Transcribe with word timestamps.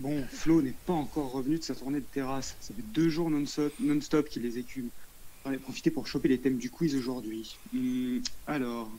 Bon, 0.00 0.24
Flo 0.28 0.60
n'est 0.60 0.74
pas 0.86 0.92
encore 0.92 1.32
revenu 1.32 1.58
de 1.58 1.62
sa 1.62 1.74
tournée 1.74 2.00
de 2.00 2.04
terrasse. 2.12 2.56
Ça 2.60 2.74
fait 2.74 2.82
deux 2.92 3.08
jours 3.08 3.30
non-stop 3.30 3.72
non 3.80 3.98
qu'il 4.28 4.42
les 4.42 4.58
écume. 4.58 4.88
J'en 5.44 5.52
ai 5.52 5.58
profité 5.58 5.90
pour 5.90 6.06
choper 6.06 6.28
les 6.28 6.38
thèmes 6.38 6.58
du 6.58 6.70
quiz 6.70 6.94
aujourd'hui. 6.96 7.56
Hmm, 7.72 8.18
alors, 8.46 8.90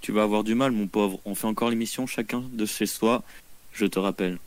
Tu 0.00 0.12
vas 0.12 0.22
avoir 0.22 0.44
du 0.44 0.54
mal, 0.54 0.70
mon 0.72 0.86
pauvre. 0.86 1.18
On 1.24 1.34
fait 1.34 1.46
encore 1.46 1.70
l'émission 1.70 2.06
chacun 2.06 2.44
de 2.52 2.66
chez 2.66 2.86
soi. 2.86 3.24
Je 3.72 3.86
te 3.86 3.98
rappelle. 3.98 4.38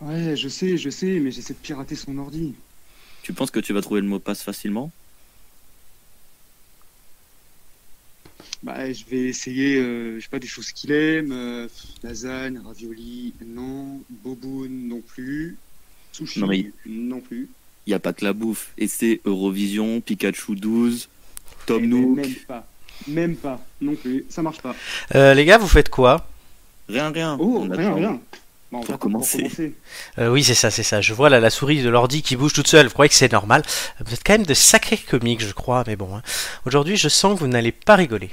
ouais, 0.00 0.36
je 0.36 0.48
sais, 0.48 0.76
je 0.76 0.90
sais, 0.90 1.20
mais 1.20 1.30
j'essaie 1.30 1.54
de 1.54 1.58
pirater 1.58 1.94
son 1.96 2.18
ordi. 2.18 2.54
Tu 3.22 3.32
penses 3.32 3.50
que 3.50 3.60
tu 3.60 3.72
vas 3.72 3.82
trouver 3.82 4.00
le 4.00 4.06
mot 4.08 4.18
passe 4.20 4.42
facilement? 4.42 4.90
Bah, 8.62 8.92
je 8.92 9.04
vais 9.04 9.24
essayer, 9.28 9.76
euh, 9.76 10.16
je 10.18 10.22
sais 10.24 10.28
pas, 10.30 10.38
des 10.38 10.46
choses 10.46 10.72
qu'il 10.72 10.90
aime. 10.92 11.30
euh, 11.32 11.68
lasagne, 12.02 12.58
ravioli, 12.64 13.34
non. 13.44 14.00
Boboon, 14.24 14.68
non 14.70 15.00
plus. 15.06 15.56
Sushi, 16.12 16.40
Non, 16.40 16.46
mais- 16.48 16.70
non 16.86 17.20
plus. 17.20 17.48
Il 17.86 17.90
n'y 17.90 17.94
a 17.94 17.98
pas 18.00 18.12
que 18.12 18.24
la 18.24 18.32
bouffe. 18.32 18.72
Et 18.78 18.88
c'est 18.88 19.20
Eurovision, 19.24 20.00
Pikachu 20.00 20.56
12, 20.56 21.08
Tom 21.66 21.78
Eh 21.84 21.86
ben, 21.86 21.88
Nook. 21.90 22.16
Même 22.16 22.34
pas. 22.48 22.66
Même 23.06 23.36
pas, 23.36 23.64
non 23.80 23.94
plus. 23.94 24.24
Ça 24.30 24.42
marche 24.42 24.60
pas. 24.62 24.74
Euh, 25.14 25.34
les 25.34 25.44
gars, 25.44 25.58
vous 25.58 25.68
faites 25.68 25.90
quoi? 25.90 26.26
Rien, 26.88 27.10
rien. 27.10 27.36
Oh, 27.38 27.58
On 27.62 27.68
rien, 27.70 27.94
rien. 27.94 28.20
Bon, 28.72 28.80
Pour 28.80 28.90
va 28.92 28.98
commencer. 28.98 29.74
Euh, 30.18 30.28
Oui, 30.28 30.42
c'est 30.42 30.54
ça, 30.54 30.70
c'est 30.70 30.82
ça. 30.82 31.00
Je 31.00 31.14
vois 31.14 31.30
là 31.30 31.38
la 31.40 31.50
souris 31.50 31.82
de 31.82 31.88
l'ordi 31.88 32.22
qui 32.22 32.36
bouge 32.36 32.52
toute 32.52 32.66
seule. 32.68 32.86
Vous 32.86 32.92
croyez 32.92 33.08
que 33.08 33.14
c'est 33.14 33.30
normal? 33.32 33.62
Vous 34.04 34.12
êtes 34.12 34.22
quand 34.24 34.34
même 34.34 34.46
de 34.46 34.54
sacrés 34.54 34.98
comiques, 34.98 35.40
je 35.40 35.52
crois, 35.52 35.84
mais 35.86 35.94
bon. 35.96 36.16
hein. 36.16 36.22
Aujourd'hui, 36.66 36.96
je 36.96 37.08
sens 37.08 37.34
que 37.34 37.40
vous 37.40 37.46
n'allez 37.48 37.72
pas 37.72 37.94
rigoler. 37.94 38.30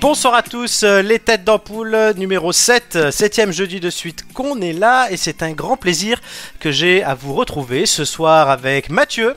Bonsoir 0.00 0.34
à 0.34 0.42
tous, 0.42 0.84
euh, 0.84 1.02
les 1.02 1.18
têtes 1.18 1.42
d'ampoule 1.44 1.94
euh, 1.94 2.12
numéro 2.12 2.52
7, 2.52 2.94
euh, 2.96 3.10
septième 3.10 3.50
jeudi 3.52 3.80
de 3.80 3.90
suite 3.90 4.24
qu'on 4.32 4.60
est 4.60 4.72
là 4.72 5.08
et 5.10 5.16
c'est 5.16 5.42
un 5.42 5.50
grand 5.52 5.76
plaisir 5.76 6.20
que 6.60 6.70
j'ai 6.70 7.02
à 7.02 7.14
vous 7.14 7.34
retrouver 7.34 7.84
ce 7.84 8.04
soir 8.04 8.48
avec 8.48 8.90
Mathieu. 8.90 9.34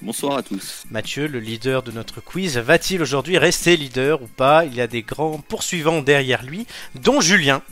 Bonsoir 0.00 0.38
à 0.38 0.42
tous. 0.44 0.84
Mathieu, 0.90 1.26
le 1.26 1.40
leader 1.40 1.82
de 1.82 1.90
notre 1.90 2.20
quiz, 2.20 2.56
va-t-il 2.58 3.02
aujourd'hui 3.02 3.36
rester 3.36 3.76
leader 3.76 4.22
ou 4.22 4.28
pas? 4.28 4.64
Il 4.64 4.74
y 4.74 4.80
a 4.80 4.86
des 4.86 5.02
grands 5.02 5.38
poursuivants 5.38 6.02
derrière 6.02 6.44
lui, 6.44 6.66
dont 6.94 7.20
Julien. 7.20 7.62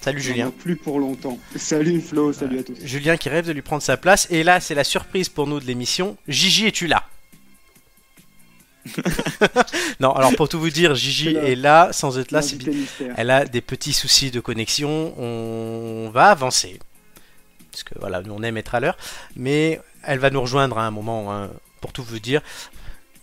Salut 0.00 0.22
Julien. 0.22 0.46
Non, 0.46 0.50
plus 0.52 0.76
pour 0.76 0.98
longtemps. 0.98 1.38
Salut 1.56 2.00
Flo, 2.00 2.32
salut 2.32 2.60
à 2.60 2.62
tous. 2.62 2.74
Julien 2.82 3.18
qui 3.18 3.28
rêve 3.28 3.46
de 3.46 3.52
lui 3.52 3.60
prendre 3.60 3.82
sa 3.82 3.98
place. 3.98 4.26
Et 4.30 4.44
là, 4.44 4.60
c'est 4.60 4.74
la 4.74 4.84
surprise 4.84 5.28
pour 5.28 5.46
nous 5.46 5.60
de 5.60 5.66
l'émission. 5.66 6.16
Gigi, 6.26 6.66
es-tu 6.66 6.86
là? 6.86 7.04
Non, 10.00 10.12
alors 10.12 10.34
pour 10.36 10.48
tout 10.48 10.58
vous 10.60 10.70
dire, 10.70 10.94
Gigi 10.94 11.34
est 11.36 11.56
là, 11.56 11.92
sans 11.92 12.18
être 12.18 12.30
là. 12.30 12.40
c'est. 12.40 12.56
Elle 13.16 13.30
a 13.30 13.44
des 13.44 13.60
petits 13.60 13.92
soucis 13.92 14.30
de 14.30 14.40
connexion. 14.40 15.12
On 15.18 16.08
va 16.10 16.30
avancer. 16.30 16.78
Parce 17.70 17.82
que 17.82 17.94
voilà, 17.98 18.22
nous 18.22 18.32
on 18.32 18.42
aime 18.42 18.56
être 18.56 18.74
à 18.74 18.80
l'heure. 18.80 18.96
Mais 19.36 19.80
elle 20.08 20.18
va 20.18 20.30
nous 20.30 20.40
rejoindre 20.40 20.78
à 20.78 20.86
un 20.86 20.90
moment, 20.90 21.32
hein, 21.32 21.50
pour 21.80 21.92
tout 21.92 22.02
vous 22.02 22.18
dire. 22.18 22.40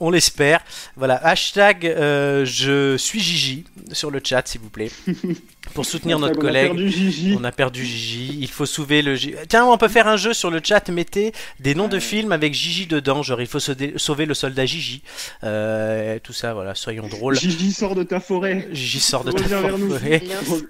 On 0.01 0.09
l'espère. 0.11 0.59
Voilà, 0.97 1.15
hashtag 1.25 1.85
euh, 1.85 2.43
je 2.43 2.97
suis 2.97 3.21
Gigi 3.21 3.63
sur 3.93 4.11
le 4.11 4.19
chat, 4.21 4.45
s'il 4.45 4.59
vous 4.59 4.69
plaît. 4.69 4.91
Pour 5.73 5.85
soutenir 5.85 6.19
notre 6.19 6.35
On 6.35 6.39
a 6.39 6.41
collègue. 6.41 6.67
perdu 6.67 6.89
Gigi. 6.91 7.35
On 7.39 7.43
a 7.45 7.51
perdu 7.51 7.83
Gigi. 7.85 8.37
Il 8.39 8.49
faut 8.49 8.65
sauver 8.65 9.01
le. 9.01 9.15
Gi- 9.15 9.33
Tiens, 9.49 9.65
on 9.65 9.77
peut 9.77 9.87
faire 9.87 10.07
un 10.07 10.15
jeu 10.17 10.33
sur 10.33 10.51
le 10.51 10.59
chat. 10.63 10.89
Mettez 10.89 11.31
des 11.61 11.75
noms 11.75 11.87
de 11.87 11.99
films 11.99 12.31
avec 12.33 12.53
Gigi 12.53 12.85
dedans. 12.87 13.23
Genre, 13.23 13.39
il 13.41 13.47
faut 13.47 13.59
sauver 13.59 14.25
le 14.25 14.33
soldat 14.33 14.65
Gigi. 14.65 15.01
Euh, 15.43 16.19
tout 16.21 16.33
ça, 16.33 16.53
voilà. 16.53 16.75
Soyons 16.75 17.07
drôles. 17.07 17.39
Gigi 17.39 17.71
sort 17.71 17.95
de 17.95 18.03
ta 18.03 18.19
forêt. 18.19 18.67
Gigi 18.73 18.99
sort 18.99 19.23
de 19.23 19.31
ta 19.31 19.43
Reviens 19.43 19.61
vers 19.61 19.77
nous. 19.77 19.89
forêt. 19.97 20.21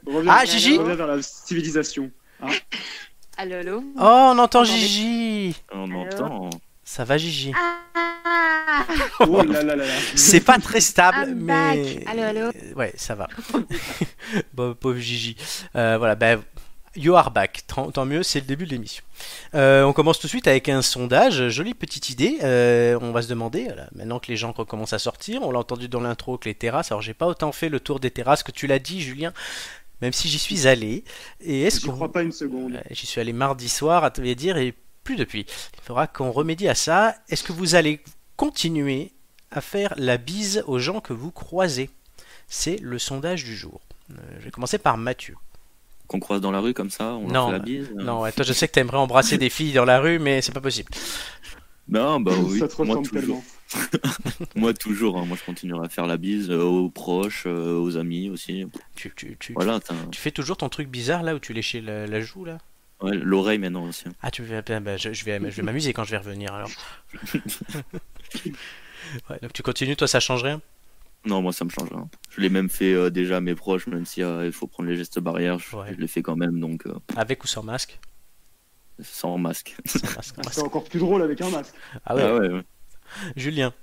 Reviens- 0.06 0.32
Ah, 0.34 0.46
Gigi 0.46 0.78
Reviens 0.78 0.96
vers 0.96 1.08
la 1.08 1.22
civilisation. 1.22 2.10
Allô, 3.38 3.56
allô 3.56 3.84
Oh, 3.98 4.32
on 4.34 4.38
entend. 4.40 4.64
Gigi. 4.64 5.56
On 5.74 5.92
entend. 5.92 6.50
Ça 6.84 7.04
va, 7.04 7.18
Gigi? 7.18 7.52
Ah, 7.56 8.86
Oh 9.22 9.42
là 9.44 9.64
là 9.64 9.76
là 9.76 9.86
là. 9.86 9.94
C'est 10.16 10.42
pas 10.42 10.58
très 10.60 10.82
stable, 10.82 11.30
I'm 11.30 11.40
mais. 11.44 11.84
back. 11.96 12.08
Allô, 12.08 12.22
allô 12.24 12.40
Euh, 12.48 12.74
Ouais, 12.76 12.94
ça 12.96 13.16
va. 13.16 13.28
bon, 14.54 14.74
pauvre 14.76 15.00
Gigi. 15.00 15.36
Euh, 15.76 15.98
voilà, 15.98 16.16
ben. 16.16 16.42
You 16.98 17.14
are 17.18 17.30
back, 17.30 17.64
tant, 17.68 17.92
tant 17.92 18.06
mieux, 18.06 18.24
c'est 18.24 18.40
le 18.40 18.46
début 18.46 18.66
de 18.66 18.72
l'émission. 18.72 19.04
Euh, 19.54 19.84
on 19.84 19.92
commence 19.92 20.18
tout 20.18 20.28
de 20.28 20.30
suite 20.30 20.48
avec 20.48 20.70
un 20.70 20.82
sondage, 20.82 21.50
jolie 21.50 21.74
petite 21.74 22.10
idée. 22.10 22.38
Euh, 22.42 22.98
on 23.02 23.12
va 23.12 23.22
se 23.22 23.28
demander, 23.28 23.66
voilà, 23.66 23.88
maintenant 23.94 24.18
que 24.20 24.28
les 24.30 24.38
gens 24.38 24.54
recommencent 24.54 24.94
à 24.94 25.00
sortir, 25.00 25.42
on 25.44 25.52
l'a 25.52 25.60
entendu 25.60 25.90
dans 25.90 26.00
l'intro 26.00 26.38
que 26.38 26.48
les 26.48 26.56
terrasses, 26.56 26.92
alors 26.94 27.02
j'ai 27.02 27.14
pas 27.14 27.26
autant 27.28 27.52
fait 27.52 27.68
le 27.68 27.82
tour 27.82 28.00
des 28.00 28.12
terrasses 28.12 28.44
que 28.44 28.54
tu 28.54 28.66
l'as 28.66 28.80
dit, 28.80 29.02
Julien, 29.02 29.34
même 30.02 30.14
si 30.14 30.28
j'y 30.30 30.40
suis 30.40 30.68
allé. 30.68 31.04
Et 31.42 31.64
est-ce 31.64 31.80
J'y 31.82 31.88
qu'on 31.88 31.94
crois 31.94 32.12
pas 32.12 32.24
une 32.24 32.32
seconde. 32.32 32.74
Ouais, 32.74 32.84
J'y 32.92 33.06
suis 33.06 33.22
allé 33.22 33.34
mardi 33.34 33.70
soir, 33.70 34.04
à 34.04 34.12
te 34.12 34.22
dire, 34.34 34.58
et 34.58 34.74
plus 35.04 35.16
depuis. 35.16 35.46
Il 35.76 35.82
faudra 35.84 36.08
qu'on 36.08 36.32
remédie 36.32 36.68
à 36.68 36.76
ça. 36.76 37.16
Est-ce 37.30 37.44
que 37.44 37.54
vous 37.54 37.76
allez 37.76 38.02
continuer 38.38 39.12
à 39.52 39.62
faire 39.62 39.94
la 39.98 40.18
bise 40.18 40.64
aux 40.68 40.80
gens 40.80 41.00
que 41.02 41.14
vous 41.14 41.32
croisez? 41.32 41.90
C'est 42.48 42.78
le 42.82 43.00
sondage 43.00 43.44
du 43.44 43.56
jour. 43.56 43.82
Euh, 44.12 44.16
je 44.40 44.46
vais 44.46 44.52
commencer 44.52 44.78
par 44.78 44.98
Mathieu. 44.98 45.36
Qu'on 46.08 46.20
croise 46.20 46.40
dans 46.42 46.52
la 46.52 46.60
rue 46.60 46.76
comme 46.76 46.92
ça, 46.92 47.14
on 47.14 47.28
Non, 47.28 47.34
leur 47.34 47.46
fait 47.48 47.52
la 47.54 47.60
bise. 47.60 47.90
euh. 47.98 48.04
Non, 48.04 48.22
ouais, 48.22 48.32
toi 48.32 48.44
je 48.46 48.54
sais 48.54 48.68
que 48.68 48.74
tu 48.74 48.80
aimerais 48.80 48.98
embrasser 48.98 49.40
des 49.40 49.50
filles 49.50 49.74
dans 49.74 49.86
la 49.86 50.00
rue, 50.00 50.20
mais 50.20 50.42
c'est 50.44 50.52
pas 50.52 50.62
possible. 50.62 50.92
Non, 51.88 52.20
bah 52.20 52.34
oui. 52.44 52.60
ça 52.60 52.68
te 52.68 52.82
moi 52.82 52.96
toujours. 52.98 53.12
tellement. 53.12 53.44
Moi 54.56 54.74
toujours. 54.74 55.18
hein. 55.18 55.26
Moi 55.26 55.38
je 55.40 55.44
continuerai 55.46 55.86
à 55.86 55.90
faire 55.90 56.06
la 56.08 56.18
bise 56.18 56.50
euh, 56.52 56.62
aux 56.62 56.90
proches, 56.90 57.44
euh, 57.48 57.78
aux 57.80 57.98
amis 57.98 58.30
aussi. 58.30 58.66
Tu, 58.96 59.12
tu, 59.16 59.36
tu, 59.40 59.54
Voilà. 59.54 59.80
tu 60.12 60.20
fais 60.22 60.32
toujours 60.32 60.58
ton 60.58 60.70
truc 60.70 60.88
bizarre 60.88 61.24
là 61.24 61.36
où 61.36 61.40
tu 61.40 61.52
léchais 61.54 61.82
la, 61.82 62.06
la 62.08 62.22
joue 62.22 62.46
là? 62.46 62.60
Ouais, 63.02 63.18
L'oreille 63.18 63.58
maintenant 63.58 63.84
aussi. 63.86 64.06
Ah, 64.22 64.32
tu 64.32 64.42
veux, 64.44 64.62
ben, 64.62 64.82
ben, 64.82 64.98
je, 64.98 65.12
je 65.14 65.26
vais, 65.26 65.40
je 65.40 65.56
vais 65.58 65.64
m'amuser 65.64 65.94
quand 65.94 66.04
je 66.06 66.12
vais 66.12 66.18
revenir 66.18 66.54
alors. 66.54 66.70
Ouais, 69.30 69.38
donc 69.42 69.54
tu 69.54 69.62
continues, 69.62 69.96
toi 69.96 70.08
ça 70.08 70.20
change 70.20 70.44
rien? 70.44 70.62
Non, 71.26 71.42
moi 71.42 71.54
ça 71.54 71.64
me 71.66 71.70
change. 71.70 71.90
rien. 71.92 72.08
Je 72.32 72.42
l'ai 72.42 72.50
même 72.50 72.70
fait 72.70 72.94
euh, 72.94 73.10
déjà 73.10 73.38
à 73.38 73.42
mes 73.42 73.56
proches, 73.56 73.88
même 73.88 74.06
si 74.06 74.22
euh, 74.24 74.46
il 74.46 74.52
faut 74.52 74.68
prendre 74.68 74.90
les 74.90 74.96
gestes 74.96 75.20
barrières, 75.20 75.60
je, 75.60 75.76
Ouais. 75.76 75.94
je 75.94 76.00
l'ai 76.00 76.08
fait 76.08 76.22
quand 76.22 76.36
même, 76.36 76.60
donc 76.60 76.86
euh, 76.88 76.94
Avec 77.16 77.44
ou 77.44 77.48
sans 77.48 77.64
masque? 77.64 78.00
Sans 79.02 79.38
masque. 79.38 79.76
Sans 79.86 80.00
masque, 80.16 80.36
Ah, 80.38 80.42
masque. 80.44 80.54
C'est 80.54 80.62
encore 80.64 80.84
plus 80.84 81.00
drôle 81.00 81.22
avec 81.22 81.42
un 81.42 81.50
masque. 81.50 81.76
Ah 82.06 82.16
ouais, 82.16 82.22
Ah 82.24 82.38
ouais, 82.38 82.50
ouais. 82.50 82.64
Julien. 83.36 83.74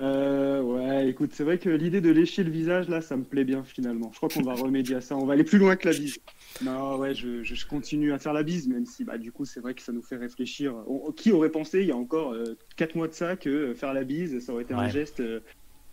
Euh, 0.00 0.62
ouais, 0.62 1.08
écoute, 1.08 1.30
c'est 1.32 1.42
vrai 1.42 1.58
que 1.58 1.68
l'idée 1.68 2.00
de 2.00 2.10
lécher 2.10 2.44
le 2.44 2.50
visage, 2.50 2.88
là, 2.88 3.00
ça 3.00 3.16
me 3.16 3.24
plaît 3.24 3.42
bien 3.44 3.64
finalement. 3.64 4.10
Je 4.12 4.16
crois 4.18 4.28
qu'on 4.28 4.42
va 4.42 4.54
remédier 4.54 4.96
à 4.96 5.00
ça. 5.00 5.16
On 5.16 5.26
va 5.26 5.32
aller 5.32 5.42
plus 5.42 5.58
loin 5.58 5.74
que 5.74 5.88
la 5.88 5.94
bise. 5.94 6.18
Non, 6.62 6.96
ouais, 6.98 7.14
je, 7.14 7.66
continue 7.66 8.12
à 8.12 8.18
faire 8.20 8.32
la 8.32 8.44
bise, 8.44 8.68
même 8.68 8.86
si, 8.86 9.02
bah, 9.02 9.18
du 9.18 9.32
coup, 9.32 9.44
c'est 9.44 9.58
vrai 9.60 9.74
que 9.74 9.82
ça 9.82 9.92
nous 9.92 10.02
fait 10.02 10.16
réfléchir. 10.16 10.74
On- 10.86 11.10
qui 11.10 11.32
aurait 11.32 11.50
pensé, 11.50 11.80
il 11.80 11.88
y 11.88 11.92
a 11.92 11.96
encore 11.96 12.34
4 12.76 12.94
mois 12.94 13.08
de 13.08 13.12
ça, 13.12 13.34
que 13.36 13.48
euh, 13.48 13.74
faire 13.74 13.92
la 13.92 14.04
bise, 14.04 14.38
ça 14.38 14.52
aurait 14.52 14.62
été 14.62 14.74
un 14.74 14.88
geste 14.88 15.18
euh, 15.20 15.40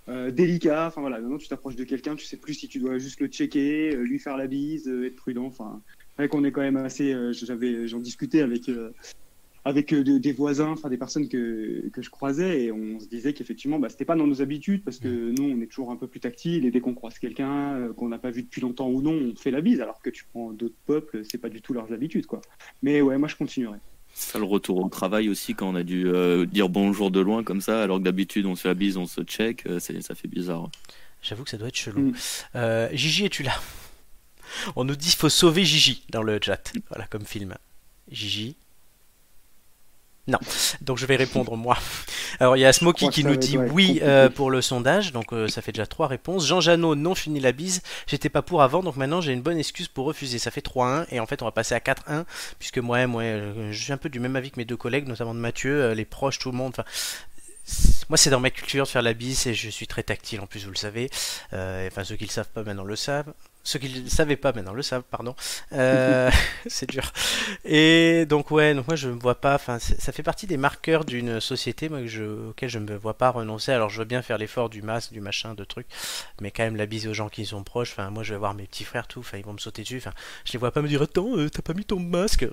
euh, 0.07 0.29
délicat. 0.29 0.85
Enfin 0.87 1.01
voilà, 1.01 1.19
maintenant 1.19 1.37
tu 1.39 1.47
t'approches 1.47 1.75
de 1.75 1.83
quelqu'un, 1.83 2.15
tu 2.15 2.25
sais 2.25 2.37
plus 2.37 2.53
si 2.53 2.67
tu 2.67 2.77
dois 2.79 2.99
juste 2.99 3.19
le 3.19 3.27
checker, 3.27 3.95
euh, 3.95 4.03
lui 4.03 4.19
faire 4.19 4.37
la 4.37 4.45
bise, 4.45 4.87
euh, 4.87 5.07
être 5.07 5.15
prudent. 5.15 5.45
Enfin, 5.45 5.81
c'est 6.15 6.23
vrai 6.23 6.27
qu'on 6.29 6.43
est 6.43 6.51
quand 6.51 6.61
même 6.61 6.77
assez. 6.77 7.13
euh, 7.13 7.33
J'avais, 7.33 7.87
j'en 7.87 7.99
discutais 7.99 8.41
avec. 8.41 8.69
euh, 8.69 8.91
avec 9.67 9.93
euh, 9.93 10.03
de- 10.03 10.19
des 10.19 10.31
voisins, 10.31 10.69
enfin 10.69 10.89
des 10.89 10.97
personnes 10.97 11.27
que, 11.27 11.89
que 11.91 12.03
je 12.03 12.11
croisais, 12.11 12.65
et 12.65 12.71
on 12.71 12.99
se 12.99 13.07
disait 13.07 13.33
qu'effectivement, 13.33 13.79
bah, 13.79 13.89
c'était 13.89 14.05
pas 14.05 14.15
dans 14.15 14.27
nos 14.27 14.39
habitudes, 14.43 14.83
parce 14.83 14.99
que 14.99 15.07
nous, 15.07 15.43
on 15.43 15.59
est 15.59 15.65
toujours 15.65 15.89
un 15.89 15.95
peu 15.95 16.05
plus 16.05 16.19
tactile, 16.19 16.67
et 16.67 16.69
dès 16.69 16.81
qu'on 16.81 16.93
croise 16.93 17.17
quelqu'un 17.17 17.73
euh, 17.73 17.91
qu'on 17.91 18.07
n'a 18.09 18.19
pas 18.19 18.29
vu 18.29 18.43
depuis 18.43 18.61
longtemps 18.61 18.87
ou 18.87 19.01
non, 19.01 19.13
on 19.13 19.35
fait 19.35 19.49
la 19.49 19.61
bise, 19.61 19.81
alors 19.81 19.99
que 20.03 20.11
tu 20.11 20.23
prends 20.31 20.51
d'autres 20.51 20.75
peuples, 20.85 21.23
c'est 21.27 21.39
pas 21.39 21.49
du 21.49 21.63
tout 21.63 21.73
leurs 21.73 21.91
habitudes, 21.91 22.27
quoi. 22.27 22.41
Mais 22.83 23.01
ouais, 23.01 23.17
moi 23.17 23.27
je 23.27 23.35
continuerai. 23.35 23.79
Ça, 24.13 24.37
le 24.37 24.45
retour 24.45 24.85
au 24.85 24.87
travail 24.87 25.29
aussi, 25.29 25.55
quand 25.55 25.67
on 25.71 25.75
a 25.75 25.81
dû 25.81 26.09
euh, 26.09 26.45
dire 26.45 26.69
bonjour 26.69 27.09
de 27.09 27.19
loin 27.19 27.43
comme 27.43 27.59
ça, 27.59 27.81
alors 27.81 27.97
que 27.97 28.03
d'habitude 28.03 28.45
on 28.45 28.53
se 28.55 28.61
fait 28.61 28.67
la 28.67 28.75
bise, 28.75 28.97
on 28.97 29.07
se 29.07 29.21
check, 29.23 29.65
euh, 29.65 29.79
ça 29.79 30.13
fait 30.13 30.27
bizarre. 30.27 30.69
J'avoue 31.23 31.43
que 31.43 31.49
ça 31.49 31.57
doit 31.57 31.69
être 31.69 31.75
chelou. 31.75 32.01
Mm. 32.01 32.13
Euh, 32.53 32.89
Gigi, 32.93 33.25
es-tu 33.25 33.41
là? 33.41 33.53
On 34.75 34.83
nous 34.83 34.95
dit 34.95 35.09
qu'il 35.09 35.19
faut 35.19 35.29
sauver 35.29 35.65
Gigi 35.65 36.03
dans 36.09 36.23
le 36.23 36.39
chat. 36.41 36.71
Voilà, 36.89 37.05
comme 37.07 37.25
film. 37.25 37.55
Gigi 38.11 38.55
Non. 40.27 40.39
Donc 40.81 40.97
je 40.97 41.05
vais 41.05 41.15
répondre 41.15 41.55
moi. 41.55 41.77
Alors 42.39 42.57
il 42.57 42.61
y 42.61 42.65
a 42.65 42.71
que 42.71 43.09
qui 43.09 43.23
nous 43.23 43.35
dit 43.35 43.57
oui 43.57 43.99
euh, 44.03 44.29
pour 44.29 44.51
le 44.51 44.61
sondage. 44.61 45.11
Donc 45.11 45.33
euh, 45.33 45.47
ça 45.47 45.61
fait 45.61 45.71
déjà 45.71 45.87
trois 45.87 46.07
réponses. 46.07 46.45
Jean 46.45 46.61
Janot, 46.61 46.95
non 46.95 47.15
fini 47.15 47.39
la 47.39 47.51
bise. 47.51 47.81
J'étais 48.07 48.29
pas 48.29 48.41
pour 48.41 48.61
avant, 48.61 48.83
donc 48.83 48.95
maintenant 48.95 49.21
j'ai 49.21 49.33
une 49.33 49.41
bonne 49.41 49.57
excuse 49.57 49.87
pour 49.87 50.05
refuser. 50.05 50.39
Ça 50.39 50.51
fait 50.51 50.65
3-1 50.65 51.05
et 51.11 51.19
en 51.19 51.25
fait 51.25 51.41
on 51.41 51.45
va 51.45 51.51
passer 51.51 51.75
à 51.75 51.79
4-1 51.79 52.25
puisque 52.59 52.79
moi, 52.79 53.05
moi 53.07 53.23
euh, 53.23 53.71
je 53.71 53.83
suis 53.83 53.93
un 53.93 53.97
peu 53.97 54.09
du 54.09 54.19
même 54.19 54.35
avis 54.35 54.51
que 54.51 54.59
mes 54.59 54.65
deux 54.65 54.77
collègues, 54.77 55.07
notamment 55.07 55.33
de 55.33 55.39
Mathieu, 55.39 55.93
les 55.93 56.05
proches, 56.05 56.39
tout 56.39 56.51
le 56.51 56.57
monde. 56.57 56.73
Enfin, 56.77 56.85
moi 58.09 58.17
c'est 58.17 58.29
dans 58.29 58.39
ma 58.39 58.51
culture 58.51 58.85
de 58.85 58.89
faire 58.89 59.01
la 59.01 59.13
bise 59.13 59.47
et 59.47 59.53
je 59.53 59.69
suis 59.69 59.87
très 59.87 60.03
tactile 60.03 60.39
en 60.39 60.47
plus, 60.47 60.65
vous 60.65 60.71
le 60.71 60.77
savez. 60.77 61.09
Euh, 61.53 61.87
enfin 61.87 62.03
ceux 62.03 62.15
qui 62.15 62.25
le 62.25 62.29
savent 62.31 62.49
pas 62.49 62.63
maintenant 62.63 62.83
le 62.83 62.95
savent. 62.95 63.33
Ceux 63.65 63.79
qui 63.79 64.03
ne 64.03 64.07
savaient 64.07 64.37
pas 64.37 64.53
maintenant 64.53 64.73
le 64.73 64.83
savent, 64.83 65.03
pardon. 65.09 65.35
Euh, 65.73 66.29
c'est 66.67 66.87
dur. 66.89 67.11
Et 67.65 68.25
donc 68.27 68.51
ouais, 68.51 68.75
donc 68.75 68.87
moi 68.87 68.95
je 68.95 69.09
me 69.09 69.19
vois 69.19 69.41
pas. 69.41 69.55
Enfin, 69.55 69.79
ça 69.79 70.11
fait 70.11 70.23
partie 70.23 70.45
des 70.45 70.57
marqueurs 70.57 71.03
d'une 71.03 71.41
société 71.41 71.89
moi, 71.89 71.99
que 72.01 72.07
je, 72.07 72.49
auquel 72.49 72.69
je 72.69 72.77
ne 72.77 72.85
me 72.85 72.95
vois 72.95 73.17
pas 73.17 73.31
renoncer. 73.31 73.71
Alors 73.71 73.89
je 73.89 73.99
veux 73.99 74.05
bien 74.05 74.21
faire 74.21 74.37
l'effort 74.37 74.69
du 74.69 74.83
masque, 74.83 75.11
du 75.11 75.19
machin, 75.19 75.55
de 75.55 75.63
trucs, 75.63 75.87
mais 76.41 76.51
quand 76.51 76.63
même 76.63 76.75
la 76.75 76.85
bise 76.85 77.07
aux 77.07 77.13
gens 77.13 77.27
qui 77.27 77.45
sont 77.45 77.63
proches. 77.63 77.91
Enfin, 77.91 78.11
moi 78.11 78.21
je 78.21 78.33
vais 78.33 78.39
voir 78.39 78.53
mes 78.53 78.67
petits 78.67 78.83
frères 78.83 79.07
tout. 79.07 79.19
Enfin, 79.19 79.39
ils 79.39 79.45
vont 79.45 79.53
me 79.53 79.57
sauter 79.57 79.81
dessus. 79.81 79.97
Enfin, 79.97 80.13
je 80.45 80.53
les 80.53 80.59
vois 80.59 80.71
pas 80.71 80.83
me 80.83 80.87
dire 80.87 81.01
attends, 81.01 81.35
euh, 81.35 81.49
t'as 81.49 81.63
pas 81.63 81.73
mis 81.73 81.85
ton 81.85 81.99
masque? 81.99 82.47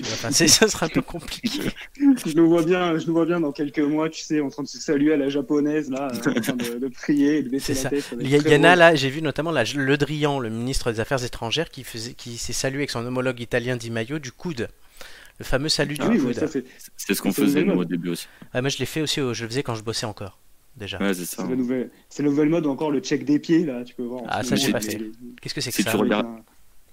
Enfin, 0.00 0.30
ça 0.30 0.68
sera 0.68 0.86
un 0.86 0.88
peu 0.88 1.02
compliqué. 1.02 1.70
Je 1.98 2.34
nous 2.36 2.48
vois 2.48 2.62
bien, 2.62 2.98
je 2.98 3.06
nous 3.06 3.12
vois 3.12 3.26
bien 3.26 3.40
dans 3.40 3.52
quelques 3.52 3.78
mois, 3.80 4.08
tu 4.08 4.22
sais, 4.22 4.40
en 4.40 4.48
train 4.48 4.62
de 4.62 4.68
se 4.68 4.78
saluer 4.78 5.12
à 5.12 5.16
la 5.16 5.28
japonaise, 5.28 5.90
là, 5.90 6.08
euh, 6.12 6.30
en 6.30 6.40
train 6.40 6.52
de, 6.54 6.78
de 6.78 6.88
prier 6.88 7.38
et 7.38 7.42
de 7.42 7.48
baisser 7.48 7.74
la 7.74 7.80
ça. 7.80 7.90
tête. 7.90 8.04
Il 8.20 8.28
y, 8.28 8.56
en 8.56 8.64
a 8.64 8.76
là, 8.76 8.94
j'ai 8.94 9.10
vu 9.10 9.22
notamment 9.22 9.52
Le 9.52 9.96
Drian, 9.96 10.38
le 10.38 10.50
ministre 10.50 10.90
des 10.92 11.00
Affaires 11.00 11.22
étrangères, 11.24 11.70
qui, 11.70 11.84
faisait, 11.84 12.14
qui 12.14 12.38
s'est 12.38 12.52
salué 12.52 12.78
avec 12.78 12.90
son 12.90 13.04
homologue 13.04 13.40
italien 13.40 13.76
Di 13.76 13.90
Maio 13.90 14.18
du 14.18 14.32
coude. 14.32 14.68
Le 15.38 15.44
fameux 15.44 15.68
salut 15.70 15.96
Ah 16.00 16.08
du 16.08 16.18
oui, 16.18 16.34
coude. 16.34 16.48
c'est 16.50 16.64
C'est 16.96 17.14
ce 17.14 17.22
qu'on 17.22 17.32
faisait 17.32 17.64
nous 17.64 17.74
au 17.78 17.84
début 17.84 18.10
aussi. 18.10 18.26
Ah, 18.52 18.60
moi 18.60 18.68
je 18.68 18.78
l'ai 18.78 18.86
fait 18.86 19.00
aussi, 19.00 19.20
au- 19.20 19.32
je 19.34 19.42
le 19.44 19.48
faisais 19.48 19.62
quand 19.62 19.74
je 19.74 19.82
bossais 19.82 20.04
encore, 20.06 20.38
déjà. 20.76 20.98
Ouais, 20.98 21.14
c'est 21.14 21.38
la 21.38 21.56
nouvelle, 21.56 21.90
c'est 22.10 22.22
la 22.22 22.28
nouvelle 22.28 22.50
mode 22.50 22.66
encore 22.66 22.90
le 22.90 23.00
check 23.00 23.24
des 23.24 23.38
pieds 23.38 23.64
là, 23.64 23.82
tu 23.84 23.94
peux 23.94 24.02
voir. 24.02 24.22
en 24.22 24.26
Ah, 24.28 24.42
ça, 24.42 24.56
j'ai 24.56 24.70
pas 24.70 24.80
fait. 24.80 25.00
Qu'est-ce 25.40 25.54
que 25.54 25.60
c'est 25.62 25.70
que 25.70 25.76
Si 25.76 25.82
ça 25.82 25.92
tu 25.92 25.96
regardes- 25.96 26.26
un- 26.26 26.42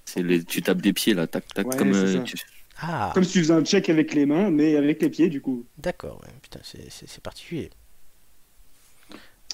C'est 0.06 0.24
les... 0.24 0.42
Tu 0.46 0.62
tapes 0.62 0.80
des 0.82 0.94
pieds 0.94 1.14
là, 1.14 1.28
tac, 1.28 1.44
tac, 1.54 1.68
Ouais, 1.68 1.76
comme 1.76 1.92
euh, 1.94 2.24
tu- 2.24 2.38
Ah, 2.80 3.12
Comme 3.14 3.24
si 3.24 3.34
tu 3.34 3.40
faisais 3.40 3.54
un 3.54 3.64
check 3.64 3.90
avec 3.90 4.14
les 4.14 4.26
mains, 4.26 4.52
mais 4.52 4.76
avec 4.76 5.02
les 5.02 5.10
pieds 5.10 5.30
du 5.30 5.42
coup. 5.42 5.66
d'accord, 5.78 6.22
ouais, 6.24 6.34
putain, 6.42 6.60
c'est- 6.64 7.22
particulier. 7.22 7.70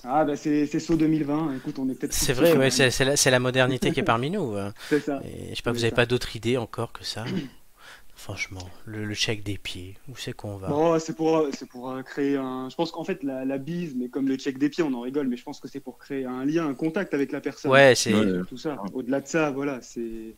Ah 0.05 0.25
bah 0.25 0.35
c'est 0.35 0.65
c'est 0.65 0.79
saut 0.81 0.97
2020. 0.97 1.55
Écoute, 1.55 1.79
on 1.79 1.87
est 1.89 1.95
peut-être. 1.95 2.13
C'est 2.13 2.33
vrai, 2.33 2.57
ouais, 2.57 2.69
c'est 2.69 3.05
la, 3.05 3.15
c'est 3.15 3.31
la 3.31 3.39
modernité 3.39 3.91
qui 3.91 4.01
est 4.01 4.03
parmi 4.03 4.29
nous. 4.29 4.55
hein. 4.57 4.73
C'est 4.89 4.99
ça. 4.99 5.21
Et, 5.23 5.51
je 5.51 5.55
sais 5.55 5.61
pas, 5.61 5.71
vous 5.71 5.77
C'est 5.77 5.83
avez 5.85 5.89
ça. 5.91 5.95
pas 5.95 6.05
d'autres 6.05 6.35
idées 6.35 6.57
encore 6.57 6.91
que 6.91 7.05
ça? 7.05 7.23
Franchement, 8.15 8.69
le, 8.85 9.05
le 9.05 9.15
check 9.15 9.43
des 9.43 9.57
pieds, 9.57 9.97
où 10.07 10.15
c'est 10.15 10.33
qu'on 10.33 10.57
va? 10.57 10.69
Bon, 10.69 10.97
c'est 10.99 11.15
pour, 11.15 11.37
euh, 11.37 12.03
créer 12.03 12.37
un. 12.37 12.69
Je 12.69 12.75
pense 12.75 12.91
qu'en 12.91 13.03
fait, 13.03 13.23
la, 13.23 13.43
la 13.43 13.57
bise, 13.57 13.95
mais 13.95 14.07
comme 14.09 14.27
le 14.27 14.35
check 14.35 14.57
des 14.57 14.69
pieds, 14.69 14.83
on 14.83 14.93
en 14.93 15.01
rigole, 15.01 15.27
mais 15.27 15.35
je 15.37 15.43
pense 15.43 15.59
que 15.59 15.67
c'est 15.67 15.79
pour 15.79 15.97
créer 15.97 16.25
un 16.25 16.45
lien, 16.45 16.67
un 16.67 16.73
contact 16.73 17.13
avec 17.13 17.31
la 17.31 17.41
personne. 17.41 17.71
Ouais, 17.71 17.95
c'est. 17.95 18.13
Ouais. 18.13 18.43
Tout 18.47 18.57
ça. 18.57 18.81
Au-delà 18.93 19.19
de 19.21 19.27
ça, 19.27 19.51
voilà, 19.51 19.81
c'est, 19.81 20.35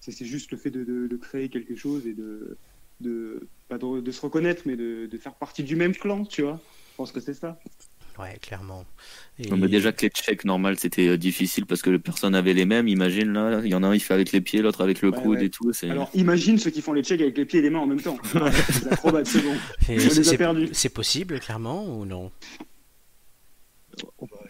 c'est, 0.00 0.24
juste 0.24 0.50
le 0.52 0.58
fait 0.58 0.70
de, 0.70 0.82
de, 0.84 1.06
de 1.06 1.16
créer 1.16 1.48
quelque 1.48 1.76
chose 1.76 2.06
et 2.06 2.12
de, 2.14 2.56
de, 3.00 3.46
pas 3.68 3.78
de, 3.78 4.00
de 4.00 4.10
se 4.10 4.20
reconnaître, 4.20 4.62
mais 4.66 4.76
de, 4.76 5.06
de 5.06 5.18
faire 5.18 5.34
partie 5.34 5.62
du 5.62 5.76
même 5.76 5.94
clan, 5.94 6.24
tu 6.24 6.42
vois. 6.42 6.60
Je 6.92 6.96
pense 6.96 7.12
que 7.12 7.20
c'est 7.20 7.34
ça. 7.34 7.58
Ouais, 8.18 8.36
clairement. 8.42 8.84
Et- 9.38 9.48
Non, 9.48 9.56
mais 9.56 9.68
déjà 9.68 9.92
que 9.92 10.02
les 10.02 10.10
checks 10.10 10.44
normales 10.44 10.78
c'était 10.78 11.08
euh, 11.08 11.16
difficile 11.16 11.64
parce 11.64 11.80
que 11.80 11.88
les 11.88 11.98
personnes 11.98 12.34
avaient 12.34 12.52
les 12.52 12.66
mêmes. 12.66 12.86
Imagine 12.88 13.32
là, 13.32 13.60
il 13.64 13.70
y 13.70 13.74
en 13.74 13.82
a 13.82 13.86
un 13.86 13.94
il 13.94 14.00
fait 14.00 14.12
avec 14.12 14.32
les 14.32 14.42
pieds, 14.42 14.60
l'autre 14.60 14.82
avec 14.82 15.00
le 15.00 15.08
Ouais, 15.10 15.22
coude 15.22 15.38
ouais. 15.38 15.46
et 15.46 15.50
tout. 15.50 15.70
Alors, 15.84 16.10
imagine 16.12 16.58
ceux 16.58 16.70
qui 16.70 16.82
font 16.82 16.92
les 16.92 17.02
checks 17.02 17.20
avec 17.22 17.38
les 17.38 17.46
pieds 17.46 17.60
et 17.60 17.62
les 17.62 17.70
mains 17.70 17.78
en 17.78 17.86
même 17.86 18.02
temps. 18.02 18.18
acrobates, 18.90 19.26
c'est 19.26 19.40
bon. 19.42 19.54
c'est- 19.86 20.24
c'est- 20.24 20.36
perdus. 20.36 20.68
C'est 20.72 20.92
possible, 20.92 21.40
clairement, 21.40 21.98
ou 21.98 22.04
non? 22.04 22.30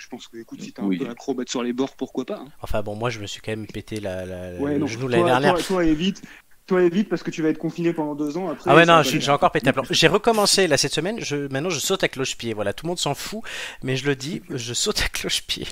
Je 0.00 0.08
pense 0.08 0.26
que, 0.28 0.38
écoute, 0.38 0.62
si 0.62 0.72
t'es 0.72 0.82
Oui. 0.82 0.96
un 1.00 1.04
peu 1.04 1.10
acrobate 1.10 1.48
sur 1.50 1.62
les 1.62 1.72
bords, 1.72 1.94
pourquoi 1.96 2.24
pas. 2.24 2.36
hein. 2.38 2.48
Enfin 2.62 2.82
bon, 2.82 2.96
moi 2.96 3.10
je 3.10 3.20
me 3.20 3.26
suis 3.26 3.40
quand 3.40 3.52
même 3.52 3.66
pété 3.66 4.00
la, 4.00 4.24
la- 4.24 4.54
Ouais, 4.58 4.72
le 4.74 4.78
non. 4.80 4.86
genou 4.86 5.08
l'année 5.08 5.24
dernière. 5.24 5.54
toi, 5.54 5.62
toi, 5.62 5.84
évite. 5.84 6.22
Toi, 6.66 6.82
évite 6.82 7.08
parce 7.08 7.22
que 7.24 7.30
tu 7.32 7.42
vas 7.42 7.48
être 7.48 7.58
confiné 7.58 7.92
pendant 7.92 8.14
deux 8.14 8.36
ans. 8.38 8.48
Après, 8.48 8.70
Ah 8.70 8.76
ouais, 8.76 8.86
non, 8.86 9.02
j'ai 9.02 9.30
encore 9.32 9.50
pété 9.50 9.68
un 9.68 9.72
plomb. 9.72 9.82
J'ai 9.90 10.06
recommencé 10.06 10.68
là 10.68 10.76
cette 10.76 10.92
semaine. 10.94 11.18
Je, 11.18 11.48
maintenant, 11.52 11.68
je 11.70 11.80
saute 11.80 12.04
à 12.04 12.08
cloche-pied. 12.08 12.54
Voilà, 12.54 12.72
tout 12.72 12.86
le 12.86 12.90
monde 12.90 12.98
s'en 12.98 13.14
fout, 13.14 13.42
mais 13.82 13.96
je 13.96 14.06
le 14.06 14.14
dis, 14.14 14.40
je 14.50 14.72
saute 14.72 15.00
à 15.02 15.08
cloche-pied 15.08 15.66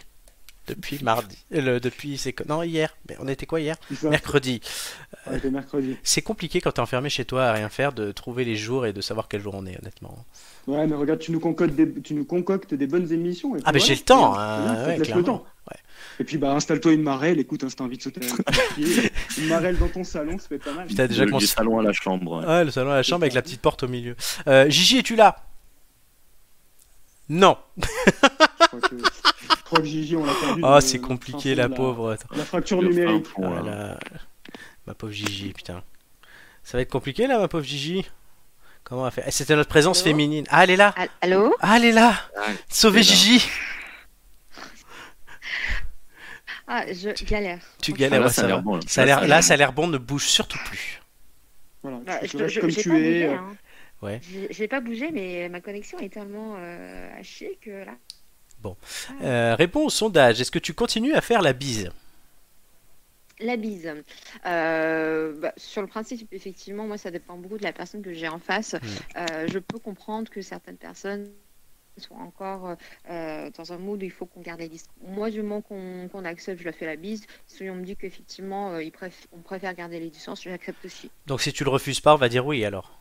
depuis 0.68 1.02
mardi. 1.02 1.36
Euh, 1.54 1.60
le- 1.60 1.80
depuis, 1.80 2.18
c'est 2.18 2.34
non 2.48 2.62
hier. 2.62 2.94
Mais 3.08 3.16
on 3.20 3.26
était 3.28 3.46
quoi 3.46 3.60
hier? 3.60 3.76
Mercredi. 4.04 4.60
Mercredi. 5.50 5.96
C'est 6.02 6.22
compliqué 6.22 6.60
quand 6.60 6.72
t'es 6.72 6.80
enfermé 6.80 7.10
chez 7.10 7.24
toi 7.24 7.46
à 7.46 7.52
rien 7.52 7.68
faire 7.68 7.92
de 7.92 8.12
trouver 8.12 8.44
les 8.44 8.56
jours 8.56 8.86
et 8.86 8.92
de 8.92 9.00
savoir 9.00 9.28
quel 9.28 9.40
jour 9.42 9.54
on 9.54 9.66
est, 9.66 9.78
honnêtement. 9.80 10.24
Ouais, 10.66 10.86
mais 10.86 10.94
regarde, 10.94 11.18
tu 11.20 11.32
nous 11.32 11.40
concoctes 11.40 11.74
des, 11.74 11.92
tu 12.02 12.14
nous 12.14 12.24
concoctes 12.24 12.74
des 12.74 12.86
bonnes 12.86 13.10
émissions. 13.12 13.56
et 13.56 13.60
Ah, 13.64 13.72
mais 13.72 13.80
j'ai 13.80 13.94
le 13.94 14.00
temps, 14.00 14.38
hein, 14.38 14.86
ouais, 14.86 14.98
le 14.98 15.22
temps. 15.24 15.44
Et 16.20 16.24
puis, 16.24 16.36
bah, 16.36 16.52
installe-toi 16.54 16.92
une 16.92 17.02
marelle. 17.02 17.38
Écoute, 17.38 17.62
hein, 17.64 17.68
si 17.68 17.76
t'as 17.76 17.84
envie 17.84 17.96
de 17.96 18.02
sauter 18.02 18.20
une 19.38 19.46
marelle 19.48 19.78
dans 19.78 19.88
ton 19.88 20.02
salon, 20.04 20.36
ça 20.38 20.48
peut 20.48 20.56
être 20.56 20.64
pas 20.64 20.72
mal. 20.74 20.86
Putain, 20.88 21.06
déjà 21.06 21.24
le, 21.24 21.34
s- 21.36 21.50
salon 21.54 21.78
à 21.78 21.82
la 21.82 21.92
chambre. 21.92 22.44
ouais. 22.44 22.64
Le 22.64 22.70
salon 22.72 22.90
à 22.90 22.96
la 22.96 23.02
chambre 23.04 23.22
avec 23.22 23.34
la 23.34 23.42
petite 23.42 23.60
porte 23.60 23.84
au 23.84 23.88
milieu. 23.88 24.16
Euh, 24.48 24.68
Gigi, 24.68 24.98
es-tu 24.98 25.14
là? 25.16 25.36
Non. 27.28 27.56
Je 27.76 28.66
crois 28.66 28.80
que, 28.80 28.94
crois 29.68 29.80
que 29.80 29.86
Gigi, 29.86 30.16
on 30.16 30.24
l'a 30.24 30.32
perdu. 30.34 30.60
Ah, 30.64 30.76
de- 30.76 30.80
c'est 30.80 30.98
compliqué, 31.00 31.54
la 31.54 31.68
pauvre. 31.68 32.16
La 32.36 32.44
fracture 32.44 32.82
numérique. 32.82 33.26
Ah 33.42 33.98
Ma 34.86 34.94
pauvre 34.94 35.12
Gigi, 35.12 35.52
putain. 35.52 35.82
Ça 36.64 36.76
va 36.78 36.82
être 36.82 36.90
compliqué 36.90 37.26
là, 37.26 37.38
ma 37.38 37.48
pauvre 37.48 37.64
Gigi? 37.64 38.04
Comment 38.84 39.02
on 39.02 39.04
va 39.04 39.10
faire? 39.10 39.24
Eh, 39.26 39.30
C'était 39.30 39.54
notre 39.56 39.68
présence 39.68 39.98
Allô? 40.00 40.10
féminine. 40.10 40.44
Ah, 40.50 40.64
elle 40.64 40.70
est 40.70 40.76
là 40.76 40.94
Al- 40.96 41.08
Allô? 41.20 41.54
Ah, 41.60 41.76
elle 41.76 41.84
est 41.86 41.92
là 41.92 42.14
Ah, 42.36 42.46
Sauvez. 42.68 43.02
Gigi 43.02 43.46
Ah, 46.66 46.84
je 46.92 47.10
galère. 47.24 47.60
Tu 47.80 47.92
Ah, 47.94 47.96
galères, 47.98 48.20
là, 48.20 48.26
ouais, 48.26 48.32
ça 48.32 48.42
ça 48.42 48.44
a 48.44 48.48
l'air 48.48 48.62
bon. 48.62 48.76
Là, 48.76 48.80
Ça 48.86 49.02
a 49.02 49.04
l'air, 49.06 49.26
là, 49.26 49.42
ça 49.42 49.54
a 49.54 49.56
l'air 49.56 49.72
bon, 49.72 49.86
ne 49.88 49.96
bouge 49.98 50.26
surtout 50.26 50.58
plus. 50.66 51.00
Voilà, 51.82 51.98
Bah, 52.04 52.18
je 52.22 52.32
comme 52.60 52.70
j'ai 52.70 52.82
tu 52.82 52.88
pas 52.90 52.96
es. 52.98 53.00
bougé, 53.02 53.26
hein. 53.34 53.56
Ouais. 54.02 54.20
J'ai 54.30 54.48
j'ai 54.50 54.68
pas 54.68 54.80
bougé, 54.80 55.10
mais 55.12 55.48
ma 55.48 55.60
connexion 55.60 55.98
est 55.98 56.08
tellement 56.12 56.56
euh, 56.58 57.10
hachée 57.18 57.58
que 57.60 57.70
là. 57.84 57.92
Euh, 59.22 59.54
réponds 59.54 59.86
au 59.86 59.90
sondage. 59.90 60.40
Est-ce 60.40 60.50
que 60.50 60.58
tu 60.58 60.74
continues 60.74 61.14
à 61.14 61.20
faire 61.20 61.42
la 61.42 61.52
bise 61.52 61.90
La 63.40 63.56
bise. 63.56 63.88
Euh, 64.46 65.32
bah, 65.40 65.52
sur 65.56 65.80
le 65.82 65.88
principe, 65.88 66.26
effectivement, 66.32 66.86
moi, 66.86 66.98
ça 66.98 67.10
dépend 67.10 67.36
beaucoup 67.36 67.58
de 67.58 67.62
la 67.62 67.72
personne 67.72 68.02
que 68.02 68.12
j'ai 68.12 68.28
en 68.28 68.38
face. 68.38 68.74
Euh, 69.16 69.46
je 69.46 69.58
peux 69.58 69.78
comprendre 69.78 70.28
que 70.30 70.42
certaines 70.42 70.76
personnes 70.76 71.30
soient 71.96 72.18
encore 72.18 72.76
euh, 73.10 73.50
dans 73.56 73.72
un 73.72 73.78
mood 73.78 74.00
où 74.00 74.04
il 74.04 74.10
faut 74.12 74.26
qu'on 74.26 74.40
garde 74.40 74.60
les 74.60 74.68
distances. 74.68 74.94
Moi, 75.04 75.30
du 75.30 75.42
moment 75.42 75.62
qu'on 75.62 76.24
accepte, 76.24 76.60
je 76.60 76.64
leur 76.64 76.74
fais 76.74 76.86
la 76.86 76.94
bise. 76.96 77.26
Si 77.46 77.68
on 77.70 77.74
me 77.74 77.84
dit 77.84 77.96
qu'effectivement, 77.96 78.78
préf- 78.78 79.26
on 79.32 79.40
préfère 79.40 79.74
garder 79.74 79.98
les 79.98 80.10
distances, 80.10 80.42
j'accepte 80.42 80.84
aussi. 80.84 81.10
Donc 81.26 81.40
si 81.40 81.52
tu 81.52 81.64
le 81.64 81.70
refuses 81.70 82.00
pas, 82.00 82.14
on 82.14 82.18
va 82.18 82.28
dire 82.28 82.46
oui 82.46 82.64
alors. 82.64 82.96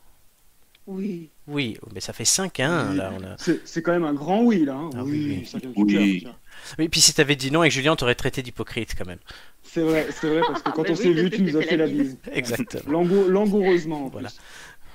Oui. 0.88 1.30
Oui, 1.48 1.78
mais 1.94 2.00
ça 2.00 2.14
fait 2.14 2.24
5-1 2.24 2.92
Oui. 2.92 2.98
là. 2.98 3.12
On 3.18 3.24
a... 3.24 3.36
C'est 3.38 3.60
c'est 3.68 3.82
quand 3.82 3.92
même 3.92 4.06
un 4.06 4.14
grand 4.14 4.42
oui, 4.44 4.66
là. 4.66 4.74
hein. 4.76 4.90
Ah 4.96 5.04
oui, 5.04 5.12
oui, 5.12 5.38
oui. 5.42 5.46
ça 5.46 5.58
vient 5.60 5.70
du 5.70 5.84
Oui. 5.84 6.22
cœur, 6.24 6.32
ça. 6.32 6.38
Oui, 6.80 6.90
puis 6.90 7.02
si 7.02 7.14
t'avais 7.14 7.36
dit 7.36 7.52
non 7.52 7.60
avec 7.62 7.72
Julien, 7.72 7.96
t'aurais 7.96 8.16
traité 8.16 8.42
d'hypocrite 8.42 8.96
quand 8.98 9.06
même. 9.06 9.20
C'est 9.64 9.82
vrai, 9.82 10.08
c'est 10.12 10.30
vrai, 10.30 10.42
parce 10.48 10.62
que 10.64 10.72
quand 10.72 10.84
Bah 10.88 10.90
on 10.90 10.96
oui, 10.96 10.98
s'est 11.04 11.12
vu, 11.14 11.30
tu 11.30 11.42
nous 11.42 11.56
as 11.58 11.62
fait 11.62 11.78
la 11.78 11.88
bise. 11.88 12.18
Exactement. 12.32 12.90
Langou- 13.04 13.28
langoureusement, 13.28 14.06
en 14.06 14.10
Voilà. 14.10 14.30
plus. 14.30 14.38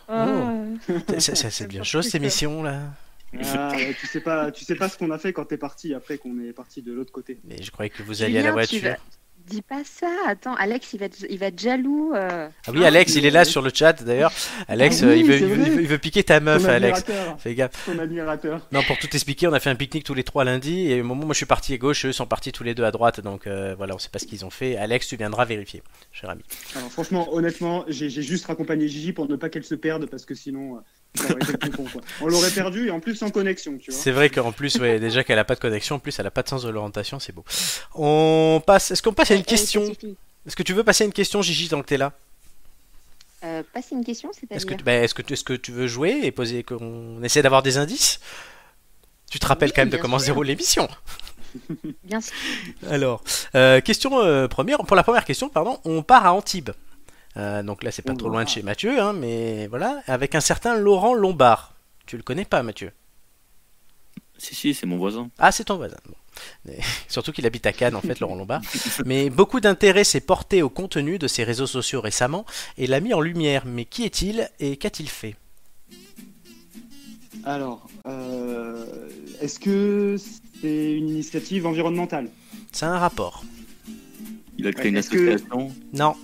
Ah. 0.09 0.53
C'est- 1.19 1.35
C'est 1.51 1.69
bien 1.69 1.83
chose 1.85 2.07
cette 2.07 2.17
émission 2.17 2.63
là. 2.63 2.81
Ah, 3.55 3.73
tu 3.99 4.07
sais 4.07 4.21
pas, 4.21 4.51
tu 4.51 4.65
sais 4.65 4.75
pas 4.75 4.89
ce 4.91 4.99
qu'on 4.99 5.11
a 5.11 5.17
fait 5.19 5.33
quand 5.33 5.47
t'es 5.47 5.57
parti 5.57 5.95
après 5.95 6.19
qu'on 6.19 6.39
est 6.41 6.53
parti 6.53 6.83
de 6.83 6.93
l'autre 6.93 7.13
côté. 7.13 7.39
Mais 7.45 7.63
je 7.63 7.71
croyais 7.71 7.89
que 7.89 8.03
vous 8.03 8.23
alliez 8.23 8.39
à 8.39 8.43
la 8.43 8.49
tu 8.49 8.53
voiture. 8.53 8.83
vas- 8.83 8.97
Dis 9.47 9.63
pas 9.63 9.83
ça. 9.85 10.09
Attends, 10.27 10.55
Alex, 10.55 10.93
il 10.93 11.01
va 11.01 11.07
être, 11.07 11.25
il 11.29 11.39
va 11.39 11.47
être 11.47 11.59
jaloux. 11.61 12.13
euh. 12.15 12.49
Ah 12.67 12.71
oui, 12.73 12.85
Alex, 12.85 13.15
il 13.17 13.27
est 13.27 13.31
là 13.31 13.45
sur 13.45 13.61
le 13.63 13.71
chat 13.75 14.03
d'ailleurs. 14.03 14.33
Alex, 14.69 15.01
Ah 15.03 15.07
oui, 15.07 15.13
euh, 15.13 15.17
il, 15.17 15.25
veut, 15.27 15.37
il, 15.37 15.47
veut, 15.87 15.95
il 15.95 15.99
piquer 15.99 16.23
ta 16.25 16.41
meuf, 16.41 16.63
Ton 16.63 16.69
Alex. 16.69 17.01
admirateur, 17.01 17.41
Fais 17.41 17.55
gaffe. 17.55 17.87
ton 17.87 17.99
admirateur. 17.99 18.67
Non, 18.73 18.83
pour 18.83 18.99
tout 18.99 19.09
expliquer, 19.13 19.49
on 19.49 19.53
a 19.53 19.61
fait 19.61 19.71
un 19.71 19.75
pique-nique 19.75 20.05
tous 20.05 20.15
les 20.15 20.25
trois 20.25 20.45
lundi 20.45 20.91
et 20.91 21.01
au 21.01 21.05
moment 21.05 21.23
où 21.23 21.27
moi 21.27 21.33
je 21.35 21.39
suis 21.39 21.47
parti 21.47 21.75
à 21.75 21.79
gauche, 21.79 22.07
eux 22.07 22.13
sont 22.13 22.27
partis 22.27 22.53
tous 22.53 22.65
les 22.65 22.75
deux 22.75 22.85
à 22.85 22.91
droite. 22.91 23.21
Donc 23.21 23.47
euh, 23.47 23.75
voilà, 23.77 23.95
on 23.95 23.99
sait 23.99 24.09
pas 24.11 24.19
ce 24.19 24.27
qu'ils 24.27 24.45
ont 24.45 24.51
fait. 24.51 24.77
Alex, 24.77 25.09
tu 25.09 25.17
viendras 25.17 25.45
vérifier, 25.45 25.83
cher 26.13 26.31
ami. 26.31 26.43
Alors 26.77 26.91
franchement, 26.91 27.35
honnêtement, 27.35 27.85
j'ai 27.89 28.09
j'ai 28.11 28.23
juste 28.23 28.47
raccompagné 28.47 28.89
Gigi 28.89 29.13
pour 29.13 29.29
ne 29.29 29.37
pas 29.37 29.49
qu'elle 29.49 29.65
se 29.65 29.75
perde 29.75 30.07
parce 30.07 30.25
que 30.25 30.35
sinon, 30.35 30.81
euh, 31.21 31.35
quoi. 31.77 32.01
On 32.21 32.27
l'aurait 32.27 32.51
perdu 32.51 32.87
et 32.89 32.91
en 32.91 33.01
plus 33.01 33.17
sans 33.17 33.31
connexion, 33.31 33.77
tu 33.79 33.91
vois. 33.91 34.01
C'est 34.01 34.11
vrai 34.13 34.31
qu'en 34.31 34.53
plus, 34.53 34.77
ouais, 34.77 34.99
déjà 34.99 35.25
qu'elle 35.25 35.39
a 35.39 35.45
pas 35.45 35.55
de 35.55 35.61
connexion, 35.61 35.97
en 35.97 35.99
plus 35.99 36.19
elle 36.19 36.27
a 36.27 36.31
pas 36.31 36.43
de 36.43 36.49
sens 36.49 36.63
de 36.63 36.71
l'orientation, 36.71 37.19
c'est 37.21 37.33
beau. 37.35 37.45
On 37.95 38.63
passe. 38.67 38.91
Est-ce 38.91 39.03
qu'on 39.03 39.13
passe 39.13 39.31
à 39.31 39.35
une 39.35 39.41
Eh, 39.41 39.45
eh, 39.47 39.51
question. 39.51 39.83
Est-ce 40.47 40.57
que 40.57 40.63
tu 40.63 40.73
veux 40.73 40.85
passer 40.85 41.05
à 41.05 41.07
une 41.07 41.13
question, 41.13 41.43
Gigi, 41.43 41.69
tant 41.69 41.81
que 41.83 41.87
t'es 41.87 41.97
là? 41.99 42.13
Euh, 43.45 43.63
passer 43.73 43.95
une 43.95 44.05
question, 44.05 44.31
Est-ce 44.31 44.41
c'est-à-dire 44.41 44.67
que, 44.67 44.75
tu- 44.75 44.85
bah, 44.85 44.93
est-ce 44.95 45.15
que, 45.15 45.23
tu- 45.23 45.33
est-ce 45.35 45.45
que 45.45 45.53
tu 45.55 45.73
veux 45.73 45.87
jouer 45.89 46.21
et 46.23 46.31
poser 46.31 46.63
qu'on 46.63 47.23
essaie 47.23 47.43
d'avoir 47.43 47.63
des 47.63 47.77
indices? 47.77 48.21
Tu 49.31 49.39
te 49.39 49.47
rappelles 49.47 49.71
Oui, 49.71 49.73
quand 49.75 49.83
même 49.83 49.91
de 49.91 49.97
comment 49.97 50.19
se 50.19 50.27
déroule 50.27 50.47
l'émission. 50.47 50.89
Bien 52.05 52.21
sûr. 52.21 52.33
Alors, 52.89 53.23
euh, 53.55 53.81
question 53.81 54.21
euh, 54.23 54.47
première. 54.49 54.79
Pour 54.79 54.97
la 54.97 55.03
première 55.03 55.25
question, 55.25 55.49
pardon, 55.49 55.79
on 55.85 56.03
part 56.03 56.25
à 56.27 56.33
Antibes. 56.33 56.71
Euh, 57.37 57.63
donc 57.63 57.83
là, 57.83 57.91
c'est 57.91 58.03
pas 58.03 58.15
trop 58.15 58.29
loin 58.29 58.45
de 58.45 58.49
chez 58.49 58.63
Mathieu, 58.63 59.01
hein, 59.01 59.13
mais 59.15 59.67
voilà, 59.69 60.03
avec 60.07 60.35
un 60.35 60.41
certain 60.41 60.77
Laurent 60.77 61.15
Lombard. 61.15 61.75
Tu 62.07 62.17
le 62.17 62.23
connais 62.23 62.45
pas, 62.45 62.63
Mathieu? 62.63 62.93
Si, 64.39 64.55
si, 64.55 64.75
c'est 64.75 64.87
mon 64.87 64.99
voisin. 64.99 65.31
Ah, 65.39 65.53
c'est 65.53 65.65
ton 65.65 65.77
voisin. 65.77 65.97
Bon. 66.09 66.15
Mais- 66.65 66.79
surtout 67.09 67.33
qu'il 67.33 67.47
habite 67.47 67.65
à 67.67 67.73
Cannes, 67.73 67.95
en 67.95 68.01
fait, 68.01 68.19
Laurent 68.21 68.35
Lombard. 68.35 68.61
Mais 69.07 69.31
beaucoup 69.31 69.61
d'intérêt 69.61 70.05
s'est 70.05 70.21
porté 70.21 70.63
au 70.63 70.69
contenu 70.69 71.19
de 71.19 71.29
ses 71.29 71.45
réseaux 71.45 71.67
sociaux 71.67 72.01
récemment 72.01 72.45
et 72.77 72.87
l'a 72.87 73.01
mis 73.01 73.15
en 73.15 73.21
lumière. 73.21 73.65
Mais 73.67 73.85
qui 73.85 74.05
est-il 74.05 74.51
et 74.61 74.77
qu'a-t-il 74.77 75.09
fait? 75.09 75.37
Alors, 77.45 77.87
euh, 78.07 78.85
est-ce 79.41 79.59
que 79.59 80.17
c'est 80.61 80.93
une 80.93 81.09
initiative 81.09 81.67
environnementale? 81.67 82.29
C'est 82.73 82.87
un 82.87 82.99
rapport. 82.99 83.45
Il 84.59 84.67
a 84.67 84.73
créé 84.73 84.89
une 84.89 84.95
que- 84.95 85.01
association? 85.01 85.73
Non, 85.93 86.15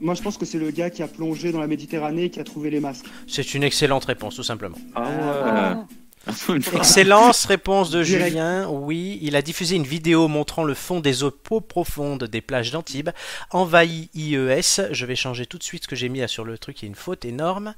Moi, 0.00 0.14
je 0.14 0.22
pense 0.22 0.36
que 0.38 0.46
c'est 0.46 0.58
le 0.58 0.70
gars 0.70 0.90
qui 0.90 1.02
a 1.02 1.08
plongé 1.08 1.52
dans 1.52 1.60
la 1.60 1.66
Méditerranée 1.66 2.24
et 2.24 2.30
qui 2.30 2.40
a 2.40 2.44
trouvé 2.44 2.70
les 2.70 2.80
masques. 2.80 3.04
c'est 3.26 3.54
une 3.54 3.62
excellente 3.62 4.04
réponse, 4.06 4.36
tout 4.36 4.42
simplement. 4.42 4.76
Ah 4.94 5.04
Ah. 5.44 5.74
ouais. 5.78 5.84
Excellence 6.74 7.46
réponse 7.46 7.90
de 7.90 8.02
Direct. 8.02 8.28
Julien. 8.28 8.68
Oui, 8.68 9.18
il 9.22 9.36
a 9.36 9.42
diffusé 9.42 9.76
une 9.76 9.84
vidéo 9.84 10.28
montrant 10.28 10.64
le 10.64 10.74
fond 10.74 11.00
des 11.00 11.22
eaux 11.22 11.30
peu 11.30 11.60
profondes 11.60 12.24
des 12.24 12.40
plages 12.42 12.70
d'Antibes, 12.70 13.10
envahi 13.50 14.10
IES. 14.14 14.92
Je 14.92 15.06
vais 15.06 15.16
changer 15.16 15.46
tout 15.46 15.56
de 15.56 15.62
suite 15.62 15.84
ce 15.84 15.88
que 15.88 15.96
j'ai 15.96 16.10
mis 16.10 16.20
là 16.20 16.28
sur 16.28 16.44
le 16.44 16.58
truc, 16.58 16.82
il 16.82 16.84
y 16.84 16.86
a 16.86 16.88
une 16.88 16.94
faute 16.94 17.24
énorme. 17.24 17.74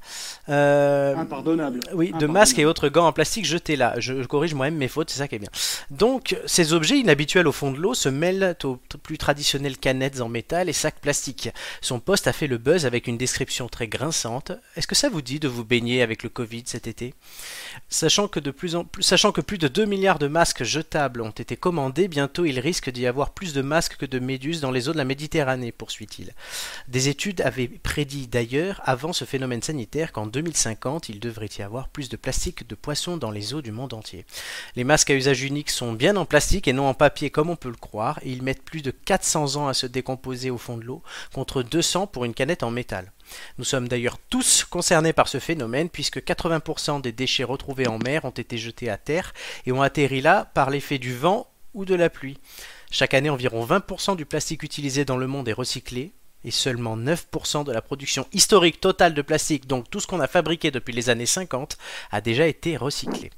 Euh, 0.49 1.15
Impardonnable. 1.15 1.79
oui, 1.93 2.11
de 2.19 2.27
masques 2.27 2.59
et 2.59 2.65
autres 2.65 2.89
gants 2.89 3.07
en 3.07 3.13
plastique 3.13 3.45
jetés 3.45 3.77
là. 3.77 3.95
Je, 3.97 4.21
je 4.21 4.27
corrige 4.27 4.53
moi-même 4.53 4.75
mes 4.75 4.89
fautes, 4.89 5.09
c'est 5.09 5.19
ça 5.19 5.27
qui 5.29 5.35
est 5.35 5.39
bien. 5.39 5.49
Donc, 5.89 6.35
ces 6.45 6.73
objets 6.73 6.97
inhabituels 6.97 7.47
au 7.47 7.53
fond 7.53 7.71
de 7.71 7.79
l'eau 7.79 7.93
se 7.93 8.09
mêlent 8.09 8.55
aux 8.63 8.77
plus 9.01 9.17
traditionnelles 9.17 9.77
canettes 9.77 10.19
en 10.19 10.27
métal 10.27 10.67
et 10.67 10.73
sacs 10.73 10.99
plastiques. 10.99 11.49
Son 11.81 12.01
poste 12.01 12.27
a 12.27 12.33
fait 12.33 12.47
le 12.47 12.57
buzz 12.57 12.85
avec 12.85 13.07
une 13.07 13.17
description 13.17 13.69
très 13.69 13.87
grinçante. 13.87 14.51
Est-ce 14.75 14.87
que 14.87 14.95
ça 14.95 15.07
vous 15.07 15.21
dit 15.21 15.39
de 15.39 15.47
vous 15.47 15.63
baigner 15.63 16.01
avec 16.01 16.23
le 16.23 16.29
Covid 16.29 16.63
cet 16.65 16.87
été? 16.87 17.13
Sachant 17.87 18.27
sachant 18.99 19.31
que 19.31 19.41
plus 19.41 19.57
de 19.57 19.67
2 19.67 19.85
milliards 19.85 20.19
de 20.19 20.27
masques 20.27 20.63
jetables 20.63 21.21
ont 21.21 21.29
été 21.29 21.57
commandés, 21.57 22.07
bientôt 22.07 22.45
il 22.45 22.59
risque 22.59 22.89
d'y 22.89 23.07
avoir 23.07 23.31
plus 23.31 23.53
de 23.53 23.61
masques 23.61 23.97
que 23.97 24.05
de 24.05 24.19
méduses 24.19 24.61
dans 24.61 24.71
les 24.71 24.89
eaux 24.89 24.93
de 24.93 24.97
la 24.97 25.05
Méditerranée, 25.05 25.71
poursuit-il. 25.71 26.33
Des 26.87 27.09
études 27.09 27.41
avaient 27.41 27.67
prédit 27.67 28.27
d'ailleurs, 28.27 28.81
avant 28.85 29.13
ce 29.13 29.25
phénomène 29.25 29.61
sanitaire, 29.61 30.11
qu'en 30.11 30.27
2050, 30.27 31.09
il 31.09 31.19
devrait 31.19 31.49
y 31.57 31.61
avoir 31.61 31.89
plus 31.89 32.09
de 32.09 32.17
plastique 32.17 32.59
que 32.59 32.63
de 32.63 32.75
poissons 32.75 33.17
dans 33.17 33.31
les 33.31 33.53
eaux 33.53 33.61
du 33.61 33.71
monde 33.71 33.93
entier. 33.93 34.25
Les 34.75 34.83
masques 34.83 35.09
à 35.09 35.15
usage 35.15 35.43
unique 35.43 35.69
sont 35.69 35.93
bien 35.93 36.15
en 36.15 36.25
plastique 36.25 36.67
et 36.67 36.73
non 36.73 36.87
en 36.87 36.93
papier 36.93 37.29
comme 37.29 37.49
on 37.49 37.55
peut 37.55 37.69
le 37.69 37.75
croire, 37.75 38.19
et 38.23 38.31
ils 38.31 38.43
mettent 38.43 38.63
plus 38.63 38.81
de 38.81 38.91
400 38.91 39.55
ans 39.55 39.67
à 39.67 39.73
se 39.73 39.87
décomposer 39.87 40.49
au 40.49 40.57
fond 40.57 40.77
de 40.77 40.83
l'eau, 40.83 41.01
contre 41.33 41.63
200 41.63 42.07
pour 42.07 42.25
une 42.25 42.33
canette 42.33 42.63
en 42.63 42.71
métal. 42.71 43.11
Nous 43.57 43.63
sommes 43.63 43.87
d'ailleurs 43.87 44.17
tous 44.29 44.63
concernés 44.63 45.13
par 45.13 45.27
ce 45.27 45.39
phénomène 45.39 45.89
puisque 45.89 46.19
80% 46.19 47.01
des 47.01 47.11
déchets 47.11 47.43
retrouvés 47.43 47.87
en 47.87 47.99
mer 47.99 48.25
ont 48.25 48.29
été 48.31 48.57
jetés 48.57 48.89
à 48.89 48.97
terre 48.97 49.33
et 49.65 49.71
ont 49.71 49.81
atterri 49.81 50.21
là 50.21 50.51
par 50.53 50.69
l'effet 50.69 50.97
du 50.97 51.15
vent 51.15 51.47
ou 51.73 51.85
de 51.85 51.95
la 51.95 52.09
pluie. 52.09 52.39
Chaque 52.91 53.13
année, 53.13 53.29
environ 53.29 53.65
20% 53.65 54.15
du 54.15 54.25
plastique 54.25 54.63
utilisé 54.63 55.05
dans 55.05 55.17
le 55.17 55.27
monde 55.27 55.47
est 55.47 55.53
recyclé 55.53 56.11
et 56.45 56.51
seulement 56.51 56.97
9% 56.97 57.63
de 57.63 57.71
la 57.71 57.81
production 57.81 58.27
historique 58.33 58.81
totale 58.81 59.13
de 59.13 59.21
plastique, 59.21 59.65
donc 59.65 59.89
tout 59.89 59.99
ce 59.99 60.07
qu'on 60.07 60.19
a 60.19 60.27
fabriqué 60.27 60.71
depuis 60.71 60.93
les 60.93 61.09
années 61.09 61.25
50, 61.25 61.77
a 62.11 62.21
déjà 62.21 62.45
été 62.47 62.77
recyclé. 62.77 63.31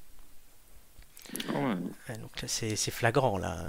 Ah 1.49 1.59
ouais. 1.59 2.17
Donc 2.17 2.31
c'est 2.47 2.91
flagrant 2.91 3.37
là. 3.37 3.59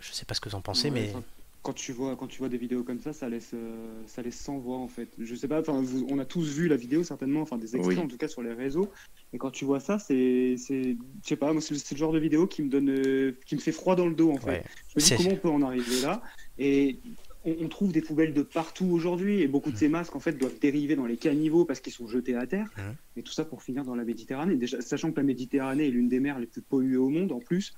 Je 0.00 0.12
sais 0.12 0.24
pas 0.24 0.34
ce 0.34 0.40
que 0.40 0.48
vous 0.48 0.54
en 0.54 0.60
pensez, 0.60 0.90
Ouais, 0.90 1.12
mais 1.12 1.14
quand 1.62 1.72
tu 1.72 1.92
vois 1.92 2.16
quand 2.16 2.26
tu 2.26 2.38
vois 2.40 2.48
des 2.48 2.58
vidéos 2.58 2.82
comme 2.82 3.00
ça, 3.00 3.12
ça 3.12 3.28
laisse 3.28 3.52
euh, 3.54 4.02
ça 4.06 4.20
laisse 4.22 4.38
sans 4.38 4.58
voix 4.58 4.78
en 4.78 4.88
fait. 4.88 5.14
Je 5.18 5.34
sais 5.34 5.46
pas, 5.48 5.60
enfin 5.60 5.82
on 6.08 6.18
a 6.18 6.24
tous 6.24 6.48
vu 6.48 6.66
la 6.68 6.76
vidéo 6.76 7.04
certainement, 7.04 7.40
enfin 7.40 7.56
des 7.56 7.76
extraits 7.76 7.98
Oui. 7.98 8.04
en 8.04 8.08
tout 8.08 8.16
cas 8.16 8.28
sur 8.28 8.42
les 8.42 8.52
réseaux. 8.52 8.90
Et 9.32 9.38
quand 9.38 9.50
tu 9.50 9.64
vois 9.64 9.78
ça, 9.80 9.98
c'est 9.98 10.56
c'est 10.58 10.96
je 11.22 11.28
sais 11.28 11.36
pas, 11.36 11.52
moi 11.52 11.62
c'est 11.62 11.74
le, 11.92 11.96
genre 11.96 12.12
de 12.12 12.18
vidéo 12.18 12.46
qui 12.46 12.62
me 12.62 12.68
donne 12.68 12.90
euh, 12.90 13.38
qui 13.46 13.54
me 13.54 13.60
fait 13.60 13.72
froid 13.72 13.94
dans 13.94 14.08
le 14.08 14.14
dos 14.14 14.30
en 14.32 14.38
fait. 14.38 14.50
ouais. 14.50 14.64
Je 14.96 15.02
me 15.02 15.08
dis 15.08 15.16
comment 15.16 15.30
on 15.36 15.40
peut 15.40 15.48
en 15.48 15.62
arriver 15.62 16.00
là? 16.02 16.22
Et 16.58 16.98
on, 17.44 17.54
on 17.60 17.68
trouve 17.68 17.92
des 17.92 18.02
poubelles 18.02 18.34
de 18.34 18.42
partout 18.42 18.86
aujourd'hui 18.86 19.40
et 19.40 19.46
beaucoup 19.46 19.70
de 19.70 19.76
ces 19.76 19.88
masques 19.88 20.16
en 20.16 20.20
fait 20.20 20.32
doivent 20.32 20.58
dériver 20.60 20.96
dans 20.96 21.06
les 21.06 21.16
caniveaux 21.16 21.64
parce 21.64 21.80
qu'ils 21.80 21.92
sont 21.92 22.08
jetés 22.08 22.34
à 22.34 22.46
terre 22.46 22.68
Mhm. 22.76 22.94
et 23.16 23.22
tout 23.22 23.32
ça 23.32 23.44
pour 23.44 23.62
finir 23.62 23.84
dans 23.84 23.94
la 23.94 24.04
Méditerranée. 24.04 24.56
Déjà, 24.56 24.80
sachant 24.80 25.12
que 25.12 25.16
la 25.16 25.22
Méditerranée 25.22 25.86
est 25.86 25.90
l'une 25.90 26.08
des 26.08 26.18
mers 26.20 26.40
les 26.40 26.46
plus 26.46 26.62
polluées 26.62 26.96
au 26.96 27.08
monde 27.08 27.30
en 27.30 27.38
plus. 27.40 27.72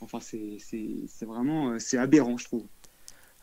Enfin 0.00 0.20
c'est 0.20 0.56
c'est 0.60 0.88
c'est 1.08 1.24
vraiment 1.24 1.70
euh, 1.70 1.78
c'est 1.78 1.98
aberrant 1.98 2.36
je 2.36 2.44
trouve. 2.44 2.66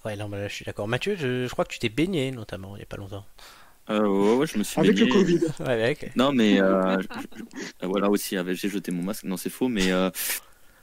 Ouais, 0.05 0.15
non, 0.15 0.27
mais 0.29 0.37
là, 0.37 0.47
je 0.47 0.53
suis 0.53 0.65
d'accord. 0.65 0.87
Mathieu, 0.87 1.15
je, 1.19 1.45
je 1.47 1.51
crois 1.51 1.65
que 1.65 1.73
tu 1.73 1.79
t'es 1.79 1.89
baigné 1.89 2.31
notamment 2.31 2.75
il 2.75 2.79
y 2.79 2.83
a 2.83 2.85
pas 2.85 2.97
longtemps. 2.97 3.25
Euh, 3.89 4.07
ouais, 4.07 4.35
ouais, 4.37 4.47
je 4.47 4.57
me 4.57 4.63
suis 4.63 4.79
Avec 4.79 4.97
le 4.99 5.05
baigné. 5.05 5.11
Covid. 5.11 5.39
Ouais, 5.61 5.91
ok. 5.99 6.11
Non, 6.15 6.31
mais 6.31 6.59
euh, 6.61 6.97
je- 7.01 7.07
je- 7.81 7.85
voilà 7.87 8.09
aussi, 8.09 8.35
avec- 8.37 8.55
j'ai 8.57 8.69
jeté 8.69 8.91
mon 8.91 9.03
masque. 9.03 9.23
Non, 9.25 9.37
c'est 9.37 9.49
faux, 9.49 9.67
mais 9.67 9.91
euh, 9.91 10.09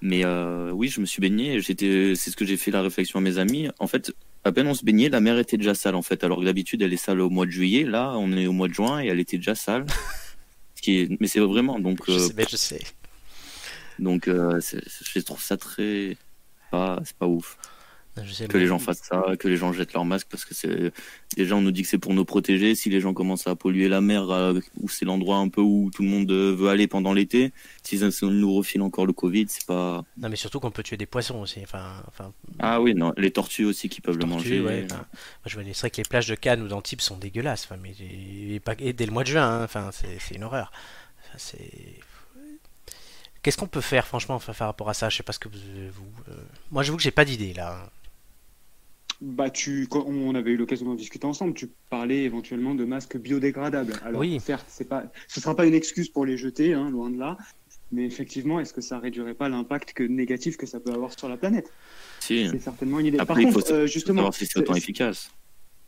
mais 0.00 0.24
euh, 0.24 0.70
oui, 0.72 0.88
je 0.88 1.00
me 1.00 1.06
suis 1.06 1.20
baigné. 1.20 1.60
J'étais, 1.60 2.14
c'est 2.16 2.30
ce 2.30 2.36
que 2.36 2.44
j'ai 2.44 2.56
fait 2.56 2.70
la 2.70 2.82
réflexion 2.82 3.18
à 3.18 3.22
mes 3.22 3.38
amis. 3.38 3.68
En 3.78 3.86
fait, 3.86 4.12
à 4.44 4.50
peine 4.52 4.66
on 4.66 4.74
se 4.74 4.84
baignait, 4.84 5.08
la 5.08 5.20
mer 5.20 5.38
était 5.38 5.56
déjà 5.56 5.74
sale 5.74 5.94
en 5.94 6.02
fait. 6.02 6.22
Alors 6.24 6.40
que 6.40 6.44
d'habitude, 6.44 6.82
elle 6.82 6.92
est 6.92 6.96
sale 6.96 7.20
au 7.20 7.30
mois 7.30 7.46
de 7.46 7.50
juillet. 7.52 7.84
Là, 7.84 8.14
on 8.16 8.32
est 8.32 8.46
au 8.46 8.52
mois 8.52 8.68
de 8.68 8.74
juin 8.74 9.00
et 9.02 9.06
elle 9.06 9.20
était 9.20 9.36
déjà 9.36 9.54
sale. 9.54 9.86
Ce 10.74 10.82
qui 10.82 10.98
est, 11.00 11.20
mais 11.20 11.28
c'est 11.28 11.38
vraiment 11.40 11.78
donc 11.78 12.00
Je 12.08 12.12
euh, 12.12 12.18
sais, 12.18 12.34
mais 12.36 12.44
je 12.50 12.56
sais. 12.56 12.80
donc 14.00 14.26
euh, 14.26 14.60
je 14.60 15.20
trouve 15.20 15.40
ça 15.40 15.56
très 15.56 16.16
pas, 16.72 17.00
c'est 17.04 17.16
pas 17.16 17.26
ouf 17.28 17.56
je 18.22 18.32
sais, 18.32 18.46
que 18.46 18.58
les 18.58 18.66
gens 18.66 18.78
fassent 18.78 19.02
ça, 19.02 19.24
que 19.38 19.48
les 19.48 19.56
gens 19.56 19.72
jettent 19.72 19.94
leur 19.94 20.04
masque 20.04 20.26
parce 20.30 20.44
que 20.44 20.54
c'est 20.54 20.92
déjà 21.36 21.56
on 21.56 21.62
nous 21.62 21.70
dit 21.70 21.82
que 21.82 21.88
c'est 21.88 21.98
pour 21.98 22.12
nous 22.12 22.24
protéger. 22.26 22.74
Si 22.74 22.90
les 22.90 23.00
gens 23.00 23.14
commencent 23.14 23.46
à 23.46 23.56
polluer 23.56 23.88
la 23.88 24.00
mer, 24.00 24.30
euh, 24.30 24.60
où 24.80 24.88
c'est 24.88 25.04
l'endroit 25.04 25.38
un 25.38 25.48
peu 25.48 25.62
où 25.62 25.90
tout 25.94 26.02
le 26.02 26.08
monde 26.08 26.30
euh, 26.30 26.54
veut 26.54 26.68
aller 26.68 26.86
pendant 26.86 27.14
l'été, 27.14 27.52
si 27.82 27.98
ça 27.98 28.08
nous 28.22 28.52
refile 28.54 28.82
encore 28.82 29.06
le 29.06 29.12
Covid, 29.14 29.46
c'est 29.48 29.64
pas. 29.66 30.04
Non, 30.18 30.28
mais 30.28 30.36
surtout 30.36 30.60
qu'on 30.60 30.70
peut 30.70 30.82
tuer 30.82 30.98
des 30.98 31.06
poissons 31.06 31.40
aussi. 31.40 31.60
Enfin, 31.62 32.02
enfin 32.08 32.32
Ah 32.58 32.80
oui, 32.82 32.94
non, 32.94 33.14
les 33.16 33.30
tortues 33.30 33.64
aussi 33.64 33.88
qui 33.88 34.00
peuvent 34.00 34.16
le 34.18 34.20
tortues, 34.20 34.34
manger. 34.34 34.60
ouais, 34.60 34.86
enfin, 34.90 35.06
je 35.46 35.54
vois, 35.58 35.64
c'est 35.72 35.80
vrai 35.80 35.90
que 35.90 35.96
les 35.96 36.04
plages 36.04 36.28
de 36.28 36.34
Cannes 36.34 36.62
ou 36.62 36.68
d'Antibes 36.68 37.00
sont 37.00 37.16
dégueulasses. 37.16 37.64
Enfin, 37.64 37.80
mais 37.82 37.94
et 37.98 38.92
dès 38.92 39.06
le 39.06 39.12
mois 39.12 39.22
de 39.24 39.28
juin, 39.28 39.42
hein, 39.60 39.64
enfin, 39.64 39.90
c'est 39.92 40.34
une 40.34 40.44
horreur. 40.44 40.70
Enfin, 41.20 41.38
c'est. 41.38 41.72
Qu'est-ce 43.42 43.56
qu'on 43.56 43.66
peut 43.66 43.80
faire, 43.80 44.06
franchement, 44.06 44.36
enfin, 44.36 44.52
par 44.52 44.68
rapport 44.68 44.88
à 44.88 44.94
ça? 44.94 45.08
Je 45.08 45.16
sais 45.16 45.22
pas 45.24 45.32
ce 45.32 45.38
que 45.40 45.48
vous. 45.48 45.58
vous, 45.92 46.06
euh, 46.28 46.36
Moi, 46.70 46.82
j'avoue 46.84 46.96
que 46.96 47.02
j'ai 47.02 47.10
pas 47.10 47.24
d'idée 47.24 47.52
là. 47.54 47.90
Bah, 49.24 49.50
tu, 49.50 49.86
quand 49.88 50.04
on 50.04 50.34
avait 50.34 50.50
eu 50.50 50.56
l'occasion 50.56 50.84
d'en 50.86 50.96
discuter 50.96 51.26
ensemble, 51.26 51.54
tu 51.54 51.68
parlais 51.90 52.24
éventuellement 52.24 52.74
de 52.74 52.84
masques 52.84 53.16
biodégradables. 53.16 53.92
Alors, 54.04 54.20
Oui. 54.20 54.40
certes, 54.40 54.66
c'est 54.68 54.88
pas, 54.88 55.04
ce 55.28 55.40
sera 55.40 55.54
pas 55.54 55.64
une 55.64 55.74
excuse 55.74 56.08
pour 56.08 56.26
les 56.26 56.36
jeter, 56.36 56.74
hein, 56.74 56.90
loin 56.90 57.08
de 57.08 57.18
là. 57.18 57.36
Mais 57.92 58.04
effectivement, 58.04 58.58
est-ce 58.58 58.72
que 58.72 58.80
ça 58.80 58.98
réduirait 58.98 59.34
pas 59.34 59.48
l'impact 59.48 59.92
que, 59.92 60.02
négatif 60.02 60.56
que 60.56 60.66
ça 60.66 60.80
peut 60.80 60.90
avoir 60.92 61.16
sur 61.16 61.28
la 61.28 61.36
planète? 61.36 61.72
Si. 62.18 62.48
C'est 62.50 62.58
certainement 62.58 62.98
une 62.98 63.06
idée. 63.06 63.18
Après, 63.18 63.34
Par 63.34 63.40
il 63.40 63.52
contre, 63.52 63.64
faut 63.64 63.72
euh, 63.72 63.86
justement, 63.86 64.16
savoir 64.18 64.34
si 64.34 64.46
c'est 64.46 64.58
autant 64.58 64.74
efficace. 64.74 65.30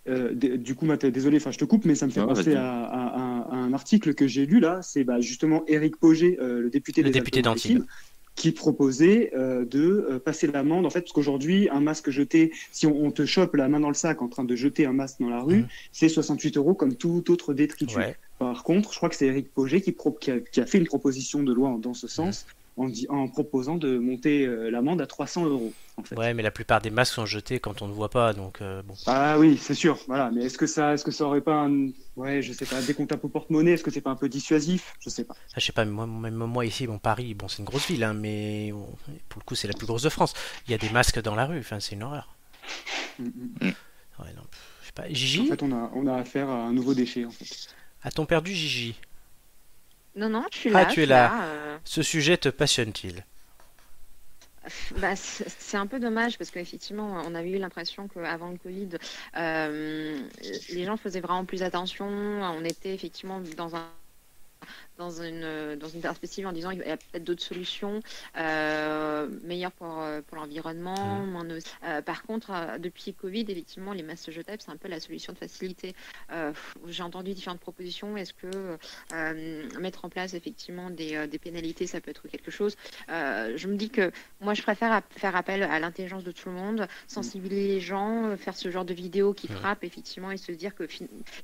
euh, 0.07 0.33
d- 0.33 0.57
du 0.59 0.77
coup, 0.77 0.87
Matt, 0.87 1.05
désolé, 1.05 1.39
enfin, 1.39 1.51
je 1.51 1.59
te 1.59 1.65
coupe, 1.65 1.87
mais 1.87 1.97
ça 1.97 2.07
me 2.07 2.13
fait 2.13 2.21
Ah, 2.21 2.27
penser 2.27 2.55
à, 2.55 2.85
à- 2.85 3.07
à- 3.09 3.53
à 3.53 3.57
un 3.57 3.73
article 3.73 4.15
que 4.15 4.29
j'ai 4.29 4.47
lu 4.47 4.61
là. 4.61 4.81
C'est 4.83 5.03
bah, 5.03 5.21
justement 5.21 5.65
Éric 5.67 5.97
Poget, 5.97 6.37
euh, 6.41 6.61
le 6.61 6.71
député 6.71 7.03
Le 7.03 7.11
des 7.11 7.19
député 7.19 7.43
d'Antibes. 7.43 7.83
Qui 8.35 8.51
proposait 8.53 9.33
euh, 9.37 9.65
de 9.65 10.07
euh, 10.11 10.19
passer 10.19 10.47
l'amende 10.49 10.87
en 10.87 10.91
fait 10.91 11.01
parce 11.03 11.13
qu'aujourd'hui 11.13 11.69
un 11.71 11.81
masque 11.81 12.11
jeté 12.11 12.53
si 12.73 12.87
on, 12.87 13.05
on 13.05 13.11
te 13.13 13.25
chope 13.27 13.55
la 13.55 13.69
main 13.69 13.81
dans 13.81 13.89
le 13.89 13.95
sac 13.95 14.23
en 14.23 14.29
train 14.29 14.45
de 14.45 14.57
jeter 14.57 14.87
un 14.87 14.93
masque 14.93 15.21
dans 15.21 15.29
la 15.29 15.41
rue 15.41 15.59
Mhm. 15.63 15.69
c'est 15.93 16.09
68 16.09 16.57
euros 16.57 16.75
comme 16.75 16.95
tout 16.97 17.31
autre 17.31 17.55
détritus 17.55 17.97
Ouais. 17.97 18.17
par 18.39 18.65
contre 18.65 18.93
je 18.93 18.97
crois 18.97 19.09
que 19.09 19.15
c'est 19.15 19.27
Eric 19.27 19.53
Poget 19.55 19.81
qui, 19.81 19.93
pro- 19.93 20.11
qui, 20.13 20.31
a, 20.33 20.41
qui 20.41 20.61
a 20.61 20.67
fait 20.67 20.79
une 20.79 20.87
proposition 20.87 21.43
de 21.45 21.53
loi 21.53 21.69
en- 21.69 21.79
dans 21.79 21.95
ce 21.95 22.09
sens 22.09 22.47
en, 22.77 22.89
en 23.09 23.29
proposant 23.29 23.77
de 23.77 23.99
monter 23.99 24.47
euh, 24.47 24.71
l'amende 24.71 25.01
à 25.01 25.07
300 25.07 25.47
euros 25.47 25.73
en 25.97 26.03
fait 26.03 26.17
Ouais, 26.17 26.35
mais 26.35 26.43
la 26.43 26.51
plupart 26.51 26.81
des 26.81 26.91
masques 26.91 27.15
sont 27.15 27.27
jetés 27.27 27.61
quand 27.61 27.83
on 27.83 27.89
ne 27.89 27.93
voit 27.93 28.09
pas, 28.11 28.33
donc 28.33 28.61
euh, 28.63 28.83
bon. 28.83 28.95
ah 29.07 29.39
oui 29.39 29.57
c'est 29.61 29.75
sûr 29.75 29.99
voilà 30.09 30.31
mais 30.33 30.45
est-ce 30.45 30.59
que 30.59 30.67
ça 30.67 30.95
est-ce 30.95 31.05
que 31.05 31.11
ça 31.13 31.25
aurait 31.25 31.41
pas 31.41 31.55
un 31.55 31.89
ouais 32.17 32.43
je 32.43 32.53
sais 32.53 32.67
pas 32.67 32.83
dès 32.83 32.95
qu'on 32.95 33.07
tape 33.07 33.25
au 33.25 33.29
porte-monnaie 33.29 33.73
est-ce 33.73 33.85
que 33.85 33.91
c'est 33.93 34.01
pas 34.01 34.11
un 34.11 34.17
peu 34.17 34.29
dissuasif? 34.29 34.95
Je 35.01 35.09
sais 35.09 35.25
pas 35.25 35.35
Ah, 35.55 35.59
je 35.61 35.65
sais 35.67 35.73
pas, 35.73 35.85
mais 35.85 35.93
moi, 35.93 36.07
même 36.07 36.35
moi 36.35 36.67
ici, 36.67 36.87
bon, 36.87 36.99
Paris, 36.99 37.35
bon, 37.35 37.47
c'est 37.49 37.59
une 37.59 37.65
grosse 37.65 37.87
ville, 37.89 38.03
hein, 38.03 38.15
mais 38.15 38.71
bon, 38.73 38.89
pour 39.29 39.41
le 39.41 39.45
coup, 39.45 39.55
c'est 39.55 39.69
la 39.69 39.75
plus 39.75 39.87
grosse 39.87 40.03
de 40.03 40.09
France. 40.09 40.35
Il 40.67 40.73
y 40.73 40.75
a 40.75 40.79
des 40.79 40.91
masques 40.91 41.21
dans 41.23 41.35
la 41.35 41.47
rue, 41.47 41.59
enfin, 41.61 41.79
c'est 41.81 41.95
une 41.95 42.03
horreur. 42.03 42.35
Mm, 43.19 43.25
mm. 43.25 43.67
Ouais, 44.21 44.33
non, 44.37 44.43
je 44.83 44.87
sais 44.87 44.93
pas. 44.95 45.03
en 45.05 45.15
Gigi 45.15 45.47
fait 45.47 45.63
on 45.63 45.73
a 45.73 45.91
on 45.95 46.07
a 46.07 46.15
affaire 46.17 46.49
à 46.49 46.65
un 46.65 46.73
nouveau 46.73 46.95
déchet 46.95 47.25
en 47.25 47.31
fait 47.31 47.69
A-t-on 48.03 48.27
perdu 48.27 48.53
Gigi? 48.55 48.95
Non, 50.17 50.29
non, 50.29 50.45
je 50.53 50.57
suis 50.59 50.71
Ah, 50.75 50.87
tu 50.87 51.03
es 51.03 51.07
là. 51.07 51.45
euh, 51.45 51.79
Ce 51.85 52.03
sujet 52.03 52.37
te 52.37 52.49
passionne-t-il? 52.49 53.25
Bah, 54.99 55.15
c'est 55.15 55.47
c'est 55.59 55.77
un 55.77 55.87
peu 55.87 56.01
dommage 56.01 56.39
parce 56.39 56.51
qu'effectivement, 56.51 57.23
on 57.27 57.35
avait 57.35 57.51
eu 57.51 57.59
l'impression 57.59 58.09
qu'avant 58.09 58.51
le 58.51 58.57
Covid, 58.59 58.89
euh, 59.37 60.19
les 60.71 60.85
gens 60.85 60.97
faisaient 60.97 61.21
vraiment 61.21 61.45
plus 61.45 61.63
attention. 61.63 62.07
On 62.07 62.65
était 62.65 62.95
effectivement 62.95 63.41
dans 63.59 63.77
un 63.77 63.87
dans 64.99 65.23
une, 65.23 65.77
dans 65.77 65.89
une 65.89 66.01
perspective 66.01 66.47
en 66.47 66.53
disant 66.53 66.71
il 66.71 66.79
y 66.79 66.83
a 66.83 66.97
peut-être 66.97 67.25
d'autres 67.25 67.43
solutions 67.43 68.01
euh, 68.37 69.29
meilleures 69.43 69.73
pour, 69.73 70.01
euh, 70.01 70.21
pour 70.23 70.37
l'environnement. 70.37 71.25
Euh, 71.85 72.03
par 72.03 72.23
contre, 72.23 72.51
euh, 72.53 72.79
depuis 72.79 73.15
Covid, 73.15 73.45
effectivement, 73.49 73.93
les 73.93 74.03
masques 74.03 74.31
jetables, 74.31 74.61
c'est 74.61 74.71
un 74.71 74.77
peu 74.77 74.89
la 74.89 75.01
solution 75.01 75.33
de 75.33 75.39
facilité. 75.39 75.95
Euh, 76.33 76.53
J'ai 76.87 77.03
entendu 77.03 77.33
différentes 77.35 77.61
propositions. 77.61 78.17
Est-ce 78.17 78.35
que 78.35 78.77
euh, 79.13 79.69
mettre 79.81 80.05
en 80.05 80.09
place 80.09 80.35
effectivement 80.35 80.91
des, 80.91 81.17
euh, 81.17 81.27
des 81.27 81.39
pénalités, 81.39 81.87
ça 81.87 82.01
peut 82.01 82.11
être 82.11 82.29
quelque 82.29 82.51
chose? 82.51 82.77
Euh, 83.11 83.57
Je 83.57 83.69
me 83.69 83.77
dis 83.77 83.91
que 83.91 84.11
moi, 84.41 84.55
je 84.55 84.63
préfère 84.63 85.03
faire 85.11 85.37
appel 85.37 85.63
à 85.63 85.79
l'intelligence 85.81 86.25
de 86.25 86.33
tout 86.33 86.49
le 86.49 86.55
monde, 86.55 86.87
sensibiliser 87.09 87.69
les 87.69 87.81
gens, 87.81 88.27
euh, 88.29 88.37
faire 88.37 88.57
ce 88.57 88.71
genre 88.71 88.85
de 88.85 88.95
vidéos 88.95 89.35
qui 89.35 89.51
Mhm. 89.51 89.57
frappent 89.59 89.85
effectivement 89.85 90.31
et 90.31 90.37
se 90.37 90.53
dire 90.53 90.75
que 90.75 90.85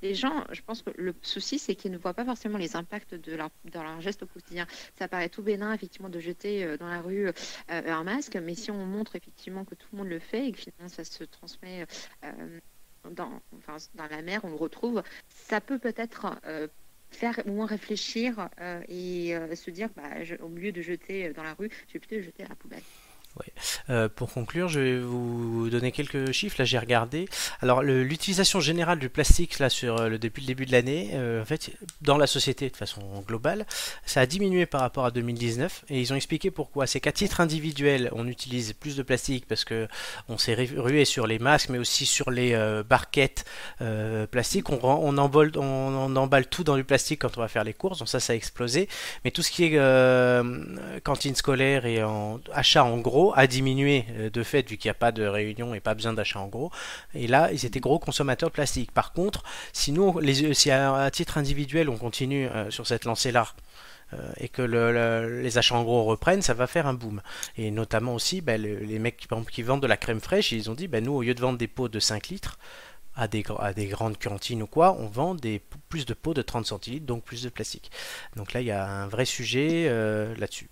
les 0.03 0.15
gens, 0.15 0.45
je 0.53 0.61
pense 0.63 0.83
que 0.83 0.91
le 0.97 1.15
souci, 1.23 1.59
c'est 1.59 1.75
qu'ils 1.75 1.91
ne 1.93 1.99
voient 1.99 2.15
pas 2.15 2.25
forcément 2.25 2.59
les 2.59 2.77
impacts 2.77 3.15
de 3.15 3.35
leur, 3.41 3.51
dans 3.73 3.83
leur 3.83 4.01
geste 4.01 4.23
au 4.23 4.27
quotidien. 4.27 4.67
Ça 4.99 5.09
paraît 5.09 5.29
tout 5.29 5.43
bénin, 5.43 5.73
effectivement, 5.73 6.09
de 6.09 6.21
jeter 6.21 6.65
euh, 6.65 6.77
dans 6.77 6.89
la 6.89 7.01
rue 7.01 7.29
euh, 7.29 7.33
un 7.69 8.05
masque, 8.05 8.37
mais 8.37 8.55
si 8.55 8.71
on 8.71 8.87
montre 8.87 9.17
effectivement 9.17 9.65
que 9.65 9.75
tout 9.75 9.89
le 9.93 9.99
monde 9.99 10.09
le 10.09 10.19
fait 10.19 10.47
et 10.47 10.53
que 10.53 10.59
finalement 10.59 10.89
ça 10.89 11.05
se 11.05 11.25
transmet 11.25 11.87
euh, 12.25 12.61
dans, 13.11 13.41
la 13.95 14.23
mer, 14.23 14.41
on 14.45 14.51
le 14.51 14.57
retrouve, 14.57 15.03
ça 15.29 15.61
peut 15.61 15.79
peut-être 15.79 16.39
faire 17.11 17.41
au 17.47 17.53
moins 17.53 17.67
réfléchir 17.67 18.51
et 18.89 19.35
se 19.55 19.71
dire, 19.71 19.89
bah, 19.97 20.03
au 20.41 20.49
lieu 20.49 20.71
de 20.71 20.83
jeter 20.83 21.33
dans 21.33 21.43
la 21.43 21.55
rue, 21.55 21.71
je 21.89 21.95
vais 21.95 21.99
plutôt 21.99 22.23
jeter 22.23 22.45
à 22.45 22.49
la 22.49 22.55
poubelle. 22.57 22.83
Euh, 23.89 24.09
pour 24.09 24.33
conclure, 24.33 24.69
je 24.69 24.81
vais 24.81 24.99
vous 24.99 25.69
donner 25.71 25.93
quelques 25.93 26.33
chiffres. 26.33 26.57
Là, 26.59 26.65
j'ai 26.65 26.79
regardé. 26.79 27.29
Alors, 27.61 27.83
l'utilisation 27.83 28.61
générale 28.61 28.99
du 28.99 29.09
plastique 29.09 29.59
là 29.59 29.69
sur 29.69 29.99
euh, 30.01 30.09
le 30.09 30.19
depuis 30.19 30.43
le 30.43 30.47
début 30.47 30.67
de 30.67 30.73
l'année, 30.73 31.11
euh, 31.15 31.43
en 31.43 31.45
fait, 31.45 31.73
dans 32.03 32.19
la 32.19 32.27
société 32.27 32.69
de 32.69 32.77
façon 32.77 33.01
globale, 33.27 33.67
ça 34.05 34.21
a 34.21 34.27
diminué 34.27 34.67
par 34.67 34.81
rapport 34.81 35.05
à 35.05 35.11
2019. 35.11 35.85
Et 35.91 36.01
ils 36.01 36.13
ont 36.13 36.17
expliqué 36.17 36.51
pourquoi. 36.51 36.87
C'est 36.87 37.01
qu'à 37.01 37.13
titre 37.13 37.41
individuel, 37.41 38.11
on 38.13 38.27
utilise 38.27 38.73
plus 38.75 38.97
de 38.97 39.03
plastique 39.03 39.47
parce 39.47 39.65
que 39.65 39.89
on 40.29 40.37
s'est 40.39 40.55
ru- 40.55 40.79
rué 40.79 41.05
sur 41.05 41.27
les 41.27 41.39
masques, 41.39 41.71
mais 41.71 41.79
aussi 41.79 42.07
sur 42.07 42.31
les 42.31 42.51
barquettes 42.89 43.45
plastiques. 44.31 44.69
On, 44.71 44.81
on, 44.83 45.17
emballe, 45.19 45.53
on, 45.57 45.63
on 45.63 46.17
emballe 46.17 46.47
tout 46.47 46.65
dans 46.65 46.77
du 46.77 46.85
plastique 46.85 47.21
quand 47.21 47.37
on 47.39 47.41
va 47.41 47.49
faire 47.49 47.65
les 47.65 47.75
courses. 47.75 47.99
Donc 47.99 48.09
ça, 48.09 48.21
ça 48.21 48.33
a 48.33 48.37
explosé. 48.37 48.89
Mais 49.25 49.31
tout 49.31 49.43
ce 49.43 49.51
qui 49.51 49.65
est 49.65 51.01
cantine 51.03 51.35
scolaire 51.35 51.87
et 51.87 52.03
en, 52.03 52.41
achat 52.53 52.85
en 52.85 52.99
gros 52.99 53.30
a 53.35 53.47
diminué 53.47 54.05
euh, 54.13 54.31
de 54.31 54.43
fait 54.43 54.69
vu 54.69 54.77
qu'il 54.77 54.89
n'y 54.89 54.93
a 54.93 54.95
pas 54.95 55.13
de 55.13 55.25
réunion 55.25 55.75
et 55.75 55.81
pas 55.81 55.95
besoin 55.95 56.13
d'achat 56.13 56.41
en 56.41 56.49
gros. 56.49 56.71
Et 57.15 57.27
là, 57.27 57.51
ils 57.53 57.65
étaient 57.65 57.81
gros 57.81 57.99
consommateurs 57.99 58.49
de 58.51 58.55
plastique. 58.55 58.93
Par 58.93 59.13
contre, 59.13 59.43
si 59.73 59.93
nous, 59.93 60.19
les, 60.21 60.55
si 60.55 60.71
à, 60.71 61.11
titre 61.11 61.39
individuel, 61.39 61.89
on 61.89 61.97
continue 61.99 62.47
euh, 62.49 62.71
sur 62.71 62.87
cette 62.87 63.05
lancée-là 63.05 63.49
euh, 64.15 64.19
et 64.39 64.49
que 64.49 64.63
le- 64.63 64.93
le- 64.93 65.43
les 65.43 65.59
achats 65.59 65.75
en 65.77 65.83
gros 65.85 66.05
reprennent, 66.05 66.43
ça 66.43 66.55
va 66.55 66.67
faire 66.67 66.87
un 66.87 66.95
boom. 66.95 67.23
Et 67.57 67.71
notamment 67.71 68.15
aussi, 68.15 68.41
le- 68.47 68.57
les 68.57 68.99
mecs 68.99 69.17
qui, 69.51 69.63
vendent 69.63 69.83
de 69.83 69.87
la 69.87 69.97
crème 69.97 70.21
fraîche, 70.21 70.53
ils 70.53 70.71
ont 70.71 70.75
dit, 70.75 70.89
ben, 70.89 71.05
nous, 71.05 71.13
au 71.15 71.23
lieu 71.23 71.35
de 71.35 71.41
vendre 71.41 71.59
des 71.59 71.69
pots 71.69 71.89
de 71.89 72.01
5 72.01 72.29
litres, 72.29 72.59
à 73.17 73.29
des, 73.29 73.43
grandes 73.43 74.19
cantines 74.19 74.63
ou 74.63 74.67
quoi, 74.67 74.97
on 74.99 75.07
vend 75.07 75.37
plus 75.89 76.07
de 76.07 76.15
pots 76.15 76.33
de 76.33 76.43
30 76.43 76.67
centilitres, 76.67 77.05
donc 77.07 77.23
plus 77.25 77.43
de 77.43 77.49
plastique. 77.51 77.91
Donc 78.37 78.53
là, 78.53 78.61
il 78.61 78.67
y 78.67 78.71
a 78.71 78.89
un 78.89 79.09
vrai 79.09 79.25
sujet 79.27 79.89
là-dessus. 80.39 80.71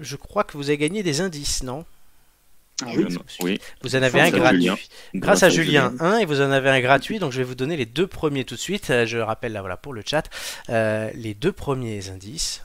Je 0.00 0.16
crois 0.16 0.44
que 0.44 0.56
vous 0.56 0.68
avez 0.68 0.78
gagné 0.78 1.02
des 1.02 1.20
indices, 1.20 1.62
non? 1.62 1.84
Ah 2.84 2.92
Et 2.92 2.98
oui. 2.98 3.06
Euh, 3.16 3.18
oui. 3.40 3.60
Vous 3.82 3.96
en 3.96 4.02
avez 4.02 4.18
Grâce 4.18 4.32
un 4.34 4.38
gratuit. 4.38 4.60
Julien. 4.60 4.76
Grâce 5.14 5.42
à 5.42 5.48
Julien 5.50 5.94
1 5.98 6.18
et 6.18 6.24
vous 6.26 6.40
en 6.40 6.50
avez 6.50 6.70
un 6.70 6.80
gratuit, 6.80 7.18
donc 7.18 7.32
je 7.32 7.38
vais 7.38 7.44
vous 7.44 7.56
donner 7.56 7.76
les 7.76 7.86
deux 7.86 8.06
premiers 8.06 8.44
tout 8.44 8.54
de 8.54 8.60
suite. 8.60 8.90
Euh, 8.90 9.06
Je 9.06 9.18
rappelle 9.18 9.52
là 9.52 9.60
voilà 9.60 9.76
pour 9.76 9.92
le 9.92 10.02
chat, 10.06 10.28
euh, 10.68 11.10
les 11.14 11.34
deux 11.34 11.50
premiers 11.52 12.08
indices 12.10 12.62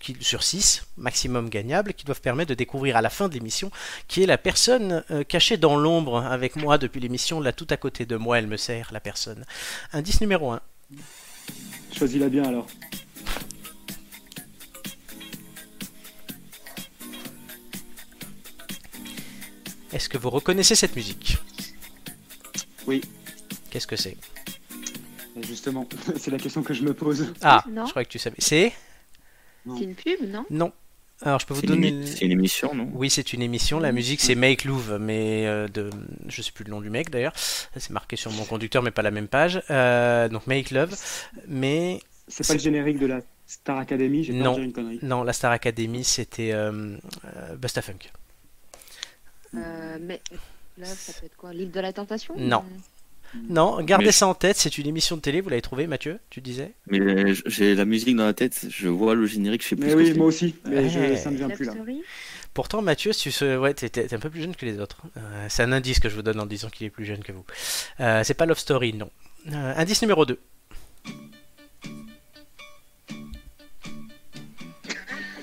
qui, 0.00 0.16
sur 0.20 0.42
6, 0.42 0.84
maximum 0.96 1.48
gagnables, 1.50 1.92
qui 1.94 2.04
doivent 2.04 2.20
permettre 2.22 2.48
de 2.48 2.54
découvrir 2.54 2.96
à 2.96 3.02
la 3.02 3.10
fin 3.10 3.28
de 3.28 3.34
l'émission 3.34 3.70
qui 4.08 4.22
est 4.22 4.26
la 4.26 4.38
personne 4.38 5.04
euh, 5.10 5.22
cachée 5.22 5.58
dans 5.58 5.76
l'ombre 5.76 6.24
avec 6.24 6.56
moi 6.56 6.78
depuis 6.78 7.00
l'émission, 7.00 7.40
là 7.40 7.52
tout 7.52 7.68
à 7.70 7.76
côté 7.76 8.06
de 8.06 8.16
moi, 8.16 8.38
elle 8.38 8.46
me 8.46 8.56
sert 8.56 8.88
la 8.92 9.00
personne. 9.00 9.44
Indice 9.92 10.20
numéro 10.22 10.50
1. 10.50 10.60
Choisis-la 11.96 12.28
bien 12.28 12.44
alors. 12.44 12.66
Est-ce 19.92 20.08
que 20.08 20.18
vous 20.18 20.30
reconnaissez 20.30 20.74
cette 20.74 20.96
musique 20.96 21.36
Oui. 22.86 23.00
Qu'est-ce 23.70 23.86
que 23.86 23.96
c'est 23.96 24.16
Et 25.36 25.42
Justement, 25.46 25.88
c'est 26.16 26.30
la 26.30 26.38
question 26.38 26.62
que 26.62 26.74
je 26.74 26.82
me 26.82 26.94
pose. 26.94 27.32
Ah, 27.42 27.64
Non. 27.70 27.84
je 27.86 27.90
croyais 27.90 28.06
que 28.06 28.10
tu 28.12 28.18
savais. 28.18 28.36
C'est 28.38 28.72
Non. 29.66 29.76
C'est 29.78 29.84
une 29.84 29.94
pub, 29.94 30.28
non 30.28 30.44
Non. 30.50 30.72
Alors 31.24 31.38
je 31.38 31.46
peux 31.46 31.54
vous 31.54 31.60
une, 31.60 31.68
donner. 31.68 31.92
émi- 31.92 32.06
c'est 32.06 32.24
une 32.24 32.32
émission, 32.32 32.74
non? 32.74 32.90
Oui, 32.94 33.08
c'est 33.08 33.32
une 33.32 33.42
émission. 33.42 33.78
La 33.78 33.92
musique, 33.92 34.20
c'est 34.20 34.34
Make 34.34 34.64
Love, 34.64 34.98
mais 35.00 35.46
euh, 35.46 35.68
de, 35.68 35.88
je 36.26 36.42
sais 36.42 36.50
plus 36.50 36.64
le 36.64 36.70
nom 36.70 36.80
du 36.80 36.90
mec 36.90 37.10
d'ailleurs. 37.10 37.32
C'est 37.36 37.90
marqué 37.90 38.16
sur 38.16 38.32
mon 38.32 38.44
conducteur, 38.44 38.82
mais 38.82 38.90
pas 38.90 39.02
la 39.02 39.12
même 39.12 39.28
page. 39.28 39.62
Euh, 39.70 40.28
donc 40.28 40.48
Make 40.48 40.72
Love, 40.72 40.96
mais 41.46 42.00
C'est 42.26 42.44
pas 42.46 42.54
le 42.54 42.58
générique 42.58 42.98
de 42.98 43.06
la 43.06 43.20
Star 43.46 43.78
Academy, 43.78 44.24
j'ai 44.24 44.32
Non. 44.32 44.56
pas 44.56 44.62
une 44.62 44.72
connerie. 44.72 44.98
non, 45.02 45.22
la 45.22 45.32
Star 45.32 45.52
Academy, 45.52 46.02
c'était 46.02 46.50
euh, 46.52 46.96
euh, 47.36 47.54
Busta 47.56 47.82
Funk. 47.82 47.98
Euh, 49.56 49.98
Mais 50.00 50.20
là, 50.78 50.86
ça 50.86 51.12
peut 51.18 51.26
être 51.26 51.36
quoi? 51.36 51.52
L'île 51.52 51.70
de 51.70 51.80
la 51.80 51.92
tentation? 51.92 52.34
Non. 52.36 52.64
Non, 53.48 53.80
gardez 53.82 54.06
Mais- 54.06 54.12
ça 54.12 54.26
en 54.26 54.34
tête. 54.34 54.56
C'est 54.58 54.76
une 54.76 54.86
émission 54.86 55.16
de 55.16 55.22
télé. 55.22 55.40
Vous 55.40 55.48
l'avez 55.48 55.62
trouvé, 55.62 55.86
Mathieu 55.86 56.18
Tu 56.28 56.42
disais? 56.42 56.72
Mais 56.88 57.32
j'ai 57.46 57.74
la 57.74 57.86
musique 57.86 58.14
dans 58.16 58.26
la 58.26 58.34
tête, 58.34 58.66
je 58.68 58.88
vois 58.88 59.14
le 59.14 59.24
générique, 59.26 59.62
je 59.62 59.68
sais 59.68 59.76
plus 59.76 59.86
Mais 59.86 59.90
ce 59.92 59.96
que 59.96 60.02
oui, 60.02 60.18
moi 60.18 60.26
aussi, 60.26 60.54
mais 60.66 60.88
je- 60.90 61.16
ça 61.16 61.30
me 61.30 61.36
vient 61.38 61.48
Love 61.48 61.56
plus 61.56 61.64
là. 61.66 61.72
Story 61.72 62.02
Pourtant, 62.52 62.82
Mathieu, 62.82 63.12
tu 63.14 63.30
se... 63.30 63.56
ouais, 63.56 63.72
t'es, 63.72 63.88
t'es 63.88 64.12
un 64.14 64.18
peu 64.18 64.28
plus 64.28 64.42
jeune 64.42 64.54
que 64.54 64.66
les 64.66 64.78
autres. 64.78 65.00
Euh, 65.16 65.46
c'est 65.48 65.62
un 65.62 65.72
indice 65.72 65.98
que 66.00 66.10
je 66.10 66.14
vous 66.16 66.20
donne 66.22 66.38
en 66.40 66.44
disant 66.44 66.68
qu'il 66.68 66.86
est 66.86 66.90
plus 66.90 67.06
jeune 67.06 67.24
que 67.24 67.32
vous. 67.32 67.44
Euh, 68.00 68.20
c'est 68.24 68.34
pas 68.34 68.44
Love 68.44 68.58
Story, 68.58 68.92
non. 68.92 69.10
Euh, 69.50 69.72
indice 69.78 70.02
numéro 70.02 70.26
2. 70.26 70.38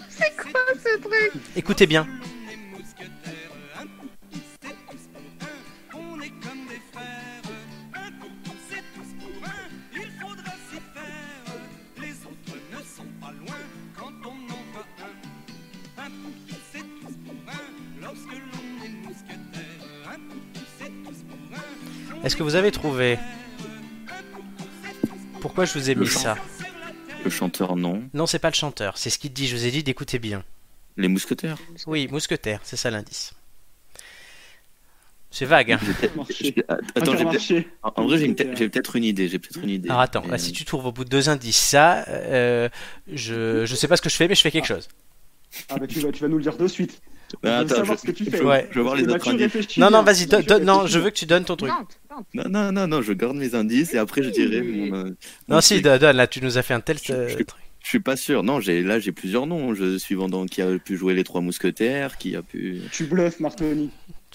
C'est 0.09 0.35
quoi 0.35 0.61
ce 0.75 0.97
truc? 1.01 1.41
Écoutez 1.55 1.87
bien. 1.87 2.07
Est-ce 22.23 22.35
que 22.35 22.43
vous 22.43 22.55
avez 22.55 22.71
trouvé? 22.71 23.17
Pourquoi 25.41 25.65
je 25.65 25.73
vous 25.73 25.89
ai 25.89 25.93
Le 25.93 26.01
mis 26.01 26.07
ça? 26.07 26.35
Le 27.23 27.29
chanteur, 27.29 27.75
non. 27.75 28.03
Non, 28.13 28.25
c'est 28.25 28.39
pas 28.39 28.49
le 28.49 28.55
chanteur. 28.55 28.97
C'est 28.97 29.09
ce 29.09 29.19
qu'il 29.19 29.31
dit. 29.33 29.47
Je 29.47 29.55
vous 29.55 29.65
ai 29.65 29.71
dit 29.71 29.83
d'écouter 29.83 30.19
bien. 30.19 30.43
Les 30.97 31.07
mousquetaires. 31.07 31.57
Oui, 31.87 32.07
mousquetaire, 32.09 32.59
c'est 32.63 32.75
ça 32.75 32.91
l'indice. 32.91 33.33
C'est 35.31 35.45
vague, 35.45 35.73
hein 35.73 35.79
J'ai 35.85 35.93
peut-être- 35.93 36.15
Marché. 36.15 36.33
j'ai- 36.39 36.63
Attends, 36.95 37.15
j'ai 37.15 37.67
en 37.83 38.05
vrai, 38.07 38.17
j'ai 38.17 38.33
peut-être 38.33 38.95
une 38.95 39.03
idée. 39.03 39.29
J'ai 39.29 39.37
peut-être 39.39 39.63
une 39.63 39.69
idée. 39.69 39.87
Alors 39.89 40.01
attends, 40.01 40.25
là, 40.27 40.37
si 40.39 40.51
tu 40.51 40.65
trouves 40.65 40.87
au 40.87 40.91
bout 40.91 41.03
de 41.05 41.09
deux 41.09 41.29
indices 41.29 41.55
ça, 41.57 42.03
euh, 42.07 42.67
je, 43.07 43.63
je 43.65 43.75
sais 43.75 43.87
pas 43.87 43.95
ce 43.95 44.01
que 44.01 44.09
je 44.09 44.15
fais, 44.15 44.27
mais 44.27 44.33
je 44.35 44.41
fais 44.41 44.49
quelque 44.51 44.65
chose. 44.65 44.87
Ah 45.69 45.77
bah 45.77 45.85
tu 45.87 45.99
vas, 45.99 46.11
tu 46.11 46.21
vas 46.21 46.27
nous 46.29 46.37
le 46.37 46.43
dire 46.43 46.57
de 46.57 46.67
suite. 46.67 46.99
On 47.43 47.47
veut 47.47 47.53
attends, 47.53 47.75
savoir 47.75 47.97
je- 47.97 48.01
ce 48.01 48.07
que 48.07 48.11
tu 48.11 48.25
je- 48.25 48.29
fais. 48.31 48.41
Ouais. 48.43 48.67
Je 48.71 48.75
vais 48.75 48.81
voir 48.83 48.95
les 48.95 49.03
autres 49.07 49.29
indices. 49.29 49.77
Non, 49.77 49.89
non, 49.91 50.03
bien. 50.03 50.13
vas-y, 50.13 50.63
non, 50.63 50.87
je 50.87 50.99
veux 50.99 51.09
que 51.09 51.15
tu 51.15 51.25
donnes 51.25 51.45
ton 51.45 51.55
truc. 51.55 51.71
Non, 52.33 52.43
non, 52.49 52.71
non, 52.71 52.87
non, 52.87 53.01
je 53.01 53.13
garde 53.13 53.37
mes 53.37 53.55
indices 53.55 53.93
et 53.93 53.97
après 53.97 54.23
je 54.23 54.29
dirai 54.29 54.61
mon. 54.61 54.93
euh, 54.95 55.03
mon 55.47 55.55
Non, 55.55 55.61
si, 55.61 55.81
donne, 55.81 56.01
là, 56.15 56.27
tu 56.27 56.41
nous 56.41 56.57
as 56.57 56.61
fait 56.63 56.73
un 56.73 56.81
tel 56.81 56.97
Je- 57.01 57.13
euh, 57.13 57.29
je- 57.29 57.43
truc. 57.43 57.61
Je 57.81 57.87
suis 57.87 58.01
pas 58.01 58.17
sûr. 58.17 58.43
Non, 58.43 58.59
j'ai 58.59 58.83
là 58.83 58.99
j'ai 58.99 59.13
plusieurs 59.13 59.47
noms. 59.47 59.73
Je 59.73 59.97
suis 59.97 60.13
vendant 60.15 60.45
qui 60.45 60.61
a 60.61 60.67
pu 60.79 60.97
jouer 60.97 61.13
les 61.13 61.23
trois 61.23 61.39
mousquetaires, 61.39 62.17
qui 62.17 62.35
a 62.35 62.41
pu. 62.41 62.81
Tu 62.91 63.05
bluffes, 63.05 63.39
Martoni. 63.39 63.89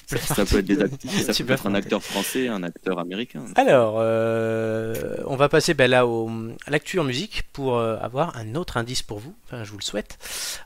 Ça 0.07 0.45
peut 0.45 0.59
être 0.59 0.65
des 0.67 0.81
acteurs, 0.83 1.11
ça 1.13 1.45
peut 1.45 1.53
être 1.53 1.67
un 1.67 1.75
acteur 1.75 2.03
français, 2.03 2.49
un 2.49 2.63
acteur 2.63 2.99
américain. 2.99 3.45
Alors, 3.55 3.97
euh, 3.99 4.95
on 5.27 5.37
va 5.37 5.49
passer 5.49 5.73
ben, 5.75 5.91
là 5.91 6.07
au, 6.07 6.29
à 6.67 6.71
l'actu 6.71 6.99
en 6.99 7.05
musique 7.05 7.45
pour 7.53 7.77
euh, 7.79 7.97
avoir 8.01 8.37
un 8.37 8.55
autre 8.55 8.77
indice 8.77 9.03
pour 9.03 9.19
vous. 9.19 9.35
Enfin, 9.47 9.63
je 9.65 9.71
vous 9.71 9.79
le 9.79 9.85
souhaite. 9.85 10.19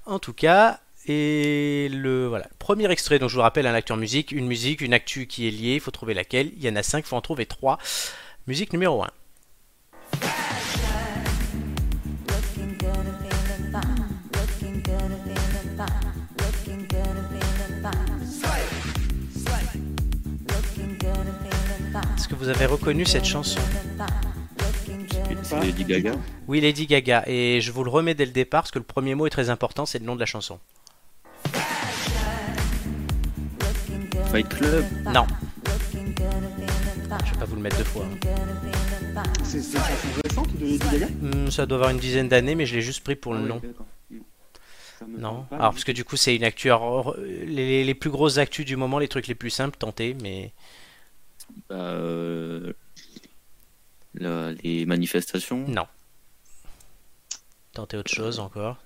En 0.07 0.19
tout 0.19 0.33
cas, 0.33 0.81
et 1.09 1.89
le 1.91 2.27
voilà, 2.27 2.47
premier 2.59 2.91
extrait. 2.91 3.19
Donc, 3.19 3.31
je 3.31 3.35
vous 3.35 3.43
rappelle 3.43 3.67
un 3.67 3.75
actu 3.75 3.93
en 3.93 3.97
musique, 3.97 4.33
une 4.33 4.47
musique, 4.47 4.81
une 4.81 4.93
actu 4.93 5.27
qui 5.27 5.49
est 5.49 5.51
liée. 5.51 5.75
Il 5.75 5.81
faut 5.81 5.91
trouver 5.91 6.15
laquelle. 6.15 6.51
Il 6.57 6.63
y 6.63 6.69
en 6.69 6.77
a 6.77 6.83
cinq, 6.83 7.01
il 7.01 7.09
faut 7.09 7.17
en 7.17 7.21
trouver 7.21 7.47
trois. 7.47 7.79
Musique 8.47 8.73
numéro 8.73 9.03
1. 9.03 9.09
Looking 12.29 12.77
good 12.79 12.89
and 12.89 13.19
feeling 13.23 13.73
fine. 13.73 14.09
Looking 14.35 14.83
good 14.83 15.01
and 15.01 15.23
feeling 15.25 15.77
fine. 15.77 16.13
Looking 16.39 16.87
good 16.89 17.17
and 17.17 17.29
feeling 17.31 17.83
fine. 17.83 18.19
Looking 20.49 20.99
good 20.99 21.27
and 21.27 21.39
feeling 21.43 21.93
fine. 21.93 22.17
Est-ce 22.17 22.29
que 22.29 22.35
vous 22.35 22.49
avez 22.49 22.67
reconnu 22.67 23.05
cette 23.07 23.25
chanson? 23.25 23.61
C'est 25.43 25.61
Lady 25.61 25.85
Gaga. 25.85 26.13
Oui, 26.47 26.61
Lady 26.61 26.87
Gaga. 26.87 27.25
Et 27.27 27.61
je 27.61 27.73
vous 27.73 27.85
le 27.85 27.91
remets 27.91 28.15
dès 28.15 28.27
le 28.27 28.33
départ 28.33 28.63
parce 28.63 28.71
que 28.71 28.79
le 28.79 28.85
premier 28.85 29.15
mot 29.15 29.27
est 29.27 29.31
très 29.31 29.51
important, 29.51 29.87
c'est 29.87 29.99
le 29.99 30.05
nom 30.05 30.15
de 30.15 30.21
la 30.21 30.27
chanson. 30.27 30.59
Fight 34.31 34.49
Club. 34.49 34.85
Non, 35.15 35.27
je 35.93 37.33
vais 37.33 37.39
pas 37.39 37.45
vous 37.47 37.57
le 37.57 37.63
mettre 37.63 37.79
deux 37.79 37.85
fois. 37.85 38.07
C'est 39.43 39.59
une 39.59 39.65
chanson 39.65 40.21
récente 40.25 40.57
de 40.57 40.65
Lady 40.65 40.79
Gaga 40.79 41.07
Hmm, 41.09 41.51
ça 41.51 41.67
doit 41.67 41.77
avoir 41.79 41.91
une 41.91 41.99
dizaine 41.99 42.29
d'années, 42.29 42.55
mais 42.55 42.67
je 42.67 42.75
l'ai 42.77 42.83
juste 42.83 43.03
pris 43.03 43.17
pour 43.17 43.33
le 43.35 43.41
Ah 43.41 43.49
nom. 43.49 43.61
Non. 45.07 45.45
pas, 45.45 45.57
Alors 45.57 45.71
mais- 45.71 45.75
parce 45.77 45.85
que 45.85 45.93
du 45.93 46.05
coup 46.05 46.17
c'est 46.17 46.35
une 46.35 46.43
actu. 46.45 46.69
alors, 46.71 47.17
les, 47.19 47.85
les 47.85 47.95
plus 47.95 48.11
grosses 48.11 48.39
actus 48.39 48.67
du 48.67 48.77
moment, 48.77 48.99
les 48.99 49.07
trucs 49.09 49.29
les 49.29 49.35
plus 49.37 49.51
simples, 49.51 49.77
tentez, 49.79 50.15
mais 50.23 50.53
Euh, 51.71 52.73
Le- 54.15 54.57
les 54.65 54.85
manifestations. 54.87 55.67
Non. 55.69 55.87
Tentez 57.73 57.97
autre 57.97 58.11
chose 58.13 58.39
encore. 58.41 58.77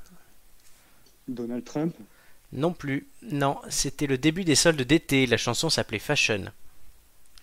Donald 1.29 1.65
Trump. 1.65 1.95
Non 2.53 2.73
plus. 2.73 3.09
Non, 3.23 3.59
c'était 3.69 4.07
le 4.07 4.19
début 4.19 4.45
des 4.45 4.55
soldes 4.55 4.83
d'été. 4.83 5.27
La 5.27 5.37
chanson 5.37 5.71
s'appelait 5.71 5.99
Fashion. 5.99 6.45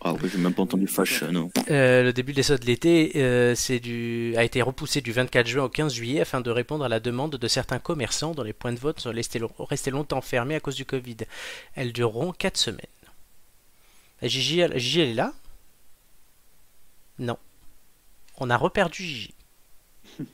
Ah 0.02 0.14
ouais, 0.14 0.30
j'ai 0.32 0.38
même 0.38 0.54
pas 0.54 0.62
entendu 0.62 0.88
fashion. 0.88 1.30
non. 1.34 1.52
Euh, 1.70 2.04
le 2.04 2.14
début 2.14 2.32
des 2.32 2.44
soldes 2.44 2.64
d'été 2.64 3.12
euh, 3.18 3.54
du... 3.84 4.34
a 4.38 4.46
été 4.46 4.62
repoussé 4.62 5.02
du 5.02 5.12
24 5.12 5.46
juin 5.46 5.66
au 5.66 5.70
15 5.70 5.94
juillet 5.94 6.22
afin 6.22 6.40
de 6.40 6.50
répondre 6.50 6.86
à 6.86 6.90
la 6.90 7.02
demande 7.02 7.36
de 7.36 7.48
certains 7.50 7.80
commerçants 7.80 8.32
dont 8.34 8.44
les 8.44 8.54
points 8.54 8.72
de 8.72 8.80
vote 8.80 9.02
sont 9.02 9.10
restés, 9.12 9.40
lo- 9.40 9.52
restés 9.60 9.92
longtemps 9.92 10.22
fermés 10.22 10.56
à 10.56 10.62
cause 10.62 10.76
du 10.76 10.86
Covid. 10.86 11.18
Elles 11.76 11.92
dureront 11.92 12.32
4 12.32 12.56
semaines. 12.56 12.86
Gigi, 14.22 14.60
elle, 14.62 14.78
Gigi, 14.80 15.02
elle 15.02 15.10
est 15.10 15.14
là? 15.16 15.34
Non. 17.18 17.38
On 18.38 18.50
a 18.50 18.56
reperdu 18.56 19.04
Gigi. 19.04 19.34
Elle 20.20 20.26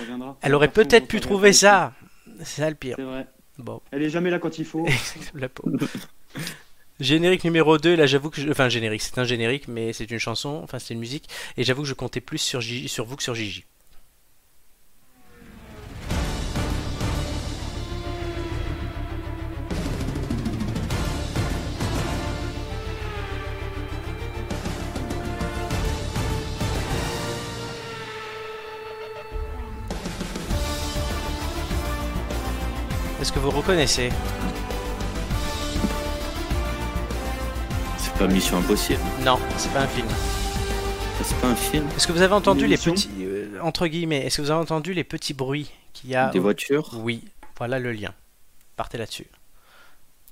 reviendra. 0.00 0.38
Elle 0.40 0.54
aurait 0.54 0.70
peut-être 0.72 1.06
pu 1.06 1.20
trouver 1.20 1.52
ça. 1.52 1.92
C'est 2.38 2.62
ça 2.62 2.70
le 2.70 2.76
pire. 2.76 2.96
C'est 2.96 3.02
vrai. 3.04 3.26
Bon. 3.58 3.80
Elle 3.92 4.02
est 4.02 4.10
jamais 4.10 4.30
là 4.30 4.38
quand 4.38 4.58
il 4.58 4.64
faut. 4.64 4.86
La 5.34 5.48
pauvre. 5.48 5.76
Générique 7.00 7.44
numéro 7.44 7.76
2, 7.78 7.96
là 7.96 8.06
j'avoue 8.06 8.30
que 8.30 8.40
je... 8.40 8.48
Enfin 8.50 8.68
générique, 8.68 9.02
c'est 9.02 9.18
un 9.18 9.24
générique 9.24 9.66
mais 9.66 9.92
c'est 9.92 10.08
une 10.10 10.18
chanson, 10.20 10.60
enfin 10.62 10.78
c'est 10.78 10.94
une 10.94 11.00
musique 11.00 11.28
et 11.56 11.64
j'avoue 11.64 11.82
que 11.82 11.88
je 11.88 11.94
comptais 11.94 12.20
plus 12.20 12.38
sur, 12.38 12.60
Gigi- 12.60 12.88
sur 12.88 13.04
vous 13.04 13.16
que 13.16 13.22
sur 13.22 13.34
Gigi. 13.34 13.64
Que 33.34 33.38
vous 33.40 33.50
reconnaissez 33.50 34.10
C'est 37.98 38.14
pas 38.14 38.26
Mission 38.28 38.58
Impossible. 38.58 39.00
Non, 39.24 39.38
c'est 39.56 39.72
pas 39.72 39.82
un 39.82 39.88
film. 39.88 40.06
C'est 41.22 41.40
pas 41.40 41.48
un 41.48 41.56
film. 41.56 41.86
Est-ce 41.96 42.06
que 42.06 42.12
vous 42.12 42.22
avez 42.22 42.34
entendu 42.34 42.66
les 42.66 42.76
petits 42.76 43.10
euh, 43.20 43.58
entre 43.60 43.86
guillemets, 43.86 44.26
est-ce 44.26 44.36
que 44.36 44.42
vous 44.42 44.50
avez 44.50 44.60
entendu 44.60 44.92
les 44.92 45.04
petits 45.04 45.34
bruits 45.34 45.70
qu'il 45.92 46.10
y 46.10 46.16
a 46.16 46.30
Des 46.30 46.38
voitures. 46.38 46.90
Oui, 47.02 47.24
voilà 47.56 47.78
le 47.78 47.92
lien. 47.92 48.14
Partez 48.76 48.98
là-dessus. 48.98 49.26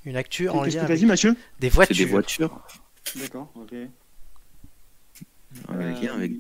Une 0.05 0.17
actu 0.17 0.49
en 0.49 0.63
lien 0.63 0.83
avec 0.83 1.01
Mathieu 1.03 1.37
des 1.61 1.71
C'est 1.71 1.75
voitures. 1.75 1.97
des 1.97 2.05
voitures. 2.05 2.61
D'accord, 3.17 3.49
ok. 3.55 3.73
Euh, 3.73 3.87
lien 6.01 6.15
avec. 6.15 6.33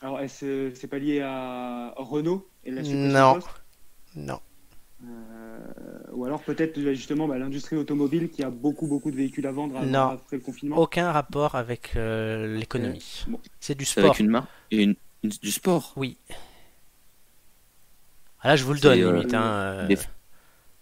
Alors, 0.00 0.20
est-ce 0.20 0.72
c'est 0.74 0.86
pas 0.86 0.98
lié 0.98 1.20
à 1.22 1.92
Renault 1.96 2.46
et 2.64 2.70
la 2.70 2.82
Non. 2.82 3.40
Non. 4.14 4.40
Euh, 5.04 5.27
ou 6.12 6.24
alors 6.24 6.42
peut-être 6.42 6.78
justement 6.94 7.28
bah, 7.28 7.38
l'industrie 7.38 7.76
automobile 7.76 8.30
qui 8.30 8.42
a 8.42 8.50
beaucoup 8.50 8.86
beaucoup 8.86 9.10
de 9.10 9.16
véhicules 9.16 9.46
à 9.46 9.52
vendre 9.52 9.80
Non. 9.84 10.08
après 10.10 10.36
le 10.36 10.42
confinement. 10.42 10.76
Aucun 10.78 11.12
rapport 11.12 11.54
avec 11.54 11.92
euh, 11.96 12.56
l'économie. 12.58 13.24
Bon. 13.28 13.38
C'est 13.60 13.76
du 13.76 13.84
sport. 13.84 14.04
avec 14.06 14.18
une 14.20 14.28
marque 14.28 14.48
et 14.70 14.82
une, 14.82 14.94
une- 15.22 15.30
du 15.30 15.50
sport. 15.50 15.92
Oui. 15.96 16.16
Ah 18.40 18.48
là, 18.48 18.56
je 18.56 18.64
vous 18.64 18.72
le 18.72 18.78
donne, 18.80 19.00
euh, 19.00 19.12
limite. 19.16 19.34
hein, 19.34 19.42
euh, 19.42 19.96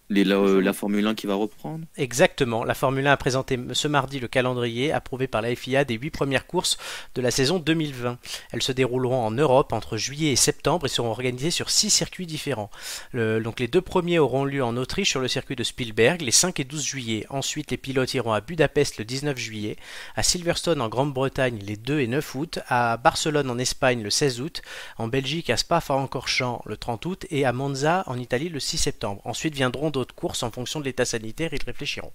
les- 0.09 0.23
la, 0.23 0.37
la 0.37 0.73
Formule 0.73 1.05
1 1.05 1.15
qui 1.15 1.27
va 1.27 1.35
reprendre. 1.35 1.85
Exactement. 1.97 2.63
La 2.63 2.73
Formule 2.73 3.05
1 3.07 3.11
a 3.11 3.17
présenté 3.17 3.59
ce 3.73 3.87
mardi 3.87 4.19
le 4.19 4.27
calendrier 4.27 4.91
approuvé 4.91 5.27
par 5.27 5.41
la 5.41 5.53
FIA 5.55 5.83
des 5.83 5.95
huit 5.95 6.11
premières 6.11 6.47
courses 6.47 6.77
de 7.15 7.21
la 7.21 7.31
saison 7.31 7.59
2020. 7.59 8.17
Elles 8.51 8.61
se 8.63 8.71
dérouleront 8.71 9.25
en 9.25 9.31
Europe 9.31 9.73
entre 9.73 9.97
juillet 9.97 10.31
et 10.31 10.35
septembre 10.35 10.85
et 10.85 10.89
seront 10.89 11.09
organisées 11.09 11.51
sur 11.51 11.69
six 11.69 11.89
circuits 11.89 12.25
différents. 12.25 12.69
Le- 13.11 13.39
donc 13.41 13.59
les 13.59 13.67
deux 13.67 13.81
premiers 13.81 14.19
auront 14.19 14.45
lieu 14.45 14.63
en 14.63 14.77
Autriche 14.77 15.09
sur 15.09 15.19
le 15.19 15.27
circuit 15.27 15.55
de 15.55 15.63
Spielberg 15.63 16.21
les 16.21 16.31
5 16.31 16.59
et 16.59 16.63
12 16.63 16.83
juillet. 16.85 17.25
Ensuite, 17.29 17.71
les 17.71 17.77
pilotes 17.77 18.13
iront 18.13 18.31
à 18.33 18.41
Budapest 18.41 18.97
le 18.97 19.05
19 19.05 19.37
juillet, 19.37 19.75
à 20.15 20.23
Silverstone 20.23 20.81
en 20.81 20.89
Grande-Bretagne 20.89 21.59
les 21.61 21.75
2 21.75 21.99
et 21.99 22.07
9 22.07 22.35
août, 22.35 22.59
à 22.69 22.97
Barcelone 22.97 23.49
en 23.49 23.57
Espagne 23.57 24.01
le 24.03 24.09
16 24.09 24.41
août, 24.41 24.61
en 24.97 25.07
Belgique 25.07 25.49
à 25.49 25.57
Spa-Francorchamps 25.57 26.61
le 26.65 26.77
30 26.77 27.05
août 27.05 27.25
et 27.29 27.45
à 27.45 27.53
Monza 27.53 28.03
en 28.07 28.17
Italie 28.17 28.49
le 28.49 28.59
6 28.59 28.77
septembre. 28.77 29.21
Ensuite 29.25 29.55
viendront 29.55 29.89
d'autres 29.97 30.15
courses 30.15 30.43
en 30.43 30.51
fonction 30.51 30.79
de 30.79 30.85
l'état 30.85 31.05
sanitaire, 31.05 31.49
ils 31.53 31.63
réfléchiront. 31.65 32.11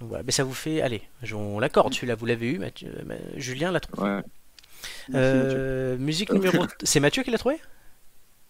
Donc 0.00 0.08
voilà, 0.10 0.24
mais 0.24 0.32
ça 0.32 0.44
vous 0.44 0.54
fait, 0.54 0.82
allez, 0.82 1.02
on 1.34 1.58
l'accorde, 1.60 1.94
celui-là 1.94 2.14
vous 2.16 2.26
l'avez 2.26 2.50
eu, 2.52 2.58
Mathieu- 2.58 2.92
euh, 3.10 3.16
Julien 3.36 3.70
l'a 3.70 3.80
trouvé. 3.80 4.08
Ouais. 4.10 4.20
Euh, 5.14 5.96
musique 5.96 6.32
numéro, 6.32 6.64
c'est 6.82 7.00
Mathieu 7.00 7.22
qui 7.22 7.30
l'a 7.30 7.38
trouvé? 7.38 7.56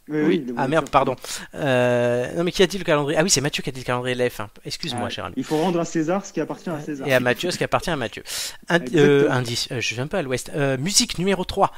Oui, 0.09 0.21
oui. 0.23 0.47
Ah 0.59 0.69
merde, 0.69 0.91
pardon. 0.91 1.17
Euh, 1.55 2.31
non 2.35 2.45
mais 2.45 2.53
qui 2.53 2.63
a 2.63 2.67
dit 2.67 2.77
le 2.77 2.85
calendrier? 2.85 3.19
Ah 3.19 3.23
oui, 3.23 3.31
c'est 3.31 3.41
Mathieu 3.41 3.63
qui 3.63 3.71
a 3.71 3.73
dit 3.73 3.81
le 3.81 3.85
calendrier 3.87 4.15
de 4.15 4.19
la 4.21 4.29
F1. 4.29 4.49
Excuse-moi, 4.67 5.05
Ah, 5.07 5.11
cher 5.11 5.25
ami. 5.25 5.35
Il 5.39 5.45
faut 5.45 5.57
rendre 5.57 5.81
à 5.81 5.85
César 5.87 6.27
ce 6.27 6.33
qui 6.33 6.43
appartient 6.43 6.69
à 6.69 6.79
César. 6.81 7.09
Et 7.09 7.15
à 7.15 7.21
Mathieu, 7.21 7.51
ce 7.51 7.57
qui 7.57 7.65
appartient 7.65 7.89
à 7.91 7.97
Mathieu. 7.97 8.23
Indi- 8.69 8.99
euh, 8.99 9.31
indice, 9.31 9.69
euh, 9.73 9.81
je 9.81 9.95
viens 9.95 10.07
pas 10.07 10.19
à 10.19 10.23
l'ouest. 10.23 10.51
Euh, 10.55 10.77
musique 10.77 11.19
numéro 11.19 11.45
3. 11.45 11.73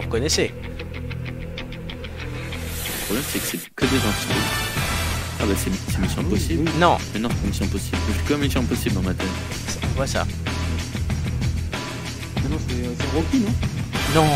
Vous 0.00 0.06
reconnaissez 0.06 0.50
Le 2.86 3.04
problème, 3.04 3.24
c'est 3.30 3.38
que 3.38 3.44
c'est 3.46 3.58
que 3.76 3.84
des 3.84 3.96
infos. 3.96 4.32
Ah 5.38 5.44
bah 5.46 5.52
c'est 5.56 5.70
c'est 5.92 5.98
Mission 6.00 6.20
Impossible. 6.22 6.62
Oui, 6.66 6.70
Non, 6.80 6.96
Mais 7.12 7.20
non, 7.20 7.28
c'est 7.28 7.46
Mission 7.48 7.64
Impossible. 7.66 7.98
J'ai 8.08 8.22
comme 8.32 8.40
Mission 8.40 8.60
Impossible 8.60 8.94
dans 8.94 9.02
ma 9.02 9.12
tête. 9.12 9.26
voit 9.96 10.06
ça? 10.06 10.26
Non, 12.48 12.56
c'est 12.66 12.76
c'est 12.98 13.14
Rocky, 13.14 13.40
non? 13.40 13.52
Non 14.14 14.26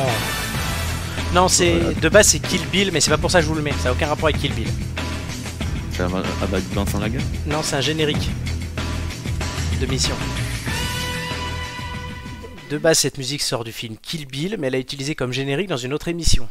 Non, 1.35 1.49
c'est 1.49 1.79
Voilà. 1.79 1.95
de 1.99 2.09
base 2.11 2.27
c'est 2.29 2.41
Kill 2.41 2.61
Bill, 2.71 2.91
mais 2.93 3.01
c'est 3.01 3.11
pas 3.11 3.17
pour 3.19 3.31
ça 3.31 3.39
que 3.39 3.45
je 3.45 3.49
vous 3.49 3.55
le 3.57 3.63
mets. 3.63 3.73
Ça 3.73 3.85
n'a 3.85 3.93
aucun 3.93 4.07
rapport 4.09 4.27
avec 4.29 4.39
Kill 4.43 4.53
Bill. 4.53 4.69
Ça 5.97 6.07
va 6.09 6.23
ah 6.43 6.47
bah 6.47 6.59
Vincent 6.75 6.99
Lagare. 6.99 7.23
Non, 7.47 7.61
c'est 7.63 7.77
un 7.77 7.81
générique 7.81 8.29
de 9.81 9.87
mission. 9.87 10.15
De 12.75 12.79
base, 12.79 12.99
cette 12.99 13.19
musique 13.19 13.41
sort 13.43 13.63
du 13.63 13.71
film 13.71 13.97
Kill 13.97 14.27
Bill, 14.27 14.57
mais 14.59 14.67
elle 14.67 14.75
est 14.75 14.81
utilisée 14.81 15.15
comme 15.15 15.31
générique 15.33 15.69
dans 15.69 15.77
une 15.77 15.93
autre 15.93 16.09
émission. 16.09 16.49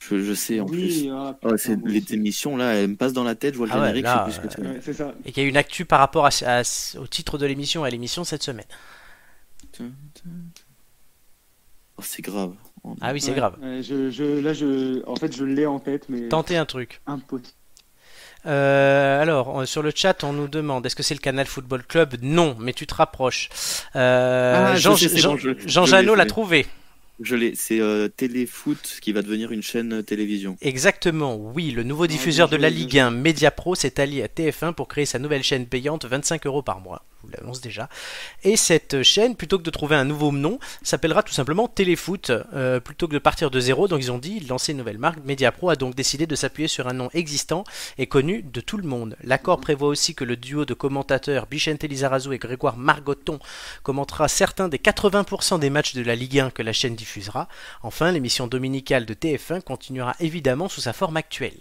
Je, 0.00 0.18
je 0.22 0.34
sais 0.34 0.60
en 0.60 0.66
plus. 0.66 1.08
Ah, 1.10 1.38
Oh, 1.42 1.56
c'est 1.56 1.78
les 1.86 2.12
émissions 2.12 2.58
là, 2.58 2.74
elles 2.74 2.88
me 2.90 2.96
passent 2.96 3.14
dans 3.14 3.24
la 3.24 3.34
tête, 3.34 3.54
je 3.54 3.58
vois 3.58 3.68
le 3.68 3.72
Ah 3.72 3.76
ouais, 3.80 3.86
générique, 3.86 4.04
là, 4.04 4.26
je 4.28 4.32
sais 4.34 4.40
plus 4.40 4.50
ce 4.50 4.56
que 4.56 4.62
c'est. 4.62 4.68
Ouais, 4.68 4.80
c'est 4.82 4.92
ça. 4.92 5.14
Et 5.24 5.32
qu'il 5.32 5.42
y 5.42 5.46
a 5.46 5.48
une 5.48 5.56
actu 5.56 5.86
par 5.86 5.98
rapport 5.98 6.26
à, 6.26 6.30
à- 6.44 6.62
au 6.98 7.06
titre 7.06 7.38
de 7.38 7.46
l'émission 7.46 7.86
et 7.86 7.88
à 7.88 7.90
l'émission 7.90 8.22
cette 8.24 8.42
semaine. 8.42 8.66
Oh, 11.96 12.02
c'est 12.02 12.22
grave. 12.22 12.54
Ah 13.00 13.12
oui, 13.12 13.20
c'est 13.22 13.30
Ouais, 13.30 13.36
grave. 13.36 13.56
ouais, 13.62 13.82
je, 13.82 14.10
je, 14.10 14.24
là, 14.40 14.52
je, 14.52 15.02
en 15.06 15.16
fait, 15.16 15.34
je 15.34 15.44
l'ai 15.44 15.64
en 15.66 15.80
tête, 15.80 16.06
mais 16.10 16.28
Tentez 16.28 16.56
un 16.58 16.66
truc. 16.66 17.00
impossible. 17.06 17.48
Euh, 18.46 19.20
alors, 19.20 19.66
sur 19.66 19.82
le 19.82 19.92
chat, 19.94 20.24
on 20.24 20.32
nous 20.32 20.48
demande 20.48 20.86
est-ce 20.86 20.96
que 20.96 21.02
c'est 21.02 21.14
le 21.14 21.20
Canal 21.20 21.46
Football 21.46 21.84
Club? 21.86 22.14
Non, 22.22 22.56
mais 22.58 22.72
tu 22.72 22.86
te 22.86 22.94
rapproches. 22.94 23.48
Euh, 23.96 24.68
Ah, 24.72 24.76
je 24.76 24.80
Jean, 24.80 24.96
sais, 24.96 25.08
c'est 25.08 25.18
Jean- 25.18 25.32
bon, 25.32 25.36
je- 25.38 25.50
Jean 25.66 26.14
l'a 26.14 26.26
trouvé. 26.26 26.66
Je 27.22 27.36
l'ai, 27.36 27.54
c'est 27.54 27.80
euh, 27.80 28.08
Téléfoot 28.08 28.98
qui 29.02 29.12
va 29.12 29.20
devenir 29.20 29.52
une 29.52 29.62
chaîne 29.62 30.02
télévision. 30.02 30.56
Exactement, 30.62 31.36
oui, 31.36 31.70
le 31.70 31.82
nouveau 31.82 32.04
Ah, 32.04 32.06
diffuseur 32.06 32.48
de 32.48 32.56
la 32.56 32.70
Ligue 32.70 32.98
1, 32.98 33.10
Mediapro, 33.10 33.74
s'est 33.74 34.00
allié 34.00 34.22
à 34.22 34.28
TF1 34.28 34.72
pour 34.72 34.88
créer 34.88 35.04
sa 35.04 35.18
nouvelle 35.18 35.42
chaîne 35.42 35.66
payante 35.66 36.06
25 36.06 36.46
euros 36.46 36.62
par 36.62 36.80
mois. 36.80 37.02
Vous 37.22 37.30
l'annonce 37.36 37.60
déjà. 37.60 37.88
Et 38.44 38.56
cette 38.56 39.02
chaîne, 39.02 39.36
plutôt 39.36 39.58
que 39.58 39.62
de 39.62 39.70
trouver 39.70 39.96
un 39.96 40.04
nouveau 40.04 40.32
nom, 40.32 40.58
s'appellera 40.82 41.22
tout 41.22 41.32
simplement 41.32 41.68
Téléfoot, 41.68 42.30
euh, 42.30 42.80
plutôt 42.80 43.08
que 43.08 43.12
de 43.12 43.18
partir 43.18 43.50
de 43.50 43.60
zéro. 43.60 43.88
Donc 43.88 44.00
ils 44.00 44.12
ont 44.12 44.18
dit 44.18 44.40
lancer 44.40 44.72
une 44.72 44.78
nouvelle 44.78 44.98
marque. 44.98 45.18
Mediapro 45.24 45.70
a 45.70 45.76
donc 45.76 45.94
décidé 45.94 46.26
de 46.26 46.34
s'appuyer 46.34 46.68
sur 46.68 46.88
un 46.88 46.92
nom 46.94 47.10
existant 47.12 47.64
et 47.98 48.06
connu 48.06 48.42
de 48.42 48.60
tout 48.60 48.76
le 48.76 48.86
monde. 48.86 49.16
L'accord 49.22 49.60
prévoit 49.60 49.88
aussi 49.88 50.14
que 50.14 50.24
le 50.24 50.36
duo 50.36 50.64
de 50.64 50.74
commentateurs 50.74 51.46
Bichente 51.46 51.84
Lizarazu 51.84 52.32
et 52.32 52.38
Grégoire 52.38 52.76
Margoton 52.76 53.38
commentera 53.82 54.28
certains 54.28 54.68
des 54.68 54.78
80% 54.78 55.58
des 55.58 55.70
matchs 55.70 55.94
de 55.94 56.02
la 56.02 56.14
Ligue 56.14 56.38
1 56.38 56.50
que 56.50 56.62
la 56.62 56.72
chaîne 56.72 56.94
diffusera. 56.94 57.48
Enfin, 57.82 58.12
l'émission 58.12 58.46
dominicale 58.46 59.06
de 59.06 59.14
TF1 59.14 59.62
continuera 59.62 60.14
évidemment 60.20 60.68
sous 60.68 60.80
sa 60.80 60.92
forme 60.92 61.16
actuelle. 61.16 61.60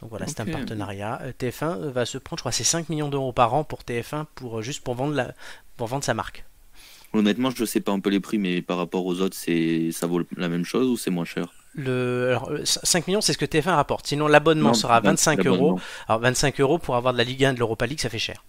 Donc 0.00 0.10
voilà, 0.10 0.26
c'est 0.26 0.40
un 0.40 0.46
partenariat. 0.46 1.20
Euh, 1.22 1.32
TF1 1.38 1.90
va 1.90 2.06
se 2.06 2.18
prendre, 2.18 2.38
je 2.38 2.42
crois, 2.42 2.52
c'est 2.52 2.64
5 2.64 2.88
millions 2.88 3.08
d'euros 3.08 3.32
par 3.32 3.52
an 3.54 3.64
pour 3.64 3.80
TF1 3.84 4.26
pour 4.34 4.58
euh, 4.58 4.62
juste 4.62 4.82
pour 4.82 4.94
vendre 4.94 5.14
la, 5.14 5.34
pour 5.76 5.88
vendre 5.88 6.04
sa 6.04 6.14
marque. 6.14 6.44
Honnêtement, 7.12 7.50
je 7.50 7.64
sais 7.64 7.80
pas 7.80 7.92
un 7.92 8.00
peu 8.00 8.08
les 8.10 8.20
prix, 8.20 8.38
mais 8.38 8.62
par 8.62 8.76
rapport 8.78 9.04
aux 9.04 9.20
autres, 9.20 9.36
c'est 9.36 9.90
ça 9.92 10.06
vaut 10.06 10.22
la 10.36 10.48
même 10.48 10.64
chose 10.64 10.86
ou 10.88 10.96
c'est 10.96 11.10
moins 11.10 11.24
cher? 11.24 11.52
Le, 11.74 12.28
alors, 12.30 12.50
euh, 12.50 12.64
5 12.64 13.06
millions, 13.08 13.20
c'est 13.20 13.32
ce 13.32 13.38
que 13.38 13.44
TF1 13.44 13.74
rapporte. 13.74 14.06
Sinon, 14.06 14.26
l'abonnement 14.26 14.74
sera 14.74 14.94
à 14.94 14.96
l'ab- 14.98 15.04
25 15.06 15.38
l'abonnement. 15.44 15.66
euros. 15.70 15.80
Alors 16.08 16.20
25 16.20 16.60
euros 16.60 16.78
pour 16.78 16.96
avoir 16.96 17.12
de 17.12 17.18
la 17.18 17.24
Ligue 17.24 17.44
1 17.44 17.50
et 17.50 17.54
de 17.54 17.58
l'Europa 17.58 17.86
League, 17.86 18.00
ça 18.00 18.08
fait 18.08 18.18
cher. 18.18 18.44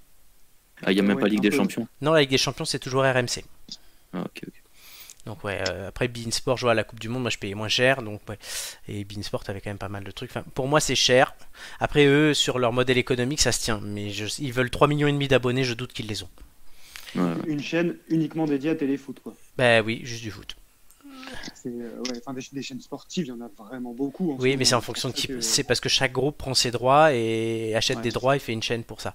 Ah, 0.83 0.91
il 0.91 0.97
y 0.97 0.99
a 0.99 1.03
même 1.03 1.17
Ouais, 1.17 1.21
pas 1.21 1.27
Ligue 1.27 1.41
des 1.41 1.49
peu. 1.49 1.57
Champions? 1.57 1.87
Non, 2.01 2.13
la 2.13 2.21
Ligue 2.21 2.29
des 2.31 2.37
Champions, 2.37 2.65
c'est 2.65 2.79
toujours 2.79 3.03
RMC. 3.03 3.43
Ah, 4.13 4.21
ok, 4.21 4.41
ok. 4.47 4.60
Donc 5.25 5.43
ouais, 5.43 5.61
euh, 5.69 5.89
après 5.89 6.07
Beansport, 6.07 6.57
je 6.57 6.65
vois 6.65 6.71
à 6.71 6.75
la 6.75 6.83
Coupe 6.83 6.99
du 6.99 7.07
Monde, 7.07 7.21
moi 7.21 7.29
je 7.29 7.37
payais 7.37 7.53
moins 7.53 7.67
cher, 7.67 8.01
donc 8.01 8.21
ouais. 8.27 8.39
Et 8.87 9.03
Beansport 9.03 9.43
avait 9.47 9.61
quand 9.61 9.69
même 9.69 9.77
pas 9.77 9.87
mal 9.89 10.03
de 10.03 10.11
trucs. 10.11 10.31
Enfin, 10.31 10.43
pour 10.55 10.67
moi 10.67 10.79
c'est 10.79 10.95
cher. 10.95 11.35
Après 11.79 12.05
eux, 12.05 12.33
sur 12.33 12.57
leur 12.57 12.73
modèle 12.73 12.97
économique, 12.97 13.39
ça 13.41 13.51
se 13.51 13.59
tient. 13.61 13.79
Mais 13.83 14.09
je- 14.09 14.41
ils 14.41 14.51
veulent 14.53 14.71
3 14.71 14.87
millions 14.87 15.07
et 15.07 15.11
demi 15.11 15.27
d'abonnés, 15.27 15.63
je 15.63 15.73
doute 15.75 15.93
qu'ils 15.93 16.07
les 16.07 16.23
ont. 16.23 16.29
Ouais. 17.15 17.33
Une 17.45 17.61
chaîne 17.61 17.97
uniquement 18.09 18.45
dédiée 18.45 18.71
à 18.71 18.75
téléfoot, 18.75 19.19
quoi. 19.21 19.33
Bah 19.57 19.81
oui, 19.81 20.01
juste 20.03 20.23
du 20.23 20.31
foot. 20.31 20.55
C'est, 21.53 21.69
euh, 21.69 22.01
ouais, 22.09 22.19
enfin, 22.25 22.33
des, 22.33 22.41
des 22.51 22.63
chaînes 22.63 22.81
sportives, 22.81 23.25
il 23.25 23.29
y 23.29 23.31
en 23.31 23.41
a 23.41 23.49
vraiment 23.57 23.93
beaucoup. 23.93 24.35
Oui, 24.39 24.53
ce 24.53 24.57
mais 24.57 24.65
c'est 24.65 24.75
en 24.75 24.81
fonction 24.81 25.09
de 25.09 25.13
qui. 25.13 25.27
que- 25.27 25.39
C'est 25.41 25.63
parce 25.63 25.79
que 25.79 25.87
chaque 25.87 26.11
groupe 26.11 26.37
prend 26.37 26.53
ses 26.53 26.71
droits 26.71 27.13
et 27.13 27.75
achète 27.75 27.97
Ouais. 27.97 28.03
des 28.03 28.09
droits 28.11 28.35
et 28.35 28.39
fait 28.39 28.53
une 28.53 28.63
chaîne 28.63 28.83
pour 28.83 29.01
ça. 29.01 29.13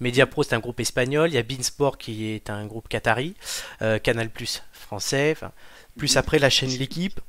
Mediapro, 0.00 0.42
c'est 0.42 0.54
un 0.54 0.58
groupe 0.58 0.80
espagnol. 0.80 1.30
Il 1.30 1.34
y 1.34 1.38
a 1.38 1.42
Beansport 1.42 1.96
qui 1.96 2.26
est 2.32 2.50
un 2.50 2.66
groupe 2.66 2.88
qatari. 2.88 3.34
Euh, 3.82 3.98
Canal 3.98 4.30
Plus 4.30 4.62
français. 4.98 5.32
Enfin, 5.36 5.52
plus 5.96 6.16
après 6.16 6.38
la 6.38 6.50
chaîne 6.50 6.70
L'équipe. 6.70 7.20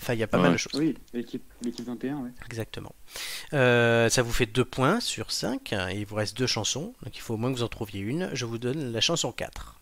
Enfin, 0.00 0.14
il 0.14 0.20
y 0.20 0.22
a 0.22 0.28
pas 0.28 0.38
mal 0.38 0.48
Ouais. 0.48 0.52
de 0.52 0.58
choses. 0.58 0.72
Oui, 0.76 0.96
l'équipe, 1.12 1.42
l'équipe 1.62 1.84
21, 1.84 2.18
ouais. 2.18 2.30
Exactement. 2.46 2.94
Euh, 3.52 4.08
ça 4.08 4.22
vous 4.22 4.32
fait 4.32 4.46
2 4.46 4.64
points 4.64 5.00
sur 5.00 5.32
5. 5.32 5.72
Et 5.72 5.96
il 5.96 6.06
vous 6.06 6.14
reste 6.14 6.36
deux 6.36 6.46
chansons. 6.46 6.94
Donc 7.02 7.16
il 7.16 7.20
faut 7.20 7.34
au 7.34 7.36
moins 7.36 7.50
que 7.52 7.56
vous 7.58 7.64
en 7.64 7.68
trouviez 7.68 8.00
une. 8.00 8.30
Je 8.32 8.44
vous 8.44 8.58
donne 8.58 8.92
la 8.92 9.00
chanson 9.00 9.32
4. 9.32 9.80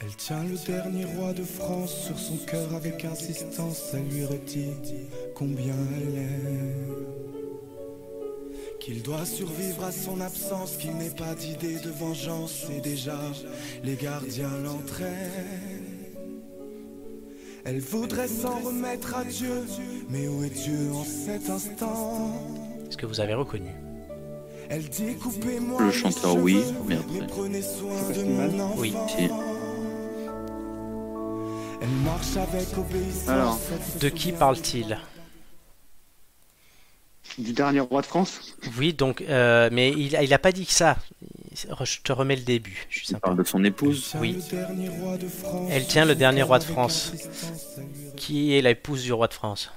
Elle 0.00 0.14
tient 0.16 0.42
le 0.44 0.56
dernier 0.66 1.04
roi 1.04 1.32
de 1.34 1.42
France 1.44 2.06
sur 2.06 2.18
son 2.18 2.36
cœur 2.46 2.72
avec 2.74 3.04
insistance. 3.04 3.82
Elle 3.94 4.08
lui 4.08 4.24
redit 4.24 4.70
combien 5.36 5.74
elle 5.96 6.18
aime. 6.18 6.96
Qu'il 8.80 9.02
doit 9.02 9.26
survivre 9.26 9.84
à 9.84 9.92
son 9.92 10.20
absence, 10.20 10.76
qu'il 10.78 10.96
n'ait 10.96 11.10
pas 11.10 11.34
d'idée 11.34 11.78
de 11.80 11.90
vengeance. 11.90 12.66
Et 12.76 12.80
déjà, 12.80 13.18
les 13.84 13.96
gardiens 13.96 14.56
l'entraînent. 14.64 15.87
Elle 17.68 17.80
voudrait 17.80 18.28
s'en 18.28 18.60
remettre 18.60 19.14
à 19.14 19.24
Dieu, 19.24 19.62
mais 20.08 20.26
où 20.26 20.42
est 20.42 20.48
Dieu 20.48 20.90
en 20.94 21.04
cet 21.04 21.50
instant? 21.50 22.32
Est-ce 22.88 22.96
que 22.96 23.04
vous 23.04 23.20
avez 23.20 23.34
reconnu? 23.34 23.68
Elle 24.70 24.88
dit 24.88 25.14
coupez-moi 25.16 25.82
Le 25.82 25.90
chanteur, 25.90 26.36
oui, 26.36 26.64
mais 26.86 26.96
mais 26.96 27.16
après. 27.20 27.26
prenez 27.26 27.60
soin 27.60 27.92
C'est 28.06 28.08
de 28.08 28.14
Festival 28.14 28.50
mon 28.52 28.64
enfant. 28.64 28.74
Oui. 28.78 28.94
Elle 31.82 31.88
marche 32.06 32.36
avec 32.38 32.78
obéissance. 32.78 33.28
Alors, 33.28 33.58
De 34.00 34.08
qui 34.08 34.32
parle-t-il? 34.32 34.98
Du 37.36 37.52
dernier 37.52 37.80
roi 37.80 38.00
de 38.00 38.06
France? 38.06 38.56
Oui, 38.78 38.94
donc, 38.94 39.20
euh, 39.28 39.68
mais 39.70 39.90
il, 39.92 40.18
il 40.22 40.32
a 40.32 40.38
pas 40.38 40.52
dit 40.52 40.64
que 40.64 40.72
ça. 40.72 40.96
Je 41.84 42.00
te 42.02 42.12
remets 42.12 42.36
le 42.36 42.42
début. 42.42 42.86
Je 42.88 42.98
suis 42.98 43.06
sympa. 43.06 43.20
parle 43.28 43.38
de 43.38 43.44
son 43.44 43.64
épouse. 43.64 44.12
Oui. 44.20 44.38
Elle 45.70 45.86
tient 45.86 46.04
le 46.04 46.14
dernier 46.14 46.42
roi 46.42 46.58
de 46.58 46.64
France. 46.64 47.12
Qui 48.16 48.54
est 48.54 48.62
l'épouse 48.62 49.02
du 49.02 49.12
roi 49.12 49.28
de 49.28 49.34
France? 49.34 49.72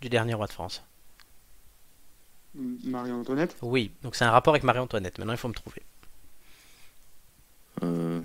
Du 0.00 0.08
dernier 0.08 0.34
roi 0.34 0.46
de 0.46 0.52
France. 0.52 0.82
Marie-Antoinette? 2.54 3.56
Oui, 3.62 3.92
donc 4.02 4.14
c'est 4.14 4.24
un 4.24 4.30
rapport 4.30 4.52
avec 4.52 4.62
Marie-Antoinette. 4.64 5.18
Maintenant, 5.18 5.32
il 5.32 5.38
faut 5.38 5.48
me 5.48 5.54
trouver. 5.54 5.82
Euh, 7.82 8.20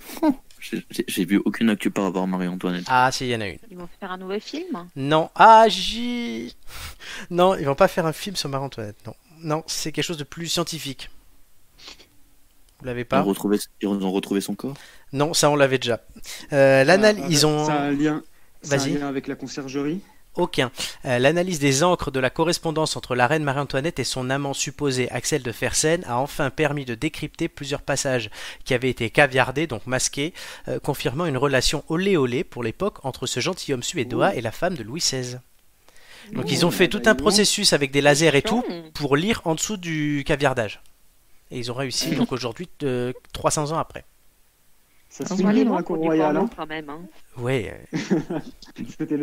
j'ai- 0.59 0.85
J'ai 0.89 1.05
j'ai 1.07 1.25
vu 1.25 1.41
aucune 1.45 1.69
actu 1.69 1.89
par 1.89 2.03
rapport 2.05 2.23
à 2.23 2.27
Marie-Antoinette. 2.27 2.83
Ah, 2.87 3.09
si, 3.11 3.25
il 3.25 3.29
y 3.31 3.35
en 3.35 3.41
a 3.41 3.47
une. 3.47 3.59
Ils 3.71 3.77
vont 3.77 3.87
faire 3.99 4.11
un 4.11 4.17
nouveau 4.17 4.39
film? 4.39 4.89
Non. 4.95 5.29
Ah, 5.35 5.65
j'y. 5.69 6.55
Non, 7.29 7.55
ils 7.55 7.65
vont 7.65 7.75
pas 7.75 7.87
faire 7.87 8.05
un 8.05 8.13
film 8.13 8.35
sur 8.35 8.49
Marie-Antoinette. 8.49 8.97
Non. 9.05 9.15
Non, 9.39 9.63
c'est 9.67 9.91
quelque 9.91 10.03
chose 10.05 10.17
de 10.17 10.23
plus 10.25 10.47
scientifique. 10.47 11.09
Vous 12.79 12.85
l'avez 12.85 13.01
Ils 13.01 13.05
pas 13.05 13.21
ont, 13.21 13.25
retrouvé, 13.25 13.57
ils 13.81 13.87
ont 13.87 14.11
retrouvé 14.11 14.41
son 14.41 14.55
corps 14.55 14.75
Non, 15.13 15.33
ça 15.33 15.49
on 15.49 15.55
l'avait 15.55 15.77
déjà. 15.79 16.01
Euh, 16.53 16.83
L'analyse, 16.83 17.23
Ah, 17.25 17.27
ils 17.29 17.45
ont. 17.47 17.65
Ça 17.65 17.73
a 17.73 17.81
un 17.81 17.91
lien, 17.91 18.23
ça 18.61 18.75
a 18.75 18.75
un 18.75 18.79
Vas-y. 18.79 18.93
lien 18.99 19.07
avec 19.07 19.27
la 19.27 19.35
conciergerie 19.35 20.01
Aucun. 20.35 20.71
Euh, 21.05 21.17
L'analyse 21.17 21.57
des 21.57 21.81
encres 21.83 22.11
de 22.11 22.19
la 22.19 22.29
correspondance 22.29 22.95
entre 22.95 23.15
la 23.15 23.25
reine 23.25 23.43
Marie-Antoinette 23.43 23.97
et 23.97 24.03
son 24.03 24.29
amant 24.29 24.53
supposé 24.53 25.09
Axel 25.09 25.41
de 25.41 25.51
Fersen 25.51 26.03
a 26.05 26.19
enfin 26.19 26.51
permis 26.51 26.85
de 26.85 26.93
décrypter 26.93 27.47
plusieurs 27.47 27.81
passages 27.81 28.29
qui 28.63 28.75
avaient 28.75 28.91
été 28.91 29.09
caviardés, 29.09 29.65
donc 29.65 29.87
masqués, 29.87 30.35
euh, 30.67 30.77
confirmant 30.79 31.25
une 31.25 31.37
relation 31.37 31.83
olé-olé 31.89 32.43
pour 32.43 32.61
l'époque 32.61 33.03
entre 33.03 33.25
ce 33.25 33.39
gentilhomme 33.39 33.81
suédois 33.81 34.35
et 34.35 34.41
la 34.41 34.51
femme 34.51 34.75
de 34.75 34.83
Louis 34.83 34.99
XVI. 35.01 35.37
Donc 36.33 36.45
Oh, 36.45 36.51
ils 36.51 36.65
ont 36.67 36.71
fait 36.71 36.87
bah, 36.87 36.99
tout 36.99 37.09
un 37.09 37.15
processus 37.15 37.73
avec 37.73 37.89
des 37.89 38.01
lasers 38.01 38.35
et 38.35 38.43
tout 38.43 38.63
pour 38.93 39.15
lire 39.15 39.41
en 39.45 39.55
dessous 39.55 39.77
du 39.77 40.23
caviardage. 40.27 40.81
Et 41.51 41.59
ils 41.59 41.71
ont 41.71 41.75
réussi 41.75 42.15
donc 42.15 42.31
aujourd'hui 42.31 42.67
euh, 42.83 43.13
300 43.33 43.71
ans 43.71 43.77
après. 43.77 44.03
Ça 45.09 45.25
se 45.25 45.41
aller 45.45 45.63
dans 45.63 45.75
la 45.75 45.83
cour 45.83 45.97
royale. 45.97 46.35
hein. 46.37 46.49
quand 46.55 46.67
même. 46.67 46.89
hein. 46.89 46.99
Ouais, 47.37 47.79
C'était 48.99 49.15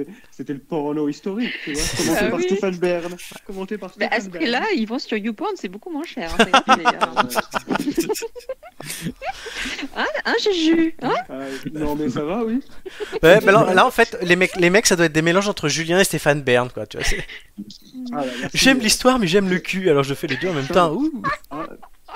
le, 0.55 0.59
porno 0.59 1.09
historique, 1.09 1.53
tu 1.63 1.75
vois. 1.75 1.83
Commenté 1.97 2.25
Ah 2.25 2.31
par 2.31 2.39
oui. 2.39 2.45
Stéphane 2.45 2.77
Bern. 2.77 3.17
Commenté 3.47 3.79
par 3.79 3.93
Mais 3.99 4.09
à 4.13 4.21
ce 4.21 4.29
prix-là, 4.31 4.63
ils 4.75 4.87
vont 4.87 4.99
sur 4.99 5.17
YouPorn, 5.19 5.53
c'est 5.57 5.69
beaucoup 5.69 5.91
moins 5.91 6.05
cher. 6.05 6.35
hein, 6.39 7.27
Hein, 9.97 10.07
hein, 10.25 10.35
Juju 10.43 10.95
hein 11.03 11.09
Bern. 11.29 11.43
Euh, 11.43 11.57
non, 11.73 11.95
mais 11.95 12.09
ça 12.09 12.25
va, 12.25 12.45
oui. 12.45 12.61
Ouais, 13.23 13.39
mais 13.45 13.53
là, 13.53 13.73
là, 13.75 13.87
en 13.87 13.91
fait, 13.91 14.17
les 14.23 14.37
mecs, 14.37 14.57
les 14.57 14.71
mecs, 14.71 14.87
ça 14.87 14.97
doit 14.97 15.07
être 15.07 15.13
des 15.13 15.23
mélanges 15.23 15.49
entre 15.49 15.69
Julien 15.69 15.99
et 16.01 16.05
Stéphane 16.05 16.43
Bern, 16.43 16.71
quoi. 16.73 16.87
Tu 16.87 16.99
vois, 16.99 17.07
Ah, 18.13 18.25
j'aime 18.53 18.79
l'histoire, 18.81 19.19
mais 19.19 19.27
j'aime 19.27 19.49
le 19.49 19.59
cul, 19.59 19.89
alors 19.91 20.03
je 20.03 20.15
fais 20.15 20.27
les 20.27 20.37
deux 20.37 20.49
en 20.49 20.55
même 20.55 20.67
temps. 20.67 20.93
Ouh. 20.95 21.23
Ah, 21.51 21.67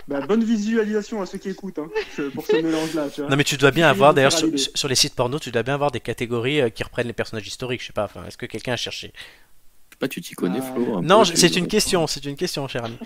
bah, 0.08 0.20
bonne 0.26 0.42
visualisation 0.42 1.22
à 1.22 1.26
ceux 1.26 1.38
qui 1.38 1.50
écoutent 1.50 1.78
hein, 1.78 1.88
ce- 2.16 2.22
pour 2.30 2.44
ce 2.46 2.56
mélange-là, 2.56 3.08
tu 3.10 3.20
vois. 3.20 3.30
Non, 3.30 3.36
mais 3.36 3.44
tu 3.44 3.56
dois 3.56 3.70
bien 3.70 3.88
avoir, 3.88 4.14
d'ailleurs, 4.14 4.32
sur, 4.32 4.88
les 4.88 4.94
sites 4.94 5.14
porno, 5.14 5.38
tu 5.38 5.50
dois 5.50 5.62
bien 5.62 5.74
avoir 5.74 5.90
des 5.90 6.00
catégories 6.00 6.60
euh, 6.62 6.70
qui 6.70 6.82
reprennent 6.82 7.06
les 7.06 7.12
personnages 7.12 7.46
historiques. 7.46 7.82
Je 7.82 7.86
sais 7.88 7.92
pas. 7.92 8.04
Enfin, 8.04 8.24
est-ce 8.26 8.36
que 8.38 8.46
quelqu'un 8.46 8.72
a 8.72 8.76
cherché? 8.76 9.12
Je 9.14 9.94
sais 9.94 9.98
pas, 10.00 10.08
tu 10.08 10.20
t'y 10.20 10.34
connais, 10.34 10.58
Ah, 10.60 10.72
Flo 10.74 10.96
un 10.96 11.02
Non, 11.02 11.24
c'est 11.24 11.54
une 11.56 11.68
question. 11.68 12.06
C'est 12.06 12.24
une 12.24 12.36
question, 12.36 12.66
cher 12.68 12.84
ami. 12.84 12.96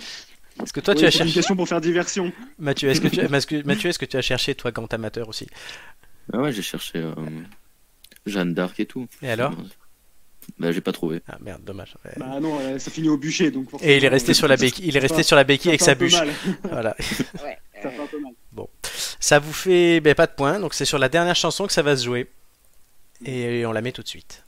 Est-ce 0.63 0.73
que 0.73 0.81
toi, 0.81 0.95
Oui, 0.95 1.01
tu 1.01 1.07
as 1.07 1.11
c'est 1.11 1.19
une 1.19 1.25
cherché 1.25 1.35
question 1.35 1.57
pour 1.57 1.67
faire 1.69 1.81
diversion. 1.81 2.31
Mathieu 2.59 2.91
Est-ce 2.91 3.01
que 3.01 3.09
tu, 3.09 3.21
Mathieu, 3.29 3.63
Mathieu, 3.65 3.91
est-ce 3.91 3.99
que 3.99 4.05
tu 4.05 4.17
as 4.17 4.23
cherché, 4.23 4.55
toi, 4.55 4.71
grand 4.71 4.93
amateur 4.95 5.29
aussi? 5.29 5.47
Ah 6.33 6.39
ouais, 6.39 6.53
j'ai 6.53 6.63
cherché 6.63 6.99
euh, 6.99 7.15
Jeanne 8.27 8.55
d'Arc 8.55 8.79
et 8.79 8.87
tout. 8.87 9.09
Et 9.23 9.31
alors? 9.31 9.53
Bah, 10.59 10.73
j'ai 10.73 10.81
pas 10.81 10.93
trouvé. 10.93 11.23
Ah 11.29 11.39
merde, 11.41 11.63
dommage. 11.65 11.95
Ouais. 12.05 12.13
Bah 12.17 12.41
non, 12.41 12.59
euh, 12.61 12.79
ça 12.79 12.91
finit 12.91 13.09
au 13.09 13.17
bûcher, 13.17 13.51
donc. 13.51 13.69
Et 13.83 13.97
il 13.97 14.05
est 14.05 14.09
resté 14.09 14.35
sur 14.35 14.49
la 14.49 14.57
béquille. 14.57 14.87
Il 14.87 14.97
est 14.97 15.01
resté 15.01 15.23
sur 15.23 15.37
la 15.37 15.45
béquille 15.45 15.71
avec 15.71 15.81
sa 15.81 15.95
bûche. 15.95 16.17
Voilà. 16.65 16.95
Ouais. 17.45 17.59
Ça 17.83 17.91
fait 17.91 18.01
un 18.01 18.07
peu 18.07 18.21
mal. 18.21 18.33
Ça 19.21 19.39
vous 19.39 19.53
fait 19.53 20.01
ben, 20.01 20.15
pas 20.15 20.27
de 20.27 20.33
points, 20.33 20.59
donc 20.59 20.75
c'est 20.75 20.85
sur 20.85 20.99
la 20.99 21.09
dernière 21.09 21.37
chanson 21.37 21.67
que 21.67 21.73
ça 21.73 21.83
va 21.83 21.97
se 21.97 22.05
jouer. 22.05 22.29
Et 23.25 23.65
on 23.65 23.73
la 23.73 23.81
met 23.81 23.93
tout 23.93 24.03
de 24.03 24.09
suite. 24.09 24.45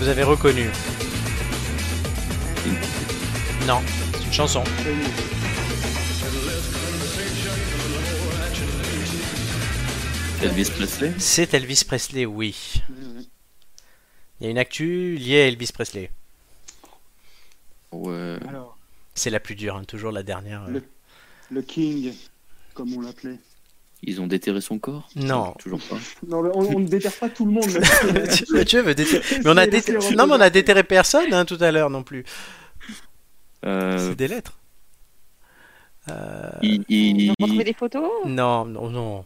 Vous 0.00 0.08
avez 0.08 0.22
reconnu 0.22 0.68
Non, 3.66 3.80
c'est 4.14 4.24
une 4.26 4.32
chanson. 4.32 4.64
Elvis 10.42 10.70
Presley 10.70 11.12
C'est 11.18 11.52
Elvis 11.54 11.84
Presley, 11.86 12.24
oui. 12.26 12.82
Il 14.40 14.44
y 14.44 14.46
a 14.46 14.50
une 14.50 14.58
actu 14.58 15.16
liée 15.16 15.42
à 15.42 15.46
Elvis 15.48 15.70
Presley. 15.72 16.10
Ouais. 17.92 18.38
C'est 19.14 19.30
la 19.30 19.40
plus 19.40 19.54
dure, 19.54 19.76
hein, 19.76 19.84
toujours 19.84 20.12
la 20.12 20.22
dernière. 20.22 20.62
euh. 20.64 20.70
Le- 20.70 20.84
le 21.50 21.62
King, 21.62 22.14
comme 22.72 22.94
on 22.94 23.00
l'appelait. 23.02 23.38
Ils 24.02 24.20
ont 24.20 24.26
déterré 24.26 24.60
son 24.62 24.78
corps? 24.78 25.08
Non. 25.14 25.52
Toujours 25.58 25.80
pas. 25.80 25.96
Non, 26.26 26.42
mais 26.42 26.50
on, 26.54 26.76
on 26.76 26.80
ne 26.80 26.88
déterre 26.88 27.12
pas 27.18 27.28
tout 27.28 27.44
le 27.44 27.52
monde. 27.52 27.66
mais- 28.14 28.58
Mathieu 28.58 28.80
veut 28.82 28.94
déterrer. 28.94 29.22
Mais 29.44 29.50
on 29.50 29.56
a 29.58 29.66
Laissez- 29.66 29.92
déter- 29.92 29.92
laissez 29.92 30.14
Non, 30.16 30.26
mais 30.26 30.34
on 30.34 30.40
a 30.40 30.48
déterré 30.50 30.82
personne 30.84 31.32
hein, 31.34 31.44
tout 31.44 31.58
à 31.60 31.70
l'heure 31.70 31.90
non 31.90 32.02
plus. 32.02 32.24
Euh, 33.66 34.08
C'est 34.10 34.14
des 34.16 34.28
lettres. 34.28 34.56
Euh, 36.08 36.50
il, 36.62 36.82
Ils 36.88 37.20
il- 37.20 37.30
ont 37.32 37.34
retrouvé 37.42 37.64
des 37.64 37.74
photos 37.74 38.08
Non, 38.24 38.64
non, 38.64 38.88
non, 38.88 39.24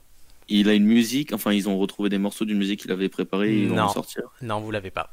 il 0.48 0.68
a 0.68 0.74
une 0.74 0.84
musique, 0.86 1.32
enfin 1.32 1.52
ils 1.52 1.68
ont 1.68 1.78
retrouvé 1.78 2.08
des 2.08 2.18
morceaux 2.18 2.44
d'une 2.44 2.58
musique 2.58 2.80
qu'il 2.80 2.90
avait 2.92 3.08
préparée 3.08 3.52
et 3.54 3.62
ils 3.62 3.68
vont 3.68 3.76
Non. 3.76 3.84
en 3.84 3.88
sortir. 3.88 4.22
non, 4.42 4.60
vous 4.60 4.72
l'avez 4.72 4.90
pas. 4.90 5.10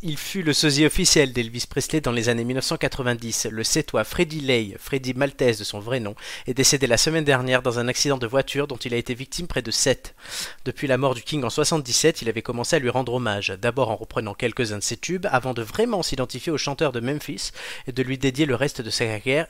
Il 0.00 0.16
fut 0.16 0.44
le 0.44 0.52
sosie 0.52 0.86
officiel 0.86 1.32
d'Elvis 1.32 1.64
Presley 1.68 2.00
dans 2.00 2.12
les 2.12 2.28
années 2.28 2.44
1990. 2.44 3.48
Le 3.50 3.64
Sétois 3.64 4.04
Freddie 4.04 4.38
Lay, 4.38 4.76
Freddie 4.78 5.12
Maltese 5.12 5.58
de 5.58 5.64
son 5.64 5.80
vrai 5.80 5.98
nom, 5.98 6.14
est 6.46 6.54
décédé 6.54 6.86
la 6.86 6.96
semaine 6.96 7.24
dernière 7.24 7.62
dans 7.62 7.80
un 7.80 7.88
accident 7.88 8.16
de 8.16 8.28
voiture 8.28 8.68
dont 8.68 8.76
il 8.76 8.94
a 8.94 8.96
été 8.96 9.12
victime 9.14 9.48
près 9.48 9.60
de 9.60 9.72
7. 9.72 10.14
Depuis 10.64 10.86
la 10.86 10.98
mort 10.98 11.16
du 11.16 11.22
King 11.22 11.42
en 11.42 11.50
77, 11.50 12.22
il 12.22 12.28
avait 12.28 12.42
commencé 12.42 12.76
à 12.76 12.78
lui 12.78 12.90
rendre 12.90 13.14
hommage, 13.14 13.52
d'abord 13.60 13.90
en 13.90 13.96
reprenant 13.96 14.34
quelques-uns 14.34 14.78
de 14.78 14.84
ses 14.84 14.98
tubes, 14.98 15.26
avant 15.32 15.52
de 15.52 15.62
vraiment 15.62 16.04
s'identifier 16.04 16.52
au 16.52 16.58
chanteur 16.58 16.92
de 16.92 17.00
Memphis 17.00 17.50
et 17.88 17.92
de 17.92 18.02
lui 18.04 18.18
dédier 18.18 18.46
le 18.46 18.54
reste 18.54 18.80
de 18.80 18.90
sa 18.90 19.04
carrière, 19.04 19.48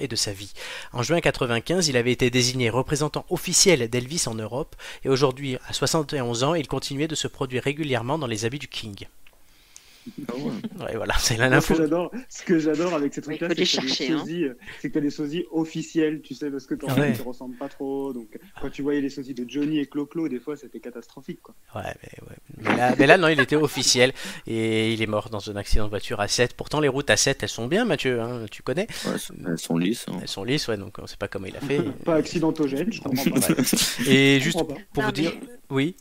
et 0.00 0.08
de 0.08 0.16
sa 0.16 0.32
vie. 0.32 0.52
En 0.92 1.04
juin 1.04 1.20
95, 1.20 1.86
il 1.86 1.96
avait 1.96 2.10
été 2.10 2.30
désigné 2.30 2.68
représentant 2.68 3.24
officiel 3.30 3.88
d'Elvis 3.88 4.24
en 4.26 4.34
Europe, 4.34 4.74
et 5.04 5.08
aujourd'hui, 5.08 5.56
à 5.68 5.72
71 5.72 6.42
ans, 6.42 6.56
il 6.56 6.66
continuait 6.66 7.06
de 7.06 7.14
se 7.14 7.28
produire 7.28 7.62
régulièrement 7.62 8.18
dans 8.18 8.26
les 8.26 8.44
habits 8.44 8.58
du 8.58 8.66
King. 8.66 9.06
Ah 10.28 10.34
ouais. 10.36 10.84
Ouais, 10.84 10.96
voilà, 10.96 11.14
c'est 11.18 11.36
ce 11.36 11.40
l'info. 11.40 11.74
que 11.74 11.80
j'adore, 11.80 12.10
ce 12.28 12.42
que 12.44 12.58
j'adore 12.58 12.94
avec 12.94 13.14
ces 13.14 13.20
trucs-là, 13.22 13.48
c'est 13.50 13.54
que 13.54 13.76
t'as 13.76 13.82
des 13.84 14.12
hein. 14.12 14.24
euh, 14.48 14.54
c'est 14.80 14.88
que 14.88 14.94
t'as 14.94 15.00
des 15.00 15.10
sosies 15.10 15.44
officiels, 15.52 16.20
tu 16.22 16.34
sais, 16.34 16.50
parce 16.50 16.66
que 16.66 16.74
t'en 16.74 16.92
Ouais. 16.98 17.12
qui 17.12 17.22
ressemblent 17.22 17.56
pas 17.56 17.68
trop. 17.68 18.12
Donc, 18.12 18.38
quand 18.60 18.68
tu 18.70 18.82
voyais 18.82 19.00
les 19.00 19.10
sosies 19.10 19.34
de 19.34 19.44
Johnny 19.48 19.78
et 19.78 19.86
Clo-Clo, 19.86 20.28
des 20.28 20.40
fois, 20.40 20.56
c'était 20.56 20.80
catastrophique, 20.80 21.40
quoi. 21.42 21.54
Ouais, 21.74 21.82
mais, 22.02 22.28
ouais. 22.28 22.36
Mais 22.70 22.76
là, 22.76 22.94
mais 22.98 23.06
là, 23.06 23.16
non, 23.18 23.28
il 23.28 23.38
était 23.40 23.56
officiel 23.56 24.12
et 24.46 24.92
il 24.92 25.00
est 25.02 25.06
mort 25.06 25.30
dans 25.30 25.50
un 25.50 25.56
accident 25.56 25.84
de 25.84 25.90
voiture 25.90 26.20
à 26.20 26.28
7. 26.28 26.54
Pourtant, 26.54 26.80
les 26.80 26.88
routes 26.88 27.10
à 27.10 27.16
7, 27.16 27.42
elles 27.42 27.48
sont 27.48 27.66
bien, 27.68 27.84
Mathieu, 27.84 28.20
hein, 28.20 28.46
tu 28.50 28.62
connais 28.62 28.86
Ouais, 29.06 29.12
elles 29.46 29.58
sont- 29.58 29.76
lisses. 29.76 30.06
hein. 30.08 30.18
Elles 30.20 30.28
sont 30.28 30.44
lisses, 30.44 30.66
ouais, 30.68 30.76
donc 30.76 30.96
on 31.00 31.06
sait 31.06 31.16
pas 31.16 31.28
comment 31.28 31.46
il 31.46 31.56
a 31.56 31.60
fait. 31.60 31.80
Pas 32.04 32.16
accidentogène, 32.16 32.92
je 32.92 33.00
comprends 33.00 33.24
pas. 33.24 33.40
Et 34.06 34.38
Je 34.38 34.44
juste 34.44 34.58
comprends 34.58 34.74
pas. 34.74 34.80
pour 34.92 35.02
Non, 35.02 35.08
vous 35.08 35.12
dire, 35.12 35.32
oui, 35.70 35.96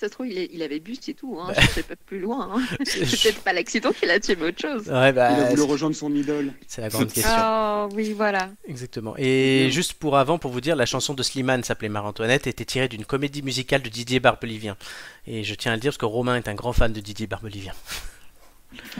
Ça 0.00 0.06
se 0.06 0.12
trouve, 0.12 0.28
il, 0.28 0.38
est- 0.38 0.48
il 0.54 0.62
avait 0.62 0.80
bu, 0.80 0.96
c'est 0.98 1.12
tout. 1.12 1.38
Hein. 1.38 1.48
Bah. 1.54 1.60
Je 1.60 1.66
sais 1.66 1.82
pas 1.82 1.94
plus 1.94 2.20
loin. 2.20 2.52
Hein. 2.56 2.62
C'est 2.86 3.00
peut-être 3.00 3.42
pas 3.42 3.52
l'accident 3.52 3.92
qui 3.92 4.06
l'a 4.06 4.18
tué, 4.18 4.34
mais 4.34 4.46
autre 4.48 4.58
chose. 4.58 4.88
ouais, 4.88 5.10
Il 5.10 5.12
bah, 5.12 5.26
a 5.28 5.50
voulu 5.50 5.60
rejoindre 5.60 5.94
son 5.94 6.14
idole. 6.14 6.54
c'est 6.66 6.80
la 6.80 6.88
grande 6.88 7.12
question. 7.12 7.30
Oh, 7.38 7.88
oui, 7.94 8.14
voilà. 8.14 8.48
Exactement. 8.66 9.14
Et 9.18 9.68
juste 9.70 9.92
pour 9.92 10.16
avant, 10.16 10.38
pour 10.38 10.52
vous 10.52 10.62
dire, 10.62 10.74
la 10.74 10.86
chanson 10.86 11.12
de 11.12 11.22
Slimane 11.22 11.64
s'appelait 11.64 11.90
Marie-Antoinette, 11.90 12.46
était 12.46 12.64
tirée 12.64 12.88
d'une 12.88 13.04
comédie 13.04 13.42
musicale 13.42 13.82
de 13.82 13.90
Didier 13.90 14.20
Barbelivien. 14.20 14.78
Et 15.26 15.44
je 15.44 15.54
tiens 15.54 15.72
à 15.72 15.74
le 15.74 15.82
dire 15.82 15.90
parce 15.90 15.98
que 15.98 16.06
Romain 16.06 16.36
est 16.36 16.48
un 16.48 16.54
grand 16.54 16.72
fan 16.72 16.94
de 16.94 17.00
Didier 17.00 17.26
Barbelivien. 17.26 17.74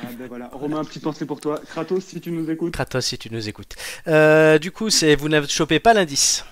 Ah 0.03 0.09
ben 0.19 0.27
voilà. 0.29 0.51
Romain, 0.53 0.85
petite 0.85 1.03
pensée 1.03 1.25
pour 1.25 1.41
toi. 1.41 1.61
Kratos, 1.71 2.05
si 2.05 2.21
tu 2.21 2.31
nous 2.31 2.51
écoutes. 2.51 2.75
Kratos, 2.75 3.07
si 3.07 3.17
tu 3.17 3.31
nous 3.33 3.49
écoutes. 3.49 3.75
Euh, 4.07 4.59
du 4.59 4.71
coup, 4.71 4.91
c'est 4.91 5.15
vous 5.17 5.31
n'avez 5.31 5.49
chopé 5.49 5.81
pas 5.81 5.95
l'indice 5.95 6.45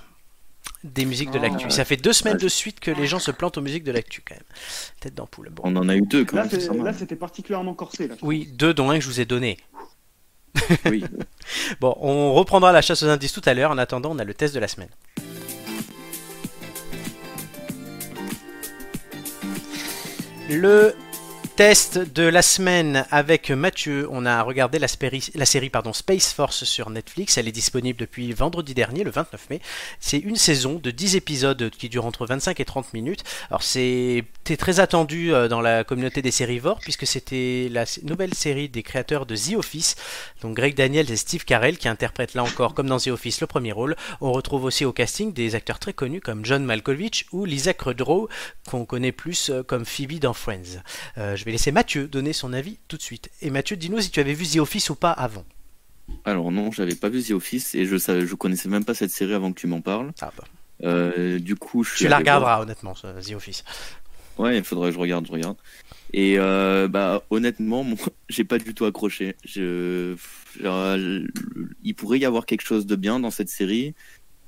des 0.92 1.04
musiques 1.04 1.30
de 1.30 1.38
l'actu. 1.38 1.70
Ça 1.70 1.84
fait 1.84 1.96
deux 1.96 2.12
semaines 2.12 2.36
de 2.38 2.48
suite 2.48 2.80
que 2.80 2.90
les 2.90 3.06
gens 3.06 3.18
se 3.18 3.30
plantent 3.30 3.58
aux 3.58 3.62
musiques 3.62 3.84
de 3.84 3.92
l'actu 3.92 4.22
quand 4.26 4.34
même. 4.34 4.44
Tête 5.00 5.14
d'ampoule. 5.14 5.50
Bon. 5.50 5.62
On 5.66 5.76
en 5.76 5.88
a 5.88 5.96
eu 5.96 6.02
deux 6.02 6.24
quand 6.24 6.36
Là, 6.36 6.46
même. 6.70 6.84
là, 6.84 6.92
c'était 6.92 7.16
particulièrement 7.16 7.74
corsé. 7.74 8.08
Là. 8.08 8.14
Oui, 8.22 8.48
deux 8.54 8.74
dont 8.74 8.90
un 8.90 8.96
que 8.98 9.04
je 9.04 9.08
vous 9.08 9.20
ai 9.20 9.24
donné. 9.24 9.58
Oui. 10.86 11.04
Bon, 11.80 11.94
on 12.00 12.34
reprendra 12.34 12.72
la 12.72 12.82
chasse 12.82 13.02
aux 13.02 13.08
indices 13.08 13.32
tout 13.32 13.40
à 13.46 13.54
l'heure. 13.54 13.70
En 13.70 13.78
attendant, 13.78 14.10
on 14.14 14.18
a 14.18 14.24
le 14.24 14.34
test 14.34 14.54
de 14.54 14.60
la 14.60 14.68
semaine. 14.68 14.90
Le 20.48 20.94
test 21.58 21.98
de 21.98 22.22
la 22.22 22.42
semaine 22.42 23.04
avec 23.10 23.50
Mathieu. 23.50 24.06
On 24.12 24.26
a 24.26 24.44
regardé 24.44 24.78
la, 24.78 24.86
série 24.86 25.70
pardon, 25.70 25.92
Space 25.92 26.32
Force 26.32 26.62
sur 26.62 26.88
Netflix. 26.88 27.36
Elle 27.36 27.48
est 27.48 27.52
disponible 27.52 27.98
depuis 27.98 28.32
vendredi 28.32 28.74
dernier, 28.74 29.02
le 29.02 29.10
29 29.10 29.50
mai. 29.50 29.60
C'est 29.98 30.20
une 30.20 30.36
saison 30.36 30.78
de 30.80 30.92
10 30.92 31.16
épisodes 31.16 31.68
qui 31.70 31.88
durent 31.88 32.06
entre 32.06 32.26
25 32.26 32.60
et 32.60 32.64
30 32.64 32.94
minutes. 32.94 33.24
Alors 33.50 33.64
c'était 33.64 34.56
très 34.56 34.78
attendu 34.78 35.34
euh, 35.34 35.48
dans 35.48 35.60
la 35.60 35.82
communauté 35.82 36.22
des 36.22 36.30
sérivores 36.30 36.78
puisque 36.78 37.08
c'était 37.08 37.68
la 37.72 37.86
nouvelle 38.04 38.34
série 38.34 38.68
des 38.68 38.84
créateurs 38.84 39.26
de 39.26 39.34
The 39.34 39.56
Office, 39.56 39.96
donc 40.42 40.54
Greg 40.54 40.76
Daniels 40.76 41.10
et 41.10 41.16
Steve 41.16 41.44
Carell 41.44 41.76
qui 41.76 41.88
interprètent 41.88 42.34
là 42.34 42.44
encore 42.44 42.72
comme 42.72 42.86
dans 42.86 43.00
The 43.00 43.08
Office 43.08 43.40
le 43.40 43.48
premier 43.48 43.72
rôle. 43.72 43.96
On 44.20 44.30
retrouve 44.30 44.62
aussi 44.62 44.84
au 44.84 44.92
casting 44.92 45.32
des 45.32 45.56
acteurs 45.56 45.80
très 45.80 45.92
connus 45.92 46.20
comme 46.20 46.44
John 46.44 46.64
Malkovich 46.64 47.26
ou 47.32 47.44
Lisa 47.44 47.74
Kudrow 47.74 48.28
qu'on 48.70 48.84
connaît 48.84 49.10
plus 49.10 49.50
euh, 49.50 49.64
comme 49.64 49.84
Phoebe 49.84 50.20
dans 50.20 50.34
Friends. 50.34 50.82
Euh, 51.16 51.34
laisser 51.52 51.72
Mathieu 51.72 52.08
donner 52.08 52.32
son 52.32 52.52
avis 52.52 52.78
tout 52.88 52.96
de 52.96 53.02
suite. 53.02 53.30
Et 53.42 53.50
Mathieu, 53.50 53.76
dis-nous 53.76 54.00
si 54.00 54.10
tu 54.10 54.20
avais 54.20 54.34
vu 54.34 54.46
The 54.46 54.56
Office 54.58 54.90
ou 54.90 54.94
pas 54.94 55.12
avant. 55.12 55.44
Alors 56.24 56.50
non, 56.50 56.70
j'avais 56.72 56.94
pas 56.94 57.08
vu 57.08 57.22
The 57.22 57.32
Office 57.32 57.74
et 57.74 57.84
je 57.86 57.96
savais, 57.96 58.26
je 58.26 58.34
connaissais 58.34 58.68
même 58.68 58.84
pas 58.84 58.94
cette 58.94 59.10
série 59.10 59.34
avant 59.34 59.52
que 59.52 59.60
tu 59.60 59.66
m'en 59.66 59.80
parles. 59.80 60.12
Ah 60.20 60.32
bah, 60.36 60.44
Euh, 60.84 61.38
du 61.38 61.54
coup, 61.56 61.84
je 61.84 61.96
tu 61.96 62.04
la 62.04 62.10
voir. 62.10 62.18
regarderas 62.20 62.60
honnêtement, 62.62 62.94
The 62.94 63.32
Office. 63.34 63.64
Ouais, 64.38 64.56
il 64.56 64.64
faudrait 64.64 64.90
que 64.90 64.94
je 64.94 65.00
regarde, 65.00 65.26
je 65.26 65.32
regarde. 65.32 65.56
Et 66.12 66.36
euh, 66.38 66.86
bah 66.88 67.22
honnêtement, 67.30 67.82
moi, 67.84 67.98
j'ai 68.28 68.44
pas 68.44 68.58
du 68.58 68.72
tout 68.72 68.84
accroché. 68.84 69.34
Je, 69.44 70.14
genre, 70.60 70.96
il 71.82 71.94
pourrait 71.94 72.20
y 72.20 72.24
avoir 72.24 72.46
quelque 72.46 72.62
chose 72.64 72.86
de 72.86 72.94
bien 72.96 73.18
dans 73.20 73.32
cette 73.32 73.48
série, 73.50 73.94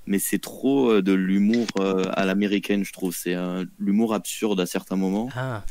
mais 0.06 0.18
c'est 0.20 0.38
trop 0.38 0.90
euh, 0.92 1.02
de 1.02 1.12
l'humour 1.12 1.66
euh, 1.80 2.04
à 2.12 2.24
l'américaine, 2.24 2.84
je 2.84 2.92
trouve. 2.92 3.14
C'est 3.14 3.34
euh, 3.34 3.64
l'humour 3.78 4.14
absurde 4.14 4.60
à 4.60 4.66
certains 4.66 4.96
moments. 4.96 5.28
Ah, 5.36 5.64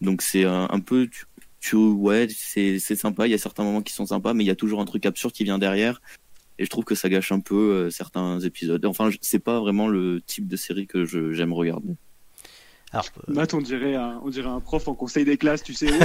Donc 0.00 0.22
c'est 0.22 0.44
un, 0.44 0.68
un 0.70 0.80
peu, 0.80 1.08
tu, 1.08 1.24
tu- 1.60 1.76
ouais, 1.76 2.26
c'est 2.30 2.78
c'est 2.78 2.96
sympa. 2.96 3.26
Il 3.26 3.30
y 3.30 3.34
a 3.34 3.38
certains 3.38 3.64
moments 3.64 3.82
qui 3.82 3.92
sont 3.92 4.06
sympas, 4.06 4.34
mais 4.34 4.44
il 4.44 4.46
y 4.46 4.50
a 4.50 4.54
toujours 4.56 4.80
un 4.80 4.84
truc 4.84 5.06
absurde 5.06 5.32
qui 5.32 5.44
vient 5.44 5.58
derrière. 5.58 6.00
Et 6.58 6.64
je 6.64 6.70
trouve 6.70 6.84
que 6.84 6.94
ça 6.94 7.08
gâche 7.08 7.32
un 7.32 7.40
peu 7.40 7.54
euh, 7.56 7.90
certains 7.90 8.40
épisodes. 8.40 8.84
Enfin, 8.86 9.10
c'est 9.20 9.38
pas 9.40 9.60
vraiment 9.60 9.88
le 9.88 10.20
type 10.22 10.48
de 10.48 10.56
série 10.56 10.86
que 10.86 11.04
j'aime 11.32 11.52
regarder. 11.52 11.94
Alors, 12.92 13.04
euh, 13.28 13.32
Matt, 13.34 13.52
on 13.52 13.60
dirait, 13.60 13.94
un, 13.96 14.20
on 14.24 14.28
dirait 14.30 14.48
un 14.48 14.60
prof 14.60 14.86
en 14.88 14.94
conseil 14.94 15.24
des 15.24 15.36
classes, 15.36 15.62
tu 15.62 15.74
sais. 15.74 15.86
Ouais, 15.90 15.98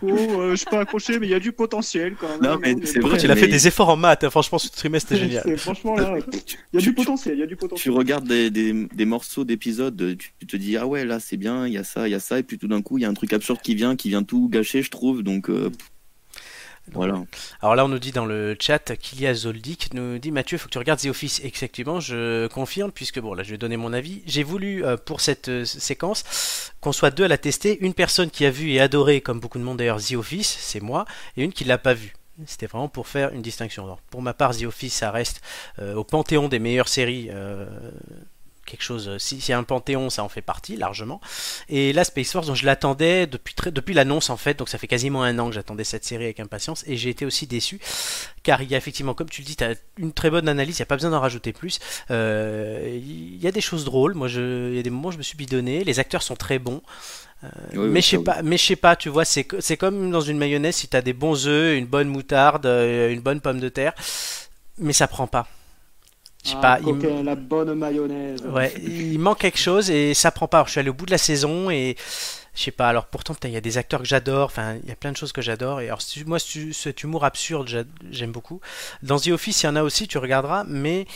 c'est 0.00 0.12
euh, 0.12 0.50
je 0.52 0.56
suis 0.56 0.66
pas 0.66 0.80
accroché, 0.80 1.18
mais 1.18 1.26
il 1.26 1.30
y 1.30 1.34
a 1.34 1.40
du 1.40 1.52
potentiel 1.52 2.14
quand 2.18 2.28
même. 2.28 2.40
Non, 2.40 2.58
mais 2.60 2.76
c'est 2.86 3.00
vrai, 3.00 3.18
tu 3.18 3.26
l'as 3.26 3.36
fait 3.36 3.48
des 3.48 3.66
efforts 3.66 3.88
en 3.88 3.96
maths 3.96 4.24
hein, 4.24 4.30
Franchement, 4.30 4.58
ce 4.58 4.68
trimestre 4.70 5.08
c'était 5.10 5.20
génial. 5.22 5.42
C'est- 5.44 5.56
Franchement, 5.56 5.96
là, 5.96 6.16
il 6.18 6.34
y 6.34 6.38
a 6.38 6.40
Tu- 6.40 6.56
du 6.78 6.82
tu- 6.84 6.94
potentiel, 6.94 7.34
il 7.36 7.40
y 7.40 7.42
a 7.42 7.46
du 7.46 7.54
tu 7.54 7.58
potentiel. 7.58 7.94
regardes 7.94 8.28
des, 8.28 8.50
des, 8.50 8.86
des 8.94 9.04
morceaux 9.04 9.44
d'épisodes, 9.44 10.16
tu, 10.18 10.32
tu 10.38 10.46
te 10.46 10.56
dis 10.56 10.76
ah 10.76 10.86
ouais 10.86 11.04
là 11.04 11.18
c'est 11.20 11.36
bien, 11.36 11.66
il 11.66 11.72
y 11.72 11.78
a 11.78 11.84
ça, 11.84 12.06
il 12.08 12.12
y 12.12 12.14
a 12.14 12.20
ça, 12.20 12.38
et 12.38 12.42
puis 12.44 12.58
tout 12.58 12.68
d'un 12.68 12.80
coup 12.80 12.96
il 12.96 13.02
y 13.02 13.04
a 13.04 13.08
un 13.08 13.14
truc 13.14 13.32
absurde 13.32 13.60
qui 13.60 13.74
vient, 13.74 13.96
qui 13.96 14.08
vient 14.08 14.22
tout 14.22 14.48
gâcher, 14.48 14.82
je 14.82 14.90
trouve. 14.90 15.22
Donc 15.22 15.50
euh, 15.50 15.70
voilà. 16.92 17.14
Alors 17.60 17.74
là, 17.74 17.84
on 17.84 17.88
nous 17.88 17.98
dit 17.98 18.12
dans 18.12 18.26
le 18.26 18.56
chat 18.58 18.96
qu'Ilia 18.96 19.34
Zoldik 19.34 19.94
nous 19.94 20.18
dit 20.18 20.30
Mathieu, 20.30 20.58
faut 20.58 20.66
que 20.66 20.72
tu 20.72 20.78
regardes 20.78 21.00
The 21.00 21.06
Office. 21.06 21.40
Effectivement, 21.44 22.00
je 22.00 22.46
confirme, 22.48 22.92
puisque 22.92 23.20
bon, 23.20 23.34
là, 23.34 23.42
je 23.42 23.50
vais 23.50 23.58
donner 23.58 23.76
mon 23.76 23.92
avis. 23.92 24.22
J'ai 24.26 24.42
voulu, 24.42 24.84
euh, 24.84 24.96
pour 24.96 25.20
cette 25.20 25.48
euh, 25.48 25.64
séquence, 25.64 26.72
qu'on 26.80 26.92
soit 26.92 27.10
deux 27.10 27.24
à 27.24 27.28
la 27.28 27.38
tester. 27.38 27.78
Une 27.84 27.94
personne 27.94 28.30
qui 28.30 28.44
a 28.46 28.50
vu 28.50 28.70
et 28.70 28.80
adoré, 28.80 29.20
comme 29.20 29.40
beaucoup 29.40 29.58
de 29.58 29.64
monde 29.64 29.78
d'ailleurs, 29.78 30.00
The 30.00 30.14
Office, 30.14 30.56
c'est 30.60 30.80
moi, 30.80 31.04
et 31.36 31.44
une 31.44 31.52
qui 31.52 31.64
l'a 31.64 31.78
pas 31.78 31.94
vu. 31.94 32.14
C'était 32.46 32.66
vraiment 32.66 32.88
pour 32.88 33.06
faire 33.06 33.32
une 33.32 33.42
distinction. 33.42 33.84
Alors, 33.84 34.00
pour 34.10 34.22
ma 34.22 34.32
part, 34.32 34.56
The 34.56 34.64
Office, 34.64 34.94
ça 34.94 35.10
reste 35.10 35.42
euh, 35.78 35.94
au 35.94 36.04
panthéon 36.04 36.48
des 36.48 36.58
meilleures 36.58 36.88
séries. 36.88 37.30
Euh, 38.70 38.76
quelque 38.76 38.82
chose, 38.82 39.08
euh, 39.08 39.18
si 39.18 39.40
s'il 39.40 39.50
y 39.50 39.54
a 39.54 39.58
un 39.58 39.62
panthéon, 39.64 40.10
ça 40.10 40.22
en 40.22 40.28
fait 40.28 40.42
partie 40.42 40.76
largement. 40.76 41.20
Et 41.68 41.92
là, 41.92 42.04
Space 42.04 42.30
Force, 42.32 42.46
donc 42.46 42.56
je 42.56 42.66
l'attendais 42.66 43.26
depuis, 43.26 43.54
très, 43.54 43.70
depuis 43.70 43.94
l'annonce 43.94 44.30
en 44.30 44.36
fait, 44.36 44.58
donc 44.58 44.68
ça 44.68 44.78
fait 44.78 44.86
quasiment 44.86 45.22
un 45.22 45.38
an 45.38 45.48
que 45.48 45.54
j'attendais 45.54 45.84
cette 45.84 46.04
série 46.04 46.24
avec 46.24 46.40
impatience, 46.40 46.84
et 46.86 46.96
j'ai 46.96 47.10
été 47.10 47.24
aussi 47.26 47.46
déçu, 47.46 47.80
car 48.42 48.62
il 48.62 48.70
y 48.70 48.74
a 48.74 48.78
effectivement, 48.78 49.14
comme 49.14 49.28
tu 49.28 49.42
le 49.42 49.46
dis, 49.46 49.56
tu 49.56 49.64
as 49.64 49.74
une 49.98 50.12
très 50.12 50.30
bonne 50.30 50.48
analyse, 50.48 50.78
il 50.78 50.80
n'y 50.82 50.84
a 50.84 50.86
pas 50.86 50.96
besoin 50.96 51.10
d'en 51.10 51.20
rajouter 51.20 51.52
plus. 51.52 51.78
Euh, 52.10 52.98
Il 53.02 53.42
y 53.42 53.46
a 53.46 53.52
des 53.52 53.60
choses 53.60 53.84
drôles, 53.84 54.14
moi 54.14 54.28
il 54.28 54.74
y 54.76 54.78
a 54.78 54.82
des 54.82 54.90
moments 54.90 55.08
où 55.08 55.12
je 55.12 55.18
me 55.18 55.22
suis 55.22 55.36
bidonné, 55.36 55.84
les 55.84 55.98
acteurs 55.98 56.22
sont 56.22 56.36
très 56.36 56.58
bons. 56.58 56.82
Euh, 57.42 57.48
Oui, 57.72 57.78
oui, 57.78 57.88
mais 57.88 58.00
je 58.02 58.08
sais 58.08 58.16
oui. 58.18 58.24
pas, 58.24 58.42
mais 58.42 58.58
je 58.58 58.64
sais 58.66 58.76
pas, 58.76 58.96
tu 58.96 59.08
vois, 59.08 59.24
c'est 59.24 59.46
c'est 59.60 59.76
comme 59.78 60.10
dans 60.10 60.20
une 60.20 60.36
mayonnaise, 60.38 60.76
si 60.76 60.88
tu 60.88 60.96
as 60.96 61.02
des 61.02 61.14
bons 61.14 61.46
œufs, 61.46 61.76
une 61.78 61.86
bonne 61.86 62.08
moutarde, 62.08 62.66
euh, 62.66 63.10
une 63.10 63.20
bonne 63.20 63.40
pomme 63.40 63.60
de 63.60 63.68
terre, 63.70 63.94
mais 64.78 64.92
ça 64.92 65.08
prend 65.08 65.26
pas. 65.26 65.46
Je 66.44 66.50
sais 66.50 66.54
Ah, 66.58 66.60
pas, 66.60 66.80
il 66.80 67.24
la 67.24 67.34
bonne 67.34 67.74
mayonnaise. 67.74 68.40
Ouais, 68.46 68.72
il 68.82 69.18
manque 69.18 69.40
quelque 69.40 69.58
chose 69.58 69.90
et 69.90 70.14
ça 70.14 70.30
prend 70.30 70.48
pas. 70.48 70.58
Alors, 70.58 70.66
je 70.68 70.72
suis 70.72 70.80
allé 70.80 70.88
au 70.88 70.94
bout 70.94 71.04
de 71.06 71.10
la 71.10 71.18
saison 71.18 71.70
et 71.70 71.96
je 72.54 72.62
sais 72.62 72.70
pas. 72.70 72.88
Alors 72.88 73.06
pourtant, 73.06 73.36
il 73.44 73.50
y 73.50 73.56
a 73.56 73.60
des 73.60 73.76
acteurs 73.76 74.00
que 74.00 74.06
j'adore. 74.06 74.46
Enfin, 74.46 74.76
il 74.82 74.88
y 74.88 74.92
a 74.92 74.96
plein 74.96 75.12
de 75.12 75.18
choses 75.18 75.32
que 75.32 75.42
j'adore. 75.42 75.82
Et 75.82 75.86
alors, 75.88 76.00
moi, 76.26 76.38
ce- 76.38 76.72
cet 76.72 77.02
humour 77.02 77.24
absurde, 77.26 77.68
j'a- 77.68 77.84
j'aime 78.10 78.32
beaucoup. 78.32 78.60
Dans 79.02 79.18
The 79.20 79.28
Office, 79.28 79.62
il 79.62 79.66
y 79.66 79.68
en 79.68 79.76
a 79.76 79.82
aussi, 79.82 80.08
tu 80.08 80.16
regarderas, 80.16 80.64
mais 80.66 81.06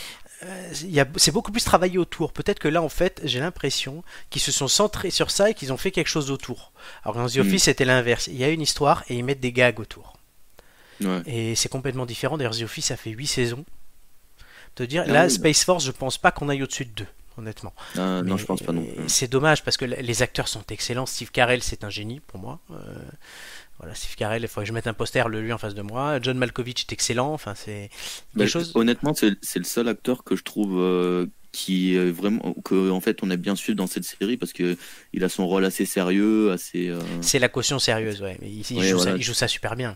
euh, 0.43 0.73
c'est 1.15 1.31
beaucoup 1.31 1.51
plus 1.51 1.63
travaillé 1.63 1.97
autour. 1.97 2.31
Peut-être 2.31 2.59
que 2.59 2.67
là, 2.67 2.83
en 2.83 2.89
fait, 2.89 3.21
j'ai 3.23 3.39
l'impression 3.39 4.03
qu'ils 4.29 4.43
se 4.43 4.51
sont 4.51 4.67
centrés 4.67 5.09
sur 5.09 5.31
ça 5.31 5.49
et 5.49 5.53
qu'ils 5.55 5.73
ont 5.73 5.77
fait 5.77 5.89
quelque 5.91 6.07
chose 6.09 6.29
autour. 6.29 6.71
Alors 7.03 7.15
dans 7.15 7.27
The 7.27 7.37
Mm. 7.37 7.41
Office, 7.41 7.63
c'était 7.63 7.85
l'inverse. 7.85 8.27
Il 8.27 8.35
y 8.37 8.43
a 8.43 8.49
une 8.49 8.61
histoire 8.61 9.03
et 9.09 9.15
ils 9.15 9.23
mettent 9.23 9.39
des 9.39 9.53
gags 9.53 9.79
autour. 9.79 10.17
Ouais. 11.01 11.21
Et 11.25 11.55
c'est 11.55 11.69
complètement 11.69 12.05
différent. 12.05 12.37
D'ailleurs, 12.37 12.55
The 12.55 12.61
Office, 12.63 12.85
ça 12.85 12.95
fait 12.95 13.09
8 13.09 13.25
saisons. 13.27 13.65
Te 14.75 14.83
dire, 14.83 15.03
Ah 15.07 15.11
là, 15.11 15.23
oui. 15.25 15.31
Space 15.31 15.63
Force, 15.63 15.85
je 15.85 15.91
pense 15.91 16.17
pas 16.17 16.31
qu'on 16.31 16.49
aille 16.49 16.61
au-dessus 16.63 16.85
de 16.85 16.91
2, 16.95 17.05
honnêtement. 17.37 17.73
Ah, 17.97 18.21
non, 18.23 18.35
je 18.37 18.45
pense 18.45 18.61
pas 18.61 18.73
non 18.73 18.83
plus. 18.83 19.03
C'est 19.07 19.29
dommage 19.29 19.63
parce 19.63 19.77
que 19.77 19.85
les 19.85 20.21
acteurs 20.21 20.47
sont 20.49 20.63
excellents. 20.69 21.05
Steve 21.05 21.31
Carell, 21.31 21.63
c'est 21.63 21.83
un 21.83 21.89
génie 21.89 22.19
pour 22.27 22.39
moi. 22.39 22.59
Euh, 22.71 22.75
voilà, 23.79 23.95
Steve 23.95 24.15
Carell, 24.15 24.41
il 24.41 24.47
faudrait 24.47 24.63
que 24.65 24.67
je 24.69 24.73
mette 24.73 24.87
un 24.87 24.93
poster 24.93 25.29
de 25.29 25.37
lui 25.37 25.53
en 25.53 25.57
face 25.57 25.75
de 25.75 25.81
moi. 25.81 26.19
John 26.21 26.37
Malkovich 26.37 26.81
est 26.81 26.93
excellent. 26.93 27.31
Enfin, 27.33 27.53
c'est 27.55 27.89
Bah. 28.33 28.45
Honnêtement, 28.73 29.13
c'est 29.13 29.59
le 29.59 29.63
seul 29.65 29.87
acteur 29.87 30.23
que 30.23 30.35
je 30.35 30.43
trouve 30.43 30.77
euh, 30.79 31.25
qui 31.53 31.95
est 31.95 32.11
vraiment 32.11 32.53
que 32.65 32.89
en 32.91 32.99
fait 32.99 33.19
on 33.23 33.31
a 33.31 33.37
bien 33.37 33.55
suivi 33.55 33.77
dans 33.77 33.87
cette 33.87 34.03
série 34.03 34.35
parce 34.35 34.51
que 34.51 34.75
il 35.13 35.23
a 35.23 35.29
son 35.29 35.47
rôle 35.47 35.63
assez 35.63 35.85
sérieux, 35.85 36.51
assez. 36.51 36.89
euh, 36.89 36.99
C'est 37.21 37.39
la 37.39 37.47
caution 37.47 37.79
sérieuse, 37.79 38.21
ouais. 38.21 38.37
Mais 38.41 38.49
il, 38.49 38.65
il 38.69 38.77
Ouais, 38.79 38.87
joue 38.89 38.97
voilà. 38.97 39.11
ça, 39.11 39.17
il 39.17 39.23
joue 39.23 39.33
ça 39.33 39.47
super 39.47 39.77
bien. 39.77 39.95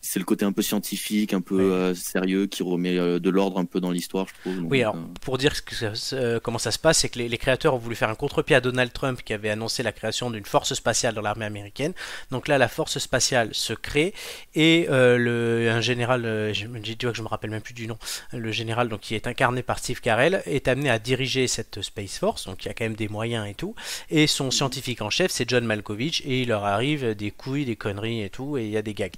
C'est 0.00 0.18
le 0.18 0.24
côté 0.24 0.44
un 0.44 0.52
peu 0.52 0.62
scientifique, 0.62 1.32
un 1.32 1.40
peu 1.40 1.54
Ouais. 1.56 1.64
euh, 1.72 1.94
sérieux 1.94 2.46
qui 2.46 2.62
remet 2.62 2.98
euh, 2.98 3.18
de 3.18 3.30
l'ordre 3.30 3.58
un 3.58 3.64
peu 3.64 3.80
dans 3.80 3.90
l'histoire, 3.90 4.26
je 4.28 4.34
trouve. 4.34 4.60
Donc, 4.60 4.72
Oui, 4.72 4.82
alors 4.82 4.96
euh, 4.96 5.06
pour 5.20 5.38
dire 5.38 5.64
que 5.64 6.38
comment 6.38 6.58
ça 6.58 6.70
se 6.70 6.78
passe, 6.78 6.98
c'est 6.98 7.08
que 7.08 7.18
les, 7.18 7.28
les 7.28 7.38
créateurs 7.38 7.74
ont 7.74 7.78
voulu 7.78 7.94
faire 7.96 8.10
un 8.10 8.14
contre-pied 8.14 8.56
à 8.56 8.60
Donald 8.60 8.92
Trump 8.92 9.22
qui 9.24 9.32
avait 9.32 9.50
annoncé 9.50 9.82
la 9.82 9.92
création 9.92 10.30
d'une 10.30 10.44
force 10.44 10.74
spatiale 10.74 11.14
dans 11.14 11.22
l'armée 11.22 11.44
américaine. 11.44 11.92
Donc 12.30 12.48
là, 12.48 12.58
la 12.58 12.68
force 12.68 12.98
spatiale 12.98 13.50
se 13.54 13.72
crée 13.72 14.14
et 14.54 14.86
le, 14.88 15.68
un 15.70 15.80
général, 15.80 16.52
je 16.52 16.66
me 16.66 16.80
dis 16.80 16.96
tu 16.96 17.06
vois 17.06 17.12
que 17.12 17.18
je 17.18 17.22
me 17.22 17.28
rappelle 17.28 17.50
même 17.50 17.62
plus 17.62 17.74
du 17.74 17.86
nom, 17.86 17.98
le 18.32 18.52
général 18.52 18.88
donc 18.88 19.00
qui 19.00 19.14
est 19.14 19.26
incarné 19.26 19.62
par 19.62 19.78
Steve 19.78 20.00
Carell 20.00 20.42
est 20.46 20.68
amené 20.68 20.90
à 20.90 20.98
diriger 20.98 21.46
cette 21.46 21.82
Space 21.82 22.18
Force, 22.18 22.46
donc 22.46 22.64
il 22.64 22.68
y 22.68 22.70
a 22.70 22.74
quand 22.74 22.84
même 22.84 22.96
des 22.96 23.08
moyens 23.08 23.46
et 23.48 23.54
tout. 23.54 23.74
Et 24.10 24.26
son 24.26 24.50
scientifique 24.50 25.02
en 25.02 25.10
chef, 25.10 25.30
c'est 25.30 25.48
John 25.48 25.64
Malkovich 25.64 26.22
et 26.24 26.42
il 26.42 26.48
leur 26.48 26.64
arrive 26.64 27.14
des 27.14 27.30
couilles, 27.30 27.64
des 27.64 27.76
conneries 27.76 28.22
et 28.22 28.30
tout, 28.30 28.56
et 28.58 28.64
il 28.64 28.70
y 28.70 28.76
a 28.76 28.82
des 28.82 28.94
gags. 28.94 29.14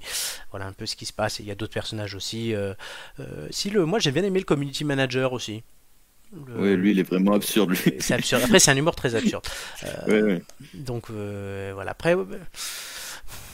Voilà 0.51 0.65
un 0.67 0.73
peu 0.73 0.85
ce 0.85 0.95
qui 0.95 1.05
se 1.05 1.13
passe. 1.13 1.39
Et 1.39 1.43
il 1.43 1.47
y 1.47 1.51
a 1.51 1.55
d'autres 1.55 1.73
personnages 1.73 2.13
aussi. 2.15 2.53
euh, 2.53 2.73
euh, 3.19 3.47
si 3.51 3.69
le, 3.69 3.85
moi 3.85 3.99
j'ai 3.99 4.11
bien 4.11 4.23
aimé 4.23 4.39
le 4.39 4.45
community 4.45 4.83
manager 4.83 5.33
aussi. 5.33 5.63
Le- 6.47 6.61
ouais, 6.61 6.75
lui 6.75 6.91
il 6.91 6.99
est 6.99 7.03
vraiment 7.03 7.33
absurde. 7.33 7.71
Lui. 7.71 7.79
c'est 7.99 8.13
absurde. 8.13 8.43
Après, 8.43 8.59
c'est 8.59 8.71
un 8.71 8.77
humour 8.77 8.95
très 8.95 9.15
absurde. 9.15 9.43
Ouais, 10.07 10.21
ouais. 10.21 10.41
Donc 10.73 11.05
euh, 11.09 11.71
voilà. 11.73 11.91
Après, 11.91 12.15
euh, 12.15 12.25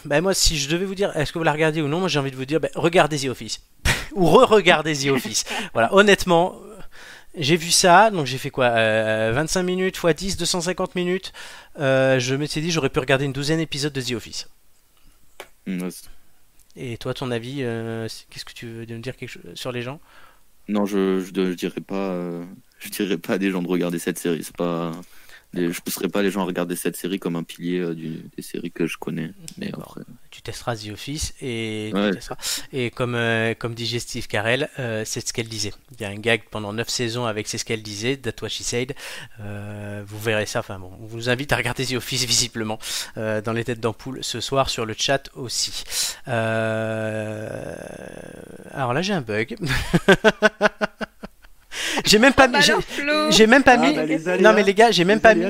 ben, 0.05 0.21
moi, 0.21 0.33
si 0.33 0.57
je 0.57 0.69
devais 0.69 0.85
vous 0.85 0.95
dire, 0.95 1.15
est-ce 1.17 1.31
que 1.33 1.37
vous 1.39 1.43
la 1.43 1.51
regardez 1.53 1.81
ou 1.81 1.87
non, 1.87 1.99
moi 1.99 2.07
j'ai 2.07 2.19
envie 2.19 2.31
de 2.31 2.35
vous 2.35 2.45
dire, 2.45 2.59
ben, 2.59 2.69
regardez 2.75 3.17
The 3.19 3.25
Office 3.29 3.61
ou 4.13 4.25
re-regardez 4.27 4.95
The 4.95 5.07
Office. 5.07 5.43
voilà. 5.73 5.93
Honnêtement, 5.93 6.55
euh, 6.63 6.75
j'ai 7.37 7.57
vu 7.57 7.71
ça, 7.71 8.09
donc 8.11 8.25
j'ai 8.25 8.37
fait 8.37 8.49
quoi 8.51 8.65
euh, 8.67 9.31
25 9.33 9.63
minutes 9.63 9.97
x 10.03 10.15
10, 10.15 10.37
250 10.37 10.95
minutes. 10.95 11.33
Euh, 11.79 12.19
je 12.19 12.35
m'étais 12.35 12.61
dit, 12.61 12.71
j'aurais 12.71 12.89
pu 12.89 12.99
regarder 12.99 13.25
une 13.25 13.33
douzaine 13.33 13.57
d'épisodes 13.59 13.93
de 13.93 14.01
The 14.01 14.11
Office. 14.11 14.47
Et 16.77 16.97
toi, 16.97 17.13
ton 17.13 17.31
avis, 17.31 17.63
euh, 17.63 18.07
qu'est-ce 18.29 18.45
que 18.45 18.53
tu 18.53 18.67
veux 18.67 18.85
me 18.85 18.99
dire 18.99 19.15
sur 19.55 19.71
les 19.71 19.81
gens? 19.81 19.99
Non, 20.67 20.85
je, 20.85 21.19
je 21.19 21.53
dirais 21.53 21.81
pas, 21.81 22.11
euh, 22.11 22.45
je 22.79 22.89
dirais 22.89 23.17
pas 23.17 23.33
à 23.33 23.37
des 23.39 23.49
gens 23.49 23.63
de 23.63 23.67
regarder 23.67 23.97
cette 23.97 24.19
série. 24.19 24.43
C'est 24.43 24.55
pas, 24.55 24.91
les- 25.57 25.71
je 25.71 25.81
pousserais 25.81 26.07
pas 26.07 26.21
les 26.21 26.31
gens 26.31 26.41
à 26.41 26.45
regarder 26.45 26.75
cette 26.75 26.95
série 26.95 27.19
comme 27.19 27.35
un 27.35 27.43
pilier 27.43 27.79
euh, 27.79 27.93
du- 27.95 28.21
des 28.35 28.41
séries 28.43 28.71
que 28.71 28.87
je 28.87 28.97
connais. 28.97 29.31
Mais 29.57 29.67
D'accord. 29.67 29.95
après, 29.97 30.01
tu 30.31 30.41
testeras 30.41 30.75
The 30.75 30.89
Office 30.91 31.33
et, 31.41 31.89
tu 31.93 31.99
Ouais. 31.99 32.11
testeras. 32.11 32.37
et 32.73 32.91
comme, 32.91 33.15
euh, 33.15 33.53
comme 33.53 33.73
disait 33.73 33.99
Steve 33.99 34.27
Carell, 34.27 34.69
euh, 34.79 35.03
c'est 35.05 35.27
ce 35.27 35.33
qu'elle 35.33 35.47
disait. 35.47 35.73
Il 35.93 36.01
y 36.01 36.05
a 36.05 36.09
un 36.09 36.15
gag 36.15 36.43
pendant 36.51 36.73
9 36.73 36.89
saisons 36.89 37.25
avec 37.25 37.47
c'est 37.47 37.57
ce 37.57 37.65
qu'elle 37.65 37.81
disait, 37.83 38.17
That's 38.17 38.41
what 38.41 38.49
she 38.49 38.61
said. 38.63 38.93
Euh, 39.41 40.03
vous 40.05 40.19
verrez 40.19 40.45
ça. 40.45 40.59
Enfin 40.59 40.79
bon, 40.79 40.91
on 41.01 41.05
vous 41.05 41.29
invite 41.29 41.51
à 41.53 41.57
regarder 41.57 41.85
The 41.85 41.93
Office 41.93 42.25
visiblement 42.27 42.79
dans 43.15 43.53
les 43.53 43.63
têtes 43.63 43.79
d'ampoule 43.79 44.19
ce 44.23 44.39
soir 44.41 44.69
sur 44.69 44.85
le 44.85 44.93
chat 44.97 45.29
aussi. 45.35 45.83
Alors 48.73 48.93
là 48.93 49.01
j'ai 49.01 49.13
un 49.13 49.21
bug. 49.21 49.55
j'ai 52.07 52.19
même 52.19 52.33
pas 52.33 52.47
Bah 52.47 52.59
mis. 52.59 52.65
j'ai- 53.31 53.47
même 53.47 53.63
pas 53.63 53.73
Ah, 53.73 53.77
mis. 53.77 53.93
bah, 53.93 54.37
non 54.39 54.53
mais 54.53 54.63
les 54.63 54.73
gars, 54.73 54.91
j'ai 54.91 55.03
même 55.03 55.19
pas 55.19 55.35
mis. 55.35 55.45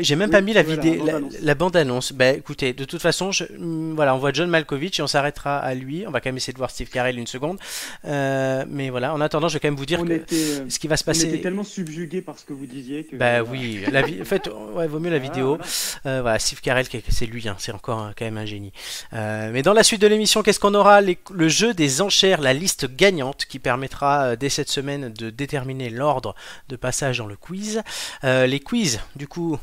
j'ai 0.00 0.16
même 0.16 0.28
Oui, 0.28 0.32
pas 0.32 0.40
mis 0.40 0.52
la 0.52 0.62
voilà, 0.62 0.80
vidéo, 0.82 1.04
la, 1.04 1.12
bande-annonce. 1.12 1.34
la 1.42 1.54
bande-annonce. 1.54 2.12
Bah 2.12 2.30
écoutez, 2.30 2.72
de 2.72 2.84
toute 2.84 3.00
façon, 3.02 3.32
je, 3.32 3.44
hum, 3.58 3.94
voilà, 3.94 4.14
on 4.14 4.18
voit 4.18 4.32
John 4.32 4.48
Malkovich 4.48 4.98
et 4.98 5.02
on 5.02 5.06
s'arrêtera 5.06 5.58
à 5.58 5.74
lui. 5.74 6.04
On 6.06 6.10
va 6.10 6.20
quand 6.20 6.28
même 6.28 6.36
essayer 6.36 6.52
de 6.52 6.58
voir 6.58 6.70
Steve 6.70 6.88
Carell 6.88 7.18
une 7.18 7.26
seconde. 7.26 7.58
Euh, 8.04 8.64
mais 8.68 8.90
voilà, 8.90 9.14
en 9.14 9.20
attendant, 9.20 9.48
je 9.48 9.54
vais 9.54 9.60
quand 9.60 9.68
même 9.68 9.76
vous 9.76 9.86
dire 9.86 10.00
on 10.00 10.04
que 10.06 10.12
était, 10.12 10.36
euh, 10.36 10.64
ce 10.68 10.78
qui 10.78 10.88
va 10.88 10.96
se 10.96 11.04
on 11.06 11.12
était 11.12 11.26
passer. 11.26 11.40
tellement 11.40 11.64
subjugué 11.64 12.20
par 12.20 12.38
ce 12.38 12.44
que 12.44 12.52
vous 12.52 12.66
disiez 12.66 13.04
que. 13.04 13.16
Bah 13.16 13.42
oui, 13.42 13.80
la 13.90 14.02
en 14.02 14.24
fait, 14.24 14.48
ouais, 14.74 14.86
vaut 14.86 14.98
mieux 14.98 15.10
la 15.10 15.18
voilà, 15.18 15.32
vidéo. 15.32 15.48
voilà. 15.56 15.64
Euh, 16.06 16.22
voilà, 16.22 16.38
Steve 16.38 16.60
Carell, 16.60 16.86
c'est 17.08 17.26
lui, 17.26 17.48
hein, 17.48 17.56
c'est 17.58 17.72
encore 17.72 17.98
un- 18.00 18.12
quand 18.16 18.24
même 18.24 18.38
un 18.38 18.46
génie. 18.46 18.72
Euh, 19.12 19.50
mais 19.52 19.62
dans 19.62 19.72
la 19.72 19.82
suite 19.82 20.00
de 20.02 20.06
l'émission, 20.06 20.42
qu'est-ce 20.42 20.60
qu'on 20.60 20.74
aura? 20.74 21.00
Les- 21.00 21.18
Le 21.32 21.48
jeu 21.48 21.74
des 21.74 22.00
enchères, 22.02 22.40
la 22.40 22.52
liste 22.52 22.86
gagnante 22.96 23.44
qui 23.48 23.58
permettra 23.58 24.36
dès 24.36 24.48
cette 24.48 24.68
semaine 24.70 25.12
de 25.12 25.30
déterminer 25.30 25.90
l'ordre 26.02 26.34
de 26.68 26.76
passage 26.76 27.18
dans 27.18 27.26
le 27.26 27.36
quiz. 27.36 27.82
Euh, 28.24 28.46
les 28.46 28.58
quiz, 28.58 29.00
du 29.14 29.28
coup, 29.28 29.56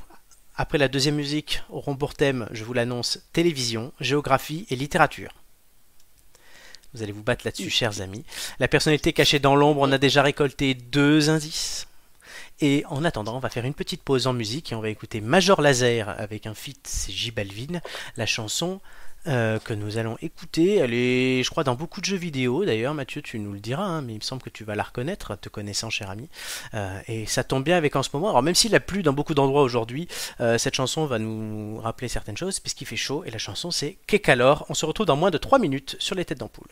après 0.56 0.78
la 0.78 0.88
deuxième 0.88 1.16
musique, 1.16 1.62
auront 1.70 1.98
pour 1.98 2.14
thème, 2.14 2.48
je 2.52 2.64
vous 2.64 2.74
l'annonce, 2.74 3.20
télévision, 3.34 3.92
géographie 4.00 4.66
et 4.70 4.78
littérature. 4.78 5.34
Vous 6.94 7.04
allez 7.04 7.12
vous 7.12 7.24
battre 7.24 7.46
là-dessus, 7.46 7.70
chers 7.70 8.00
amis. 8.00 8.24
La 8.60 8.70
personnalité 8.70 9.12
cachée 9.12 9.40
dans 9.40 9.56
l'ombre, 9.56 9.82
on 9.82 9.92
a 9.92 9.98
déjà 9.98 10.24
récolté 10.24 10.74
deux 10.74 11.30
indices. 11.30 11.88
Et 12.62 12.84
en 12.90 13.04
attendant, 13.04 13.36
on 13.36 13.40
va 13.40 13.50
faire 13.50 13.66
une 13.66 13.74
petite 13.74 14.02
pause 14.02 14.28
en 14.28 14.34
musique 14.34 14.72
et 14.72 14.76
on 14.76 14.82
va 14.82 14.90
écouter 14.90 15.20
Major 15.20 15.62
Laser 15.62 16.08
avec 16.08 16.48
un 16.48 16.54
feat, 16.54 16.80
c'est 16.88 17.12
J 17.12 17.32
Balvin, 17.32 17.80
la 18.16 18.26
chanson 18.26 18.80
euh, 19.28 19.60
que 19.60 19.74
nous 19.74 19.98
allons 19.98 20.18
écouter. 20.22 20.76
Elle 20.76 20.92
je 20.92 21.50
crois, 21.50 21.64
dans 21.64 21.76
beaucoup 21.76 22.00
de 22.02 22.06
jeux 22.06 22.18
vidéo. 22.18 22.66
D'ailleurs, 22.66 22.94
Mathieu, 22.94 23.22
tu 23.22 23.40
nous 23.40 23.52
le 23.52 23.60
diras, 23.60 23.84
hein, 23.84 24.02
mais 24.02 24.14
il 24.14 24.18
me 24.18 24.24
semble 24.24 24.42
que 24.42 24.50
tu 24.50 24.64
vas 24.64 24.76
la 24.76 24.84
reconnaître, 24.84 25.36
te 25.36 25.50
connaissant, 25.50 25.90
cher 25.90 26.10
ami. 26.10 26.30
Euh, 26.74 27.00
et 27.08 27.26
ça 27.26 27.44
tombe 27.44 27.64
bien 27.64 27.78
avec 27.78 27.96
en 27.96 28.04
ce 28.04 28.10
moment. 28.14 28.30
Alors, 28.30 28.44
même 28.44 28.56
s'il 28.56 28.74
a 28.76 28.80
plu 28.80 29.04
dans 29.04 29.14
beaucoup 29.14 29.34
d'endroits 29.34 29.64
aujourd'hui, 29.64 30.08
euh, 30.40 30.58
cette 30.58 30.76
chanson 30.76 31.06
va 31.06 31.20
nous 31.20 31.80
rappeler 31.80 32.08
certaines 32.08 32.38
choses 32.38 32.60
puisqu'il 32.60 32.86
fait 32.86 32.96
chaud. 32.96 33.24
Et 33.26 33.32
la 33.32 33.38
chanson, 33.38 33.72
c'est 33.72 33.98
Kekalor. 34.08 34.66
On 34.70 34.74
se 34.74 34.86
retrouve 34.86 35.06
dans 35.06 35.18
moins 35.18 35.32
de 35.32 35.38
3 35.38 35.60
minutes 35.60 35.96
sur 36.00 36.16
les 36.16 36.26
têtes 36.26 36.40
d'ampoule. 36.40 36.68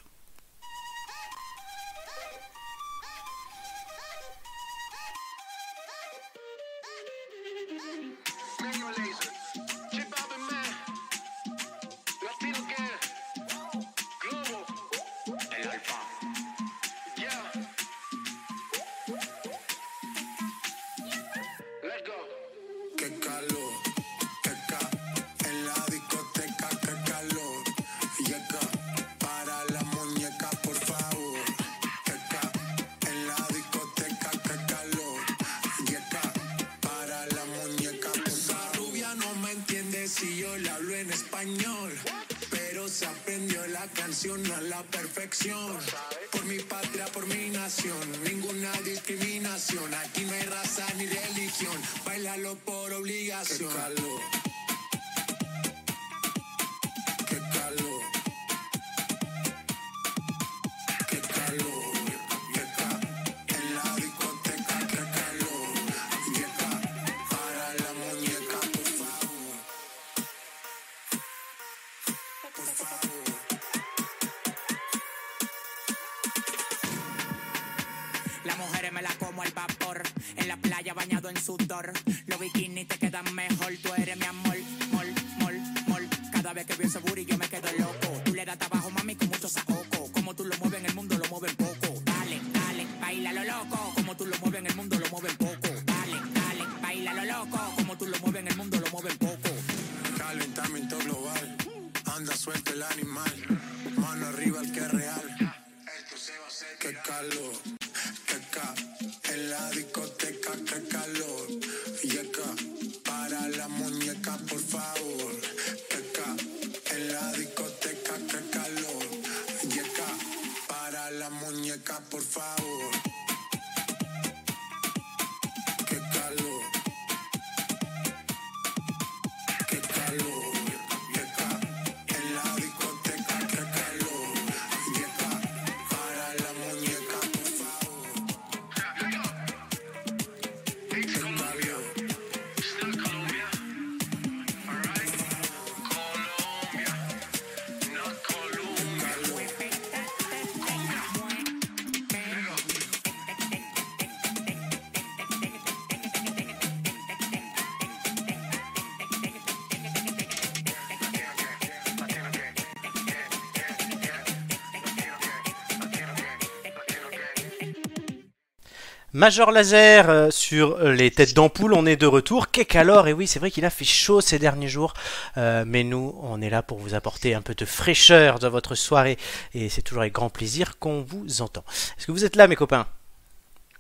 Major 169.18 169.50
Laser 169.50 170.12
euh, 170.12 170.30
sur 170.30 170.78
euh, 170.78 170.94
les 170.94 171.10
têtes 171.10 171.34
d'ampoule, 171.34 171.74
on 171.74 171.88
est 171.88 171.96
de 171.96 172.06
retour. 172.06 172.52
Qu'est 172.52 172.76
alors 172.76 173.08
Et 173.08 173.14
oui, 173.14 173.26
c'est 173.26 173.40
vrai 173.40 173.50
qu'il 173.50 173.66
a 173.66 173.72
fait 173.72 173.84
chaud 173.84 174.22
ces 174.22 174.38
derniers 174.38 174.68
jours, 174.68 174.94
euh, 175.38 175.64
mais 175.66 175.84
nous, 175.84 176.14
on 176.22 176.40
est 176.40 176.52
là 176.52 176.62
pour 176.62 176.78
vous 176.78 176.94
apporter 176.94 177.34
un 177.34 177.42
peu 177.42 177.56
de 177.56 177.66
fraîcheur 177.66 178.38
dans 178.38 178.52
votre 178.52 178.76
soirée, 178.76 179.18
et 179.56 179.70
c'est 179.70 179.82
toujours 179.82 180.02
avec 180.02 180.14
grand 180.14 180.30
plaisir 180.30 180.78
qu'on 180.78 181.02
vous 181.02 181.42
entend. 181.42 181.64
Est-ce 181.98 182.06
que 182.06 182.12
vous 182.12 182.26
êtes 182.26 182.36
là, 182.36 182.48
mes 182.48 182.56
copains? 182.56 182.86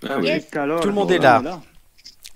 Ah 0.09 0.17
oui. 0.19 0.41
Tout 0.81 0.87
le 0.87 0.93
monde 0.93 1.11
est 1.11 1.19
là. 1.19 1.43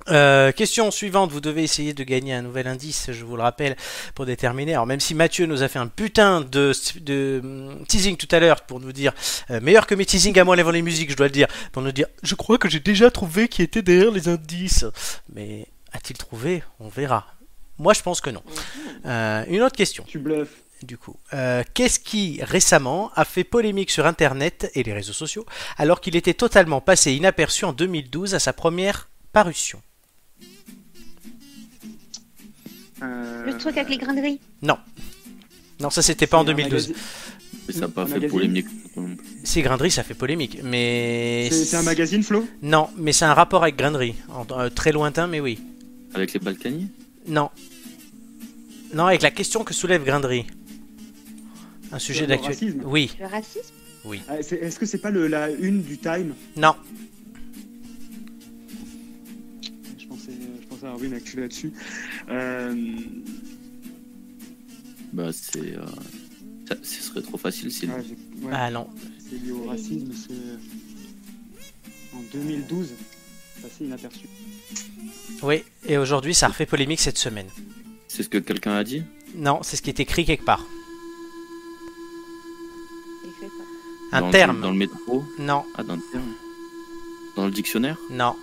Euh, 0.10 0.52
question 0.52 0.90
suivante, 0.92 1.32
vous 1.32 1.42
devez 1.42 1.64
essayer 1.64 1.94
de 1.94 2.04
gagner 2.04 2.34
un 2.34 2.42
nouvel 2.42 2.68
indice, 2.68 3.10
je 3.12 3.24
vous 3.24 3.36
le 3.36 3.44
rappelle, 3.44 3.76
pour 4.16 4.26
déterminer. 4.26 4.74
Alors 4.74 4.86
même 4.88 5.00
si 5.00 5.14
Mathieu 5.14 5.46
nous 5.46 5.64
a 5.64 5.68
fait 5.68 5.80
un 5.80 5.88
putain 5.88 6.42
de, 6.42 6.72
de 7.02 7.40
hum, 7.44 7.86
teasing 7.88 8.18
tout 8.18 8.28
à 8.32 8.40
l'heure 8.40 8.62
pour 8.62 8.80
nous 8.80 8.92
dire, 8.92 9.14
euh, 9.52 9.60
meilleur 9.62 9.88
que 9.88 9.96
mes 9.96 10.06
teasings 10.06 10.38
à 10.40 10.44
moi 10.44 10.58
avant 10.60 10.72
les 10.72 10.82
musiques, 10.82 11.12
je 11.12 11.16
dois 11.18 11.28
le 11.28 11.32
dire, 11.32 11.48
pour 11.72 11.82
nous 11.82 11.92
dire, 11.92 12.08
je 12.24 12.36
crois 12.36 12.58
que 12.58 12.70
j'ai 12.70 12.80
déjà 12.80 13.10
trouvé 13.12 13.48
qui 13.48 13.62
était 13.62 13.82
derrière 13.82 14.12
les 14.12 14.28
indices. 14.28 14.86
Mais 15.34 15.68
a-t-il 15.94 16.18
trouvé? 16.18 16.64
On 16.80 16.88
verra. 16.90 17.28
Moi 17.78 17.94
je 17.94 18.02
pense 18.02 18.22
que 18.22 18.30
non. 18.30 18.44
Euh, 19.06 19.44
une 19.48 19.62
autre 19.62 19.76
question 19.76 20.04
Tu 20.08 20.20
bluffes. 20.20 20.64
du 20.84 20.98
coup. 20.98 21.18
Euh, 21.34 21.64
Qu'est-ce 21.74 22.00
qui 22.00 22.40
récemment 22.44 23.12
a 23.16 23.26
fait 23.26 23.44
polémique 23.44 23.90
sur 23.92 24.06
Internet 24.06 24.70
et 24.76 24.84
les 24.84 24.94
réseaux 24.94 25.14
sociaux 25.14 25.46
alors 25.78 26.00
qu'il 26.02 26.16
était 26.16 26.34
totalement 26.36 26.82
passé 26.82 27.14
inaperçu 27.14 27.66
en 27.66 27.74
2012 27.74 28.36
à 28.36 28.40
sa 28.40 28.54
première 28.54 29.10
parution? 29.34 29.82
Le 33.02 33.58
truc 33.58 33.78
avec 33.78 33.90
les 33.90 33.98
grains 33.98 34.14
de 34.14 34.22
riz. 34.22 34.40
Non, 34.62 34.78
ça 35.90 36.02
c'était 36.02 36.28
pas 36.28 36.38
en 36.38 36.46
c'est 36.46 36.52
un 36.52 36.56
2012. 36.56 36.90
magazine- 36.90 36.96
Mais 37.68 37.74
ça 37.74 37.80
n'a 37.82 37.88
pas 37.88 38.06
fait 38.06 38.14
magazine 38.14 38.30
polémique. 38.30 38.66
C'est 39.44 39.62
Grindery, 39.62 39.90
ça 39.92 40.04
fait 40.04 40.14
polémique, 40.14 40.60
mais 40.64 41.50
C'est 41.52 41.76
un 41.78 41.82
magazine, 41.84 42.24
Flo? 42.24 42.46
Non, 42.62 42.90
mais 42.98 43.14
c'est 43.14 43.26
un 43.26 43.34
rapport 43.34 43.64
avec 43.64 43.76
Grindery, 43.78 44.14
En- 44.30 44.46
euh, 44.60 44.70
très 44.70 44.92
lointain, 44.92 45.28
mais 45.28 45.40
oui. 45.40 45.60
Avec 46.14 46.34
les 46.34 46.40
Balkany? 46.40 46.88
Non, 47.28 47.50
non, 48.94 49.06
avec 49.08 49.22
la 49.22 49.32
question 49.32 49.64
que 49.64 49.74
soulève 49.74 50.04
Grindery. 50.04 50.46
Un 51.92 52.00
sujet 52.00 52.26
d'actualité. 52.28 52.66
racisme? 52.68 52.82
Oui, 52.86 53.12
Le 53.20 53.26
racisme? 53.28 53.74
Ah, 54.28 54.34
c'est- 54.42 54.56
Est-ce 54.58 54.80
que 54.80 54.86
c'est 54.86 54.98
pas 55.00 55.12
le, 55.12 55.28
la 55.28 55.50
une 55.52 55.82
du 55.84 55.98
Time? 55.98 56.34
Non, 56.56 56.76
je 60.82 60.86
pensais 60.88 60.88
avoir 60.88 61.04
une 61.04 61.14
actu 61.14 61.40
là-dessus. 61.40 61.74
Euh, 62.30 62.76
Bah, 65.14 65.30
c'est. 65.34 65.76
euh, 65.78 65.86
ça- 66.68 66.76
Ce 66.82 67.02
serait 67.04 67.22
trop 67.22 67.38
facile 67.38 67.72
si. 67.72 67.88
ah, 67.92 67.98
ouais, 68.46 68.52
ah 68.54 68.72
non. 68.72 68.88
C'est 69.30 69.38
lié 69.44 69.52
au 69.52 69.66
racisme, 69.66 70.12
c'est 70.16 70.34
en 72.16 72.22
2012. 72.34 72.94
Passé 73.62 73.86
inaperçu. 73.86 74.26
Oui, 75.44 75.64
et 75.86 75.98
aujourd'hui 75.98 76.34
ça 76.34 76.48
refait 76.48 76.66
polémique 76.66 77.00
cette 77.00 77.18
semaine. 77.18 77.48
C'est 78.08 78.24
ce 78.24 78.30
que 78.30 78.40
quelqu'un 78.40 78.74
a 78.76 78.84
dit? 78.84 79.04
Non, 79.36 79.60
c'est 79.64 79.76
ce 79.76 79.82
qui 79.82 79.90
est 79.90 80.00
écrit 80.00 80.26
quelque 80.26 80.44
part. 80.46 80.66
Un 84.14 84.20
Dans 84.22 84.26
le- 84.28 84.32
terme. 84.32 84.62
Dans 84.62 84.72
le 84.72 84.78
métro? 84.78 85.24
Non, 85.40 85.64
Ah, 85.76 85.84
dans 85.84 85.96
le 85.96 86.02
terme 86.12 86.34
Dans 87.38 87.46
le 87.46 87.52
dictionnaire? 87.52 87.98
Non, 88.10 88.36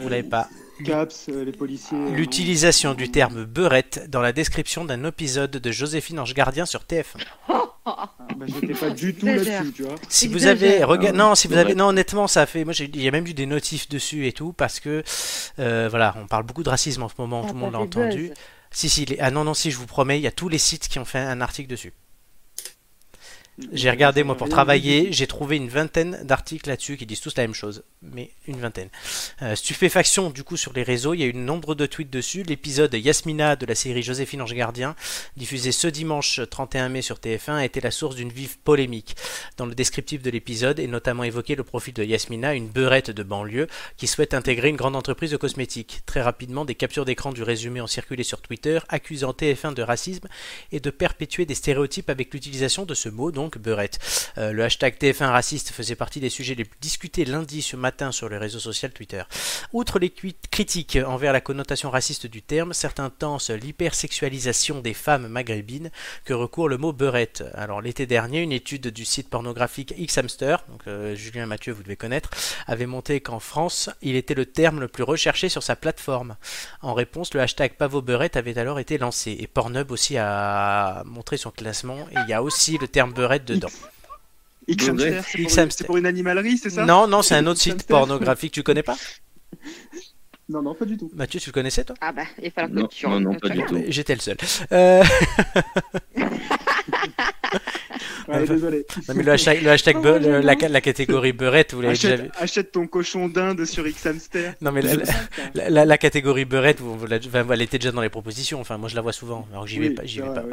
vous 0.00 0.08
l'avez 0.08 0.22
pas. 0.22 0.48
Caps, 0.84 1.26
euh, 1.28 1.44
les 1.44 1.52
policiers. 1.52 1.96
euh, 1.96 2.10
L'utilisation 2.10 2.94
du 2.94 3.10
terme 3.10 3.44
beurette 3.44 4.10
dans 4.10 4.20
la 4.20 4.32
description 4.32 4.84
d'un 4.84 5.04
épisode 5.04 5.52
de 5.52 5.72
Joséphine 5.72 6.18
Ange 6.18 6.34
Gardien 6.34 6.66
sur 6.66 6.80
TF1. 6.84 7.18
non. 7.48 7.60
Ah, 7.86 8.08
bah, 8.38 8.46
J'étais 8.48 8.72
pas 8.72 8.88
du 8.88 9.14
tout 9.14 9.26
là-dessus, 9.26 9.72
tu 9.76 9.82
vois. 9.82 9.96
Si 10.08 10.26
vous 10.26 10.46
avez 10.46 10.82
rega- 10.84 11.10
Ah, 11.10 11.12
non, 11.12 11.34
si 11.34 11.48
vous 11.48 11.56
avez 11.58 11.74
non 11.74 11.88
honnêtement 11.88 12.26
ça 12.26 12.40
a 12.40 12.46
fait 12.46 12.64
moi 12.64 12.72
j'ai- 12.72 12.90
il 12.90 13.02
y 13.02 13.06
a 13.06 13.10
même 13.10 13.26
eu 13.26 13.34
des 13.34 13.44
notifs 13.44 13.90
dessus 13.90 14.26
et 14.26 14.32
tout 14.32 14.54
parce 14.54 14.80
que 14.80 15.02
euh, 15.58 15.88
voilà 15.90 16.14
on 16.18 16.26
parle 16.26 16.44
beaucoup 16.44 16.62
de 16.62 16.70
racisme 16.70 17.02
en 17.02 17.10
ce 17.10 17.14
moment 17.18 17.42
Ça 17.42 17.48
tout 17.48 17.54
le 17.56 17.60
monde 17.60 17.74
l'a 17.74 17.80
entendu. 17.80 18.28
buzz. 18.28 18.36
Si 18.70 18.88
si 18.88 19.04
les- 19.04 19.18
ah 19.20 19.30
non 19.30 19.44
non 19.44 19.52
si 19.52 19.70
je 19.70 19.76
vous 19.76 19.84
promets 19.84 20.18
il 20.18 20.22
y 20.22 20.26
a 20.26 20.32
tous 20.32 20.48
les 20.48 20.56
sites 20.56 20.88
qui 20.88 20.98
ont 20.98 21.04
fait 21.04 21.18
un 21.18 21.42
article 21.42 21.68
dessus. 21.68 21.92
J'ai 23.72 23.88
regardé 23.88 24.24
moi 24.24 24.36
pour 24.36 24.48
travailler, 24.48 25.12
j'ai 25.12 25.28
trouvé 25.28 25.56
une 25.56 25.68
vingtaine 25.68 26.18
d'articles 26.24 26.68
là-dessus 26.68 26.96
qui 26.96 27.06
disent 27.06 27.20
tous 27.20 27.36
la 27.36 27.44
même 27.44 27.54
chose, 27.54 27.84
mais 28.02 28.32
une 28.48 28.58
vingtaine. 28.58 28.88
Euh, 29.42 29.54
stupéfaction 29.54 30.30
du 30.30 30.42
coup 30.42 30.56
sur 30.56 30.72
les 30.72 30.82
réseaux, 30.82 31.14
il 31.14 31.20
y 31.20 31.22
a 31.22 31.26
eu 31.26 31.34
nombre 31.34 31.76
de 31.76 31.86
tweets 31.86 32.10
dessus. 32.10 32.42
L'épisode 32.42 32.92
Yasmina 32.92 33.54
de 33.54 33.64
la 33.64 33.76
série 33.76 34.02
Joséphine 34.02 34.42
Ange 34.42 34.54
Gardien, 34.54 34.96
diffusé 35.36 35.70
ce 35.70 35.86
dimanche 35.86 36.40
31 36.50 36.88
mai 36.88 37.00
sur 37.00 37.18
TF1, 37.18 37.52
a 37.52 37.64
été 37.64 37.80
la 37.80 37.92
source 37.92 38.16
d'une 38.16 38.30
vive 38.30 38.58
polémique. 38.58 39.14
Dans 39.56 39.66
le 39.66 39.76
descriptif 39.76 40.20
de 40.20 40.30
l'épisode 40.30 40.80
est 40.80 40.88
notamment 40.88 41.22
évoqué 41.22 41.54
le 41.54 41.62
profil 41.62 41.94
de 41.94 42.02
Yasmina, 42.02 42.54
une 42.54 42.66
beurette 42.66 43.12
de 43.12 43.22
banlieue 43.22 43.68
qui 43.96 44.08
souhaite 44.08 44.34
intégrer 44.34 44.68
une 44.68 44.76
grande 44.76 44.96
entreprise 44.96 45.30
de 45.30 45.36
cosmétiques. 45.36 46.02
Très 46.06 46.22
rapidement, 46.22 46.64
des 46.64 46.74
captures 46.74 47.04
d'écran 47.04 47.32
du 47.32 47.44
résumé 47.44 47.80
ont 47.80 47.86
circulé 47.86 48.24
sur 48.24 48.40
Twitter, 48.40 48.80
accusant 48.88 49.30
TF1 49.30 49.74
de 49.74 49.82
racisme 49.82 50.26
et 50.72 50.80
de 50.80 50.90
perpétuer 50.90 51.46
des 51.46 51.54
stéréotypes 51.54 52.10
avec 52.10 52.34
l'utilisation 52.34 52.84
de 52.84 52.94
ce 52.94 53.08
mot, 53.08 53.30
donc 53.44 53.58
beurette. 53.58 53.98
Euh, 54.38 54.52
le 54.52 54.64
hashtag 54.64 54.96
TF1 54.96 55.26
raciste 55.26 55.70
faisait 55.70 55.96
partie 55.96 56.18
des 56.18 56.30
sujets 56.30 56.54
les 56.54 56.64
plus 56.64 56.78
discutés 56.80 57.26
lundi 57.26 57.60
ce 57.60 57.76
matin 57.76 58.10
sur 58.10 58.30
le 58.30 58.38
réseau 58.38 58.58
social 58.58 58.90
Twitter. 58.90 59.22
Outre 59.74 59.98
les 59.98 60.10
critiques 60.50 60.98
envers 61.06 61.32
la 61.34 61.42
connotation 61.42 61.90
raciste 61.90 62.26
du 62.26 62.40
terme, 62.40 62.72
certains 62.72 63.10
tensent 63.10 63.50
l'hypersexualisation 63.50 64.80
des 64.80 64.94
femmes 64.94 65.28
maghrébines 65.28 65.90
que 66.24 66.32
recourt 66.32 66.70
le 66.70 66.78
mot 66.78 66.94
beurette. 66.94 67.44
Alors 67.54 67.82
l'été 67.82 68.06
dernier, 68.06 68.40
une 68.40 68.52
étude 68.52 68.88
du 68.88 69.04
site 69.04 69.28
pornographique 69.28 69.94
Xhamster, 69.98 70.64
donc 70.70 70.82
euh, 70.86 71.14
Julien 71.14 71.44
Mathieu 71.44 71.74
vous 71.74 71.82
devez 71.82 71.96
connaître, 71.96 72.30
avait 72.66 72.86
montré 72.86 73.20
qu'en 73.20 73.40
France, 73.40 73.90
il 74.00 74.16
était 74.16 74.34
le 74.34 74.46
terme 74.46 74.80
le 74.80 74.88
plus 74.88 75.02
recherché 75.02 75.50
sur 75.50 75.62
sa 75.62 75.76
plateforme. 75.76 76.36
En 76.80 76.94
réponse, 76.94 77.34
le 77.34 77.40
hashtag 77.40 77.74
Pavo 77.74 78.00
Beurette 78.00 78.38
avait 78.38 78.58
alors 78.58 78.78
été 78.78 78.96
lancé 78.96 79.36
et 79.38 79.46
Pornhub 79.46 79.90
aussi 79.90 80.16
a 80.16 81.02
montré 81.04 81.36
son 81.36 81.50
classement 81.50 81.98
et 82.10 82.16
il 82.24 82.30
y 82.30 82.32
a 82.32 82.42
aussi 82.42 82.78
le 82.78 82.88
terme 82.88 83.12
beurette 83.12 83.33
dedans. 83.38 83.68
X-Hamster, 84.66 85.24
c'est 85.24 85.32
pour, 85.32 85.40
X-Hamster. 85.40 85.78
c'est 85.78 85.84
pour 85.84 85.96
une 85.96 86.06
animalerie, 86.06 86.56
c'est 86.56 86.70
ça 86.70 86.84
Non, 86.86 87.06
non, 87.06 87.22
c'est 87.22 87.34
un 87.34 87.46
autre 87.46 87.60
site 87.60 87.86
pornographique, 87.86 88.52
tu 88.52 88.62
connais 88.62 88.82
pas? 88.82 88.96
Non, 90.48 90.62
non, 90.62 90.74
pas 90.74 90.84
du 90.84 90.96
tout. 90.98 91.10
Mathieu, 91.14 91.40
tu 91.40 91.48
le 91.48 91.54
connaissais 91.54 91.84
toi? 91.84 91.96
Ah 92.00 92.12
bah, 92.12 92.24
il 92.38 92.44
va 92.44 92.50
falloir 92.50 92.70
Non, 92.70 92.86
que 92.86 92.94
tu 92.94 93.06
non, 93.06 93.20
non, 93.20 93.34
pas 93.34 93.48
du 93.48 93.64
tout. 93.64 93.82
J'étais 93.88 94.14
le 94.14 94.20
seul. 94.20 94.36
Euh, 94.72 95.02
Ouais, 98.28 98.34
Enfin, 98.42 98.54
désolé. 98.54 98.86
non, 99.08 99.14
mais 99.14 99.22
le 99.22 99.32
hashtag, 99.32 99.62
le 99.62 99.70
Oh, 100.04 100.68
la, 100.68 100.80
catégorie 100.80 101.32
beurette, 101.32 101.74
vous 101.74 101.80
l'avez 101.82 101.94
déjà 101.94 102.16
vu 102.16 102.28
Achète, 102.38 102.72
ton 102.72 102.86
cochon 102.86 103.28
d'Inde 103.28 103.64
sur 103.64 103.86
X-Hamster. 103.86 104.54
Non 104.60 104.72
mais 104.72 104.82
la, 104.82 104.94
la- 104.94 105.04
la- 105.54 105.70
la- 105.70 105.84
la 105.84 105.98
catégorie 105.98 106.44
beurette, 106.44 106.80
vous, 106.80 106.96
vous 106.98 107.06
la- 107.06 107.18
enfin, 107.18 107.44
elle 107.52 107.62
était 107.62 107.78
déjà 107.78 107.92
dans 107.92 108.00
les 108.00 108.08
propositions. 108.08 108.60
Enfin, 108.60 108.78
moi 108.78 108.88
je 108.88 108.94
la 108.96 109.02
vois 109.02 109.12
souvent, 109.12 109.46
alors 109.52 109.64
que 109.64 109.70
j'y 109.70 109.78
vais 109.78 109.90
pas. 109.90 110.04
J'y 110.04 110.20
vais 110.20 110.26
vrai, 110.26 110.34
pas 110.34 110.40
ouais. 110.42 110.48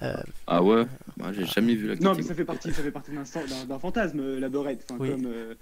voilà. 0.00 0.22
Ah 0.46 0.62
ouais? 0.62 0.84
Moi, 1.16 1.32
j'ai 1.32 1.46
jamais 1.46 1.74
vu 1.74 1.86
la 1.88 1.94
Non, 1.94 2.12
mais 2.14 2.22
catégorie. 2.22 2.24
ça 2.28 2.34
fait 2.34 2.44
partie, 2.44 2.72
ça 2.72 2.82
fait 2.82 2.90
partie 2.90 3.10
d'un, 3.12 3.78
fantasme, 3.78 4.20
euh, 4.20 4.40
la 4.40 4.48
beurette. 4.48 4.84
Enfin, 4.90 4.98
Oui. 5.00 5.10
Comme, 5.10 5.26
euh, 5.26 5.54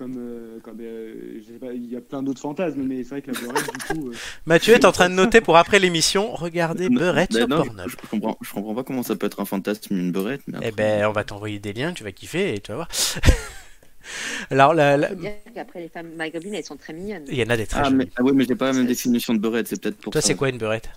comme, 0.00 0.14
euh, 0.16 0.58
comme 0.62 0.78
euh, 0.80 1.40
je 1.46 1.52
sais 1.52 1.58
pas, 1.58 1.74
il 1.74 1.84
y 1.92 1.94
a 1.94 2.00
plein 2.00 2.22
d'autres 2.22 2.40
fantasmes, 2.40 2.82
mais 2.82 3.02
c'est 3.04 3.10
vrai 3.10 3.22
que 3.22 3.30
la 3.32 3.38
beurette, 3.38 3.64
du 3.70 3.94
coup. 3.94 4.08
euh, 4.08 4.14
Mathieu 4.46 4.72
est 4.72 4.86
en 4.86 4.92
train 4.92 5.10
de 5.10 5.14
noter 5.14 5.42
pour 5.42 5.58
après 5.58 5.78
l'émission. 5.78 6.32
Regardez 6.34 6.88
Non, 6.88 6.98
beurette 7.00 7.30
mais 7.34 7.40
sur 7.40 7.48
non, 7.48 7.56
Pornhub. 7.64 7.86
je, 7.86 7.96
je 8.02 8.08
comprends, 8.08 8.38
je 8.40 8.50
comprends 8.50 8.74
pas 8.74 8.82
comment 8.82 9.02
ça 9.02 9.14
peut 9.14 9.26
être 9.26 9.40
un 9.40 9.44
fantasme, 9.44 9.94
une 9.94 10.10
beurette. 10.10 10.40
Mais 10.46 10.56
Eh 10.62 10.68
après- 10.68 10.72
ben, 11.00 11.06
on 11.06 11.12
va 11.12 11.24
t'envoyer 11.24 11.58
des 11.58 11.74
liens, 11.74 11.92
tu 11.92 12.02
vas 12.02 12.12
kiffer 12.12 12.54
et 12.54 12.60
tu 12.60 12.72
vas 12.72 12.76
voir. 12.76 12.88
Alors, 14.50 14.72
la- 14.74 14.96
la- 14.96 15.14
dire 15.14 15.32
qu'après, 15.54 15.80
les 15.82 15.88
femmes 15.88 16.14
maghrébines, 16.16 16.54
elles 16.54 16.64
sont 16.64 16.76
très 16.78 16.94
mignonnes. 16.94 17.24
il 17.28 17.34
y 17.38 17.42
en 17.44 17.50
a 17.50 17.56
des 17.58 17.66
très 17.66 17.82
Ah, 17.84 17.90
mais, 17.90 18.08
ah 18.16 18.22
ouais, 18.22 18.32
mais 18.32 18.44
j'ai 18.44 18.56
pas 18.56 18.66
la 18.68 18.72
même 18.72 18.86
définition 18.86 19.34
de 19.34 19.38
beurette, 19.38 19.68
c'est 19.68 19.80
peut-être 19.80 19.98
pour 19.98 20.12
Toi, 20.12 20.22
ça. 20.22 20.28
c'est 20.28 20.34
quoi 20.34 20.48
une 20.48 20.58
beurette? 20.58 20.88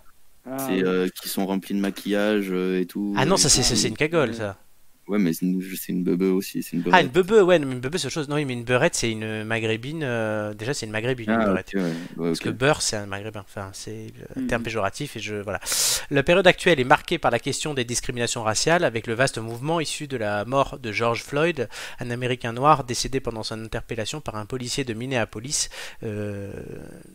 Ah, 0.49 0.57
C'est 0.67 0.83
euh, 0.83 1.07
qui 1.21 1.27
sont 1.29 1.45
remplis 1.45 1.75
de 1.75 1.79
maquillage 1.79 2.47
euh, 2.51 2.79
et 2.79 2.85
tout. 2.85 3.13
Ah 3.17 3.25
non, 3.25 3.35
ça, 3.37 3.49
c'est 3.49 3.87
une 3.87 3.97
cagole, 3.97 4.33
ça. 4.33 4.57
Ouais, 5.07 5.19
mais 5.19 5.33
c'est 5.33 5.45
une, 5.45 5.61
une 5.89 6.03
bebe 6.03 6.21
aussi, 6.23 6.59
une. 6.71 6.83
Ah, 6.93 7.01
une 7.01 7.09
bebe, 7.09 7.31
ouais, 7.31 7.59
mais 7.59 7.73
une 7.73 7.79
bebe 7.81 7.97
c'est 7.97 8.05
autre 8.05 8.13
chose. 8.13 8.29
Non, 8.29 8.35
oui, 8.35 8.45
mais 8.45 8.53
une 8.53 8.63
beurette, 8.63 8.95
c'est 8.95 9.11
une 9.11 9.43
maghrébine. 9.43 10.01
euh, 10.03 10.53
Déjà, 10.53 10.73
c'est 10.73 10.85
une 10.85 10.93
maghrébine, 10.93 11.29
une 11.29 11.39
Ah, 11.41 11.45
beurette. 11.45 11.71
ok, 11.75 11.81
ouais. 11.81 11.89
Ouais, 12.17 12.27
Parce 12.29 12.39
que 12.39 12.49
beurre, 12.49 12.81
c'est 12.81 12.95
un 12.95 13.05
maghrébin. 13.05 13.41
Enfin, 13.41 13.69
c'est 13.73 14.07
un 14.37 14.41
Mhm. 14.41 14.47
terme 14.47 14.63
péjoratif 14.63 15.17
et 15.17 15.19
je 15.19 15.35
voilà. 15.35 15.59
La 16.09 16.23
période 16.23 16.47
actuelle 16.47 16.79
est 16.79 16.85
marquée 16.85 17.17
par 17.17 17.31
la 17.31 17.39
question 17.39 17.73
des 17.73 17.83
discriminations 17.83 18.43
raciales, 18.43 18.85
avec 18.85 19.07
le 19.07 19.13
vaste 19.13 19.37
mouvement 19.39 19.81
issu 19.81 20.07
de 20.07 20.15
la 20.15 20.45
mort 20.45 20.79
de 20.79 20.91
George 20.93 21.21
Floyd, 21.23 21.67
un 21.99 22.09
Américain 22.09 22.53
noir 22.53 22.85
décédé 22.85 23.19
pendant 23.19 23.43
son 23.43 23.61
interpellation 23.61 24.21
par 24.21 24.35
un 24.35 24.45
policier 24.45 24.85
de 24.85 24.93
Minneapolis. 24.93 25.69
Euh, 26.03 26.51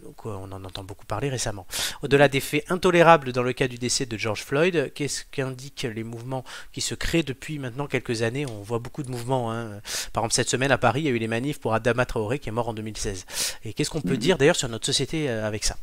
donc, 0.04 0.16
euh, 0.26 0.30
on 0.30 0.52
en 0.52 0.64
entend 0.64 0.84
beaucoup 0.84 1.06
parler 1.06 1.28
récemment. 1.30 1.66
Au-delà 2.02 2.28
des 2.28 2.40
faits 2.40 2.70
intolérables 2.70 3.32
dans 3.32 3.42
le 3.42 3.52
cas 3.54 3.68
du 3.68 3.78
décès 3.78 4.04
de 4.06 4.16
George 4.18 4.42
Floyd, 4.44 4.92
qu'est-ce 4.94 5.24
qu'indiquent 5.30 5.86
les 5.94 6.04
mouvements 6.04 6.44
qui 6.72 6.80
se 6.80 6.94
créent 6.94 7.22
depuis 7.22 7.58
maintenant 7.58 7.77
quelques 7.86 8.22
années 8.22 8.44
On 8.46 8.62
voit 8.62 8.78
beaucoup 8.78 9.02
de 9.02 9.10
mouvements. 9.10 9.52
hein. 9.52 9.80
Par 10.12 10.22
exemple, 10.24 10.34
cette 10.34 10.48
semaine 10.48 10.70
à 10.72 10.78
Paris, 10.78 11.02
il 11.02 11.04
y 11.04 11.08
a 11.08 11.12
eu 11.12 11.18
les 11.18 11.28
manifs 11.28 11.60
pour 11.60 11.72
Adama 11.74 12.04
Traoré 12.06 12.38
qui 12.38 12.48
est 12.48 12.52
mort 12.52 12.68
en 12.68 12.74
2016. 12.74 13.26
Et 13.64 13.72
qu'est-ce 13.72 13.90
qu'on 13.90 14.00
peut 14.00 14.12
Mhm. 14.14 14.16
dire 14.18 14.38
d'ailleurs 14.38 14.56
sur 14.56 14.68
notre 14.68 14.86
société 14.86 15.28
euh, 15.30 15.46
avec 15.46 15.64
ça? 15.64 15.76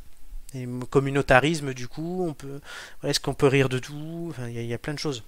Et 0.54 0.68
communautarisme, 0.90 1.74
du 1.74 1.88
coup, 1.88 2.26
on 2.28 2.34
peut. 2.34 2.60
Est-ce 3.04 3.20
qu'on 3.20 3.34
peut 3.34 3.48
rire 3.48 3.68
de 3.70 3.80
tout? 3.80 4.28
Enfin, 4.30 4.48
il 4.48 4.56
y, 4.56 4.60
a- 4.60 4.62
il 4.62 4.68
y 4.68 4.74
a 4.74 4.78
plein 4.78 4.94
de 4.94 5.00
choses. 5.00 5.24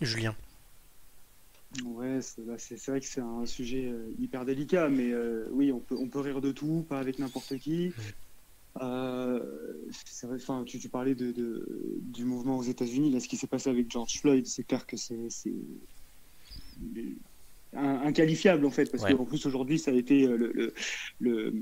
Julien. 0.00 0.34
Ouais, 1.84 2.20
c'est 2.22 2.40
bah, 2.46 2.54
vrai 2.86 3.00
que 3.00 3.06
c'est 3.06 3.20
un 3.20 3.44
sujet 3.44 3.84
euh, 3.86 4.10
hyper 4.18 4.44
délicat, 4.46 4.88
mais 4.88 5.12
euh, 5.12 5.46
oui, 5.52 5.70
on 5.70 5.80
peut, 5.80 5.96
on 6.00 6.08
peut 6.08 6.20
rire 6.20 6.40
de 6.40 6.50
tout, 6.50 6.86
pas 6.88 6.98
avec 6.98 7.18
n'importe 7.18 7.58
qui. 7.58 7.92
Euh, 8.80 9.40
tu, 10.64 10.78
tu 10.78 10.88
parlais 10.88 11.14
de, 11.14 11.32
de- 11.32 11.98
du 12.02 12.24
mouvement 12.24 12.58
aux 12.58 12.62
États-Unis, 12.62 13.10
là, 13.10 13.20
ce 13.20 13.28
qui 13.28 13.36
s'est 13.36 13.46
passé 13.46 13.70
avec 13.70 13.90
George 13.90 14.20
Floyd, 14.20 14.46
c'est 14.46 14.64
clair 14.64 14.86
que 14.86 14.96
c'est 14.96 15.28
inqualifiable 17.74 18.64
en 18.66 18.70
fait, 18.70 18.90
parce 18.90 19.04
Ouais. 19.04 19.14
qu'en 19.14 19.24
plus 19.24 19.44
aujourd'hui, 19.46 19.78
ça 19.78 19.90
a 19.90 19.94
été 19.94 20.24
euh, 20.26 20.36
le, 20.36 20.52
le, 20.52 20.72
le- 21.20 21.52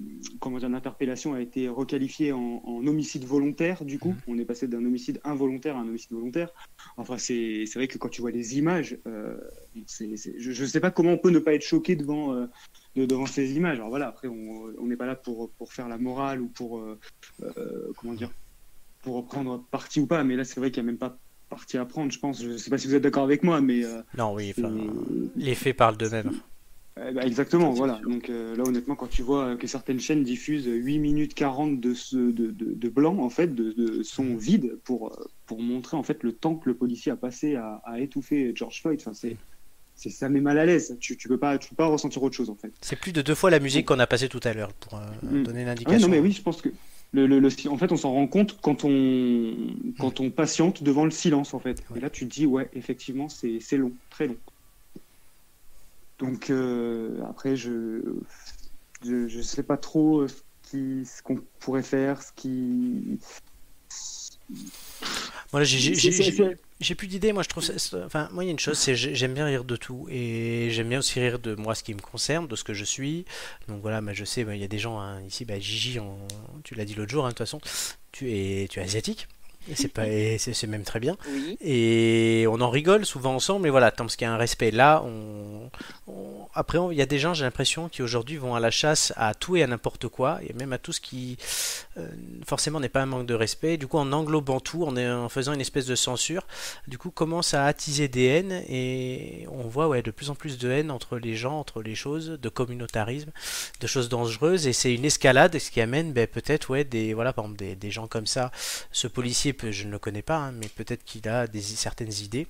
comment 0.41 0.59
dire, 0.59 0.69
l'interpellation 0.69 1.35
a 1.35 1.41
été 1.41 1.69
requalifiée 1.69 2.33
en, 2.33 2.63
en 2.65 2.87
homicide 2.87 3.25
volontaire. 3.25 3.85
Du 3.85 3.99
coup, 3.99 4.15
on 4.27 4.39
est 4.39 4.45
passé 4.45 4.69
d'un 4.69 4.85
homicide 4.85 5.21
involontaire 5.25 5.77
à 5.77 5.81
un 5.81 5.89
homicide 5.89 6.13
volontaire. 6.13 6.51
Enfin, 6.97 7.19
c'est 7.19 7.65
c'est 7.67 7.79
vrai 7.79 7.89
que 7.89 7.99
quand 7.99 8.09
tu 8.09 8.21
vois 8.21 8.31
les 8.31 8.59
images, 8.59 8.99
euh, 9.07 9.37
je 9.75 10.63
ne 10.63 10.67
sais 10.67 10.81
pas 10.81 10.91
comment 10.91 11.13
on 11.13 11.19
peut 11.19 11.31
ne 11.31 11.39
pas 11.39 11.55
être 11.55 11.65
choqué 11.65 11.97
devant, 11.97 12.35
euh, 12.35 12.47
de- 12.95 13.07
devant 13.07 13.27
ces 13.27 13.57
images. 13.57 13.79
Alors 13.79 13.89
voilà, 13.91 14.09
après, 14.09 14.29
on 14.29 14.73
on 14.79 14.87
n'est 14.87 14.97
pas 14.97 15.07
là 15.07 15.17
pour, 15.17 15.53
pour 15.55 15.73
faire 15.73 15.89
la 15.89 15.99
morale 15.99 16.41
ou 16.41 16.49
pour, 16.49 16.79
euh, 16.79 16.99
comment 17.97 18.15
dire, 18.15 18.33
pour 19.03 19.27
prendre 19.27 19.69
parti 19.71 20.01
ou 20.01 20.07
pas, 20.07 20.25
mais 20.25 20.37
là, 20.37 20.45
c'est 20.45 20.61
vrai 20.61 20.71
qu'il 20.71 20.83
n'y 20.83 20.89
a 20.89 20.93
même 20.93 20.99
pas 20.99 21.19
parti 21.49 21.79
à 21.79 21.85
prendre, 21.85 22.11
je 22.13 22.19
pense. 22.19 22.43
Je 22.43 22.49
ne 22.51 22.57
sais 22.57 22.71
pas 22.71 22.79
si 22.79 22.87
vous 22.87 22.95
êtes 22.95 23.03
d'accord 23.03 23.25
avec 23.25 23.43
moi, 23.43 23.61
mais. 23.61 23.85
euh, 23.85 24.03
Non, 24.17 24.35
oui, 24.35 24.53
les 25.37 25.55
faits 25.55 25.77
parlent 25.77 25.97
d'eux-mêmes. 25.97 26.33
eh 26.99 27.13
ben, 27.13 27.27
exactement, 27.27 27.71
voilà. 27.71 28.01
Donc 28.09 28.31
euh, 28.31 28.57
là, 28.57 28.65
honnêtement, 28.65 28.97
quand 28.97 29.07
tu 29.09 29.23
vois 29.23 29.57
que 29.57 29.67
certaines 29.67 30.01
chaînes 30.01 30.23
diffusent 30.25 30.67
8 30.67 30.99
minutes 30.99 31.35
40 31.35 31.81
de, 31.81 31.95
ce, 31.95 32.17
de, 32.17 32.51
de, 32.51 32.73
de 32.75 32.89
blanc, 32.89 33.19
en 33.19 33.31
fait, 33.31 33.55
de, 33.55 33.73
de 33.73 34.03
son 34.03 34.37
vide, 34.37 34.79
pour, 34.85 35.13
euh, 35.13 35.25
pour 35.47 35.61
montrer 35.63 35.97
en 35.97 36.03
fait 36.03 36.23
le 36.23 36.33
temps 36.33 36.57
que 36.57 36.69
le 36.69 36.75
policier 36.77 37.13
a 37.13 37.17
passé 37.17 37.57
à, 37.57 37.81
à 37.85 38.01
étouffer 38.01 38.53
George 38.55 38.81
Floyd, 38.81 38.99
enfin, 39.01 39.13
c'est, 39.15 39.37
c'est, 39.95 40.11
ça 40.11 40.29
met 40.29 40.41
mal 40.41 40.59
à 40.59 40.67
l'aise. 40.67 40.97
Tu, 41.01 41.17
tu 41.17 41.29
peux 41.29 41.39
pas, 41.39 41.59
tu 41.59 41.69
peux 41.71 41.77
pas 41.77 41.87
ressentir 41.87 42.23
autre 42.23 42.35
chose, 42.37 42.51
en 42.51 42.57
fait. 42.57 42.73
C'est 42.81 42.97
plus 42.99 43.13
de 43.13 43.23
deux 43.23 43.35
fois 43.35 43.51
la 43.51 43.61
musique 43.61 43.87
qu'on 43.87 43.99
a 43.99 44.07
passée 44.07 44.29
tout 44.29 44.41
à 44.45 44.53
l'heure 44.53 44.73
pour 44.75 44.99
euh, 44.99 45.03
Mm. 45.23 45.43
donner 45.45 45.63
Ah 45.63 45.67
l'indication. 45.67 45.95
ouais, 46.09 46.17
non, 46.17 46.23
mais 46.23 46.27
oui, 46.27 46.33
je 46.33 46.43
pense 46.43 46.61
que 46.63 46.71
le, 47.17 47.27
le, 47.27 47.41
le- 47.41 47.71
en 47.71 47.79
fait, 47.79 47.93
on 47.93 47.97
s'en 47.97 48.13
rend 48.13 48.27
compte 48.27 48.61
quand 48.61 48.85
on, 48.85 49.57
quand 49.99 50.21
on 50.21 50.31
patiente 50.31 50.83
devant 50.83 51.07
le 51.07 51.11
silence, 51.11 51.55
en 51.55 51.59
fait. 51.59 51.83
Et 51.97 52.01
là, 52.01 52.11
tu 52.11 52.29
te 52.29 52.35
dis, 52.35 52.45
ouais, 52.45 52.69
effectivement, 52.75 53.29
c'est, 53.31 53.59
long, 53.79 53.93
très 54.11 54.27
long. 54.27 54.37
Donc, 56.19 56.51
euh, 56.51 57.23
après, 57.29 57.57
je, 57.57 58.03
je, 59.03 59.29
je 59.29 59.41
sais 59.41 59.63
pas 59.63 59.79
trop 59.79 60.27
ce 60.29 61.23
qu'on 61.23 61.41
pourrait 61.59 61.83
faire, 61.83 62.23
ce 62.23 62.33
qui. 62.33 63.19
Moi, 65.53 65.63
j'ai- 65.65 66.95
plus 66.95 67.07
d'idées, 67.07 67.33
moi 67.33 67.43
je 67.43 67.49
trouve 67.49 67.63
ça. 67.63 67.73
Enfin, 68.05 68.29
moi 68.33 68.45
il 68.45 68.47
y 68.49 68.51
a 68.51 68.53
une 68.53 68.59
chose, 68.59 68.77
c'est 68.79 68.95
j'ai- 68.95 69.15
j'aime 69.15 69.33
bien 69.35 69.47
rire 69.47 69.65
de 69.65 69.77
tout 69.77 70.07
et 70.11 70.69
j'aime 70.71 70.89
bien 70.89 70.99
aussi 70.99 71.19
rire 71.21 71.39
de 71.39 71.55
moi 71.55 71.75
ce 71.75 71.83
qui 71.83 71.95
me 71.95 72.01
concerne, 72.01 72.47
de 72.47 72.57
ce 72.57 72.65
que 72.65 72.75
je 72.75 72.85
suis. 72.85 73.25
Donc 73.69 73.81
voilà, 73.81 74.01
mais 74.01 74.15
je 74.15 74.25
sais, 74.25 74.43
il 74.43 74.57
y 74.59 74.65
a 74.65 74.69
des 74.69 74.79
gens 74.79 74.99
hein, 75.01 75.23
ici, 75.23 75.45
bah, 75.45 75.59
Gigi, 75.59 75.99
on- 76.01 76.19
tu 76.65 76.75
l'as 76.75 76.85
dit 76.85 76.95
l'autre 76.95 77.11
jour, 77.13 77.25
hein, 77.25 77.29
de 77.29 77.33
toute 77.35 77.39
façon, 77.47 77.61
tu 78.13 78.31
es, 78.33 78.69
tu 78.69 78.81
es 78.81 78.83
asiatique. 78.83 79.29
Et 79.71 79.75
c'est 79.75 79.89
pas, 79.89 80.05
c'est 80.39 80.67
même 80.67 80.85
très 80.85 81.01
bien. 81.01 81.17
Oui. 81.29 81.57
Et 81.61 82.47
on 82.49 82.61
en 82.61 82.71
rigole 82.71 83.05
souvent 83.05 83.35
ensemble, 83.35 83.65
mais 83.65 83.71
voilà, 83.71 83.91
tant 83.91 84.07
qu'il 84.07 84.23
y 84.23 84.25
a 84.25 84.33
un 84.33 84.37
respect 84.37 84.71
là, 84.71 85.03
on, 85.05 85.71
on- 86.07 86.47
après 86.55 86.79
il 86.91 86.97
y 86.97 87.03
a 87.03 87.07
des 87.07 87.19
gens, 87.19 87.35
j'ai 87.35 87.45
l'impression, 87.45 87.89
qui 87.89 88.03
aujourd'hui 88.03 88.37
vont 88.37 88.55
à 88.55 88.61
la 88.61 88.71
chasse 88.71 89.13
à 89.17 89.35
tout 89.35 89.57
et 89.57 89.63
à 89.63 89.67
n'importe 89.67 90.09
quoi, 90.09 90.39
et 90.49 90.53
même 90.55 90.73
à 90.73 90.79
tout 90.79 90.93
ce 90.93 91.01
qui 91.01 91.37
euh, 91.99 92.07
forcément 92.47 92.81
n'est 92.81 92.89
pas 92.89 93.03
un 93.03 93.07
manque 93.07 93.27
de 93.27 93.35
respect. 93.35 93.77
Du 93.77 93.87
coup, 93.87 93.99
en 93.99 94.13
englobant 94.13 94.61
tout, 94.61 94.85
en, 94.85 94.97
en 94.97 95.29
faisant 95.29 95.53
une 95.53 95.61
espèce 95.61 95.87
de 95.87 95.95
censure, 95.95 96.47
du 96.87 96.97
coup 96.97 97.11
commence 97.11 97.53
à 97.53 97.67
attiser 97.67 98.09
des 98.09 98.25
haines, 98.27 98.63
et 98.69 99.47
on 99.51 99.69
voit 99.69 99.89
ouais, 99.89 100.03
de 100.03 100.11
plus 100.11 100.31
en 100.31 100.35
plus 100.35 100.59
de 100.59 100.71
haine 100.71 100.91
entre 100.91 101.19
les 101.19 101.35
gens, 101.35 101.59
entre 101.59 101.83
les 101.83 101.95
choses, 101.95 102.39
de 102.41 102.49
communautarisme, 102.49 103.31
de 103.81 103.87
choses 103.87 104.09
dangereuses, 104.09 104.67
et 104.67 104.73
c'est 104.73 104.95
une 104.95 105.05
escalade, 105.05 105.59
ce 105.59 105.71
qui 105.71 105.81
amène 105.81 106.13
ben, 106.13 106.27
peut-être 106.27 106.71
ouais, 106.71 106.85
des, 106.85 107.13
voilà, 107.15 107.33
par 107.33 107.45
exemple, 107.45 107.59
des, 107.59 107.75
des 107.75 107.91
gens 107.91 108.07
comme 108.07 108.27
ça. 108.27 108.51
Ce 108.93 109.09
policier, 109.09 109.53
je 109.71 109.85
ne 109.85 109.91
le 109.91 109.99
connais 109.99 110.23
pas, 110.23 110.37
hein, 110.37 110.53
mais 110.53 110.69
peut-être 110.69 111.05
qu'il 111.05 111.29
a 111.29 111.47
des, 111.47 111.61
certaines 111.61 112.13
idées, 112.13 112.47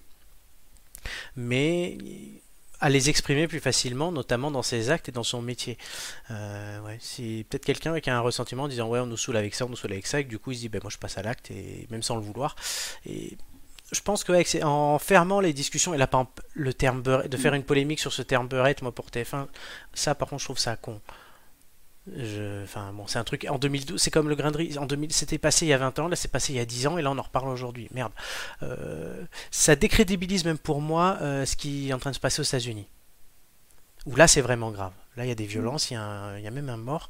mais 1.37 1.99
à 2.81 2.89
les 2.89 3.09
exprimer 3.09 3.49
plus 3.49 3.61
facilement, 3.61 4.13
notamment 4.13 4.51
dans 4.51 4.63
ses 4.63 4.91
actes 4.91 5.09
et 5.09 5.13
dans 5.13 5.23
son 5.23 5.41
métier. 5.41 5.79
Euh, 6.31 6.81
ouais, 6.83 6.99
c'est 7.01 7.45
peut-être 7.49 7.65
quelqu'un 7.65 7.99
qui 8.01 8.11
a 8.11 8.17
un 8.17 8.21
ressentiment 8.21 8.65
en 8.65 8.69
disant 8.69 8.89
ouais 8.89 9.01
on 9.01 9.07
nous 9.07 9.17
saoule 9.17 9.37
avec 9.37 9.55
ça, 9.55 9.67
on 9.67 9.69
nous 9.69 9.77
saoule 9.77 9.93
avec 9.93 10.07
ça, 10.07 10.21
et 10.21 10.25
que 10.25 10.29
du 10.29 10.39
coup 10.39 10.53
il 10.53 10.57
se 10.57 10.61
dit 10.61 10.69
ben 10.69 10.81
moi 10.83 10.91
je 10.91 10.99
passe 10.99 11.17
à 11.19 11.23
l'acte 11.23 11.51
et 11.51 11.87
même 11.91 12.03
sans 12.03 12.17
le 12.17 12.23
vouloir. 12.23 12.57
Et 13.07 13.37
je 13.93 14.01
pense 14.01 14.25
que 14.25 14.65
en 14.65 14.99
fermant 14.99 15.41
les 15.41 15.53
discussions 15.53 15.95
et 15.95 15.99
là 15.99 16.07
par 16.07 16.23
exemple, 16.23 16.43
le 16.55 16.75
terme 16.75 17.03
beurette, 17.03 17.31
de 17.31 17.37
faire 17.37 17.55
une 17.55 17.63
polémique 17.63 18.01
sur 18.01 18.13
ce 18.13 18.23
terme 18.23 18.49
beurette, 18.49 18.83
moi 18.83 18.93
pour 18.93 19.07
TF1, 19.07 19.47
ça 19.95 20.15
par 20.15 20.29
contre 20.29 20.41
je 20.41 20.47
trouve 20.47 20.59
ça 20.59 20.77
con. 20.77 21.01
Je, 22.15 22.63
enfin 22.63 22.93
bon, 22.93 23.07
c'est 23.09 23.19
un 23.19 23.25
truc 23.25 23.47
en 23.51 23.59
2012, 23.59 24.01
c'est 24.01 24.13
comme 24.13 24.29
le 24.29 24.37
grain 24.37 24.53
de 24.53 24.59
riz. 24.59 24.79
En 24.79 24.87
2000, 24.87 25.13
c'était 25.13 25.39
passé 25.39 25.67
il 25.67 25.71
y 25.71 25.73
a 25.73 25.79
20 25.79 25.99
ans, 25.99 26.09
là 26.09 26.15
c'est 26.15 26.31
passé 26.31 26.53
il 26.53 26.57
y 26.57 26.61
a 26.61 26.65
10 26.65 26.87
ans 26.87 26.99
et 26.99 27.03
là 27.03 27.11
on 27.11 27.19
en 27.19 27.23
reparle 27.23 27.49
aujourd'hui. 27.49 27.89
Merde. 27.93 28.13
Euh, 28.63 29.25
ça 29.51 29.75
décrédibilise 29.75 30.45
même 30.45 30.59
pour 30.59 30.81
moi 30.81 31.19
euh, 31.21 31.45
ce 31.45 31.57
qui 31.57 31.89
est 31.89 31.93
en 31.93 31.99
train 31.99 32.11
de 32.11 32.15
se 32.15 32.21
passer 32.21 32.41
aux 32.41 32.45
États-Unis. 32.45 32.87
Où 34.07 34.15
là 34.15 34.29
c'est 34.29 34.41
vraiment 34.41 34.71
grave. 34.71 34.93
Là 35.17 35.25
il 35.25 35.29
y 35.29 35.33
a 35.33 35.35
des 35.35 35.47
violences, 35.47 35.91
il 35.91 35.95
y 35.95 35.97
a, 35.97 36.51
même 36.53 36.69
un 36.69 36.77
mort, 36.77 37.09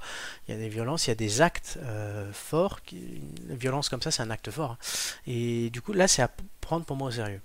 il 0.49 0.55
y 0.55 0.57
a 0.57 0.61
des 0.61 0.71
violences, 0.71 1.07
il 1.07 1.11
y 1.11 1.13
a 1.13 1.17
des 1.17 1.43
actes 1.43 1.79
euh, 1.83 2.33
forts. 2.33 2.81
Une 2.93 3.57
violence 3.57 3.91
comme 3.91 4.01
ça 4.01 4.11
c'est 4.11 4.23
un 4.23 4.31
acte 4.31 4.51
fort. 4.51 4.73
hein. 4.73 4.79
Et 5.27 5.69
du 5.71 5.83
coup 5.83 5.93
là 5.93 6.09
c'est 6.09 6.23
à 6.23 6.31
prendre 6.63 6.87
pour 6.87 6.97
moi 6.97 7.09
au 7.09 7.11
sérieux. 7.13 7.43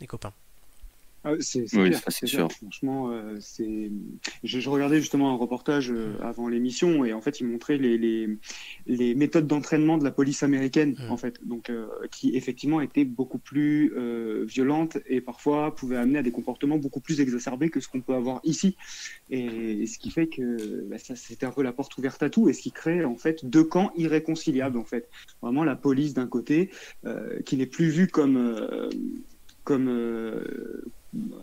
Les 0.00 0.06
copains. 0.06 0.32
Ah, 1.24 1.32
c'est 1.40 1.64
Oui, 1.76 1.92
c'est 2.08 2.26
sûr. 2.26 2.50
Franchement, 2.52 3.10
euh, 3.10 3.36
c'est. 3.40 3.90
Je, 4.44 4.60
je 4.60 4.70
regardais 4.70 5.00
justement 5.00 5.32
un 5.32 5.36
reportage 5.36 5.90
euh, 5.90 6.16
avant 6.22 6.48
l'émission 6.48 7.04
et 7.04 7.12
en 7.12 7.20
fait, 7.20 7.40
il 7.40 7.46
montrait 7.46 7.76
les, 7.78 7.98
les, 7.98 8.28
les 8.86 9.14
méthodes 9.14 9.46
d'entraînement 9.46 9.98
de 9.98 10.04
la 10.04 10.10
police 10.10 10.42
américaine, 10.42 10.96
Mm. 10.98 11.10
en 11.10 11.16
fait, 11.16 11.46
donc 11.46 11.70
euh, 11.70 11.86
qui 12.10 12.36
effectivement 12.36 12.80
étaient 12.80 13.04
beaucoup 13.04 13.38
plus 13.38 13.92
euh, 13.96 14.44
violentes 14.46 14.98
et 15.06 15.20
parfois 15.20 15.74
pouvaient 15.74 15.96
amener 15.96 16.18
à 16.18 16.22
des 16.22 16.30
comportements 16.30 16.78
beaucoup 16.78 17.00
plus 17.00 17.20
exacerbés 17.20 17.70
que 17.70 17.80
ce 17.80 17.88
qu'on 17.88 18.00
peut 18.00 18.14
avoir 18.14 18.40
ici. 18.44 18.76
Et, 19.30 19.86
ce 19.86 19.98
qui 19.98 20.10
fait 20.10 20.26
que 20.26 20.82
bah, 20.88 20.98
ça, 20.98 21.16
c'était 21.16 21.46
un 21.46 21.50
peu 21.50 21.62
la 21.62 21.72
porte 21.72 21.96
ouverte 21.98 22.22
à 22.22 22.30
tout 22.30 22.48
et 22.48 22.52
ce 22.52 22.60
qui 22.60 22.72
crée 22.72 23.04
en 23.04 23.16
fait 23.16 23.44
deux 23.44 23.64
camps 23.64 23.90
irréconciliables 23.96 24.78
en 24.78 24.84
fait. 24.84 25.08
Vraiment 25.42 25.64
la 25.64 25.76
police 25.76 26.14
d'un 26.14 26.26
côté 26.26 26.70
euh, 27.04 27.40
qui 27.42 27.56
n'est 27.56 27.66
plus 27.66 27.88
vue 27.88 28.08
comme 28.08 28.36
euh, 28.36 28.90
comme 29.68 29.88
euh, 29.90 30.82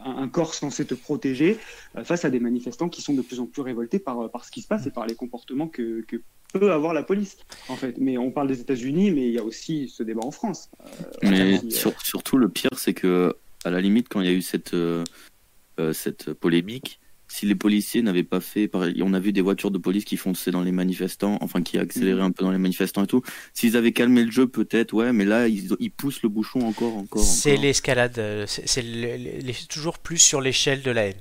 un 0.04 0.28
corps 0.28 0.56
censé 0.56 0.84
te 0.84 0.96
protéger 0.96 1.60
euh, 1.96 2.04
face 2.04 2.26
à 2.26 2.32
des 2.32 2.40
manifestants 2.40 2.90
qui 2.90 3.04
sont 3.04 3.14
de 3.14 3.22
plus 3.22 3.40
en 3.40 3.46
plus 3.46 3.62
révoltés 3.62 4.00
par, 4.00 4.32
par 4.32 4.46
ce 4.46 4.50
qui 4.52 4.64
se 4.64 4.68
passe 4.68 4.88
et 4.88 4.90
par 4.90 5.06
les 5.06 5.14
comportements 5.14 5.68
que, 5.68 6.02
que 6.08 6.18
peut 6.52 6.72
avoir 6.72 6.96
la 6.96 7.04
police, 7.04 7.38
en 7.70 7.76
fait. 7.76 7.98
Mais 8.00 8.18
on 8.18 8.32
parle 8.32 8.48
des 8.48 8.62
États-Unis, 8.62 9.12
mais 9.12 9.28
il 9.28 9.34
y 9.34 9.38
a 9.38 9.44
aussi 9.44 9.90
ce 9.90 10.02
débat 10.02 10.24
en 10.24 10.32
France. 10.32 10.72
Euh, 10.82 10.86
Mais 11.22 11.60
qui, 11.60 11.68
euh, 11.68 11.70
sur- 11.70 12.02
surtout, 12.02 12.38
le 12.38 12.50
pire, 12.50 12.72
c'est 12.78 12.96
que, 12.96 13.36
à 13.64 13.70
la 13.70 13.80
limite, 13.80 14.08
quand 14.10 14.22
il 14.22 14.28
y 14.28 14.32
a 14.32 14.34
eu 14.34 14.42
cette, 14.42 14.74
euh, 14.74 15.04
euh, 15.80 15.94
cette 15.94 16.34
polémique, 16.34 17.00
si 17.36 17.46
les 17.46 17.56
policiers 17.56 18.02
n'avaient 18.02 18.24
pas 18.24 18.40
fait, 18.40 18.68
pareil, 18.70 19.02
on 19.04 19.14
a 19.14 19.20
vu 19.20 19.34
des 19.34 19.42
voitures 19.42 19.72
de 19.72 19.78
police 19.78 20.06
qui 20.06 20.16
fonçaient 20.16 20.52
dans 20.52 20.62
les 20.64 20.72
manifestants, 20.72 21.38
enfin 21.42 21.62
qui 21.62 21.78
accéléraient 21.78 22.22
Mhm. 22.22 22.28
un 22.28 22.32
peu 22.32 22.46
dans 22.46 22.52
les 22.52 22.58
manifestants 22.58 23.04
et 23.04 23.08
tout. 23.08 23.22
S'ils 23.54 23.76
avaient 23.76 23.92
calmé 23.92 24.24
le 24.24 24.32
jeu, 24.32 24.48
peut-être, 24.48 24.94
ouais, 24.94 25.12
mais 25.12 25.26
là, 25.26 25.48
ils, 25.48 25.76
ils 25.80 25.92
poussent 25.92 26.24
le 26.24 26.30
bouchon 26.30 26.62
encore, 26.62 26.96
encore. 26.96 27.24
C'est 27.24 27.58
l'escalade, 27.58 28.18
euh, 28.20 28.46
c'est 28.48 29.68
toujours 29.68 30.00
plus 30.00 30.18
sur 30.20 30.40
l'échelle 30.40 30.82
de 30.82 30.92
la 30.92 31.08
haine. 31.08 31.16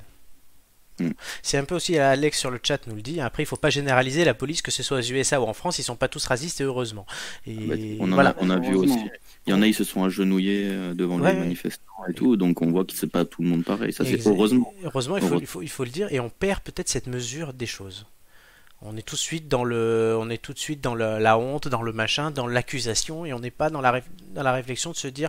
Mm. 1.00 1.10
C'est 1.42 1.58
un 1.58 1.64
peu 1.64 1.74
aussi, 1.74 1.98
Alex 1.98 2.38
sur 2.38 2.50
le 2.50 2.60
chat 2.62 2.86
nous 2.86 2.94
le 2.94 3.02
dit, 3.02 3.20
après 3.20 3.42
il 3.42 3.46
faut 3.46 3.56
pas 3.56 3.70
généraliser 3.70 4.24
la 4.24 4.34
police, 4.34 4.62
que 4.62 4.70
ce 4.70 4.82
soit 4.82 4.98
aux 4.98 5.02
USA 5.02 5.40
ou 5.40 5.44
en 5.44 5.52
France, 5.52 5.78
ils 5.78 5.82
sont 5.82 5.96
pas 5.96 6.08
tous 6.08 6.24
racistes 6.26 6.60
et 6.60 6.64
heureusement. 6.64 7.04
Et 7.46 7.54
Bah, 7.54 7.74
on, 8.00 8.12
en 8.12 8.14
voilà. 8.14 8.30
a, 8.30 8.34
on 8.38 8.50
a 8.50 8.58
vu 8.58 8.74
aussi. 8.76 8.98
Il 9.46 9.50
y 9.50 9.52
en 9.52 9.60
a, 9.62 9.66
ils 9.66 9.74
se 9.74 9.84
sont 9.84 10.04
agenouillés 10.04 10.64
euh, 10.66 10.94
devant 10.94 11.18
Ouais, 11.20 11.32
les 11.32 11.38
manifestants 11.40 11.82
et 12.08 12.14
tout, 12.14 12.36
donc 12.36 12.62
on 12.62 12.70
voit 12.70 12.84
que 12.84 12.92
c'est 12.94 13.10
pas 13.10 13.24
tout 13.24 13.42
le 13.42 13.48
monde 13.48 13.64
pareil. 13.64 13.92
Ça, 13.92 14.04
c'est 14.04 14.16
Exa- 14.16 14.28
heureusement. 14.30 14.72
Heureusement, 14.84 15.16
il 15.16 15.20
faut, 15.20 15.26
Heureusement. 15.26 15.40
il, 15.40 15.46
faut, 15.46 15.62
il 15.62 15.68
faut 15.68 15.84
le 15.84 15.90
dire, 15.90 16.08
et 16.12 16.20
on 16.20 16.30
perd 16.30 16.60
peut-être 16.60 16.88
cette 16.88 17.08
mesure 17.08 17.52
des 17.52 17.66
choses. 17.66 18.06
On 18.80 18.96
est 18.96 19.02
tout 19.02 19.16
de 19.16 19.20
suite 19.20 19.48
dans 19.48 19.64
le, 19.64 20.16
on 20.18 20.28
est 20.30 20.38
tout 20.42 20.52
de 20.52 20.58
suite 20.58 20.80
dans 20.80 20.94
le- 20.94 21.18
la 21.18 21.38
honte, 21.38 21.68
dans 21.68 21.82
le 21.82 21.92
machin, 21.92 22.30
dans 22.30 22.46
l'accusation, 22.46 23.24
et 23.26 23.32
on 23.32 23.40
n'est 23.40 23.50
pas 23.50 23.68
dans 23.70 23.80
la, 23.80 24.00
dans 24.34 24.42
la 24.42 24.52
réflexion 24.52 24.90
de 24.92 24.96
se 24.96 25.08
dire 25.08 25.28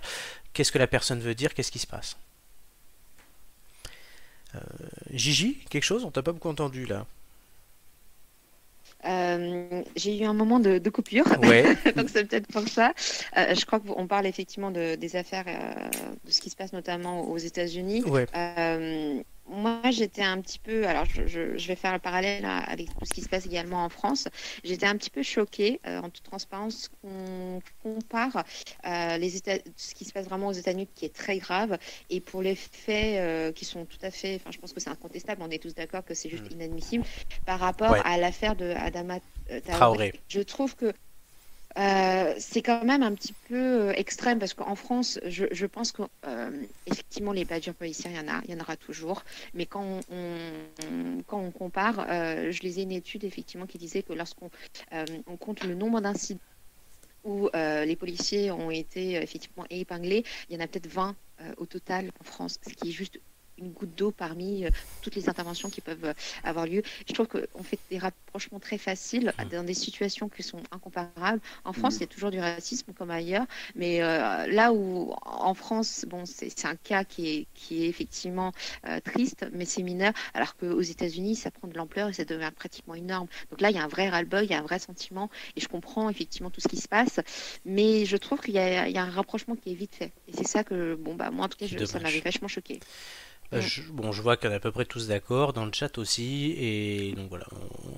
qu'est-ce 0.53 0.71
que 0.71 0.77
la 0.77 0.87
personne 0.87 1.19
veut 1.19 1.35
dire, 1.35 1.53
qu'est-ce 1.53 1.71
qui 1.71 1.79
se 1.79 1.87
passe? 1.87 2.17
Euh, 4.55 4.87
Gigi, 5.13 5.57
quelque 5.69 5.83
chose 5.83 6.05
On 6.05 6.11
t'a 6.11 6.23
pas 6.23 6.31
beaucoup 6.31 6.49
entendu 6.49 6.85
là. 6.85 7.05
Euh, 9.05 9.83
j'ai 9.95 10.17
eu 10.19 10.23
un 10.25 10.33
moment 10.33 10.59
de, 10.59 10.79
de 10.79 10.89
coupure, 10.89 11.25
Ouais. 11.43 11.63
donc 11.95 12.09
c'est 12.09 12.25
peut-être 12.25 12.47
pour 12.47 12.67
ça. 12.67 12.93
Euh, 13.37 13.53
je 13.53 13.63
crois 13.65 13.79
qu'on 13.79 14.07
parle 14.07 14.25
effectivement 14.25 14.71
de, 14.71 14.95
des 14.95 15.15
affaires, 15.15 15.45
euh, 15.47 15.89
de 16.25 16.31
ce 16.31 16.41
qui 16.41 16.49
se 16.49 16.55
passe 16.55 16.73
notamment 16.73 17.21
aux 17.29 17.37
États-Unis. 17.37 18.03
Ouais. 18.05 18.25
Moi, 19.47 19.79
j'étais 19.91 20.23
un 20.23 20.41
petit 20.41 20.57
peu. 20.57 20.87
Alors, 20.87 21.05
je, 21.05 21.27
je- 21.27 21.55
je 21.57 21.67
vais 21.67 21.75
faire 21.75 21.93
le 21.93 21.99
parallèle 21.99 22.43
avec 22.45 22.87
tout 22.87 23.05
ce 23.05 23.13
qui 23.13 23.21
se 23.21 23.29
passe 23.29 23.45
également 23.45 23.83
en 23.85 23.89
France. 23.89 24.27
J'étais 24.63 24.87
un 24.87 24.97
petit 24.97 25.11
peu 25.11 25.21
choquée, 25.21 25.79
euh, 25.85 25.99
en 26.01 26.09
toute 26.09 26.23
transparence, 26.23 26.89
qu'on 27.01 27.61
compare 27.83 28.43
euh, 28.87 29.17
les 29.17 29.35
États, 29.37 29.57
ce 29.77 29.93
qui 29.93 30.03
se 30.05 30.13
passe 30.13 30.25
vraiment 30.25 30.47
aux 30.47 30.51
États-Unis, 30.53 30.87
qui 30.95 31.05
est 31.05 31.13
très 31.15 31.37
grave, 31.37 31.77
et 32.09 32.21
pour 32.21 32.41
les 32.41 32.55
faits 32.55 33.19
euh, 33.19 33.51
qui 33.51 33.65
sont 33.65 33.85
tout 33.85 33.99
à 34.01 34.09
fait. 34.09 34.35
Enfin, 34.35 34.49
je 34.51 34.57
pense 34.57 34.73
que 34.73 34.79
c'est 34.79 34.89
incontestable. 34.89 35.43
On 35.43 35.49
est 35.51 35.61
tous 35.61 35.75
d'accord 35.75 36.03
que 36.03 36.15
c'est 36.15 36.29
juste 36.29 36.51
inadmissible 36.51 37.05
par 37.45 37.59
rapport 37.59 37.91
Ouais. 37.91 38.01
à 38.03 38.17
l'affaire 38.17 38.55
de 38.55 38.71
Adama. 38.71 39.19
Traoré. 39.67 40.11
Je 40.27 40.41
trouve 40.41 40.75
que 40.75 40.91
euh, 41.77 42.33
c'est 42.37 42.61
quand 42.61 42.83
même 42.83 43.03
un 43.03 43.13
petit 43.13 43.33
peu 43.49 43.55
euh, 43.55 43.93
extrême 43.93 44.39
parce 44.39 44.53
qu'en 44.53 44.75
France, 44.75 45.19
je, 45.25 45.65
pense 45.65 45.91
que 45.91 46.03
euh, 46.25 46.49
les 47.33 47.45
badgers 47.45 47.73
policiers, 47.73 48.11
il 48.11 48.17
y 48.17 48.19
en 48.19 48.33
a, 48.33 48.41
il 48.45 48.53
y 48.53 48.57
en 48.57 48.59
aura 48.59 48.77
toujours. 48.77 49.23
Mais 49.53 49.65
quand 49.65 49.99
on, 50.09 51.51
compare, 51.51 52.05
euh, 52.09 52.51
je 52.51 52.61
lisais 52.61 52.83
une 52.83 52.91
étude 52.91 53.23
effectivement 53.23 53.65
qui 53.65 53.77
disait 53.77 54.03
que 54.03 54.13
lorsqu'on 54.13 54.49
euh, 54.93 55.05
compte 55.39 55.63
le 55.63 55.75
nombre 55.75 56.01
d'incidents 56.01 56.39
où 57.23 57.49
les 57.53 57.95
policiers 57.95 58.51
ont 58.51 58.69
été 58.69 59.15
effectivement 59.15 59.65
épinglés, 59.71 60.23
il 60.47 60.55
y 60.55 60.57
en 60.59 60.63
a 60.63 60.67
peut-être 60.67 60.85
20 60.85 61.15
euh, 61.41 61.51
au 61.57 61.65
total 61.65 62.11
en 62.21 62.23
France, 62.23 62.59
ce 62.65 62.73
qui 62.73 62.89
est 62.89 62.91
juste 62.93 63.19
une 63.57 63.71
goutte 63.71 63.95
d'eau 63.95 64.11
parmi 64.11 64.65
euh, 64.65 64.69
toutes 65.01 65.15
les 65.15 65.29
interventions 65.29 65.69
qui 65.69 65.81
peuvent 65.81 66.05
euh, 66.05 66.13
avoir 66.43 66.65
lieu. 66.65 66.81
Je 67.07 67.13
trouve 67.13 67.27
qu'on 67.27 67.63
fait 67.63 67.79
des 67.89 67.97
rapprochements 67.97 68.59
très 68.59 68.77
faciles 68.77 69.33
Mm. 69.37 69.49
dans 69.49 69.63
des 69.63 69.73
situations 69.73 70.29
qui 70.29 70.43
sont 70.43 70.61
incomparables. 70.71 71.41
En 71.63 71.73
France, 71.73 71.95
Mhm. 71.95 71.99
il 71.99 72.01
y 72.01 72.03
a 72.03 72.07
toujours 72.07 72.31
du 72.31 72.39
racisme 72.39 72.93
comme 72.93 73.11
ailleurs, 73.11 73.45
mais 73.75 74.01
euh, 74.01 74.47
là 74.47 74.73
où 74.73 75.13
en 75.23 75.53
France, 75.53 76.05
bon, 76.07 76.25
c'est 76.25 76.65
un 76.65 76.75
cas 76.75 77.03
qui 77.03 77.27
est, 77.29 77.47
qui 77.53 77.83
est 77.83 77.87
effectivement 77.89 78.51
euh, 78.87 78.99
triste, 78.99 79.45
mais 79.53 79.65
c'est 79.65 79.83
mineur, 79.83 80.13
alors 80.33 80.55
qu'aux 80.55 80.81
États-Unis, 80.81 81.35
ça 81.35 81.51
prend 81.51 81.67
de 81.67 81.77
l'ampleur 81.77 82.09
et 82.09 82.13
ça 82.13 82.25
devient 82.25 82.51
pratiquement 82.55 82.95
énorme. 82.95 83.27
Donc 83.51 83.61
là, 83.61 83.69
il 83.69 83.75
y 83.75 83.79
a 83.79 83.83
un 83.83 83.87
vrai 83.87 84.09
ras-le-bol, 84.09 84.43
il 84.43 84.49
y 84.51 84.53
a 84.53 84.59
un 84.59 84.63
vrai 84.63 84.79
sentiment, 84.79 85.29
et 85.55 85.61
je 85.61 85.67
comprends 85.67 86.09
effectivement 86.09 86.49
tout 86.51 86.61
ce 86.61 86.67
qui 86.67 86.77
se 86.77 86.87
passe, 86.87 87.19
mais 87.65 88.05
je 88.05 88.17
trouve 88.17 88.39
qu'il 88.41 88.53
y, 88.53 88.59
a 88.59 88.87
il 88.87 88.95
y 88.95 88.97
a 88.97 89.03
un 89.03 89.09
rapprochement 89.09 89.55
qui 89.55 89.71
est 89.71 89.75
vite 89.75 89.95
fait. 89.95 90.13
Et 90.27 90.33
c'est 90.33 90.47
ça 90.47 90.63
que, 90.63 90.95
bon, 90.95 91.15
bah, 91.15 91.31
moi 91.31 91.45
en 91.45 91.49
tout 91.49 91.57
cas, 91.57 91.67
je- 91.67 91.85
ça 91.85 91.99
m'avait 91.99 92.21
vachement 92.21 92.47
choqué. 92.47 92.83
Euh, 93.53 93.57
Mm. 93.59 93.61
je- 93.61 93.81
bon, 93.91 94.11
je 94.11 94.21
vois 94.21 94.37
qu'on 94.37 94.49
est 94.49 94.55
à 94.55 94.59
peu 94.59 94.71
près 94.71 94.85
tous 94.85 95.07
d'accord, 95.07 95.53
dans 95.53 95.65
le 95.65 95.71
chat 95.73 95.97
aussi, 95.97 96.55
et 96.57 97.13
donc 97.15 97.29
voilà, 97.29 97.45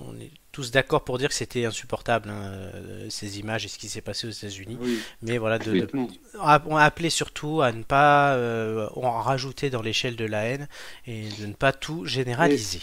on, 0.07 0.11
on 0.11 0.19
est 0.19 0.29
tous 0.51 0.71
d'accord 0.71 1.03
pour 1.03 1.17
dire 1.17 1.29
que 1.29 1.35
c'était 1.35 1.65
insupportable, 1.65 2.29
hein, 2.29 2.51
euh, 2.51 3.07
ces 3.09 3.39
images 3.39 3.63
et 3.65 3.67
ce 3.69 3.77
qui 3.77 3.87
s'est 3.89 4.01
passé 4.01 4.27
aux 4.27 4.31
États-Unis. 4.31 4.77
Oui, 4.81 4.99
Mais 5.21 5.37
voilà, 5.37 5.57
de, 5.57 5.65
de- 5.65 5.71
complètement. 5.81 6.07
on 6.35 6.75
a 6.75 6.83
appelé 6.83 7.09
surtout 7.09 7.61
à 7.61 7.71
ne 7.71 7.83
pas 7.83 8.35
euh, 8.35 8.87
en 8.95 9.21
rajouter 9.21 9.69
dans 9.69 9.81
l'échelle 9.81 10.15
de 10.15 10.25
la 10.25 10.43
haine 10.43 10.67
et 11.05 11.23
de 11.39 11.45
ne 11.45 11.53
pas 11.53 11.71
tout 11.71 12.05
généraliser. 12.05 12.79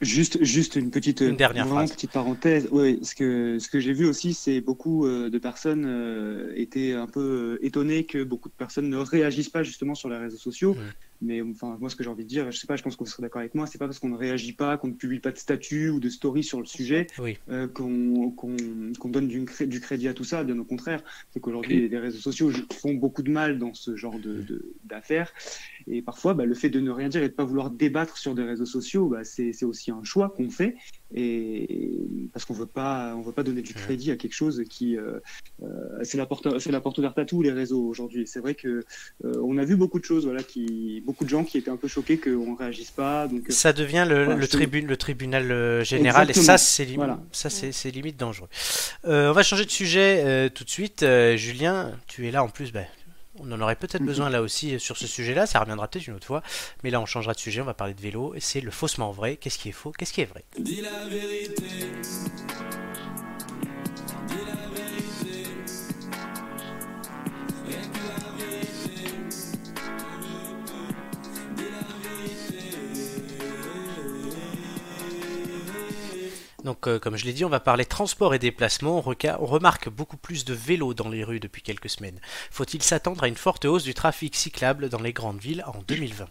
Juste, 0.00 0.42
juste 0.42 0.74
une 0.74 0.90
petite, 0.90 1.20
Une 1.20 1.36
dernière 1.36 1.66
vraiment 1.66 1.86
petite 1.86 2.10
parenthèse. 2.10 2.68
Oui, 2.72 2.98
ce 3.02 3.14
que, 3.14 3.58
ce 3.60 3.68
que 3.68 3.78
j'ai 3.78 3.92
vu 3.92 4.06
aussi, 4.06 4.34
c'est 4.34 4.60
beaucoup 4.60 5.06
de 5.08 5.38
personnes 5.38 5.84
euh, 5.86 6.52
étaient 6.56 6.92
un 6.92 7.06
peu 7.06 7.58
étonnées 7.62 8.04
que 8.04 8.24
beaucoup 8.24 8.48
de 8.48 8.54
personnes 8.54 8.90
ne 8.90 8.96
réagissent 8.96 9.48
pas 9.50 9.62
justement 9.62 9.94
sur 9.94 10.08
les 10.08 10.16
réseaux 10.18 10.36
sociaux. 10.36 10.74
Mm. 10.74 10.78
Mais 11.22 11.40
enfin, 11.42 11.76
moi, 11.80 11.88
ce 11.88 11.96
que 11.96 12.04
j'ai 12.04 12.10
envie 12.10 12.24
de 12.24 12.28
dire, 12.28 12.50
je 12.50 12.58
sais 12.58 12.66
pas, 12.66 12.76
je 12.76 12.82
pense 12.82 12.96
vous 12.98 13.06
serez 13.06 13.22
d'accord 13.22 13.40
avec 13.40 13.54
moi, 13.54 13.66
c'est 13.66 13.78
pas 13.78 13.86
parce 13.86 13.98
qu'on 13.98 14.08
ne 14.08 14.16
réagit 14.16 14.52
pas, 14.52 14.76
qu'on 14.76 14.88
ne 14.88 14.94
publie 14.94 15.20
pas 15.20 15.30
de 15.32 15.38
statut 15.38 15.88
ou 15.90 16.00
de 16.00 16.08
story 16.08 16.42
sur 16.42 16.58
le 16.60 16.66
sujet, 16.66 17.06
Oui. 17.18 17.38
euh, 17.48 17.68
qu'on 17.68 18.30
qu'on 18.32 18.56
qu'on 18.98 19.08
donne 19.08 19.28
du, 19.28 19.44
du 19.66 19.80
crédit 19.80 20.08
à 20.08 20.14
tout 20.14 20.24
ça. 20.24 20.44
Bien 20.44 20.58
au 20.58 20.64
contraire, 20.64 21.02
c'est 21.30 21.40
qu'aujourd'hui, 21.40 21.80
les, 21.82 21.88
les 21.88 21.98
réseaux 21.98 22.18
sociaux 22.18 22.50
font 22.72 22.94
beaucoup 22.94 23.22
de 23.22 23.30
mal 23.30 23.58
dans 23.58 23.74
ce 23.74 23.96
genre 23.96 24.18
de- 24.18 24.42
de- 24.42 24.72
d'affaires. 24.84 25.32
Et 25.86 26.02
parfois, 26.02 26.34
bah, 26.34 26.44
le 26.46 26.54
fait 26.54 26.70
de 26.70 26.80
ne 26.80 26.90
rien 26.90 27.08
dire 27.08 27.22
et 27.22 27.28
de 27.28 27.34
pas 27.34 27.44
vouloir 27.44 27.70
débattre 27.70 28.16
sur 28.18 28.34
des 28.34 28.42
réseaux 28.42 28.66
sociaux, 28.66 29.08
bah, 29.08 29.24
c'est 29.24 29.64
aussi 29.64 29.90
un 29.90 30.02
choix 30.04 30.30
qu'on 30.30 30.50
fait. 30.50 30.74
Et 31.16 32.00
parce 32.32 32.44
qu'on 32.44 32.54
veut 32.54 32.66
pas, 32.66 33.14
on 33.16 33.22
veut 33.22 33.32
pas 33.32 33.44
donner 33.44 33.62
du 33.62 33.72
crédit 33.74 34.10
à 34.10 34.16
quelque 34.16 34.32
chose 34.34 34.62
qui, 34.68 34.96
euh, 34.96 35.20
euh, 35.62 35.66
c'est 36.02 36.18
la 36.18 36.26
porte, 36.26 36.58
c'est 36.58 36.72
la 36.72 36.80
porte 36.80 36.98
ouverte 36.98 37.18
à 37.18 37.24
tous 37.24 37.40
les 37.42 37.52
réseaux 37.52 37.86
aujourd'hui. 37.86 38.26
C'est 38.26 38.40
vrai 38.40 38.54
que 38.54 38.84
euh, 39.24 39.32
on 39.42 39.56
a 39.58 39.64
vu 39.64 39.76
beaucoup 39.76 40.00
de 40.00 40.04
choses, 40.04 40.24
voilà, 40.24 40.42
qui, 40.42 41.00
beaucoup 41.04 41.24
de 41.24 41.28
gens 41.30 41.44
qui 41.44 41.58
étaient 41.58 41.70
un 41.70 41.76
peu 41.76 41.88
choqués 41.88 42.18
qu'on 42.18 42.54
réagisse 42.54 42.90
pas. 42.90 43.26
Donc, 43.28 43.42
euh, 43.48 43.52
Ça 43.52 43.72
devient 43.72 44.06
le, 44.08 44.24
Voilà, 44.24 44.40
le, 44.40 44.46
je- 44.46 44.50
tribune, 44.50 44.86
le 44.86 44.96
tribunal 44.96 45.50
euh, 45.52 45.84
général, 45.84 46.30
et 46.30 46.34
ça, 46.34 46.58
c'est 46.58 46.84
Voilà. 46.86 47.18
limite 47.92 48.16
dangereux. 48.16 48.48
Euh, 49.06 49.30
on 49.30 49.32
va 49.32 49.42
changer 49.42 49.64
de 49.64 49.70
sujet 49.70 50.22
euh, 50.24 50.48
tout 50.48 50.64
de 50.64 50.70
suite. 50.70 51.02
Euh, 51.02 51.36
Julien, 51.36 51.92
tu 52.06 52.26
es 52.26 52.30
là 52.30 52.42
en 52.42 52.48
plus. 52.48 52.72
ben, 52.72 52.86
on 53.40 53.50
en 53.50 53.60
aurait 53.60 53.74
peut-être 53.74 54.00
Mhm. 54.00 54.06
besoin 54.06 54.30
là 54.30 54.42
aussi 54.42 54.78
sur 54.78 54.96
ce 54.96 55.06
sujet-là. 55.08 55.46
Ça 55.46 55.58
reviendra 55.58 55.88
peut-être 55.88 56.06
une 56.06 56.14
autre 56.14 56.26
fois. 56.26 56.42
Mais 56.84 56.90
là, 56.90 57.00
on 57.00 57.06
changera 57.06 57.34
de 57.34 57.38
sujet. 57.40 57.60
On 57.60 57.64
va 57.64 57.74
parler 57.74 57.92
de 57.94 58.00
vélo. 58.00 58.32
Et 58.36 58.40
c'est 58.40 58.60
le 58.60 58.70
faussement 58.70 59.10
vrai. 59.10 59.36
Qu'est-ce 59.36 59.58
qui 59.58 59.68
est 59.70 59.72
faux? 59.72 59.92
Qu'est-ce 59.98 60.12
qui 60.12 60.20
est 60.20 60.24
vrai? 60.26 60.44
Dis 60.58 60.80
la 60.80 61.04
vérité. 61.08 61.64
Donc, 76.64 76.88
euh, 76.88 76.98
comme 76.98 77.16
je 77.16 77.26
l'ai 77.26 77.34
dit, 77.34 77.44
on 77.44 77.50
va 77.50 77.60
parler 77.60 77.84
transport 77.84 78.34
et 78.34 78.38
déplacement. 78.38 79.04
On, 79.06 79.46
remarque 79.46 79.90
beaucoup 79.90 80.16
plus 80.16 80.44
de 80.46 80.54
vélos 80.54 80.94
dans 80.94 81.10
les 81.10 81.22
rues 81.22 81.40
depuis 81.40 81.62
quelques 81.62 81.90
semaines. 81.90 82.18
Faut-il 82.50 82.82
s'attendre 82.82 83.22
à 83.22 83.28
une 83.28 83.36
forte 83.36 83.66
hausse 83.66 83.84
du 83.84 83.92
trafic 83.92 84.34
cyclable 84.34 84.88
dans 84.88 85.00
les 85.00 85.12
grandes 85.12 85.40
villes 85.40 85.62
en 85.66 85.82
2020 85.86 86.26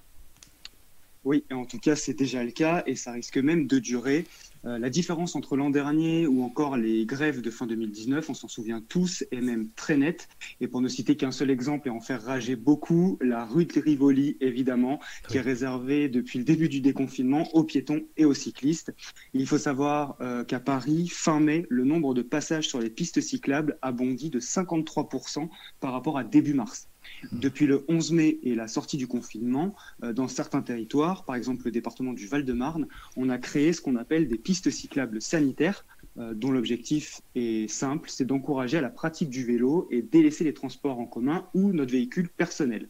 Oui, 1.23 1.45
en 1.51 1.65
tout 1.65 1.79
cas, 1.79 1.95
c'est 1.95 2.15
déjà 2.15 2.43
le 2.43 2.51
cas 2.51 2.83
et 2.87 2.95
ça 2.95 3.11
risque 3.11 3.37
même 3.37 3.67
de 3.67 3.77
durer. 3.77 4.25
Euh, 4.65 4.77
la 4.79 4.89
différence 4.89 5.35
entre 5.35 5.57
l'an 5.57 5.69
dernier 5.69 6.25
ou 6.25 6.41
encore 6.43 6.77
les 6.77 7.05
grèves 7.05 7.41
de 7.41 7.49
fin 7.49 7.67
2019, 7.67 8.29
on 8.29 8.33
s'en 8.33 8.47
souvient 8.47 8.81
tous, 8.81 9.23
est 9.31 9.41
même 9.41 9.69
très 9.75 9.97
nette. 9.97 10.29
Et 10.61 10.67
pour 10.67 10.79
ne 10.81 10.87
citer 10.87 11.17
qu'un 11.17 11.31
seul 11.31 11.49
exemple 11.49 11.87
et 11.89 11.91
en 11.91 11.99
faire 11.99 12.23
rager 12.23 12.55
beaucoup, 12.55 13.17
la 13.21 13.45
rue 13.45 13.65
de 13.65 13.79
Rivoli, 13.79 14.37
évidemment, 14.39 14.99
qui 15.27 15.33
Oui. 15.33 15.37
est 15.39 15.41
réservée 15.41 16.07
depuis 16.07 16.39
le 16.39 16.45
début 16.45 16.69
du 16.69 16.79
déconfinement 16.81 17.43
aux 17.53 17.63
piétons 17.63 18.01
et 18.15 18.25
aux 18.25 18.33
cyclistes. 18.33 18.93
Il 19.33 19.47
faut 19.47 19.57
savoir 19.57 20.15
euh, 20.21 20.43
qu'à 20.45 20.59
Paris, 20.59 21.09
fin 21.09 21.39
mai, 21.39 21.65
le 21.69 21.83
nombre 21.83 22.13
de 22.13 22.21
passages 22.21 22.67
sur 22.69 22.79
les 22.79 22.89
pistes 22.89 23.19
cyclables 23.21 23.77
a 23.81 23.91
bondi 23.91 24.29
de 24.29 24.39
53% 24.39 25.49
par 25.79 25.91
rapport 25.91 26.17
à 26.17 26.23
début 26.23 26.53
mars. 26.53 26.87
Depuis 27.31 27.65
le 27.65 27.85
11 27.87 28.11
mai 28.11 28.39
et 28.43 28.55
la 28.55 28.67
sortie 28.67 28.97
du 28.97 29.07
confinement, 29.07 29.75
euh, 30.03 30.13
dans 30.13 30.27
certains 30.27 30.61
territoires, 30.61 31.25
par 31.25 31.35
exemple 31.35 31.63
le 31.65 31.71
département 31.71 32.13
du 32.13 32.27
Val-de-Marne, 32.27 32.87
on 33.15 33.29
a 33.29 33.37
créé 33.37 33.73
ce 33.73 33.81
qu'on 33.81 33.95
appelle 33.95 34.27
des 34.27 34.37
pistes 34.37 34.69
cyclables 34.69 35.21
sanitaires, 35.21 35.85
euh, 36.17 36.33
dont 36.33 36.51
l'objectif 36.51 37.21
est 37.35 37.67
simple, 37.69 38.09
c'est 38.09 38.25
d'encourager 38.25 38.77
à 38.77 38.81
la 38.81 38.89
pratique 38.89 39.29
du 39.29 39.43
vélo 39.43 39.87
et 39.89 40.01
délaisser 40.01 40.43
les 40.43 40.53
transports 40.53 40.99
en 40.99 41.05
commun 41.05 41.47
ou 41.53 41.71
notre 41.73 41.91
véhicule 41.91 42.29
personnel. 42.29 42.89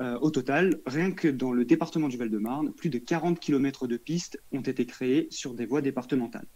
Euh, 0.00 0.18
au 0.20 0.30
total, 0.30 0.80
rien 0.86 1.10
que 1.10 1.26
dans 1.26 1.52
le 1.52 1.64
département 1.64 2.08
du 2.08 2.16
Val-de-Marne, 2.16 2.72
plus 2.72 2.88
de 2.88 2.98
40 2.98 3.40
km 3.40 3.88
de 3.88 3.96
pistes 3.96 4.40
ont 4.52 4.60
été 4.60 4.86
créées 4.86 5.26
sur 5.30 5.54
des 5.54 5.66
voies 5.66 5.82
départementales. 5.82 6.46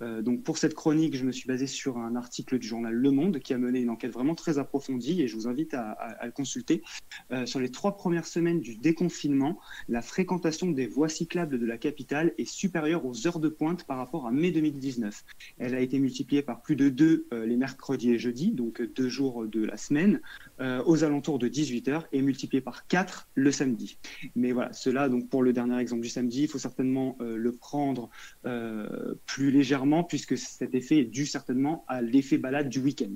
Euh, 0.00 0.22
donc 0.22 0.42
pour 0.42 0.56
cette 0.56 0.74
chronique, 0.74 1.14
je 1.14 1.24
me 1.24 1.32
suis 1.32 1.46
basé 1.46 1.66
sur 1.66 1.98
un 1.98 2.16
article 2.16 2.58
du 2.58 2.66
journal 2.66 2.94
Le 2.94 3.10
Monde 3.10 3.40
qui 3.40 3.52
a 3.52 3.58
mené 3.58 3.80
une 3.80 3.90
enquête 3.90 4.12
vraiment 4.12 4.34
très 4.34 4.58
approfondie 4.58 5.20
et 5.20 5.28
je 5.28 5.36
vous 5.36 5.48
invite 5.48 5.74
à, 5.74 5.96
le 6.24 6.32
consulter. 6.32 6.82
Euh, 7.30 7.44
sur 7.44 7.60
les 7.60 7.70
trois 7.70 7.96
premières 7.96 8.26
semaines 8.26 8.60
du 8.60 8.76
déconfinement, 8.76 9.58
la 9.88 10.00
fréquentation 10.00 10.70
des 10.70 10.86
voies 10.86 11.08
cyclables 11.08 11.58
de 11.58 11.66
la 11.66 11.76
capitale 11.76 12.32
est 12.38 12.48
supérieure 12.48 13.04
aux 13.04 13.26
heures 13.26 13.40
de 13.40 13.48
pointe 13.48 13.84
par 13.84 13.98
rapport 13.98 14.26
à 14.26 14.30
mai 14.30 14.50
2019. 14.50 15.24
Elle 15.58 15.74
a 15.74 15.80
été 15.80 15.98
multipliée 15.98 16.42
par 16.42 16.62
plus 16.62 16.76
de 16.76 16.88
deux 16.88 17.26
les 17.32 17.56
mercredis 17.56 18.12
et 18.12 18.18
jeudis, 18.18 18.52
donc 18.52 18.80
deux 18.80 19.08
jours 19.08 19.46
de 19.46 19.64
la 19.64 19.76
semaine, 19.76 20.20
aux 20.60 21.04
alentours 21.04 21.38
de 21.38 21.48
18 21.48 21.88
heures 21.88 22.06
et 22.12 22.22
multipliée 22.22 22.60
par 22.60 22.77
4 22.88 23.28
le 23.34 23.50
samedi. 23.52 23.98
Mais 24.36 24.52
voilà, 24.52 24.72
cela, 24.72 25.08
donc 25.08 25.28
pour 25.28 25.42
le 25.42 25.52
dernier 25.52 25.78
exemple 25.78 26.02
du 26.02 26.08
samedi, 26.08 26.42
il 26.42 26.48
faut 26.48 26.58
certainement 26.58 27.16
euh, 27.20 27.36
le 27.36 27.52
prendre 27.52 28.10
euh, 28.46 29.14
plus 29.26 29.50
légèrement 29.50 30.04
puisque 30.04 30.36
cet 30.38 30.74
effet 30.74 30.98
est 30.98 31.04
dû 31.04 31.26
certainement 31.26 31.84
à 31.88 32.02
l'effet 32.02 32.38
balade 32.38 32.68
du 32.68 32.78
week-end. 32.80 33.12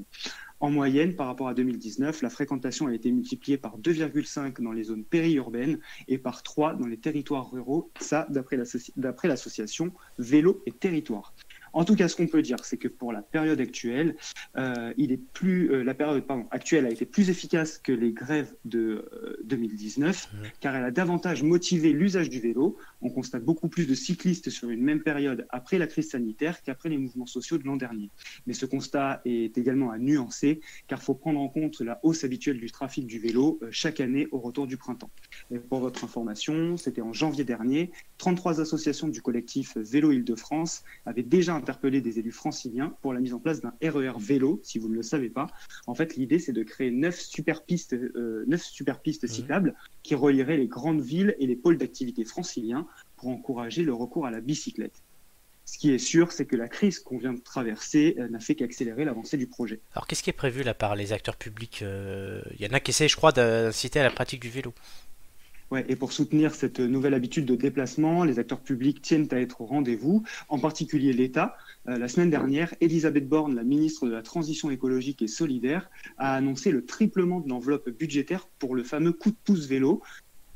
En 0.60 0.70
moyenne, 0.70 1.16
par 1.16 1.26
rapport 1.26 1.48
à 1.48 1.54
2019, 1.54 2.22
la 2.22 2.30
fréquentation 2.30 2.86
a 2.86 2.94
été 2.94 3.10
multipliée 3.10 3.58
par 3.58 3.78
2,5 3.78 4.62
dans 4.62 4.70
les 4.70 4.84
zones 4.84 5.04
périurbaines 5.04 5.80
et 6.06 6.18
par 6.18 6.44
3 6.44 6.74
dans 6.74 6.86
les 6.86 6.98
territoires 6.98 7.50
ruraux, 7.50 7.90
ça 8.00 8.26
d'après 8.30 8.56
l'associ- 8.56 8.92
d'après 8.96 9.26
l'association 9.26 9.92
Vélo 10.18 10.62
et 10.66 10.72
Territoire. 10.72 11.34
En 11.72 11.84
tout 11.84 11.96
cas, 11.96 12.08
ce 12.08 12.16
qu'on 12.16 12.26
peut 12.26 12.42
dire, 12.42 12.56
c'est 12.64 12.76
que 12.76 12.88
pour 12.88 13.12
la 13.12 13.22
période 13.22 13.60
actuelle, 13.60 14.16
euh, 14.56 14.92
il 14.96 15.12
est 15.12 15.16
plus, 15.32 15.70
euh, 15.72 15.82
la 15.82 15.94
période 15.94 16.24
pardon, 16.26 16.46
actuelle 16.50 16.86
a 16.86 16.90
été 16.90 17.06
plus 17.06 17.30
efficace 17.30 17.78
que 17.78 17.92
les 17.92 18.12
grèves 18.12 18.54
de 18.64 19.08
euh, 19.12 19.36
2019, 19.44 20.28
Mhm. 20.32 20.40
car 20.60 20.76
elle 20.76 20.84
a 20.84 20.90
davantage 20.90 21.42
motivé 21.42 21.92
l'usage 21.92 22.28
du 22.28 22.40
vélo. 22.40 22.76
On 23.00 23.10
constate 23.10 23.44
beaucoup 23.44 23.68
plus 23.68 23.86
de 23.86 23.94
cyclistes 23.94 24.50
sur 24.50 24.70
une 24.70 24.82
même 24.82 25.02
période 25.02 25.46
après 25.50 25.78
la 25.78 25.86
crise 25.86 26.10
sanitaire 26.10 26.62
qu'après 26.62 26.88
les 26.88 26.98
mouvements 26.98 27.26
sociaux 27.26 27.58
de 27.58 27.64
l'an 27.64 27.76
dernier. 27.76 28.10
Mais 28.46 28.52
ce 28.52 28.66
constat 28.66 29.22
est 29.24 29.56
également 29.56 29.90
à 29.90 29.98
nuancer, 29.98 30.60
car 30.88 30.98
il 31.00 31.04
faut 31.04 31.14
prendre 31.14 31.40
en 31.40 31.48
compte 31.48 31.80
la 31.80 31.98
hausse 32.02 32.24
habituelle 32.24 32.58
du 32.60 32.70
trafic 32.70 33.06
du 33.06 33.18
vélo 33.18 33.58
euh, 33.62 33.68
chaque 33.70 34.00
année 34.00 34.28
au 34.32 34.38
retour 34.38 34.66
du 34.66 34.76
printemps. 34.76 35.10
Et 35.50 35.58
pour 35.58 35.80
votre 35.80 36.04
information, 36.04 36.76
c'était 36.76 37.02
en 37.02 37.12
janvier 37.12 37.44
dernier, 37.44 37.90
33 38.18 38.60
associations 38.60 39.08
du 39.08 39.22
collectif 39.22 39.76
Vélo 39.76 40.12
Île-de-France 40.12 40.84
avaient 41.06 41.22
déjà 41.22 41.54
interpellé 41.62 42.00
des 42.00 42.18
élus 42.18 42.32
franciliens 42.32 42.94
pour 43.00 43.12
la 43.12 43.20
mise 43.20 43.34
en 43.34 43.38
place 43.38 43.60
d'un 43.60 43.72
RER 43.82 44.18
vélo, 44.18 44.60
si 44.62 44.78
vous 44.78 44.88
ne 44.88 44.94
le 44.94 45.02
savez 45.02 45.30
pas. 45.30 45.46
En 45.86 45.94
fait, 45.94 46.16
l'idée, 46.16 46.38
c'est 46.38 46.52
de 46.52 46.62
créer 46.62 46.90
neuf 46.90 47.20
super 47.20 47.64
pistes, 47.64 47.94
euh, 47.94 48.44
neuf 48.46 48.62
super 48.62 49.00
pistes 49.00 49.26
cyclables 49.26 49.74
qui 50.02 50.14
relieraient 50.14 50.56
les 50.56 50.66
grandes 50.66 51.00
villes 51.00 51.36
et 51.38 51.46
les 51.46 51.56
pôles 51.56 51.78
d'activité 51.78 52.24
franciliens 52.24 52.86
pour 53.16 53.28
encourager 53.28 53.84
le 53.84 53.94
recours 53.94 54.26
à 54.26 54.30
la 54.30 54.40
bicyclette. 54.40 55.02
Ce 55.64 55.78
qui 55.78 55.92
est 55.92 55.98
sûr, 55.98 56.32
c'est 56.32 56.44
que 56.44 56.56
la 56.56 56.68
crise 56.68 56.98
qu'on 56.98 57.18
vient 57.18 57.32
de 57.32 57.40
traverser 57.40 58.16
euh, 58.18 58.28
n'a 58.28 58.40
fait 58.40 58.56
qu'accélérer 58.56 59.04
l'avancée 59.04 59.36
du 59.36 59.46
projet. 59.46 59.80
Alors 59.94 60.06
qu'est-ce 60.06 60.22
qui 60.22 60.30
est 60.30 60.34
prévu 60.34 60.64
là 60.64 60.74
par 60.74 60.96
les 60.96 61.12
acteurs 61.12 61.36
publics 61.36 61.80
Euh, 61.82 62.42
Il 62.58 62.66
y 62.66 62.68
en 62.68 62.74
a 62.74 62.80
qui 62.80 62.90
essaient, 62.90 63.08
je 63.08 63.16
crois, 63.16 63.32
d'inciter 63.32 64.00
à 64.00 64.02
la 64.02 64.10
pratique 64.10 64.40
du 64.40 64.50
vélo. 64.50 64.74
Ouais, 65.72 65.86
et 65.88 65.96
pour 65.96 66.12
soutenir 66.12 66.54
cette 66.54 66.80
nouvelle 66.80 67.14
habitude 67.14 67.46
de 67.46 67.56
déplacement, 67.56 68.24
les 68.24 68.38
acteurs 68.38 68.60
publics 68.60 69.00
tiennent 69.00 69.28
à 69.30 69.40
être 69.40 69.62
au 69.62 69.64
rendez-vous, 69.64 70.22
en 70.50 70.58
particulier 70.58 71.14
l'État. 71.14 71.56
Euh, 71.88 71.96
la 71.96 72.08
semaine 72.08 72.28
dernière, 72.28 72.74
Elisabeth 72.82 73.26
Borne, 73.26 73.54
la 73.54 73.64
ministre 73.64 74.06
de 74.06 74.12
la 74.12 74.20
Transition 74.20 74.70
écologique 74.70 75.22
et 75.22 75.28
solidaire, 75.28 75.88
a 76.18 76.34
annoncé 76.34 76.72
le 76.72 76.84
triplement 76.84 77.40
de 77.40 77.48
l'enveloppe 77.48 77.88
budgétaire 77.88 78.48
pour 78.58 78.74
le 78.74 78.84
fameux 78.84 79.14
coup 79.14 79.30
de 79.30 79.36
pouce 79.44 79.64
vélo. 79.64 80.02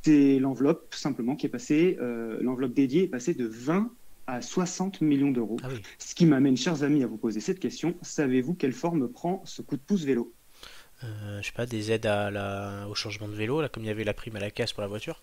C'est 0.02 0.38
l'enveloppe 0.38 0.94
simplement 0.94 1.34
qui 1.34 1.46
est 1.46 1.48
passée, 1.48 1.96
euh, 1.98 2.36
l'enveloppe 2.42 2.74
dédiée 2.74 3.04
est 3.04 3.08
passée 3.08 3.32
de 3.32 3.46
20 3.46 3.90
à 4.26 4.42
60 4.42 5.00
millions 5.00 5.30
d'euros. 5.30 5.56
Ah 5.62 5.68
oui. 5.72 5.80
Ce 5.98 6.14
qui 6.14 6.26
m'amène, 6.26 6.58
chers 6.58 6.82
amis, 6.82 7.02
à 7.02 7.06
vous 7.06 7.16
poser 7.16 7.40
cette 7.40 7.58
question. 7.58 7.94
Savez-vous 8.02 8.52
quelle 8.52 8.74
forme 8.74 9.08
prend 9.08 9.40
ce 9.46 9.62
coup 9.62 9.76
de 9.76 9.82
pouce 9.82 10.04
vélo? 10.04 10.34
Euh, 11.04 11.40
je 11.42 11.46
sais 11.46 11.52
pas, 11.52 11.66
des 11.66 11.92
aides 11.92 12.06
à 12.06 12.30
la... 12.30 12.86
au 12.88 12.94
changement 12.94 13.28
de 13.28 13.34
vélo, 13.34 13.60
là, 13.60 13.68
comme 13.68 13.82
il 13.84 13.86
y 13.86 13.90
avait 13.90 14.04
la 14.04 14.14
prime 14.14 14.36
à 14.36 14.40
la 14.40 14.50
casse 14.50 14.72
pour 14.72 14.82
la 14.82 14.88
voiture. 14.88 15.22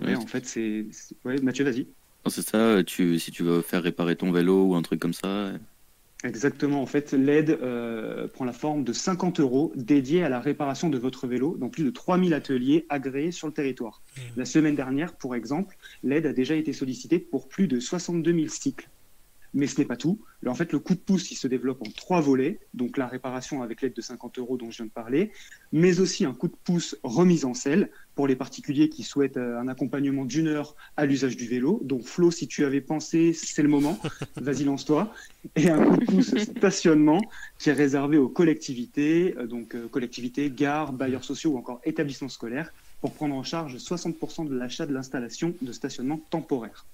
Ouais, 0.00 0.14
en 0.14 0.26
fait, 0.26 0.46
c'est... 0.46 0.86
Ouais, 1.24 1.38
Mathieu, 1.40 1.64
vas-y. 1.64 1.86
C'est 2.26 2.42
ça, 2.42 2.82
tu, 2.84 3.18
si 3.18 3.30
tu 3.30 3.42
veux 3.42 3.62
faire 3.62 3.82
réparer 3.82 4.16
ton 4.16 4.32
vélo 4.32 4.64
ou 4.64 4.74
un 4.74 4.82
truc 4.82 5.00
comme 5.00 5.14
ça. 5.14 5.52
Exactement. 6.24 6.82
En 6.82 6.86
fait, 6.86 7.12
l'aide 7.12 7.50
euh, 7.62 8.26
prend 8.26 8.44
la 8.44 8.52
forme 8.52 8.82
de 8.82 8.92
50 8.92 9.38
euros 9.38 9.72
dédiés 9.76 10.24
à 10.24 10.28
la 10.28 10.40
réparation 10.40 10.88
de 10.88 10.98
votre 10.98 11.28
vélo 11.28 11.56
dans 11.56 11.68
plus 11.68 11.84
de 11.84 11.90
3000 11.90 12.34
ateliers 12.34 12.86
agréés 12.88 13.30
sur 13.30 13.46
le 13.46 13.52
territoire. 13.52 14.02
La 14.36 14.44
semaine 14.44 14.74
dernière, 14.74 15.14
pour 15.14 15.36
exemple, 15.36 15.76
l'aide 16.02 16.26
a 16.26 16.32
déjà 16.32 16.56
été 16.56 16.72
sollicitée 16.72 17.20
pour 17.20 17.48
plus 17.48 17.68
de 17.68 17.78
62 17.78 18.34
000 18.34 18.48
cycles. 18.48 18.88
Mais 19.54 19.66
ce 19.66 19.80
n'est 19.80 19.86
pas 19.86 19.96
tout. 19.96 20.18
En 20.46 20.54
fait, 20.54 20.72
le 20.72 20.78
coup 20.78 20.94
de 20.94 21.00
pouce, 21.00 21.30
il 21.30 21.36
se 21.36 21.48
développe 21.48 21.82
en 21.82 21.90
trois 21.90 22.20
volets. 22.20 22.60
Donc 22.74 22.96
la 22.96 23.06
réparation 23.06 23.62
avec 23.62 23.82
l'aide 23.82 23.94
de 23.94 24.00
50 24.00 24.38
euros 24.38 24.56
dont 24.56 24.70
je 24.70 24.78
viens 24.78 24.86
de 24.86 24.90
parler, 24.90 25.32
mais 25.72 26.00
aussi 26.00 26.24
un 26.24 26.34
coup 26.34 26.48
de 26.48 26.56
pouce 26.64 26.96
remise 27.02 27.44
en 27.44 27.54
selle 27.54 27.90
pour 28.14 28.26
les 28.26 28.36
particuliers 28.36 28.88
qui 28.88 29.02
souhaitent 29.02 29.36
euh, 29.36 29.58
un 29.58 29.68
accompagnement 29.68 30.24
d'une 30.24 30.48
heure 30.48 30.74
à 30.96 31.06
l'usage 31.06 31.36
du 31.36 31.46
vélo. 31.46 31.80
Donc 31.84 32.04
Flo, 32.04 32.30
si 32.30 32.48
tu 32.48 32.64
avais 32.64 32.80
pensé, 32.80 33.32
c'est 33.32 33.62
le 33.62 33.68
moment. 33.68 33.98
Vas-y, 34.36 34.64
lance-toi. 34.64 35.12
Et 35.56 35.70
un 35.70 35.84
coup 35.84 35.96
de 35.96 36.04
pouce 36.04 36.36
stationnement 36.36 37.20
qui 37.58 37.70
est 37.70 37.74
réservé 37.74 38.18
aux 38.18 38.28
collectivités, 38.28 39.36
euh, 39.38 39.46
donc 39.46 39.74
euh, 39.74 39.88
collectivités, 39.88 40.50
gares, 40.50 40.92
bailleurs 40.92 41.24
sociaux 41.24 41.52
ou 41.52 41.58
encore 41.58 41.80
établissements 41.84 42.28
scolaires, 42.28 42.72
pour 43.00 43.12
prendre 43.12 43.34
en 43.34 43.42
charge 43.42 43.76
60% 43.76 44.48
de 44.48 44.56
l'achat 44.56 44.86
de 44.86 44.92
l'installation 44.92 45.54
de 45.62 45.72
stationnement 45.72 46.20
temporaire. 46.30 46.84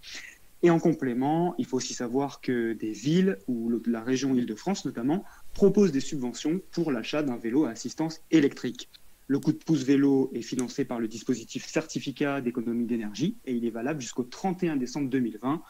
Et 0.65 0.71
en 0.71 0.81
complément, 0.81 1.55
il 1.59 1.67
faut 1.67 1.77
aussi 1.77 1.93
savoir 1.93 2.41
que 2.41 2.73
des 2.73 2.93
villes, 2.93 3.37
ou 3.49 3.71
la 3.85 4.03
région 4.03 4.35
Île-de-France 4.35 4.87
notamment, 4.87 5.23
proposent 5.53 5.93
des 5.93 6.01
subventions 6.01 6.63
pour 6.71 6.91
l'achat 6.91 7.23
d'un 7.23 7.37
vélo 7.37 7.67
à 7.67 7.69
assistance 7.69 8.23
électrique. 8.31 8.89
Le 9.27 9.39
coup 9.39 9.53
de 9.53 9.59
pouce 9.59 9.83
vélo 9.83 10.31
est 10.33 10.41
financé 10.41 10.87
par 10.87 11.01
le 11.01 11.07
dispositif 11.07 11.67
certificat 11.67 12.41
d'économie 12.41 12.87
d'énergie 12.87 13.37
et 13.45 13.53
il 13.53 13.67
est 13.67 13.71
valable 13.71 14.01
jusqu'au 14.01 14.23
31 14.23 14.77
décembre 14.77 15.11
2020. 15.11 15.63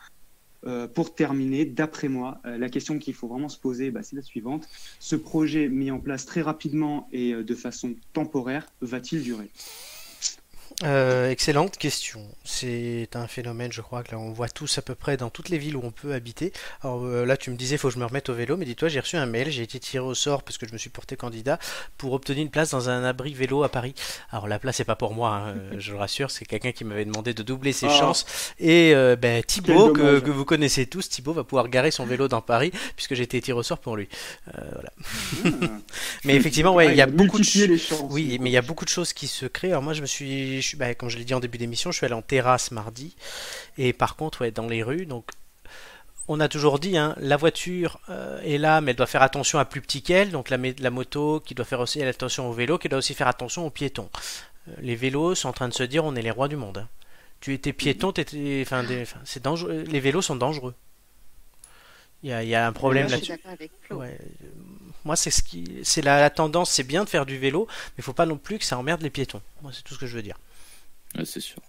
Euh, 0.67 0.87
pour 0.87 1.13
terminer, 1.17 1.65
d'après 1.65 2.07
moi, 2.07 2.41
euh, 2.47 2.57
la 2.57 2.69
question 2.69 3.01
qu'il 3.01 3.15
faut 3.15 3.27
vraiment 3.27 3.49
se 3.49 3.59
poser, 3.59 3.91
bah, 3.91 4.05
c'est 4.05 4.15
la 4.15 4.23
suivante. 4.23 4.69
Ce 5.01 5.17
projet 5.17 5.69
mis 5.69 5.91
en 5.91 5.99
place 5.99 6.25
très 6.25 6.41
rapidement 6.41 7.09
et 7.11 7.35
euh, 7.35 7.43
de 7.43 7.55
façon 7.57 7.97
temporaire, 8.13 8.69
va-t-il 8.81 9.25
durer? 9.25 9.51
Euh, 10.83 11.31
excellente 11.31 11.77
question. 11.79 12.21
C'est 12.45 13.09
un 13.15 13.29
phénomène, 13.29 13.73
je 13.73 13.81
crois, 13.81 14.03
que 14.03 14.11
là 14.13 14.19
on 14.19 14.33
voit 14.33 14.49
tous 14.49 14.77
à 14.77 14.83
peu 14.83 14.97
près 14.97 15.17
dans 15.17 15.31
toutes 15.31 15.49
les 15.49 15.57
villes 15.59 15.77
où 15.77 15.81
on 15.85 15.93
peut 15.93 16.13
habiter. 16.15 16.53
Alors 16.83 17.05
euh, 17.05 17.25
là, 17.25 17.37
tu 17.37 17.51
me 17.51 17.57
disais, 17.57 17.77
faut 17.77 17.89
que 17.89 17.95
je 17.95 17.99
me 18.01 18.05
remette 18.05 18.29
au 18.29 18.35
vélo, 18.35 18.57
mais 18.57 18.65
dis-toi, 18.65 18.89
j'ai 18.89 18.99
reçu 18.99 19.17
un 19.17 19.27
mail, 19.27 19.51
j'ai 19.51 19.63
été 19.63 19.79
tiré 19.79 20.05
au 20.05 20.15
sort 20.15 20.43
parce 20.43 20.59
que 20.59 20.67
je 20.67 20.73
me 20.73 20.79
suis 20.79 20.91
porté 20.91 21.17
candidat 21.17 21.59
pour 21.97 22.13
obtenir 22.13 22.43
une 22.43 22.51
place 22.51 22.71
dans 22.71 22.89
un 22.91 23.05
abri 23.05 23.35
vélo 23.35 23.63
à 23.63 23.69
Paris. 23.69 23.95
Alors 24.31 24.49
la 24.49 24.59
place, 24.59 24.77
c'est 24.77 24.85
pas 24.85 24.97
pour 24.97 25.15
moi, 25.15 25.31
hein, 25.31 25.55
euh, 25.57 25.75
je 25.79 25.93
le 25.93 25.99
rassure, 25.99 26.31
c'est 26.33 26.45
quelqu'un 26.45 26.73
qui 26.73 26.85
m'avait 26.85 27.05
demandé 27.05 27.35
de 27.35 27.43
doubler 27.45 27.73
ses 27.73 27.87
Ah. 27.87 27.97
chances. 28.01 28.27
Et 28.59 28.95
euh, 28.95 29.15
ben, 29.15 29.45
Thibaut, 29.45 29.93
que, 29.93 30.31
vous 30.31 30.45
connaissez 30.45 30.87
tous, 30.87 31.09
Thibaut 31.09 31.33
va 31.33 31.45
pouvoir 31.45 31.69
garer 31.69 31.93
son 31.93 32.05
vélo 32.05 32.27
dans 32.27 32.41
Paris 32.41 32.73
puisque 32.97 33.15
j'ai 33.15 33.23
été 33.23 33.41
tiré 33.41 33.57
au 33.57 33.63
sort 33.63 33.79
pour 33.79 33.97
lui. 33.97 34.09
Voilà. 34.53 34.91
Mais 36.25 36.35
effectivement, 36.35 36.75
ouais, 36.75 36.89
il 36.89 36.97
y 36.97 37.01
a 37.01 37.07
beaucoup 37.07 37.39
de 37.39 37.67
les 37.67 37.79
chances. 37.79 38.03
oui, 38.11 38.39
mais 38.41 38.51
il 38.51 38.53
y 38.53 38.57
a 38.57 38.63
beaucoup 38.63 38.85
de 38.85 38.91
choses 38.91 39.13
qui 39.13 39.29
se 39.29 39.47
créent. 39.47 39.71
Alors 39.71 39.83
moi, 39.83 39.93
je 39.93 40.01
me 40.01 40.07
suis, 40.07 40.63
je 40.71 40.77
bah, 40.77 40.95
comme 40.95 41.09
je 41.09 41.19
l'ai 41.19 41.25
dit 41.25 41.35
en 41.35 41.41
début 41.41 41.59
d'émission, 41.59 41.91
je 41.93 41.99
suis 41.99 42.07
allé 42.07 42.15
en 42.15 42.23
terrasse 42.23 42.71
mardi. 42.71 43.17
Et 43.79 43.93
par 43.93 44.17
contre, 44.17 44.43
ouais, 44.43 44.51
dans 44.51 44.67
les 44.67 44.83
rues, 44.83 45.07
donc 45.07 45.27
on 46.29 46.41
a 46.41 46.49
toujours 46.49 46.79
dit, 46.79 46.97
hein, 46.97 47.15
la 47.19 47.37
voiture 47.37 48.01
euh, 48.09 48.41
est 48.43 48.59
là, 48.59 48.81
mais 48.81 48.93
elle 48.93 48.97
doit 48.97 49.07
faire 49.07 49.23
attention 49.23 49.59
à 49.59 49.65
plus 49.65 49.81
petit 49.81 50.03
qu'elle. 50.03 50.31
Donc 50.31 50.51
la, 50.51 50.91
moto 50.91 51.41
qui 51.41 51.55
doit 51.55 51.65
faire 51.65 51.81
aussi 51.81 52.03
attention 52.03 52.49
au 52.49 52.53
vélo, 52.53 52.79
qui 52.79 52.89
doit 52.89 52.99
aussi 52.99 53.15
faire 53.15 53.29
attention 53.29 53.67
aux 53.67 53.71
piétons. 53.71 54.09
Euh, 54.69 54.73
les 54.81 54.97
vélos 54.97 55.35
sont 55.35 55.49
en 55.49 55.53
train 55.53 55.69
de 55.69 55.75
se 55.75 55.83
dire, 55.83 56.05
on 56.05 56.15
est 56.15 56.23
les 56.23 56.31
rois 56.31 56.49
du 56.49 56.57
monde. 56.57 56.79
hein. 56.79 56.89
Tu 57.41 57.53
étais 57.53 57.75
piéton, 57.75 58.09
enfin, 58.63 58.85
c'est 59.25 59.43
dangereux. 59.43 59.85
Les 59.87 60.01
vélos 60.01 60.23
sont 60.23 60.37
dangereux. 60.37 60.75
Il 62.23 62.31
y 62.31 62.33
a, 62.33 62.43
il 62.43 62.49
y 62.49 62.55
a 62.55 62.67
un 62.67 62.73
problème 62.73 63.09
là-dessus. 63.09 63.33
Ouais, 63.91 64.19
euh, 64.19 64.47
moi, 65.05 65.15
c'est 65.15 65.31
ce 65.31 65.43
qui, 65.43 65.81
c'est 65.83 66.01
la, 66.01 66.21
la 66.21 66.31
tendance, 66.31 66.71
c'est 66.71 66.85
bien 66.85 67.05
de 67.05 67.09
faire 67.11 67.27
du 67.27 67.37
vélo, 67.37 67.67
mais 67.69 67.95
il 67.99 68.03
faut 68.03 68.15
pas 68.15 68.25
non 68.25 68.39
plus 68.39 68.59
que 68.59 68.65
ça 68.65 68.79
emmerde 68.79 69.03
les 69.03 69.11
piétons. 69.11 69.43
Moi, 69.61 69.73
c'est 69.75 69.83
tout 69.83 69.93
ce 69.93 69.99
que 69.99 70.07
je 70.07 70.17
veux 70.17 70.23
dire. 70.23 70.39
Ouais, 71.17 71.25
c'est 71.25 71.41
sûr. 71.41 71.61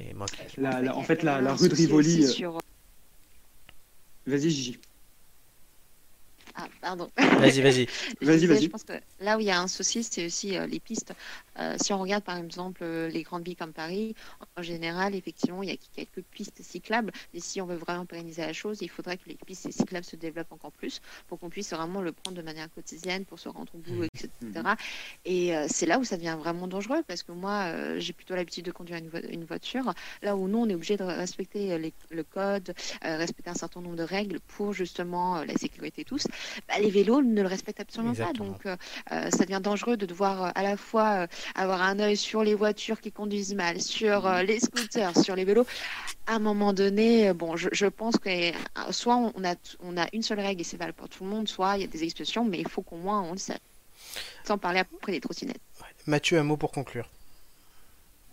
Et 0.00 0.12
moi, 0.14 0.26
La- 0.56 0.82
la- 0.82 0.96
en 0.96 1.02
fait, 1.02 1.22
la, 1.22 1.36
un 1.36 1.54
rue 1.54 1.68
de 1.68 1.74
Rivoli. 1.74 2.24
euh, 2.24 2.28
sur- 2.28 2.60
Vas-y, 4.26 4.50
Gigi. 4.50 4.78
Ah, 6.56 6.68
pardon. 6.80 7.10
vas-y, 7.16 7.60
vas-y. 7.62 7.86
Je 8.20 8.26
Vas-y, 8.26 8.46
vas-y. 8.46 8.62
Je 8.64 8.68
pense 8.68 8.84
que 8.84 8.92
là 9.20 9.36
où 9.36 9.40
il 9.40 9.46
y 9.46 9.50
a 9.50 9.60
un 9.60 9.66
souci, 9.68 10.04
c'est 10.04 10.26
aussi 10.26 10.56
euh, 10.56 10.66
les 10.66 10.78
pistes. 10.80 11.12
Euh, 11.58 11.76
si 11.80 11.92
on 11.92 11.98
regarde 12.00 12.24
par 12.24 12.36
exemple 12.36 12.82
euh, 12.82 13.08
les 13.08 13.22
grandes 13.22 13.44
villes 13.44 13.56
comme 13.56 13.72
Paris, 13.72 14.14
en 14.56 14.62
général, 14.62 15.14
effectivement, 15.14 15.62
il 15.62 15.68
y 15.70 15.72
a 15.72 15.76
quelques 15.94 16.22
pistes 16.22 16.62
cyclables. 16.62 17.12
Et 17.32 17.40
si 17.40 17.60
on 17.60 17.66
veut 17.66 17.76
vraiment 17.76 18.06
pérenniser 18.06 18.42
la 18.42 18.52
chose, 18.52 18.78
il 18.82 18.88
faudrait 18.90 19.16
que 19.18 19.28
les 19.28 19.36
pistes 19.46 19.70
cyclables 19.70 20.04
se 20.04 20.16
développent 20.16 20.52
encore 20.52 20.72
plus 20.72 21.00
pour 21.26 21.38
qu'on 21.38 21.50
puisse 21.50 21.72
vraiment 21.72 22.02
le 22.02 22.12
prendre 22.12 22.36
de 22.36 22.42
manière 22.42 22.70
quotidienne 22.70 23.24
pour 23.24 23.38
se 23.38 23.48
rendre 23.48 23.74
au 23.74 23.78
bout, 23.78 24.04
etc. 24.04 24.76
Et 25.24 25.56
euh, 25.56 25.66
c'est 25.68 25.86
là 25.86 25.98
où 25.98 26.04
ça 26.04 26.16
devient 26.16 26.36
vraiment 26.38 26.66
dangereux 26.68 27.02
parce 27.06 27.22
que 27.22 27.32
moi, 27.32 27.64
euh, 27.66 27.98
j'ai 28.00 28.12
plutôt 28.12 28.34
l'habitude 28.34 28.64
de 28.64 28.72
conduire 28.72 28.98
une, 28.98 29.08
vo- 29.08 29.26
une 29.28 29.44
voiture. 29.44 29.92
Là 30.22 30.36
où 30.36 30.48
nous, 30.48 30.58
on 30.58 30.68
est 30.68 30.74
obligé 30.74 30.96
de 30.96 31.04
respecter 31.04 31.72
euh, 31.72 31.78
les- 31.78 31.94
le 32.10 32.24
code, 32.24 32.74
euh, 33.04 33.16
respecter 33.16 33.50
un 33.50 33.54
certain 33.54 33.80
nombre 33.80 33.96
de 33.96 34.02
règles 34.02 34.40
pour 34.40 34.72
justement 34.72 35.42
la 35.44 35.54
sécurité 35.54 36.04
tous. 36.04 36.26
Bah, 36.68 36.78
les 36.80 36.90
vélos 36.90 37.22
ne 37.22 37.42
le 37.42 37.48
respectent 37.48 37.80
absolument 37.80 38.12
Exactement. 38.12 38.52
pas. 38.54 38.76
Donc, 38.76 39.30
ça 39.32 39.44
devient 39.44 39.60
dangereux 39.62 39.96
de 39.96 40.06
devoir 40.06 40.52
à 40.54 40.62
la 40.62 40.76
fois 40.76 41.22
euh, 41.22 41.26
avoir 41.54 41.82
un 41.82 41.98
œil 42.00 42.16
sur 42.16 42.42
les 42.42 42.54
voitures 42.54 43.00
qui 43.00 43.12
conduisent 43.12 43.54
mal, 43.54 43.80
sur 43.80 44.26
euh, 44.26 44.42
les 44.42 44.60
scooters, 44.60 45.16
sur 45.22 45.36
les 45.36 45.44
vélos. 45.44 45.66
À 46.26 46.34
un 46.36 46.38
moment 46.38 46.72
donné, 46.72 47.28
euh, 47.28 47.34
bon, 47.34 47.56
je, 47.56 47.68
je 47.72 47.86
pense 47.86 48.16
que 48.16 48.28
euh, 48.28 48.52
soit 48.90 49.16
on 49.16 49.44
a, 49.44 49.54
on 49.80 49.96
a 49.96 50.06
une 50.12 50.22
seule 50.22 50.40
règle 50.40 50.60
et 50.60 50.64
c'est 50.64 50.76
valable 50.76 50.96
pour 50.96 51.08
tout 51.08 51.24
le 51.24 51.30
monde, 51.30 51.48
soit 51.48 51.76
il 51.76 51.82
y 51.82 51.84
a 51.84 51.88
des 51.88 52.02
exceptions, 52.04 52.44
mais 52.44 52.58
il 52.60 52.68
faut 52.68 52.82
qu'au 52.82 52.96
moins 52.96 53.20
on 53.22 53.32
le 53.32 53.38
sache. 53.38 53.58
Sans 54.44 54.58
parler 54.58 54.80
après 54.80 55.12
des 55.12 55.20
trottinettes. 55.20 55.60
Mathieu, 56.06 56.38
un 56.38 56.44
mot 56.44 56.56
pour 56.56 56.70
conclure. 56.70 57.08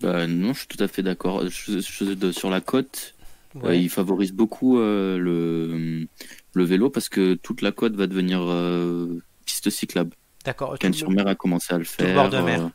Bah, 0.01 0.25
non, 0.27 0.53
je 0.53 0.59
suis 0.59 0.67
tout 0.67 0.83
à 0.83 0.87
fait 0.87 1.03
d'accord. 1.03 1.43
Sur 1.51 2.49
la 2.49 2.61
côte, 2.61 3.13
euh, 3.55 3.59
Ouais. 3.59 3.81
il 3.81 3.89
favorise 3.89 4.31
beaucoup 4.31 4.79
euh, 4.79 5.17
le, 5.17 6.07
le 6.53 6.63
vélo 6.63 6.89
parce 6.89 7.09
que 7.09 7.33
toute 7.35 7.61
la 7.61 7.71
côte 7.71 7.95
va 7.95 8.07
devenir 8.07 8.41
euh, 8.43 9.21
piste 9.45 9.69
cyclable. 9.69 10.15
D'accord. 10.45 10.69
tout 10.69 10.73
le- 10.73 10.77
Cannes-sur-Mer 10.79 11.27
a 11.27 11.35
commencé 11.35 11.73
à 11.73 11.77
le 11.77 11.85
tout 11.85 11.91
le 11.99 12.05
faire. 12.05 12.15
bord 12.15 12.29
de 12.29 12.39
mer. 12.39 12.69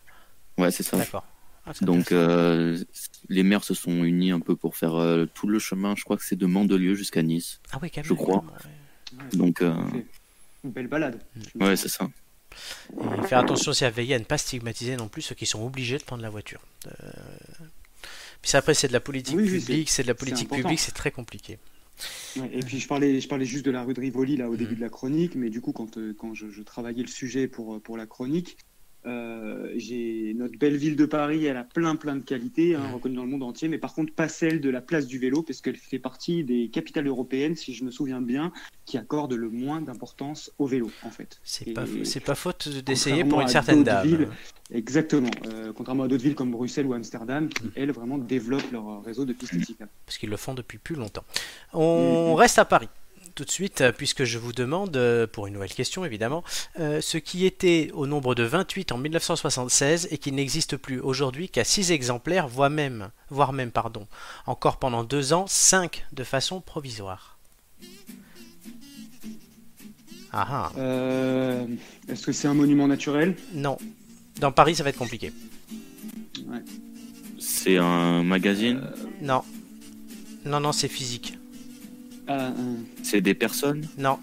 Ouais, 0.58 0.70
c'est 0.70 0.82
ça. 0.82 0.96
D'accord. 0.96 1.24
Ah, 1.66 1.72
Donc 1.80 2.12
euh, 2.12 2.78
les 3.28 3.42
maires 3.42 3.64
se 3.64 3.74
sont 3.74 4.04
unis 4.04 4.30
un 4.30 4.40
peu 4.40 4.54
pour 4.54 4.76
faire 4.76 4.94
euh, 4.94 5.26
tout 5.26 5.48
le 5.48 5.58
chemin. 5.58 5.94
Je 5.96 6.04
crois 6.04 6.16
que 6.16 6.24
c'est 6.24 6.36
de 6.36 6.46
Mandelieu 6.46 6.94
jusqu'à 6.94 7.22
Nice. 7.22 7.60
Ah 7.72 7.78
oui, 7.82 7.90
quand 7.90 7.98
même, 8.02 8.04
je 8.06 8.14
crois. 8.14 8.44
ouais. 9.18 9.36
Donc 9.36 9.62
euh, 9.62 9.74
fait 9.90 10.06
Une 10.64 10.70
belle 10.70 10.86
balade. 10.86 11.20
ouais, 11.56 11.76
c'est 11.76 11.88
ça. 11.88 12.08
Et 13.18 13.22
faire 13.26 13.38
attention 13.40 13.72
aussi 13.72 13.84
à 13.84 13.90
veiller 13.90 14.14
à 14.14 14.18
ne 14.18 14.24
pas 14.24 14.38
stigmatiser 14.38 14.96
non 14.96 15.08
plus 15.08 15.22
ceux 15.22 15.34
qui 15.34 15.44
sont 15.46 15.64
obligés 15.66 15.98
de 15.98 16.04
prendre 16.04 16.22
la 16.22 16.30
voiture. 16.30 16.60
Euh, 16.86 17.10
Puis 18.40 18.50
ça, 18.52 18.58
après, 18.58 18.74
c'est 18.74 18.88
de 18.88 18.92
la 18.92 19.00
politique 19.00 19.36
Oui, 19.36 19.48
publique, 19.50 19.90
c'est- 19.90 20.02
de 20.04 20.08
la 20.08 20.14
politique 20.14 20.48
publique, 20.48 20.78
c'est 20.78 20.92
très 20.94 21.10
compliqué. 21.10 21.58
Ouais, 22.36 22.50
et 22.52 22.60
puis 22.60 22.78
je 22.78 22.86
parlais, 22.86 23.20
je 23.20 23.26
parlais 23.28 23.44
juste 23.46 23.64
de 23.64 23.70
la 23.70 23.82
rue 23.82 23.94
de 23.94 24.00
Rivoli 24.00 24.36
là 24.36 24.48
au 24.48 24.52
Mhm. 24.52 24.58
début 24.58 24.76
de 24.76 24.80
la 24.80 24.88
chronique, 24.90 25.34
mais 25.34 25.50
du 25.50 25.60
coup 25.60 25.72
quand, 25.72 25.98
quand 26.18 26.34
je, 26.34 26.50
je 26.50 26.62
travaillais 26.62 27.02
le 27.02 27.08
sujet 27.08 27.48
pour, 27.48 27.80
pour 27.82 27.96
la 27.96 28.06
chronique, 28.06 28.58
euh, 29.06 29.72
j'ai 29.76 30.34
notre 30.36 30.58
belle 30.58 30.76
ville 30.76 30.96
de 30.96 31.06
Paris, 31.06 31.44
elle 31.46 31.56
a 31.56 31.64
plein 31.64 31.96
plein 31.96 32.16
de 32.16 32.22
qualités, 32.24 32.74
hein, 32.74 32.88
reconnues 32.92 33.16
dans 33.16 33.24
le 33.24 33.30
monde 33.30 33.42
entier, 33.44 33.68
mais 33.68 33.78
par 33.78 33.94
contre 33.94 34.12
pas 34.12 34.28
celle 34.28 34.60
de 34.60 34.68
la 34.70 34.80
place 34.80 35.06
du 35.06 35.18
vélo, 35.18 35.42
parce 35.42 35.60
qu'elle 35.60 35.76
fait 35.76 35.98
partie 35.98 36.44
des 36.44 36.68
capitales 36.68 37.06
européennes, 37.06 37.54
si 37.56 37.74
je 37.74 37.84
me 37.84 37.90
souviens 37.90 38.20
bien, 38.20 38.52
qui 38.84 38.98
accordent 38.98 39.34
le 39.34 39.48
moins 39.50 39.80
d'importance 39.80 40.52
au 40.58 40.66
vélo 40.66 40.90
en 41.02 41.10
fait. 41.10 41.40
C'est 41.44 41.72
pas, 41.72 42.34
faute 42.34 42.68
d'essayer 42.68 43.24
pour 43.24 43.40
une 43.40 43.48
certaine 43.48 43.84
dame. 43.84 44.06
villes, 44.06 44.28
Exactement. 44.72 45.30
Euh, 45.46 45.72
contrairement 45.72 46.04
à 46.04 46.08
d'autres 46.08 46.24
villes 46.24 46.34
comme 46.34 46.50
Bruxelles 46.50 46.86
ou 46.86 46.94
Amsterdam, 46.94 47.48
qui 47.48 47.64
Mhm. 47.64 47.70
elles 47.76 47.92
vraiment 47.92 48.18
développent 48.18 48.70
leur 48.72 49.04
réseau 49.04 49.24
de 49.24 49.32
pistes 49.32 49.64
cyclables. 49.64 49.92
parce 50.04 50.18
qu'ils 50.18 50.30
le 50.30 50.36
font 50.36 50.54
depuis 50.54 50.78
plus 50.78 50.96
longtemps. 50.96 51.24
On 51.72 52.34
reste 52.34 52.58
à 52.58 52.64
Paris. 52.64 52.88
Tout 53.36 53.44
de 53.44 53.50
suite, 53.50 53.82
euh, 53.82 53.92
puisque 53.92 54.24
je 54.24 54.38
vous 54.38 54.54
demande, 54.54 54.96
euh, 54.96 55.26
pour 55.26 55.46
une 55.46 55.52
nouvelle 55.52 55.74
question 55.74 56.06
évidemment, 56.06 56.42
euh, 56.80 57.02
ce 57.02 57.18
qui 57.18 57.44
était 57.44 57.90
au 57.92 58.06
nombre 58.06 58.34
de 58.34 58.42
28 58.44 58.92
en 58.92 58.96
1976 58.96 60.08
et 60.10 60.16
qui 60.16 60.32
n'existe 60.32 60.78
plus 60.78 61.00
aujourd'hui 61.00 61.50
qu'à 61.50 61.62
6 61.62 61.92
exemplaires, 61.92 62.48
voire 62.48 62.70
même, 62.70 63.10
voire 63.28 63.52
même 63.52 63.72
pardon, 63.72 64.06
encore 64.46 64.78
pendant 64.78 65.04
deux 65.04 65.34
ans, 65.34 65.44
5 65.46 66.06
de 66.14 66.24
façon 66.24 66.62
provisoire. 66.62 67.38
Ah 70.32 70.46
ah, 70.50 70.72
Euh, 70.78 71.66
Est-ce 72.08 72.24
que 72.24 72.32
c'est 72.32 72.48
un 72.48 72.54
monument 72.54 72.88
naturel? 72.88 73.36
Non. 73.52 73.76
Dans 74.40 74.50
Paris, 74.50 74.76
ça 74.76 74.82
va 74.82 74.88
être 74.88 74.98
compliqué. 74.98 75.30
Ouais. 76.46 76.62
C'est 77.38 77.76
un 77.76 78.22
magazine? 78.22 78.80
Non. 79.20 79.42
Non, 80.46 80.60
non, 80.60 80.72
c'est 80.72 80.88
physique. 80.88 81.38
Euh, 82.28 82.50
C'est 83.02 83.20
des 83.20 83.34
personnes. 83.34 83.86
Non, 83.98 84.18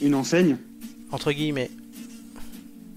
Une 0.00 0.14
enseigne 0.14 0.56
entre 1.10 1.32
guillemets. 1.32 1.70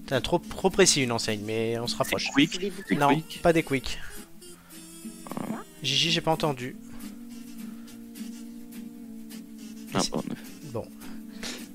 C'est 0.08 0.20
trop, 0.20 0.38
trop 0.38 0.70
précis 0.70 1.02
une 1.02 1.12
enseigne, 1.12 1.42
mais 1.46 1.78
on 1.78 1.86
se 1.86 1.96
rapproche. 1.96 2.28
Quick. 2.34 2.50
C'est 2.54 2.58
des 2.58 2.72
C'est 2.88 2.96
Non, 2.96 3.08
Quick. 3.08 3.40
pas 3.42 3.52
des 3.52 3.62
quick. 3.62 3.98
Gigi, 5.82 6.10
j'ai 6.10 6.20
pas 6.20 6.32
entendu. 6.32 6.74
Ah, 9.94 10.00
pardon. 10.10 10.24
Bon. 10.72 10.84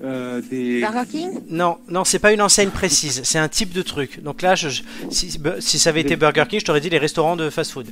euh, 0.02 0.40
des... 0.42 0.80
Burger 0.80 1.10
King 1.10 1.40
Non, 1.50 1.78
non, 1.88 2.04
c'est 2.04 2.18
pas 2.18 2.32
une 2.32 2.40
enseigne 2.42 2.70
précise, 2.70 3.22
c'est 3.24 3.38
un 3.38 3.48
type 3.48 3.72
de 3.72 3.82
truc. 3.82 4.22
Donc 4.22 4.42
là, 4.42 4.54
je, 4.54 4.68
je- 4.68 4.82
si, 5.10 5.38
si 5.60 5.78
ça 5.78 5.90
avait 5.90 6.00
été 6.02 6.16
Burger 6.16 6.44
King, 6.48 6.60
je 6.60 6.64
t'aurais 6.64 6.80
dit 6.80 6.90
les 6.90 6.98
restaurants 6.98 7.36
de 7.36 7.50
fast-food. 7.50 7.88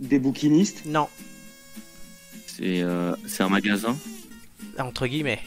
des 0.00 0.18
bouquinistes? 0.18 0.84
Non, 0.86 1.08
C'est 2.60 2.82
euh, 2.82 3.14
c'est 3.26 3.42
un 3.42 3.48
magasin 3.48 3.96
entre 4.78 5.06
guillemets. 5.06 5.40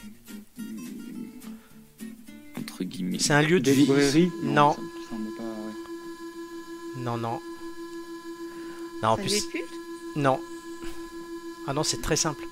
entre 2.57 2.83
guillemets. 2.83 3.19
C'est 3.19 3.33
un 3.33 3.41
lieu 3.41 3.59
de 3.59 3.65
Des 3.65 3.73
vie. 3.73 3.81
librairies? 3.81 4.31
Non, 4.43 4.73
ça 4.73 4.81
me 4.81 5.09
semble 5.09 5.35
pas, 5.37 5.43
ouais. 5.43 7.03
non, 7.03 7.17
non. 7.17 7.39
Non, 9.01 9.09
en 9.09 9.17
plus, 9.17 9.43
non. 10.15 10.39
Ah 11.67 11.73
non, 11.73 11.83
c'est 11.83 12.01
très 12.01 12.15
simple. 12.15 12.43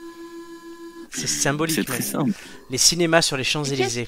C'est 1.11 1.27
symbolique. 1.27 1.75
C'est 1.75 1.83
très 1.83 2.01
simple. 2.01 2.31
Les 2.69 2.77
cinémas 2.77 3.21
sur 3.21 3.37
les 3.37 3.43
Champs-Élysées. 3.43 4.07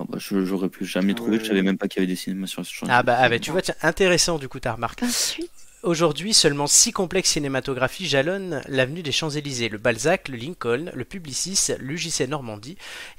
Oh, 0.00 0.04
bah, 0.08 0.18
je- 0.20 0.44
J'aurais 0.44 0.68
pu 0.68 0.84
jamais 0.84 1.12
Ah 1.12 1.16
trouvé. 1.16 1.36
ouais. 1.38 1.44
Je 1.44 1.48
savais 1.48 1.62
même 1.62 1.78
pas 1.78 1.86
qu'il 1.88 2.00
y 2.00 2.04
avait 2.04 2.12
des 2.12 2.16
cinémas 2.16 2.46
sur 2.46 2.64
ce 2.64 2.72
champ. 2.72 2.86
Ah 2.88 3.02
bah, 3.02 3.16
ah 3.20 3.28
bah, 3.28 3.38
tu 3.38 3.50
vois, 3.50 3.62
tiens, 3.62 3.74
intéressant 3.82 4.38
du 4.38 4.48
coup 4.48 4.60
ta 4.60 4.72
remarque. 4.74 5.02
28 5.02 5.50
Aujourd'hui, 5.84 6.34
seulement 6.34 6.66
six 6.66 6.90
complexes 6.90 7.30
cinématographiques 7.30 8.08
jalonnent 8.08 8.62
l'avenue 8.66 9.02
des 9.02 9.12
Champs-Élysées, 9.12 9.68
le 9.68 9.78
Balzac, 9.78 10.28
le 10.28 10.36
Lincoln, 10.36 10.90
le 10.92 11.04
Publicis, 11.04 11.72
l'UJC 11.78 12.28
Normandie, 12.28 12.76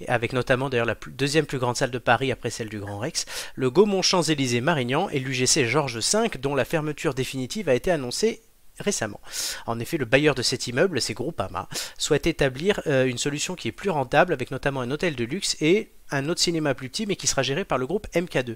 avec 0.09 0.33
notamment 0.33 0.69
d'ailleurs 0.69 0.85
la 0.85 0.97
deuxième 1.07 1.45
plus 1.45 1.57
grande 1.57 1.77
salle 1.77 1.89
de 1.89 1.97
Paris 1.99 2.33
après 2.33 2.49
celle 2.49 2.67
du 2.67 2.79
Grand 2.79 2.99
Rex, 2.99 3.25
le 3.55 3.71
Gaumont 3.71 4.01
Champs-Élysées 4.01 4.59
Marignan 4.59 5.07
et 5.07 5.19
l'UGC 5.19 5.67
Georges 5.67 5.99
V, 5.99 6.37
dont 6.37 6.53
la 6.53 6.65
fermeture 6.65 7.13
définitive 7.13 7.69
a 7.69 7.75
été 7.75 7.91
annoncée 7.91 8.41
récemment. 8.77 9.21
En 9.65 9.79
effet, 9.79 9.97
le 9.97 10.05
bailleur 10.05 10.35
de 10.35 10.41
cet 10.41 10.67
immeuble, 10.67 10.99
c'est 10.99 11.13
Groupama, 11.13 11.69
souhaite 11.97 12.27
établir 12.27 12.81
euh, 12.87 13.05
une 13.05 13.17
solution 13.17 13.55
qui 13.55 13.69
est 13.69 13.73
plus 13.73 13.89
rentable 13.89 14.33
avec 14.33 14.51
notamment 14.51 14.81
un 14.81 14.91
hôtel 14.91 15.15
de 15.15 15.23
luxe 15.23 15.55
et 15.61 15.91
un 16.11 16.27
autre 16.29 16.41
cinéma 16.41 16.73
plus 16.73 16.89
petit 16.89 17.05
mais 17.05 17.15
qui 17.15 17.27
sera 17.27 17.43
géré 17.43 17.65
par 17.65 17.77
le 17.77 17.87
groupe 17.87 18.07
MK2. 18.13 18.55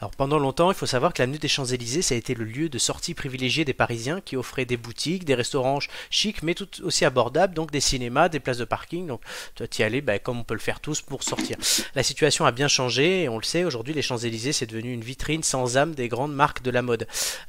Alors 0.00 0.10
pendant 0.12 0.38
longtemps, 0.38 0.70
il 0.70 0.76
faut 0.76 0.86
savoir 0.86 1.12
que 1.12 1.22
l'avenue 1.22 1.38
des 1.38 1.48
Champs-Élysées, 1.48 2.02
ça 2.02 2.14
a 2.14 2.18
été 2.18 2.34
le 2.34 2.44
lieu 2.44 2.68
de 2.68 2.78
sortie 2.78 3.14
privilégié 3.14 3.64
des 3.64 3.72
Parisiens 3.72 4.20
qui 4.20 4.36
offraient 4.36 4.64
des 4.64 4.76
boutiques, 4.76 5.24
des 5.24 5.34
restaurants 5.34 5.78
chics 6.10 6.42
mais 6.42 6.54
tout 6.54 6.68
aussi 6.82 7.04
abordables, 7.04 7.54
donc 7.54 7.70
des 7.70 7.80
cinémas, 7.80 8.28
des 8.28 8.40
places 8.40 8.58
de 8.58 8.64
parking. 8.64 9.06
Donc 9.06 9.20
vas 9.58 9.66
y 9.78 9.82
aller 9.82 10.00
bah, 10.00 10.18
comme 10.18 10.40
on 10.40 10.44
peut 10.44 10.54
le 10.54 10.60
faire 10.60 10.80
tous 10.80 11.00
pour 11.02 11.22
sortir. 11.22 11.56
La 11.94 12.02
situation 12.02 12.46
a 12.46 12.52
bien 12.52 12.68
changé 12.68 13.22
et 13.22 13.28
on 13.28 13.38
le 13.38 13.44
sait, 13.44 13.64
aujourd'hui 13.64 13.94
les 13.94 14.02
Champs-Élysées 14.02 14.52
c'est 14.52 14.66
devenu 14.66 14.92
une 14.92 15.02
vitrine 15.02 15.42
sans 15.42 15.76
âme 15.76 15.94
des 15.94 16.08
grandes 16.08 16.34
marques 16.34 16.62
de 16.62 16.70
la 16.70 16.82
mode. 16.82 17.06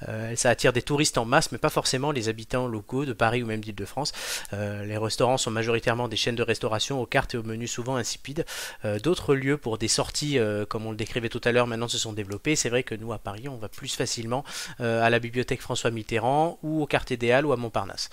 Euh, 0.08 0.36
ça 0.36 0.50
attire 0.50 0.74
des 0.74 0.82
touristes 0.82 1.18
en 1.18 1.26
masse 1.26 1.52
mais 1.52 1.58
pas 1.58 1.70
forcément 1.70 2.12
les 2.12 2.30
habitants 2.30 2.68
locaux 2.68 3.06
de 3.06 3.14
Paris 3.14 3.44
ou 3.44 3.46
même 3.46 3.62
d'Île-de-France. 3.62 4.12
Euh, 4.54 4.86
les 4.86 4.98
restaurants 4.98 5.38
sont 5.38 5.52
majoritairement 5.52 6.08
des 6.08 6.18
chaînes 6.18 6.36
de 6.36 6.44
restauration 6.44 7.02
aux 7.02 7.06
cartes 7.06 7.34
et 7.36 7.38
aux 7.38 7.44
menus 7.44 7.72
souvent 7.72 7.96
insipides. 7.96 8.46
Euh, 8.86 9.00
D'autres 9.00 9.36
lieux 9.40 9.58
pour 9.58 9.78
des 9.78 9.88
sorties, 9.88 10.38
euh, 10.40 10.66
comme 10.66 10.86
on 10.86 10.92
le 10.92 10.98
décrivait 10.98 11.30
tout 11.30 11.42
à 11.44 11.52
l'heure, 11.52 11.68
maintenant 11.68 11.88
se 11.88 11.98
sont 11.98 12.14
développés. 12.14 12.56
C'est 12.56 12.70
vrai 12.70 12.84
que 12.84 12.96
nous, 12.96 13.14
à 13.14 13.20
Paris, 13.20 13.48
on 13.50 13.58
va 13.58 13.70
plus 13.70 13.96
facilement 13.96 14.44
euh, 14.82 15.02
à 15.04 15.10
la 15.10 15.20
bibliothèque 15.20 15.62
François 15.62 15.92
Mitterrand 15.92 16.60
ou 16.64 16.82
au 16.84 16.88
Quartier 16.88 17.18
des 17.18 17.32
Halles 17.32 17.46
ou 17.46 17.54
à 17.54 17.58
Montparnasse. 17.58 18.10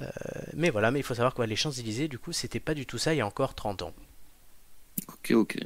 Euh, 0.00 0.06
mais 0.54 0.70
voilà, 0.70 0.90
mais 0.90 1.00
il 1.00 1.02
faut 1.02 1.14
savoir 1.14 1.34
que 1.34 1.40
ouais, 1.40 1.46
les 1.46 1.56
Champs-Élysées, 1.56 2.08
du 2.08 2.18
coup, 2.18 2.32
c'était 2.32 2.60
pas 2.60 2.74
du 2.74 2.86
tout 2.86 2.98
ça 2.98 3.14
il 3.14 3.18
y 3.18 3.20
a 3.20 3.26
encore 3.26 3.54
30 3.54 3.82
ans. 3.82 3.94
Ok, 5.08 5.30
ok. 5.34 5.56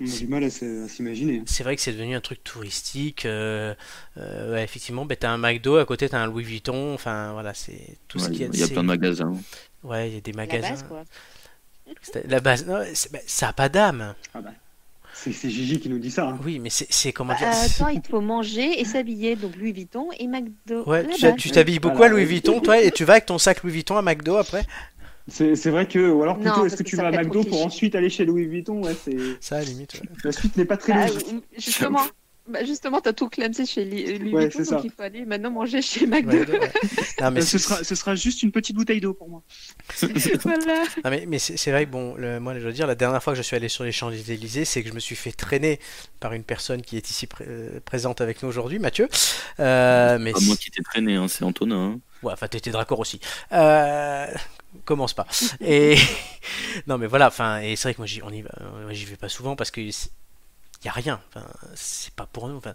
On 0.00 0.06
a 0.10 0.16
du 0.18 0.26
mal 0.26 0.44
à 0.44 0.50
s'imaginer. 0.50 1.42
C'est 1.46 1.62
vrai 1.64 1.76
que 1.76 1.82
c'est 1.82 1.92
devenu 1.92 2.14
un 2.14 2.20
truc 2.20 2.42
touristique. 2.44 3.24
euh, 3.26 3.74
euh, 4.18 4.52
ouais, 4.52 4.64
effectivement, 4.64 5.06
ben, 5.06 5.16
t'as 5.18 5.30
un 5.30 5.38
McDo, 5.38 5.76
à 5.76 5.86
côté 5.86 6.08
t'as 6.08 6.20
un 6.22 6.26
Louis 6.26 6.44
Vuitton. 6.44 6.94
Enfin, 6.94 7.32
voilà, 7.32 7.54
c'est 7.54 7.98
tout 8.08 8.18
ce 8.18 8.28
qu'il 8.28 8.42
y 8.42 8.44
a. 8.44 8.48
Il 8.52 8.58
y 8.60 8.62
a 8.62 8.68
plein 8.68 8.82
de 8.82 8.88
magasins. 8.88 9.44
Ouais, 9.82 10.10
il 10.10 10.14
y 10.14 10.18
a 10.18 10.20
des 10.20 10.32
La 10.46 10.46
magasins. 10.46 10.70
base, 10.70 10.82
quoi. 10.82 11.04
La 12.28 12.40
base, 12.40 12.66
non, 12.66 12.78
ben, 13.12 13.20
ça 13.26 13.48
a 13.48 13.52
pas 13.52 13.68
d'âme. 13.68 14.14
Ah 14.34 14.40
bah, 14.40 14.50
c'est 15.12 15.32
Gigi 15.50 15.80
qui 15.80 15.88
nous 15.88 15.98
dit 15.98 16.10
ça. 16.10 16.28
hein. 16.28 16.38
Oui, 16.44 16.58
mais 16.58 16.68
c'est 16.70 17.12
comment 17.12 17.32
Euh, 17.32 17.36
dire 17.36 17.48
attends, 17.48 17.88
il 17.88 18.02
faut 18.08 18.20
manger 18.20 18.80
et 18.80 18.84
s'habiller, 18.84 19.34
donc 19.34 19.56
Louis 19.56 19.72
Vuitton 19.72 20.08
et 20.18 20.26
McDo. 20.26 20.84
Ouais, 20.88 21.06
tu 21.36 21.50
t'habilles 21.50 21.78
beaucoup 21.78 21.96
Voilà, 21.96 22.12
à 22.14 22.16
Louis. 22.18 22.24
Vuitton, 22.26 22.60
toi, 22.60 22.80
et 22.80 22.90
tu 22.90 23.04
vas 23.04 23.14
avec 23.14 23.26
ton 23.26 23.38
sac 23.38 23.62
Louis 23.62 23.72
Vuitton 23.72 23.96
à 23.96 24.02
McDo 24.02 24.36
après? 24.36 24.66
C'est 25.28 25.70
vrai 25.70 25.88
que, 25.88 26.08
ou 26.10 26.22
alors 26.22 26.38
plutôt, 26.38 26.66
est-ce 26.66 26.76
que 26.76 26.84
que 26.84 26.88
tu 26.88 26.96
vas 26.96 27.08
à 27.08 27.10
McDo 27.10 27.42
pour 27.44 27.64
ensuite 27.64 27.94
aller 27.96 28.10
chez 28.10 28.24
Louis 28.24 28.46
Vuitton? 28.46 28.82
Ouais, 28.84 28.94
c'est 29.04 29.16
Ça, 29.40 29.56
à 29.56 29.58
la 29.60 29.64
limite. 29.64 29.94
ouais. 29.94 30.00
La 30.22 30.32
suite 30.32 30.56
n'est 30.56 30.64
pas 30.64 30.76
très 30.76 30.92
Bah, 30.92 31.06
logique. 31.08 31.26
euh, 31.32 31.40
justement, 31.56 32.02
bah, 32.48 32.64
justement, 32.64 33.00
t'as 33.00 33.12
tout 33.12 33.28
clamsé 33.28 33.66
chez 33.66 33.84
Li- 33.84 34.18
Louis 34.18 34.32
Ouais, 34.32 34.50
c'est 34.50 34.58
donc 34.58 34.66
ça. 34.66 34.80
il 34.84 34.90
faut 34.90 35.02
aller 35.02 35.24
maintenant 35.24 35.50
manger 35.50 35.82
chez 35.82 36.06
McDo. 36.06 36.36
Ouais, 36.38 36.58
ouais. 36.60 36.70
Non, 37.20 37.30
mais 37.30 37.40
Euh, 37.40 37.42
ce, 37.42 37.58
c'est- 37.58 37.58
sera, 37.58 37.84
ce 37.84 37.94
sera 37.94 38.14
juste 38.14 38.42
une 38.42 38.52
petite 38.52 38.76
bouteille 38.76 39.00
d'eau 39.00 39.14
pour 39.14 39.28
moi. 39.28 39.42
voilà. 40.42 40.84
Non, 41.04 41.10
mais, 41.10 41.24
mais 41.26 41.38
c'est 41.38 41.70
vrai 41.70 41.86
que 41.86 41.90
bon, 41.90 42.14
le- 42.16 42.40
moi 42.40 42.54
je 42.58 42.60
veux 42.66 42.72
dire, 42.72 42.86
la 42.86 42.94
dernière 42.94 43.22
fois 43.22 43.32
que 43.32 43.36
je 43.36 43.42
suis 43.42 43.56
allé 43.56 43.68
sur 43.68 43.84
les 43.84 43.92
Champs-Élysées, 43.92 44.64
c'est 44.64 44.82
que 44.82 44.88
je 44.88 44.94
me 44.94 45.00
suis 45.00 45.16
fait 45.16 45.32
traîner 45.32 45.80
par 46.20 46.32
une 46.32 46.44
personne 46.44 46.82
qui 46.82 46.96
est 46.96 47.08
ici 47.10 47.28
euh, 47.42 47.80
présente 47.84 48.20
avec 48.20 48.42
nous 48.42 48.48
aujourd'hui, 48.48 48.78
Mathieu. 48.78 49.08
Euh, 49.60 50.18
mais 50.18 50.32
Pas 50.32 50.40
moi 50.42 50.56
qui 50.56 50.70
t'ai 50.70 50.82
traîné, 50.82 51.16
hein, 51.16 51.28
c'est 51.28 51.44
Antonin. 51.44 51.76
hein. 51.94 52.00
Ouais, 52.22 52.32
enfin, 52.32 52.48
t'étais 52.48 52.70
d'accord 52.70 52.98
aussi. 53.00 53.20
Euh... 53.52 54.26
Commence 54.84 55.14
pas. 55.14 55.26
Et 55.60 55.96
non, 56.86 56.98
mais 56.98 57.06
voilà. 57.06 57.28
Enfin, 57.28 57.60
et 57.60 57.76
c'est 57.76 57.84
vrai 57.88 57.94
que 57.94 57.98
moi, 58.00 58.06
j'y, 58.06 58.22
on 58.22 58.30
y 58.30 58.42
va, 58.42 58.50
euh, 58.60 58.92
j'y 58.92 59.04
vais 59.06 59.16
pas 59.16 59.28
souvent 59.28 59.56
parce 59.56 59.70
que 59.70 59.80
c'est- 60.80 60.86
y 60.86 60.88
a 60.88 60.92
rien. 60.92 61.20
Enfin, 61.34 61.46
c'est 61.74 62.12
pas 62.14 62.26
pour 62.26 62.48
nous. 62.48 62.56
Enfin, 62.56 62.74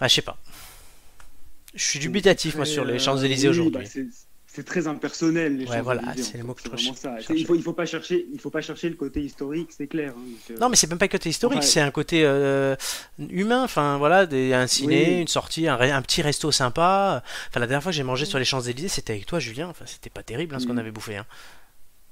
bah, 0.00 0.08
je 0.08 0.14
sais 0.14 0.22
pas. 0.22 0.36
Je 1.74 1.82
suis 1.84 1.98
dubitatif 1.98 2.56
moi 2.56 2.64
sur 2.64 2.84
les 2.84 2.98
Champs-Élysées 2.98 3.48
oui, 3.48 3.50
aujourd'hui. 3.58 3.84
bah, 3.84 3.90
c'est- 3.90 4.06
très 4.64 4.88
impersonnel. 4.88 5.56
Les 5.56 5.66
Ouais, 5.66 5.80
voilà, 5.82 6.02
c'est 6.16 6.36
le 6.36 6.42
mot 6.42 6.52
que 6.52 6.62
je 6.76 6.92
ça. 6.96 7.14
Il 7.32 7.46
faut, 7.46 7.54
il 7.54 7.62
faut 7.62 7.74
pas 7.74 7.86
chercher, 7.86 8.26
il 8.32 8.40
faut 8.40 8.50
pas 8.50 8.60
chercher 8.60 8.88
le 8.88 8.96
côté 8.96 9.20
historique, 9.22 9.70
c'est 9.70 9.86
clair. 9.86 10.12
hein, 10.18 10.22
euh, 10.50 10.58
Non, 10.58 10.68
mais 10.68 10.74
c'est 10.74 10.88
même 10.88 10.98
pas 10.98 11.04
le 11.04 11.10
côté 11.12 11.28
historique, 11.28 11.60
Ouais. 11.60 11.64
c'est 11.64 11.78
un 11.80 11.92
côté 11.92 12.22
euh, 12.24 12.74
humain. 13.20 13.62
Enfin, 13.62 13.98
voilà, 13.98 14.26
des, 14.26 14.52
un 14.54 14.66
ciné, 14.66 15.04
Oui. 15.14 15.20
une 15.20 15.28
sortie, 15.28 15.68
un, 15.68 16.02
petit 16.02 16.22
resto 16.22 16.50
sympa. 16.50 17.22
Enfin, 17.50 17.60
la 17.60 17.68
dernière 17.68 17.84
fois 17.84 17.92
que 17.92 17.96
j'ai 17.96 18.02
mangé 18.02 18.24
sur 18.24 18.40
les 18.40 18.44
Champs-Élysées, 18.44 18.88
c'était 18.88 19.12
avec 19.12 19.26
toi, 19.26 19.38
Julien. 19.38 19.68
Enfin, 19.68 19.84
c'était 19.86 20.10
pas 20.10 20.24
terrible 20.24 20.56
hein, 20.56 20.58
ce 20.58 20.66
qu'on 20.66 20.74
Mm. 20.74 20.78
avait 20.78 20.90
bouffé. 20.90 21.16
hein. 21.18 21.26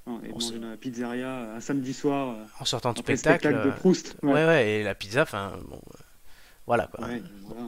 Non, 0.07 0.21
et 0.25 0.31
on 0.31 0.35
manger 0.35 0.59
la 0.59 0.77
pizzeria 0.77 1.55
un 1.57 1.61
samedi 1.61 1.93
soir 1.93 2.29
euh, 2.31 2.45
En 2.61 2.65
sortant 2.65 2.93
de 2.93 2.99
le 2.99 3.03
spectacle. 3.03 3.41
spectacle 3.49 3.65
de 3.67 3.71
euh, 3.73 3.77
Proust. 3.77 4.17
Ouais, 4.23 4.33
Ouais. 4.35 4.47
ouais, 4.47 4.69
et 4.71 4.83
la 4.85 4.95
pizza, 4.95 5.23
enfin, 5.23 5.53
bon, 5.69 5.77
euh, 5.77 5.99
Voilà 6.67 6.87
quoi. 6.87 7.07
Ouais, 7.07 7.23
voilà. 7.45 7.63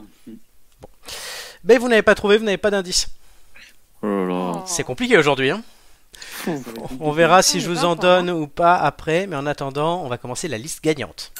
Mais 1.64 1.78
vous 1.78 1.88
n'avez 1.88 2.02
pas 2.02 2.14
trouvé, 2.14 2.38
vous 2.38 2.44
n'avez 2.44 2.56
pas 2.58 2.70
d'indice. 2.70 3.08
Oh 4.02 4.24
là. 4.26 4.62
C'est 4.66 4.84
compliqué 4.84 5.16
aujourd'hui. 5.18 5.50
Hein. 5.50 5.62
On 7.00 7.10
verra 7.12 7.42
si 7.42 7.58
Oh, 7.58 7.60
je 7.60 7.68
vous 7.68 7.84
en 7.84 7.92
hein. 7.92 7.96
donne 7.96 8.30
ou 8.30 8.46
pas 8.46 8.76
après, 8.76 9.26
mais 9.26 9.36
en 9.36 9.46
attendant, 9.46 10.02
on 10.04 10.08
va 10.08 10.18
commencer 10.18 10.46
la 10.48 10.58
liste 10.58 10.82
gagnante. 10.82 11.32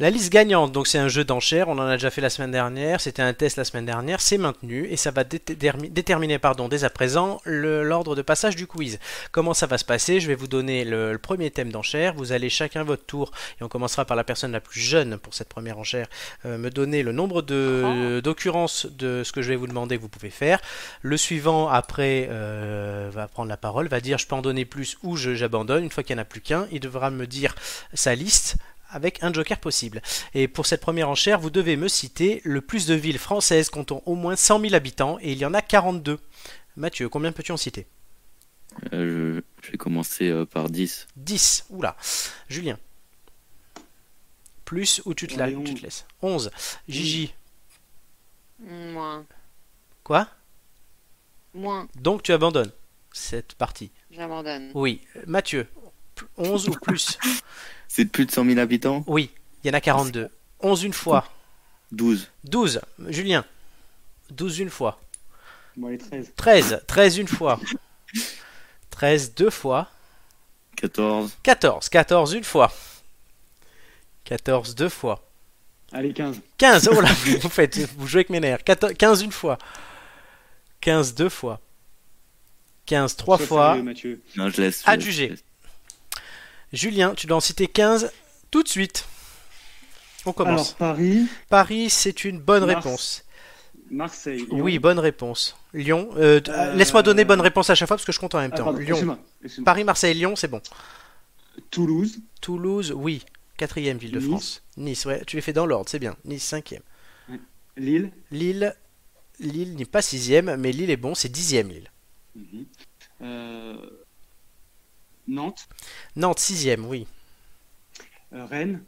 La 0.00 0.10
liste 0.10 0.30
gagnante, 0.32 0.70
donc 0.70 0.86
c'est 0.86 0.98
un 0.98 1.08
jeu 1.08 1.24
d'enchères, 1.24 1.66
on 1.66 1.72
en 1.72 1.88
a 1.88 1.94
déjà 1.94 2.08
fait 2.12 2.20
la 2.20 2.30
semaine 2.30 2.52
dernière, 2.52 3.00
c'était 3.00 3.20
un 3.20 3.32
test 3.32 3.56
la 3.56 3.64
semaine 3.64 3.84
dernière, 3.84 4.20
c'est 4.20 4.38
maintenu 4.38 4.86
et 4.88 4.96
ça 4.96 5.10
va 5.10 5.24
détermi- 5.24 5.90
déterminer 5.90 6.38
pardon, 6.38 6.68
dès 6.68 6.84
à 6.84 6.90
présent 6.90 7.40
l'ordre 7.44 8.14
de 8.14 8.22
passage 8.22 8.54
du 8.54 8.68
quiz. 8.68 9.00
Comment 9.32 9.54
ça 9.54 9.66
va 9.66 9.76
se 9.76 9.84
passer? 9.84 10.20
Je 10.20 10.28
vais 10.28 10.36
vous 10.36 10.46
donner 10.46 10.84
le, 10.84 11.10
le 11.10 11.18
premier 11.18 11.50
thème 11.50 11.72
d'enchère, 11.72 12.14
vous 12.14 12.30
allez 12.30 12.48
chacun 12.48 12.84
votre 12.84 13.06
tour 13.06 13.32
et 13.60 13.64
on 13.64 13.68
commencera 13.68 14.04
par 14.04 14.16
la 14.16 14.22
personne 14.22 14.52
la 14.52 14.60
plus 14.60 14.78
jeune 14.80 15.18
pour 15.18 15.34
cette 15.34 15.48
première 15.48 15.80
enchère, 15.80 16.06
euh, 16.46 16.58
me 16.58 16.70
donner 16.70 17.02
le 17.02 17.10
nombre 17.10 17.42
de 17.42 18.20
d'occurrences 18.22 18.86
de 18.86 19.24
ce 19.24 19.32
que 19.32 19.42
je 19.42 19.48
vais 19.48 19.56
vous 19.56 19.66
demander 19.66 19.96
que 19.96 20.02
vous 20.02 20.08
pouvez 20.08 20.30
faire. 20.30 20.60
Le 21.02 21.16
suivant 21.16 21.68
après 21.68 22.28
euh, 22.30 23.10
va 23.12 23.26
prendre 23.26 23.48
la 23.48 23.56
parole, 23.56 23.88
va 23.88 24.00
dire 24.00 24.16
je 24.18 24.28
peux 24.28 24.36
en 24.36 24.42
donner 24.42 24.64
plus 24.64 24.96
ou 25.02 25.16
je- 25.16 25.34
j'abandonne. 25.34 25.82
Une 25.82 25.90
fois 25.90 26.04
qu'il 26.04 26.14
n'y 26.14 26.20
en 26.20 26.22
a 26.22 26.24
plus 26.24 26.40
qu'un, 26.40 26.68
il 26.70 26.78
devra 26.78 27.10
me 27.10 27.26
dire 27.26 27.56
sa 27.94 28.14
liste 28.14 28.58
avec 28.90 29.22
un 29.22 29.32
joker 29.32 29.58
possible. 29.58 30.00
Et 30.34 30.48
pour 30.48 30.66
cette 30.66 30.80
première 30.80 31.08
enchère, 31.08 31.38
vous 31.40 31.50
devez 31.50 31.76
me 31.76 31.88
citer 31.88 32.40
le 32.44 32.60
plus 32.60 32.86
de 32.86 32.94
villes 32.94 33.18
françaises 33.18 33.70
comptant 33.70 34.02
au 34.06 34.14
moins 34.14 34.36
100 34.36 34.60
000 34.60 34.74
habitants, 34.74 35.18
et 35.20 35.32
il 35.32 35.38
y 35.38 35.44
en 35.46 35.54
a 35.54 35.62
42. 35.62 36.18
Mathieu, 36.76 37.08
combien 37.08 37.32
peux-tu 37.32 37.52
en 37.52 37.56
citer? 37.56 37.86
Euh, 38.92 39.40
je, 39.62 39.66
je 39.66 39.72
vais 39.72 39.78
commencer 39.78 40.28
euh, 40.28 40.44
par 40.46 40.70
10. 40.70 41.08
10. 41.16 41.66
Oula. 41.70 41.96
Julien. 42.48 42.78
Plus 44.64 45.00
ou 45.04 45.14
tu 45.14 45.26
te, 45.26 45.36
la- 45.38 45.48
tu 45.48 45.54
te 45.54 45.70
11. 45.70 45.82
laisses 45.82 46.06
11. 46.22 46.50
Gigi. 46.88 47.34
Moins. 48.60 49.24
Quoi? 50.04 50.28
Moins. 51.54 51.88
Donc 51.96 52.22
tu 52.22 52.32
abandonnes 52.32 52.70
cette 53.12 53.54
partie. 53.54 53.90
J'abandonne. 54.10 54.70
Oui. 54.74 55.00
Mathieu. 55.26 55.66
11 56.36 56.68
ou 56.68 56.72
plus? 56.72 57.18
C'est 57.88 58.04
de 58.04 58.10
plus 58.10 58.26
de 58.26 58.30
100 58.30 58.44
000 58.44 58.58
habitants 58.58 59.02
Oui. 59.06 59.30
Il 59.64 59.68
y 59.68 59.70
en 59.70 59.74
a 59.74 59.80
42. 59.80 60.28
11 60.60 60.82
une 60.84 60.92
fois. 60.92 61.26
12. 61.92 62.30
12. 62.44 62.80
Julien. 63.08 63.44
12 64.30 64.58
une 64.60 64.70
fois. 64.70 65.00
Bon, 65.76 65.88
allez, 65.88 65.98
13. 65.98 66.32
13. 66.36 66.82
13 66.86 67.18
une 67.18 67.28
fois. 67.28 67.58
13 68.90 69.34
deux 69.34 69.50
fois. 69.50 69.90
14. 70.76 71.36
14. 71.42 71.88
14 71.88 72.32
une 72.34 72.44
fois. 72.44 72.72
14 74.24 74.74
deux 74.74 74.88
fois. 74.88 75.24
Allez, 75.92 76.12
15. 76.12 76.40
15. 76.58 76.90
Oh 76.92 77.00
là, 77.00 77.08
vous 77.40 77.48
faites, 77.48 77.78
vous 77.96 78.06
jouez 78.06 78.20
avec 78.20 78.30
mes 78.30 78.40
nerfs. 78.40 78.62
14 78.62 78.92
15 78.94 79.22
une 79.22 79.32
fois. 79.32 79.58
15 80.80 81.14
deux 81.14 81.28
fois. 81.28 81.60
15 82.86 83.16
trois 83.16 83.36
Sois 83.38 83.46
fois. 83.46 83.66
sérieux, 83.70 83.82
Mathieu. 83.82 84.22
Non, 84.36 84.48
je 84.50 84.60
laisse. 84.62 84.82
je 84.84 84.90
À 84.90 84.96
laisse, 84.96 85.10
je 85.10 85.22
laisse. 85.24 85.44
Julien, 86.72 87.14
tu 87.14 87.26
dois 87.26 87.36
en 87.38 87.40
citer 87.40 87.66
15 87.66 88.12
tout 88.50 88.62
de 88.62 88.68
suite. 88.68 89.06
On 90.26 90.32
commence. 90.32 90.76
Alors, 90.80 90.94
Paris, 90.94 91.26
Paris, 91.48 91.90
c'est 91.90 92.24
une 92.24 92.38
bonne 92.40 92.64
réponse. 92.64 93.24
Marseille. 93.90 94.40
Lyon. 94.50 94.60
Oui, 94.60 94.78
bonne 94.78 94.98
réponse. 94.98 95.56
Lyon. 95.72 96.10
euh, 96.16 96.40
Euh, 96.48 96.74
Laisse-moi 96.74 97.02
donner 97.02 97.24
bonne 97.24 97.40
réponse 97.40 97.70
à 97.70 97.74
chaque 97.74 97.88
fois 97.88 97.96
parce 97.96 98.04
que 98.04 98.12
je 98.12 98.18
compte 98.20 98.34
en 98.34 98.40
même 98.40 98.50
Ah, 98.52 98.56
temps. 98.58 98.64
pardon, 98.64 98.78
Lyon. 98.80 99.18
Paris, 99.64 99.84
Marseille, 99.84 100.14
Lyon, 100.14 100.36
c'est 100.36 100.48
bon. 100.48 100.60
Toulouse, 101.70 102.18
Toulouse, 102.40 102.92
oui. 102.94 103.24
Quatrième 103.56 103.96
ville 103.98 104.12
de 104.12 104.18
Nice. 104.20 104.28
France. 104.28 104.62
Nice, 104.76 105.06
ouais. 105.06 105.22
Tu 105.26 105.36
les 105.36 105.42
fais 105.42 105.52
dans 105.54 105.66
l'ordre, 105.66 105.88
c'est 105.88 105.98
bien. 105.98 106.16
Nice, 106.24 106.44
cinquième. 106.44 106.82
Lille, 107.76 108.10
Lille, 108.30 108.74
Lille 109.40 109.74
n'est 109.76 109.84
pas 109.84 110.02
sixième, 110.02 110.56
mais 110.56 110.72
Lille 110.72 110.90
est 110.90 110.96
bon, 110.96 111.14
c'est 111.14 111.28
dixième 111.28 111.68
Lille. 111.68 111.90
Mhm. 112.36 112.66
Euh, 113.22 113.76
Nantes. 115.28 115.68
Nantes, 116.16 116.38
sixième, 116.38 116.86
oui. 116.86 117.06
Euh, 118.32 118.46
Rennes. 118.46 118.82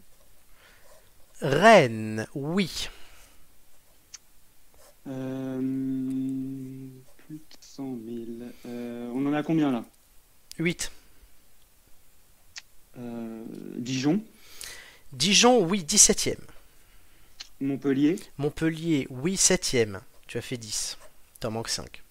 Rennes, 1.40 2.26
oui. 2.34 2.88
Euh, 5.06 5.58
plus 7.18 7.36
de 7.36 7.42
100 7.60 7.84
000. 7.84 8.50
Euh, 8.66 9.10
on 9.14 9.26
en 9.26 9.32
a 9.32 9.42
combien 9.42 9.70
là? 9.70 9.84
8. 10.58 10.90
Euh, 12.98 13.44
Dijon. 13.76 14.22
Dijon, 15.12 15.62
oui, 15.64 15.84
17e. 15.84 16.36
Montpellier. 17.60 18.16
Montpellier, 18.38 19.06
oui, 19.10 19.34
7e. 19.34 20.00
Tu 20.26 20.38
as 20.38 20.42
fait 20.42 20.56
10. 20.56 20.96
T'en 21.40 21.50
manques 21.50 21.68
5. 21.68 22.02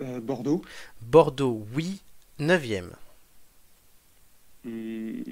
Euh, 0.00 0.20
Bordeaux. 0.20 0.62
Bordeaux, 1.00 1.66
oui, 1.74 2.00
9e 2.40 2.90
euh, 4.66 5.22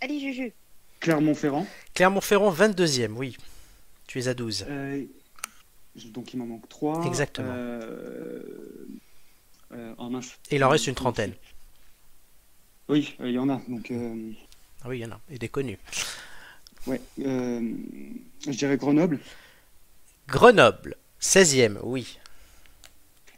Allez, 0.00 0.20
Juju. 0.20 0.52
Clermont-Ferrand. 1.00 1.66
Clermont-Ferrand, 1.94 2.52
22e, 2.52 3.12
oui. 3.12 3.36
Tu 4.06 4.18
es 4.20 4.28
à 4.28 4.34
12. 4.34 4.66
euh, 4.68 5.04
donc 6.06 6.32
il 6.32 6.38
m'en 6.38 6.46
manque 6.46 6.68
3. 6.68 7.06
Exactement. 7.06 7.52
oh 9.98 10.08
mince. 10.10 10.38
Et 10.50 10.56
il 10.56 10.64
en 10.64 10.68
reste 10.68 10.86
une 10.86 10.94
trentaine. 10.94 11.34
Oui, 12.88 13.14
euh, 13.20 13.28
il 13.28 13.34
y 13.34 13.38
en 13.38 13.48
a. 13.48 13.60
Donc, 13.68 13.90
euh, 13.90 14.32
Ah 14.82 14.88
oui, 14.88 14.98
il 14.98 15.02
y 15.02 15.06
en 15.06 15.12
a. 15.12 15.20
Et 15.30 15.38
des 15.38 15.48
connus. 15.48 15.78
ouais. 16.86 17.00
euh, 17.20 17.60
je 18.44 18.50
dirais 18.50 18.76
Grenoble. 18.76 19.20
Grenoble, 20.28 20.96
16e, 21.20 21.78
oui. 21.82 22.18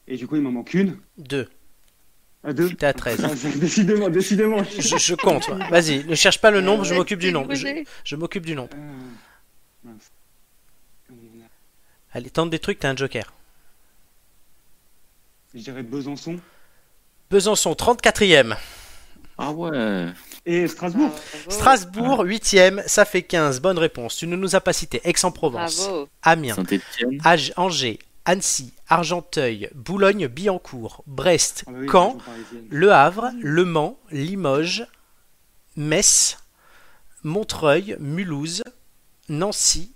Et 0.08 0.16
du 0.16 0.26
coup, 0.26 0.36
il 0.36 0.42
m'en 0.42 0.52
manque 0.52 0.74
une. 0.74 0.98
2. 1.18 1.48
À 2.44 2.52
deux. 2.52 2.70
T'es 2.74 2.86
à 2.86 2.92
13. 2.92 3.24
Ah, 3.24 3.36
c'est- 3.36 3.56
décidément, 3.58 4.08
décidément. 4.10 4.64
Je, 4.64 4.96
je 4.98 5.14
compte. 5.14 5.46
ouais. 5.48 5.68
Vas-y, 5.70 6.04
ne 6.04 6.14
cherche 6.16 6.40
pas 6.40 6.50
le 6.50 6.60
nombre, 6.60 6.84
je 6.84 6.92
Euh, 6.94 6.96
m'occupe 6.98 7.20
du 7.20 7.32
nombre. 7.32 7.54
Je, 8.04 8.16
m'occupe 8.16 8.44
du 8.44 8.54
nombre. 8.56 8.70
Euh, 8.74 9.90
Allez, 12.12 12.30
tente 12.30 12.50
des 12.50 12.58
trucs, 12.58 12.78
t'as 12.80 12.90
un 12.90 12.96
joker. 12.96 13.32
Je 15.54 15.60
dirais 15.60 15.82
Besançon. 15.82 16.38
Besançon, 17.30 17.72
34e. 17.74 18.56
Ah 19.38 19.50
ouais. 19.52 20.08
Et 20.44 20.66
Strasbourg. 20.68 21.10
Strasbourg, 21.48 22.24
8e, 22.24 22.82
ça 22.86 23.04
fait 23.04 23.22
15. 23.22 23.60
Bonne 23.60 23.78
réponse. 23.78 24.16
Tu 24.16 24.26
ne 24.26 24.36
nous 24.36 24.54
as 24.54 24.60
pas 24.60 24.72
cité 24.72 25.00
Aix-en-Provence, 25.04 25.86
Bravo. 25.86 26.08
Amiens. 26.22 26.56
Ag- 27.24 27.52
Angers, 27.56 27.98
Annecy, 28.24 28.72
Argenteuil, 28.88 29.68
Boulogne-Billancourt, 29.74 31.02
Brest, 31.06 31.64
Ah 31.66 31.70
bah 31.72 31.78
oui, 31.80 31.88
Caen. 31.90 32.18
Le 32.70 32.92
Havre, 32.92 33.30
Le 33.40 33.64
Mans, 33.64 33.98
Limoges, 34.10 34.86
Metz, 35.76 36.38
Montreuil, 37.24 37.96
Mulhouse, 37.98 38.62
Nancy, 39.28 39.92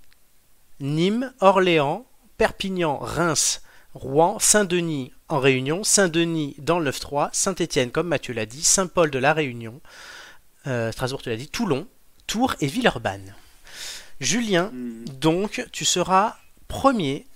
Nîmes, 0.81 1.33
Orléans, 1.41 2.07
Perpignan, 2.39 2.99
Reims, 2.99 3.63
Rouen, 3.95 4.39
Saint-Denis 4.39 5.13
en 5.29 5.39
Réunion, 5.41 5.83
Saint-Denis 5.85 6.55
dans 6.59 6.79
le 6.79 6.91
9-3, 6.91 7.31
Saint-Étienne 7.33 7.91
comme 7.91 8.09
Mathieu 8.09 8.35
l'a 8.35 8.47
dit, 8.47 8.63
Saint-Paul 8.63 9.11
de 9.11 9.19
la 9.19 9.33
Réunion, 9.33 9.81
euh, 10.67 10.93
Strasbourg 10.93 11.23
tu 11.23 11.31
l'as 11.31 11.37
dit, 11.37 11.49
Toulon, 11.49 11.87
Tours 12.27 12.55
et 12.61 12.67
Villeurbanne. 12.67 13.35
Julien, 14.21 14.71
Hmm. 14.73 15.05
donc 15.21 15.67
tu 15.73 15.85
seras 15.85 16.37
premier 16.69 17.27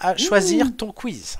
à 0.00 0.16
choisir 0.16 0.66
ton 0.76 0.92
quiz. 0.92 1.36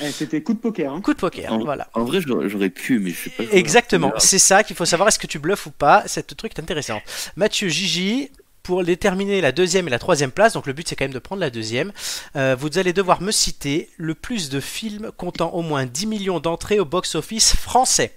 Eh, 0.00 0.10
C'était 0.10 0.42
coup 0.42 0.54
de 0.54 0.58
poker. 0.58 0.90
Hein. 0.92 1.00
Coup 1.02 1.12
de 1.12 1.18
poker, 1.18 1.52
En, 1.52 1.58
voilà. 1.58 1.88
en 1.92 2.04
vrai, 2.04 2.20
j'aurais 2.22 2.70
pu, 2.70 2.98
mais 2.98 3.10
je 3.10 3.24
sais 3.24 3.30
pas. 3.30 3.44
Exactement, 3.52 4.12
c'est 4.18 4.38
ça 4.38 4.64
qu'il 4.64 4.74
faut 4.74 4.86
savoir. 4.86 5.08
Est-ce 5.08 5.18
que 5.18 5.26
tu 5.26 5.38
bluffes 5.38 5.66
ou 5.66 5.70
pas 5.70 6.04
Cette 6.06 6.34
truc 6.36 6.52
est 6.56 6.60
intéressant. 6.60 7.00
Mathieu, 7.36 7.68
Gigi, 7.68 8.30
pour 8.62 8.84
déterminer 8.84 9.40
la 9.42 9.52
deuxième 9.52 9.88
et 9.88 9.90
la 9.90 9.98
troisième 9.98 10.30
place, 10.30 10.54
donc 10.54 10.66
le 10.66 10.72
but 10.72 10.88
c'est 10.88 10.96
quand 10.96 11.04
même 11.04 11.12
de 11.12 11.18
prendre 11.18 11.40
la 11.40 11.50
deuxième, 11.50 11.92
euh, 12.36 12.56
vous 12.58 12.78
allez 12.78 12.92
devoir 12.94 13.20
me 13.20 13.32
citer 13.32 13.90
le 13.98 14.14
plus 14.14 14.48
de 14.48 14.60
films 14.60 15.10
comptant 15.16 15.50
au 15.50 15.60
moins 15.62 15.84
10 15.84 16.06
millions 16.06 16.40
d'entrées 16.40 16.78
au 16.80 16.84
box-office 16.86 17.54
français. 17.56 18.12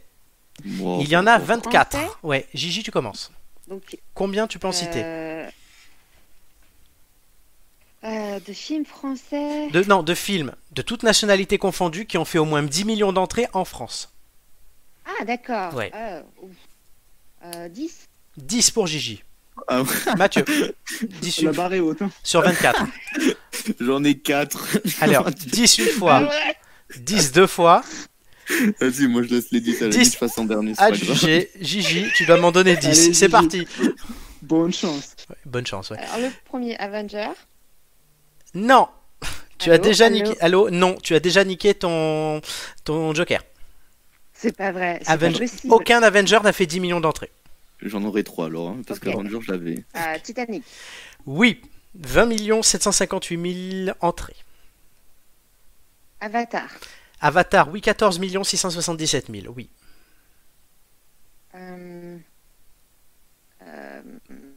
Wow. 0.79 1.01
Il 1.01 1.09
y 1.09 1.17
en 1.17 1.27
a 1.27 1.37
24. 1.39 1.97
Français 1.97 2.11
Ouais, 2.23 2.45
Gigi, 2.53 2.83
tu 2.83 2.91
commences. 2.91 3.31
Donc, 3.67 3.97
Combien 4.13 4.47
tu 4.47 4.59
peux 4.59 4.67
en 4.67 4.71
citer? 4.71 5.01
Euh, 8.05 8.09
euh, 8.35 8.39
de 8.45 8.53
films 8.53 8.85
français. 8.85 9.69
de, 9.71 9.83
Non, 9.83 10.03
de 10.03 10.13
films, 10.13 10.51
de 10.71 10.81
toutes 10.81 11.03
nationalités 11.03 11.57
confondues, 11.57 12.05
qui 12.05 12.17
ont 12.17 12.25
fait 12.25 12.37
au 12.39 12.45
moins 12.45 12.63
10 12.63 12.85
millions 12.85 13.13
d'entrées 13.13 13.47
en 13.53 13.65
France. 13.65 14.11
Ah, 15.05 15.25
d'accord. 15.25 15.73
Ouais. 15.73 15.91
Euh, 15.95 16.21
ouf. 16.41 16.51
Euh, 17.55 17.69
10. 17.69 18.07
10 18.37 18.71
pour 18.71 18.87
Gigi. 18.87 19.23
Ah 19.67 19.81
ouais, 19.83 19.87
Mathieu, 20.17 20.43
10 21.21 21.41
La 21.43 21.49
une- 21.51 21.55
barre 21.55 21.73
est 21.73 21.79
haute. 21.79 22.01
Hein. 22.01 22.09
sur 22.23 22.41
24. 22.41 22.83
J'en 23.79 24.03
ai 24.03 24.17
4. 24.17 24.77
Alors, 25.01 25.31
10 25.31 25.77
une 25.77 25.85
fois. 25.87 26.29
10 26.97 27.31
deux 27.31 27.47
fois. 27.47 27.83
Vas-y, 28.79 29.07
moi 29.07 29.23
je 29.23 29.29
laisse 29.33 29.49
les 29.51 29.61
10 29.61 29.81
à 29.81 29.85
la 29.85 29.89
Dix. 29.91 29.97
limite, 29.97 30.13
je 30.13 30.19
passe 30.19 30.37
en 30.37 30.45
dernier. 30.45 30.73
c'est 30.75 30.81
pas 30.81 30.91
grave. 30.91 31.01
Adjugé. 31.09 31.49
Gigi, 31.61 32.05
tu 32.15 32.25
dois 32.25 32.37
m'en 32.37 32.51
donner 32.51 32.75
10. 32.75 32.85
Allez, 32.85 32.95
C'est 32.95 33.13
Gigi. 33.13 33.29
parti. 33.29 33.67
Bonne 34.41 34.73
chance. 34.73 35.15
Ouais, 35.29 35.35
bonne 35.45 35.65
chance, 35.65 35.89
ouais. 35.89 35.97
Alors, 35.97 36.17
le 36.29 36.31
premier 36.45 36.75
Avenger. 36.77 37.29
Non. 38.55 38.87
Tu 39.57 39.69
as 39.71 39.75
Allô, 39.75 39.83
déjà 39.83 40.05
allô 40.07 40.15
niqué. 40.15 40.41
Allô 40.41 40.69
Non, 40.69 40.95
tu 40.95 41.13
as 41.15 41.19
déjà 41.19 41.43
niqué 41.43 41.73
ton 41.73 42.41
ton 42.83 43.13
Joker. 43.13 43.41
C'est 44.33 44.55
pas 44.55 44.71
vrai. 44.71 44.99
Pas 45.05 45.11
Avenger- 45.13 45.39
possible. 45.39 45.73
Aucun 45.73 46.03
Avenger 46.03 46.39
n'a 46.43 46.51
fait 46.53 46.65
10 46.65 46.79
millions 46.81 46.99
d'entrées. 46.99 47.31
J'en 47.81 48.03
aurais 48.03 48.23
3 48.23 48.47
alors, 48.47 48.69
hein, 48.69 48.81
parce 48.87 48.99
Ok. 48.99 49.05
que 49.05 49.09
Ranger 49.09 49.39
je 49.41 49.51
l'avais. 49.51 49.83
Euh, 49.95 50.17
Titanic. 50.23 50.63
Oui. 51.25 51.61
20 51.95 52.61
758 52.61 53.83
000 53.85 53.97
entrées. 54.01 54.35
Avatar. 56.19 56.67
Avatar, 57.21 57.69
oui, 57.71 57.79
14 57.81 58.19
677 58.43 59.31
000, 59.31 59.53
oui. 59.55 59.69
Euh, 61.55 62.17
euh, 63.61 64.01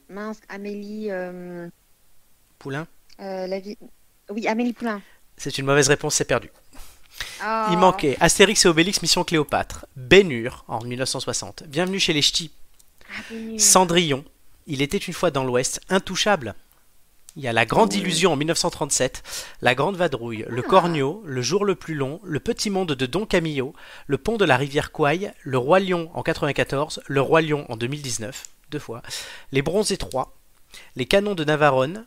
mince, 0.09 0.41
Amélie. 0.49 1.11
euh, 1.11 1.69
Poulain 2.59 2.87
euh, 3.21 3.47
la 3.47 3.61
vie. 3.61 3.77
Oui, 4.31 4.47
Amélie 4.47 4.73
Poulain. 4.73 5.01
C'est 5.37 5.59
une 5.59 5.67
mauvaise 5.67 5.89
réponse, 5.89 6.15
c'est 6.17 6.25
perdu. 6.25 6.51
Ah. 7.41 7.69
Il 7.73 7.79
manquait 7.79 8.17
Astérix 8.21 8.65
et 8.65 8.69
Obélix 8.69 9.03
Mission 9.03 9.25
Cléopâtre, 9.25 9.87
Ben-Hur 9.97 10.65
en 10.69 10.83
1960, 10.85 11.65
Bienvenue 11.67 11.99
chez 11.99 12.13
les 12.13 12.23
Ch'tis, 12.23 12.51
Ah. 13.11 13.23
Cendrillon, 13.59 14.25
Il 14.67 14.83
était 14.83 14.99
une 14.99 15.15
fois 15.15 15.31
dans 15.31 15.45
l'Ouest, 15.45 15.81
Intouchable. 15.89 16.55
Il 17.37 17.43
y 17.43 17.49
a 17.49 17.53
La 17.53 17.65
Grande 17.67 17.93
Ah. 17.95 17.97
Illusion 17.97 18.33
en 18.33 18.37
1937, 18.37 19.23
La 19.63 19.75
Grande 19.75 19.97
Vadrouille, 19.97 20.45
Le 20.49 20.63
Cornio, 20.63 21.23
Le 21.25 21.41
Jour 21.43 21.65
le 21.65 21.75
plus 21.75 21.95
long, 21.95 22.21
Le 22.25 22.39
Petit 22.41 22.69
Monde 22.71 22.93
de 22.93 23.07
Don 23.07 23.25
Camillo, 23.27 23.73
Le 24.07 24.19
Pont 24.19 24.37
de 24.37 24.45
la 24.45 24.57
rivière 24.57 24.93
Kouai, 24.93 25.31
Le 25.43 25.59
Roi 25.59 25.81
Lion 25.81 26.11
en 26.15 26.23
94, 26.23 27.01
Le 27.07 27.21
Roi 27.21 27.41
Lion 27.43 27.65
en 27.71 27.77
2019, 27.77 28.45
deux 28.71 28.79
fois, 28.79 29.03
Les 29.53 29.63
Bronzés 29.63 29.97
3, 29.97 30.37
Les 30.97 31.07
Canons 31.07 31.35
de 31.35 31.45
Navarone, 31.45 32.05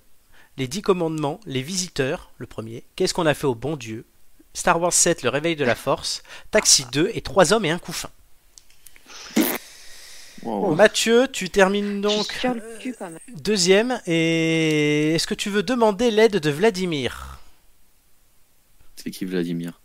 Les 0.57 0.67
Dix 0.67 0.81
Commandements, 0.81 1.39
Les 1.45 1.61
Visiteurs, 1.61 2.31
le 2.37 2.45
premier, 2.45 2.83
Qu'est-ce 2.95 3.13
qu'on 3.13 3.25
a 3.25 3.33
fait 3.33 3.47
au 3.47 3.55
bon 3.55 3.77
Dieu, 3.77 4.05
Star 4.53 4.79
Wars 4.81 4.93
7, 4.93 5.23
Le 5.23 5.29
Réveil 5.29 5.55
de 5.55 5.63
la 5.63 5.75
Force, 5.75 6.23
Taxi 6.51 6.85
2 6.91 7.11
et 7.13 7.21
Trois 7.21 7.53
hommes 7.53 7.65
et 7.65 7.71
un 7.71 7.79
couffin. 7.79 8.09
Wow. 10.43 10.73
Mathieu, 10.73 11.27
tu 11.31 11.49
termines 11.51 12.01
donc 12.01 12.27
cul 12.79 12.95
même. 12.99 13.19
deuxième 13.35 14.01
et 14.07 15.13
est-ce 15.13 15.27
que 15.27 15.35
tu 15.35 15.51
veux 15.51 15.61
demander 15.61 16.09
l'aide 16.09 16.37
de 16.37 16.49
Vladimir? 16.49 17.39
C'est 18.95 19.11
qui 19.11 19.25
Vladimir? 19.25 19.79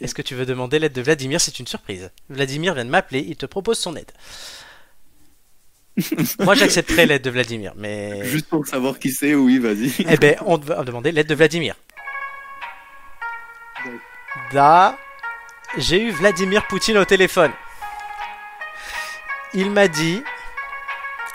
Est-ce 0.00 0.14
que 0.14 0.22
tu 0.22 0.34
veux 0.34 0.46
demander 0.46 0.78
l'aide 0.78 0.92
de 0.92 1.02
Vladimir? 1.02 1.40
C'est 1.40 1.58
une 1.58 1.66
surprise. 1.66 2.10
Vladimir 2.28 2.74
vient 2.74 2.84
de 2.84 2.90
m'appeler, 2.90 3.24
il 3.26 3.36
te 3.36 3.46
propose 3.46 3.78
son 3.78 3.96
aide. 3.96 4.12
Moi 6.40 6.54
j'accepterai 6.54 7.06
l'aide 7.06 7.22
de 7.22 7.30
Vladimir, 7.30 7.72
mais... 7.76 8.24
Juste 8.24 8.48
pour 8.48 8.66
savoir 8.66 8.98
qui 8.98 9.10
c'est, 9.10 9.34
oui, 9.34 9.58
vas-y. 9.58 9.92
Eh 10.08 10.16
ben, 10.16 10.36
on 10.44 10.56
va 10.58 10.84
demander 10.84 11.12
l'aide 11.12 11.26
de 11.26 11.34
Vladimir. 11.34 11.74
Da, 14.52 14.98
j'ai 15.78 16.02
eu 16.02 16.10
Vladimir 16.10 16.66
Poutine 16.66 16.98
au 16.98 17.04
téléphone. 17.04 17.50
Il 19.54 19.70
m'a 19.70 19.88
dit 19.88 20.22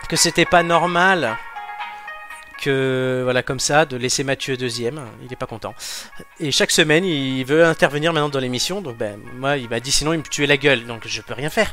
que 0.08 0.16
c'était 0.16 0.44
pas 0.44 0.62
normal 0.62 1.36
que 2.62 3.22
voilà 3.24 3.42
comme 3.42 3.58
ça 3.58 3.84
de 3.84 3.96
laisser 3.96 4.22
Mathieu 4.22 4.56
deuxième. 4.56 5.00
Il 5.24 5.32
est 5.32 5.36
pas 5.36 5.46
content. 5.46 5.74
Et 6.38 6.52
chaque 6.52 6.70
semaine, 6.70 7.04
il 7.04 7.44
veut 7.44 7.64
intervenir 7.64 8.12
maintenant 8.12 8.28
dans 8.28 8.38
l'émission. 8.38 8.80
Donc 8.80 8.96
ben 8.96 9.18
moi, 9.36 9.56
il 9.56 9.68
m'a 9.68 9.80
dit 9.80 9.90
sinon 9.90 10.12
il 10.12 10.18
me 10.18 10.22
tuait 10.22 10.46
la 10.46 10.56
gueule. 10.56 10.86
Donc 10.86 11.02
je 11.06 11.20
peux 11.20 11.34
rien 11.34 11.50
faire. 11.50 11.72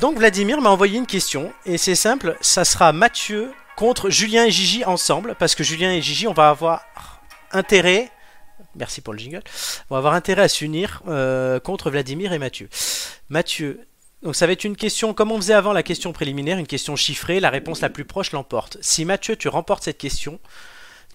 Donc 0.00 0.18
Vladimir 0.18 0.60
m'a 0.60 0.70
envoyé 0.70 0.98
une 0.98 1.06
question 1.06 1.52
et 1.66 1.78
c'est 1.78 1.94
simple. 1.94 2.36
Ça 2.40 2.64
sera 2.64 2.92
Mathieu 2.92 3.52
contre 3.76 4.10
Julien 4.10 4.44
et 4.44 4.50
Gigi 4.50 4.84
ensemble 4.84 5.34
parce 5.38 5.54
que 5.54 5.62
Julien 5.62 5.92
et 5.92 6.00
Gigi, 6.00 6.26
on 6.26 6.32
va 6.32 6.48
avoir 6.48 6.84
intérêt. 7.52 8.10
Merci 8.74 9.02
pour 9.02 9.12
le 9.12 9.18
jingle. 9.18 9.42
On 9.90 9.94
va 9.94 9.98
avoir 9.98 10.14
intérêt 10.14 10.42
à 10.42 10.48
s'unir 10.48 11.02
euh, 11.08 11.60
contre 11.60 11.90
Vladimir 11.90 12.32
et 12.32 12.38
Mathieu. 12.38 12.68
Mathieu, 13.28 13.86
donc 14.22 14.34
ça 14.34 14.46
va 14.46 14.52
être 14.52 14.64
une 14.64 14.76
question, 14.76 15.12
comme 15.12 15.30
on 15.30 15.36
faisait 15.36 15.52
avant 15.52 15.72
la 15.72 15.82
question 15.82 16.12
préliminaire, 16.12 16.58
une 16.58 16.66
question 16.66 16.96
chiffrée, 16.96 17.38
la 17.38 17.50
réponse 17.50 17.80
la 17.82 17.90
plus 17.90 18.04
proche 18.04 18.32
l'emporte. 18.32 18.78
Si 18.80 19.04
Mathieu, 19.04 19.36
tu 19.36 19.48
remportes 19.48 19.84
cette 19.84 19.98
question, 19.98 20.40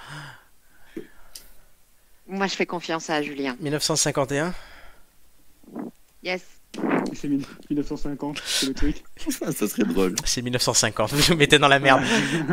Moi, 2.28 2.48
je 2.48 2.56
fais 2.56 2.66
confiance 2.66 3.10
à 3.10 3.22
Julien. 3.22 3.58
1951 3.60 4.54
Yes. 6.24 6.42
C'est 7.14 7.28
1950, 7.70 8.42
c'est 8.46 8.66
le 8.68 8.74
truc. 8.74 9.04
Ça 9.30 9.68
serait 9.68 9.84
drôle. 9.84 10.16
C'est 10.26 10.42
1950, 10.42 11.12
vous 11.14 11.34
nous 11.34 11.38
mettez 11.40 11.60
dans 11.60 11.68
la 11.68 11.80
merde. 11.80 12.02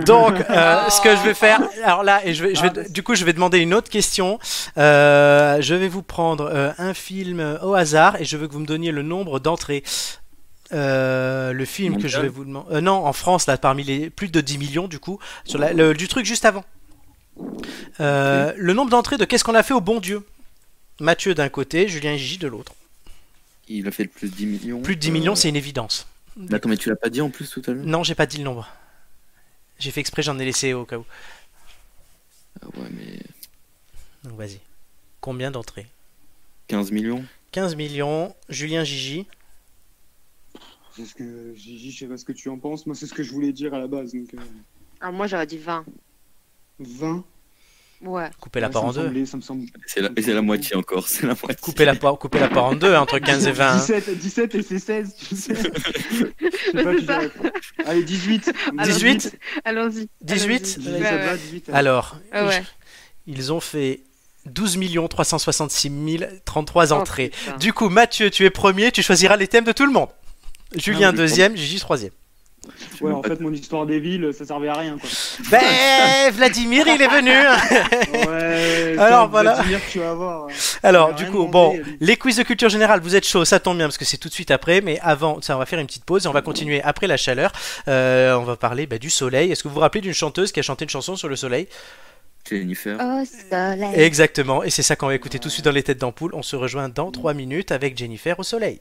Donc, 0.05 0.35
euh, 0.51 0.89
ce 0.91 1.01
que 1.01 1.17
je 1.17 1.23
vais 1.23 1.35
faire, 1.35 1.61
alors 1.85 2.03
là, 2.03 2.21
et 2.27 2.35
je 2.35 2.45
vais, 2.45 2.55
je 2.55 2.63
vais- 2.63 2.71
Ah, 2.77 2.89
du 2.89 3.03
coup, 3.03 3.15
je 3.15 3.25
vais 3.25 3.33
demander 3.33 3.59
une 3.59 3.73
autre 3.75 3.89
question. 3.91 4.39
Euh, 4.77 5.61
je 5.63 5.75
vais 5.75 5.89
vous 5.89 6.03
prendre 6.03 6.45
euh, 6.53 6.71
un 6.79 6.93
film 6.95 7.59
au 7.63 7.75
hasard 7.75 8.21
et 8.21 8.25
je 8.25 8.37
veux 8.37 8.47
que 8.47 8.53
vous 8.53 8.59
me 8.61 8.67
donniez 8.67 8.93
le 8.93 9.03
nombre 9.03 9.41
d'entrées. 9.41 9.83
Euh, 10.73 11.53
le 11.53 11.65
film 11.65 12.01
que 12.01 12.07
je 12.07 12.21
vais 12.21 12.29
vous 12.29 12.45
demander. 12.45 12.69
euh, 12.77 12.81
non, 12.81 13.05
en 13.07 13.13
France, 13.13 13.47
là, 13.49 13.57
parmi 13.59 13.83
les 13.83 14.09
plus 14.11 14.29
de 14.29 14.41
10 14.41 14.59
millions, 14.59 14.87
du 14.87 15.01
coup, 15.01 15.19
sur 15.45 15.59
la- 15.59 15.73
le- 15.73 15.95
du 15.95 16.07
truc 16.07 16.27
juste 16.27 16.45
avant. 16.45 16.65
Euh, 18.01 18.53
Le 18.57 18.73
nombre 18.75 18.91
d'entrées 18.91 19.17
de 19.17 19.25
Qu'est-ce 19.25 19.43
qu'on 19.45 19.55
a 19.55 19.63
fait 19.63 19.75
au 19.75 19.81
bon 19.81 19.99
Dieu? 19.99 20.25
Mathieu 21.01 21.35
d'un 21.35 21.49
côté, 21.49 21.89
Julien 21.89 22.13
et 22.13 22.19
Gigi 22.19 22.37
de 22.39 22.47
l'autre. 22.47 22.73
Il 23.73 23.87
a 23.87 23.93
fait 23.93 24.03
le 24.03 24.09
plus 24.09 24.29
de 24.31 24.35
10 24.35 24.47
millions. 24.47 24.83
Plus 24.83 24.97
de 24.97 25.01
10 25.01 25.13
millions, 25.13 25.33
Euh, 25.33 25.37
c'est 25.37 25.49
une 25.49 25.55
évidence. 25.57 26.09
Attends, 26.51 26.69
mais 26.69 26.77
tu 26.77 26.89
l'as 26.89 26.97
pas 26.97 27.09
dit 27.09 27.21
en 27.21 27.31
plus 27.31 27.49
tout 27.49 27.63
à 27.67 27.71
l'heure? 27.71 27.85
Non, 27.87 28.03
j'ai 28.03 28.17
pas 28.17 28.27
dit 28.27 28.39
le 28.39 28.45
nombre. 28.45 28.69
J'ai 29.79 29.93
fait 29.93 30.01
exprès, 30.01 30.23
j'en 30.23 30.39
ai 30.41 30.45
laissé 30.45 30.73
au 30.75 30.85
cas 30.85 30.99
où. 30.99 31.05
Ah 32.61 32.67
ouais, 32.77 32.89
mais 32.91 33.21
Donc 34.25 34.37
vas-y. 34.39 34.59
Combien 35.21 35.51
d'entrées? 35.53 35.87
15 36.67 36.91
millions 36.91 37.25
15 37.53 37.77
millions. 37.77 38.35
Julien 38.49 38.83
Gigi. 38.85 39.27
C'est 40.97 41.05
ce 41.05 41.15
que 41.15 41.55
Gigi, 41.55 41.93
je 41.93 41.99
sais 42.01 42.07
pas 42.07 42.17
ce 42.17 42.25
que 42.25 42.33
tu 42.33 42.49
en 42.49 42.59
penses. 42.59 42.87
Moi, 42.87 42.97
c'est 42.97 43.07
ce 43.07 43.15
que 43.15 43.23
je 43.23 43.31
voulais 43.33 43.53
dire 43.53 43.73
à 43.73 43.79
la 43.79 43.87
base. 43.87 44.13
Donc, 44.13 44.35
euh, 44.35 44.39
Alors 45.01 45.15
moi 45.15 45.27
j'aurais 45.29 45.47
dit 45.47 45.59
20. 45.59 45.85
20. 46.81 47.25
Ouais. 48.03 48.31
Coupez 48.41 48.61
la 48.61 48.69
Ouais, 48.69 48.73
part 48.73 48.83
ça 48.83 48.89
en 48.89 48.93
deux. 48.93 49.05
semblait- 49.09 49.27
Ça 49.27 49.37
me 49.37 49.43
semble. 49.43 49.67
C'est 49.87 50.01
la, 50.01 50.09
la 50.35 50.43
moitié 50.43 50.75
encore, 50.77 51.07
c'est 51.07 51.23
la 51.27 51.35
moitié. 51.35 51.55
Coupez 51.61 51.85
la, 51.85 51.95
part, 51.95 52.19
coupez 52.19 52.39
la 52.39 52.49
part 52.49 52.65
en 52.65 52.75
deux, 52.75 52.95
entre 52.97 53.19
15 53.19 53.47
et 53.47 53.53
20. 53.53 53.73
hein. 53.73 53.77
17, 53.77 54.19
17 54.19 54.55
et 54.55 54.63
c'est 54.63 54.79
16, 54.79 55.15
tu 55.19 55.37
sais. 55.37 55.55
Je 56.41 56.47
sais 56.51 56.73
Mais 56.73 56.83
pas, 56.85 56.95
tu 56.97 57.05
ça. 57.05 57.21
Allez, 57.87 58.03
18. 58.03 58.53
Alors, 58.79 58.87
18 58.87 59.37
Allons-y. 59.65 60.09
18? 60.23 60.79
allons-y. 60.79 60.79
18, 60.79 60.87
Ouais, 60.87 61.01
ouais. 61.03 61.27
va, 61.27 61.37
18. 61.37 61.69
hein. 61.69 61.73
Alors, 61.75 62.17
Ah 62.33 62.47
ouais. 62.47 62.63
ils 63.27 63.53
ont 63.53 63.61
fait 63.61 64.01
12 64.47 64.79
366 65.11 65.91
033 66.47 66.93
Oh, 66.93 66.97
entrées. 66.97 67.29
putain. 67.29 67.57
Du 67.59 67.73
coup, 67.75 67.91
Mathieu, 67.91 68.31
tu 68.31 68.45
es 68.47 68.51
premier, 68.51 68.93
tu 68.93 69.03
choisiras 69.03 69.37
les 69.37 69.47
thèmes 69.49 69.65
de 69.65 69.73
tout 69.73 69.85
le 69.85 69.93
monde. 69.93 70.09
Julien, 70.75 71.09
Ah 71.09 71.11
oui, 71.11 71.17
deuxième, 71.19 71.57
Gigi, 71.57 71.81
troisième. 71.81 72.13
Ouais, 73.01 73.13
en 73.13 73.23
fait, 73.23 73.41
mon 73.41 73.53
histoire 73.53 73.87
des 73.87 73.99
villes, 73.99 74.31
ça 74.37 74.45
servait 74.45 74.69
à 74.69 74.75
rien, 74.75 74.99
quoi. 74.99 75.09
Ben, 75.51 76.31
Vladimir, 76.33 76.87
il 76.87 77.01
est 77.01 77.09
venu. 77.09 77.31
Ouais, 78.29 78.99
Alors, 78.99 79.29
voilà. 79.31 79.55
Vladimir, 79.55 79.81
tu 79.91 79.99
vas 79.99 80.15
voir. 80.15 80.49
Alors, 80.83 81.15
du 81.15 81.25
coup, 81.27 81.47
demandé, 81.47 81.51
bon, 81.51 81.73
lui. 81.73 81.97
les 82.01 82.17
quiz 82.17 82.37
de 82.37 82.43
culture 82.43 82.69
générale, 82.69 83.01
vous 83.01 83.17
êtes 83.17 83.27
chaud, 83.27 83.45
ça 83.47 83.61
tombe 83.61 83.79
bien 83.79 83.87
parce 83.87 83.97
que 83.99 84.05
c'est 84.05 84.19
tout 84.19 84.29
de 84.29 84.35
suite 84.35 84.51
après. 84.51 84.83
Mais 84.83 84.99
avant, 85.03 85.41
ça, 85.41 85.57
on 85.57 85.59
va 85.59 85.67
faire 85.67 85.79
une 85.79 85.87
petite 85.87 86.05
pause 86.05 86.27
et 86.27 86.29
on 86.29 86.33
va 86.33 86.43
continuer 86.43 86.83
après 86.83 87.07
la 87.07 87.17
chaleur. 87.17 87.53
Euh, 87.89 88.35
on 88.35 88.45
va 88.45 88.57
parler 88.57 88.87
bah, 88.87 88.99
du 88.99 89.11
soleil. 89.11 89.51
Est-ce 89.51 89.63
que 89.63 89.69
vous 89.69 89.75
vous 89.75 89.81
rappelez 89.81 90.03
d'une 90.03 90.13
chanteuse 90.15 90.53
qui 90.53 90.61
a 90.61 90.63
chanté 90.63 90.85
une 90.85 90.91
chanson 90.91 91.17
sur 91.17 91.29
le 91.29 91.37
soleil? 91.37 91.67
Jennifer. 92.49 92.99
Au 93.01 93.25
soleil. 93.25 93.95
Exactement, 93.95 94.63
et 94.63 94.71
c'est 94.71 94.83
ça 94.83 94.97
qu'on 94.97 95.07
va 95.07 95.15
écouter 95.15 95.39
tout 95.39 95.49
de 95.49 95.53
suite 95.53 95.65
dans 95.65 95.73
les 95.73 95.83
têtes 95.83 95.99
d'ampoule. 96.01 96.35
On 96.35 96.43
se 96.43 96.57
rejoint 96.57 96.89
dans 96.89 97.11
3 97.11 97.35
minutes 97.35 97.71
avec 97.73 97.97
Jennifer 97.97 98.39
au 98.39 98.43
soleil. 98.43 98.81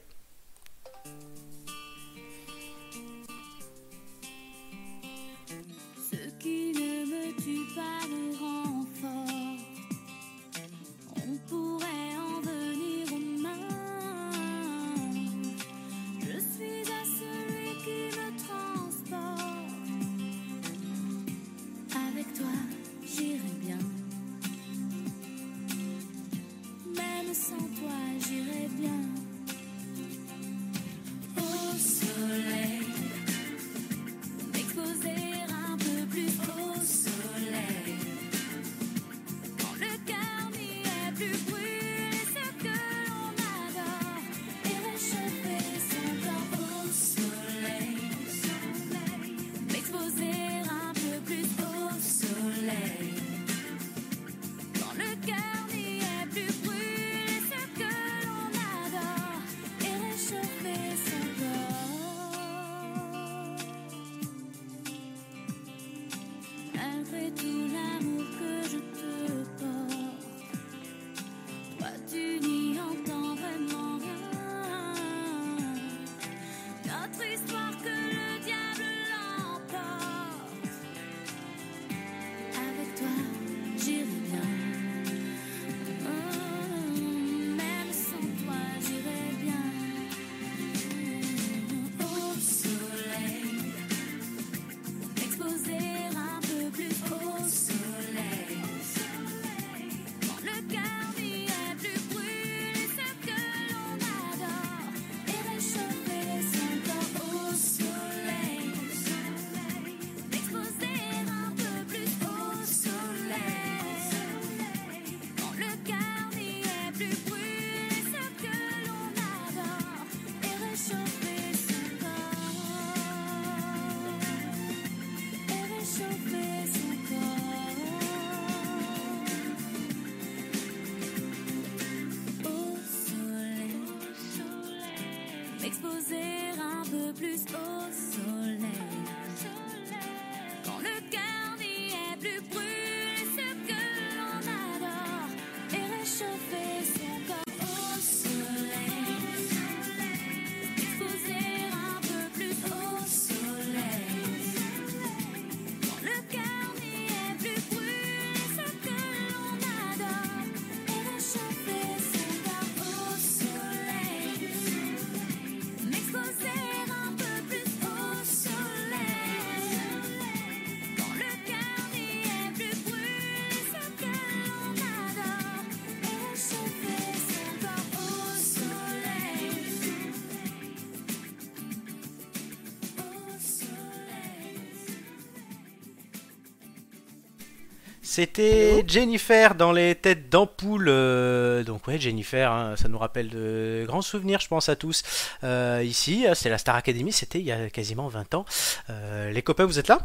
C'était 188.10 188.82
Jennifer 188.88 189.54
dans 189.54 189.70
les 189.70 189.94
têtes 189.94 190.28
d'ampoule. 190.28 190.88
euh, 190.88 191.62
donc 191.62 191.86
ouais, 191.86 191.96
Jennifer, 191.96 192.50
hein, 192.50 192.74
ça 192.76 192.88
nous 192.88 192.98
rappelle 192.98 193.28
de 193.28 193.84
grands 193.86 194.02
souvenirs, 194.02 194.40
je 194.40 194.48
pense 194.48 194.68
à 194.68 194.74
tous. 194.74 195.04
Euh, 195.44 195.80
ici, 195.84 196.26
euh, 196.26 196.34
c'est 196.34 196.48
la 196.48 196.58
Star 196.58 196.74
Academy, 196.74 197.12
c'était 197.12 197.38
il 197.38 197.44
y 197.46 197.52
a 197.52 197.70
quasiment 197.70 198.08
20 198.08 198.34
ans. 198.34 198.44
Euh, 198.90 199.30
les 199.30 199.42
copains, 199.42 199.64
vous 199.64 199.78
êtes 199.78 199.86
là? 199.86 200.00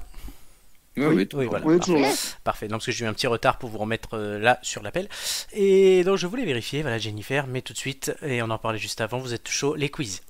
Oui, 0.97 1.05
oui, 1.07 1.27
Oui, 1.33 1.45
voilà. 1.47 1.65
Parfait. 1.65 1.79
toujours 1.79 1.99
là. 1.99 2.13
Parfait, 2.43 2.67
non, 2.67 2.73
parce 2.77 2.85
que 2.85 2.91
j'ai 2.91 3.05
eu 3.05 3.07
un 3.07 3.13
petit 3.13 3.25
retard 3.25 3.57
pour 3.57 3.71
vous 3.71 3.79
remettre 3.79 4.09
euh, 4.13 4.37
là 4.37 4.59
sur 4.61 4.83
l'appel. 4.83 5.09
Et 5.53 6.03
donc 6.03 6.17
je 6.17 6.27
voulais 6.27 6.45
vérifier, 6.45 6.83
voilà 6.83 6.99
Jennifer, 6.99 7.47
mais 7.47 7.63
tout 7.63 7.73
de 7.73 7.77
suite, 7.79 8.13
et 8.21 8.39
on 8.43 8.51
en 8.51 8.59
parlait 8.59 8.77
juste 8.77 9.01
avant, 9.01 9.17
vous 9.17 9.33
êtes 9.33 9.49
chaud, 9.49 9.73
les 9.73 9.89
quiz. 9.89 10.21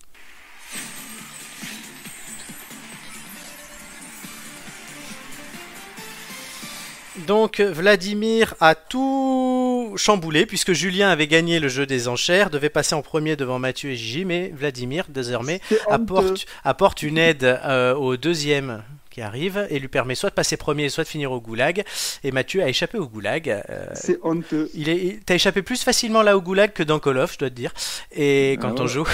Donc 7.27 7.61
Vladimir 7.61 8.55
a 8.59 8.75
tout 8.75 9.93
chamboulé 9.95 10.45
puisque 10.45 10.73
Julien 10.73 11.09
avait 11.09 11.27
gagné 11.27 11.59
le 11.59 11.69
jeu 11.69 11.85
des 11.85 12.07
enchères, 12.09 12.49
devait 12.49 12.69
passer 12.69 12.93
en 12.93 13.01
premier 13.01 13.35
devant 13.37 13.57
Mathieu 13.57 13.91
et 13.91 13.95
Gigi, 13.95 14.25
mais 14.25 14.51
Vladimir 14.53 15.05
désormais 15.09 15.61
apporte, 15.89 16.45
apporte 16.65 17.03
une 17.03 17.17
aide 17.17 17.43
euh, 17.45 17.95
au 17.95 18.17
deuxième 18.17 18.83
qui 19.09 19.21
arrive 19.21 19.65
et 19.69 19.79
lui 19.79 19.87
permet 19.87 20.13
soit 20.13 20.29
de 20.29 20.35
passer 20.35 20.57
premier, 20.57 20.89
soit 20.89 21.05
de 21.05 21.09
finir 21.09 21.31
au 21.31 21.39
goulag. 21.39 21.85
Et 22.25 22.31
Mathieu 22.31 22.61
a 22.61 22.67
échappé 22.67 22.97
au 22.97 23.07
goulag. 23.07 23.47
euh, 23.49 23.85
C'est 23.93 24.19
honteux. 24.21 24.69
il 24.73 24.89
est, 24.89 25.19
t'as 25.25 25.35
échappé 25.35 25.61
plus 25.61 25.81
facilement 25.83 26.21
là 26.21 26.35
au 26.35 26.41
goulag 26.41 26.73
que 26.73 26.83
dans 26.83 26.99
Call 26.99 27.19
of, 27.19 27.31
je 27.33 27.37
dois 27.39 27.49
te 27.49 27.55
dire. 27.55 27.71
Et 28.13 28.57
quand 28.59 28.73
Ah 28.77 28.81
on 28.81 28.83
ouais. 28.83 28.89
joue. 28.89 29.07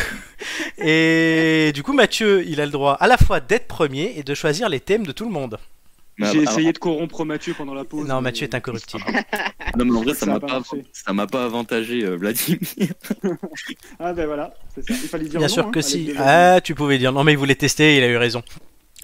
Et 0.79 1.71
du 1.75 1.83
coup, 1.83 1.93
Mathieu, 1.93 2.43
il 2.47 2.59
a 2.61 2.65
le 2.65 2.71
droit 2.71 2.93
à 2.93 3.05
la 3.05 3.17
fois 3.17 3.39
d'être 3.39 3.67
premier 3.67 4.15
et 4.17 4.23
de 4.23 4.33
choisir 4.33 4.69
les 4.69 4.79
thèmes 4.79 5.05
de 5.05 5.11
tout 5.11 5.25
le 5.25 5.31
monde. 5.31 5.59
Mais 6.21 6.31
J'ai 6.31 6.39
alors- 6.39 6.53
essayé 6.53 6.73
de 6.73 6.77
corrompre 6.77 7.25
Mathieu 7.25 7.53
pendant 7.57 7.73
la 7.73 7.83
pause. 7.83 8.07
Non, 8.07 8.15
mais- 8.15 8.29
Mathieu 8.29 8.47
est 8.47 8.55
incorruptible. 8.55 9.03
Non, 9.77 9.85
mais 9.85 9.97
en 9.97 10.01
vrai, 10.03 10.13
ça 10.13 10.25
m'a 10.25 10.39
pas 10.39 11.27
pas 11.27 11.45
avantagé, 11.45 12.03
euh, 12.03 12.17
Vladimir. 12.17 12.59
Ah 13.99 14.13
ben 14.13 14.25
voilà, 14.25 14.53
c'est 14.75 14.81
ça. 14.85 14.93
Il 15.01 15.07
fallait 15.09 15.23
dire 15.25 15.39
Bien 15.39 15.47
non, 15.47 15.53
sûr 15.53 15.67
hein, 15.67 15.71
que 15.71 15.81
si. 15.81 16.11
Ah, 16.17 16.59
tu 16.61 16.75
pouvais 16.75 16.97
dire. 16.97 17.11
Non, 17.13 17.23
mais 17.23 17.31
il 17.33 17.37
voulait 17.37 17.55
tester, 17.55 17.97
il 17.97 18.03
a 18.03 18.07
eu 18.07 18.17
raison. 18.17 18.43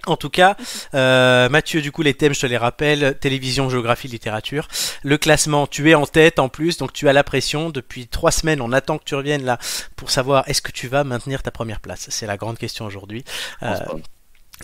En 0.06 0.16
tout 0.16 0.30
cas, 0.30 0.56
euh, 0.94 1.48
Mathieu, 1.48 1.80
du 1.80 1.90
coup, 1.90 2.02
les 2.02 2.14
thèmes, 2.14 2.34
je 2.34 2.40
te 2.40 2.46
les 2.46 2.56
rappelle 2.56 3.18
télévision, 3.18 3.68
géographie, 3.68 4.08
littérature. 4.08 4.68
Le 5.02 5.18
classement, 5.18 5.66
tu 5.66 5.90
es 5.90 5.94
en 5.94 6.06
tête 6.06 6.38
en 6.38 6.48
plus, 6.48 6.76
donc 6.78 6.92
tu 6.92 7.08
as 7.08 7.12
la 7.12 7.24
pression. 7.24 7.70
Depuis 7.70 8.06
trois 8.06 8.30
semaines, 8.30 8.60
on 8.60 8.72
attend 8.72 8.98
que 8.98 9.04
tu 9.04 9.14
reviennes 9.14 9.44
là 9.44 9.58
pour 9.96 10.10
savoir 10.10 10.44
est-ce 10.48 10.62
que 10.62 10.72
tu 10.72 10.86
vas 10.88 11.02
maintenir 11.04 11.42
ta 11.42 11.50
première 11.50 11.80
place. 11.80 12.06
C'est 12.10 12.26
la 12.26 12.36
grande 12.36 12.58
question 12.58 12.84
aujourd'hui. 12.86 13.24
Euh. 13.62 13.74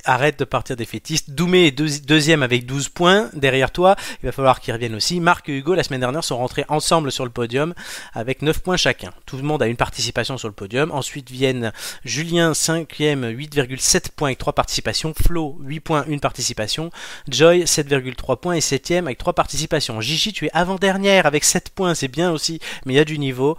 Arrête 0.05 0.39
de 0.39 0.45
partir 0.45 0.77
défaitiste. 0.77 1.31
Doumé 1.31 1.67
est 1.67 1.71
deux- 1.71 2.01
deuxième 2.01 2.43
avec 2.43 2.67
12 2.67 2.89
points. 2.89 3.31
Derrière 3.33 3.71
toi, 3.71 3.97
il 4.23 4.27
va 4.27 4.33
falloir 4.33 4.61
qu'ils 4.61 4.75
reviennent 4.75 4.95
aussi. 4.97 5.21
Marc 5.21 5.49
et 5.49 5.57
Hugo, 5.57 5.75
la 5.75 5.83
semaine 5.83 6.01
dernière, 6.01 6.25
sont 6.25 6.37
rentrés 6.37 6.65
ensemble 6.69 7.13
sur 7.13 7.25
le 7.25 7.31
podium 7.31 7.75
avec 8.13 8.43
9 8.43 8.59
points 8.61 8.77
chacun. 8.77 9.13
Tout 9.25 9.37
le 9.37 9.43
monde 9.45 9.63
a 9.63 9.67
une 9.67 9.77
participation 9.77 10.37
sur 10.37 10.49
le 10.49 10.55
podium. 10.55 10.91
Ensuite 10.91 11.31
viennent 11.31 11.73
Julien, 12.05 12.53
5e, 12.53 13.31
8,7 13.35 14.11
points 14.15 14.29
avec 14.29 14.39
3 14.39 14.53
participations. 14.53 15.15
Flo, 15.15 15.57
8 15.61 15.81
points, 15.81 16.05
1 16.11 16.19
participation. 16.19 16.91
Joy, 17.29 17.63
7,3 17.67 18.37
points 18.41 18.55
et 18.55 18.61
7e 18.61 19.05
avec 19.05 19.19
3 19.19 19.33
participations. 19.33 20.01
Gigi, 20.01 20.33
tu 20.33 20.47
es 20.47 20.51
avant-dernière 20.53 21.27
avec 21.27 21.45
7 21.45 21.71
points, 21.71 21.95
c'est 21.95 22.09
bien 22.09 22.31
aussi, 22.33 22.59
mais 22.85 22.95
il 22.95 22.97
y 22.97 23.01
a 23.01 23.05
du 23.05 23.19
niveau. 23.19 23.57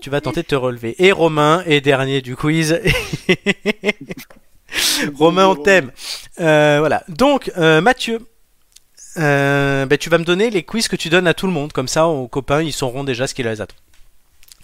Tu 0.00 0.10
vas 0.10 0.20
tenter 0.20 0.42
de 0.42 0.46
te 0.46 0.54
relever. 0.54 0.94
Et 1.04 1.10
Romain 1.10 1.62
est 1.66 1.80
dernier 1.80 2.20
du 2.22 2.36
quiz. 2.36 2.80
Romain, 5.14 5.46
on 5.48 5.56
t'aime. 5.56 5.90
Euh, 6.40 6.76
voilà. 6.80 7.04
Donc, 7.08 7.50
euh, 7.56 7.80
Mathieu, 7.80 8.20
euh, 9.16 9.86
ben, 9.86 9.96
tu 9.98 10.10
vas 10.10 10.18
me 10.18 10.24
donner 10.24 10.50
les 10.50 10.62
quiz 10.62 10.88
que 10.88 10.96
tu 10.96 11.08
donnes 11.08 11.26
à 11.26 11.34
tout 11.34 11.46
le 11.46 11.52
monde. 11.52 11.72
Comme 11.72 11.88
ça, 11.88 12.06
aux 12.06 12.28
copains, 12.28 12.62
ils 12.62 12.72
sauront 12.72 13.04
déjà 13.04 13.26
ce 13.26 13.34
qu'ils 13.34 13.46
les 13.46 13.60
attend. 13.60 13.76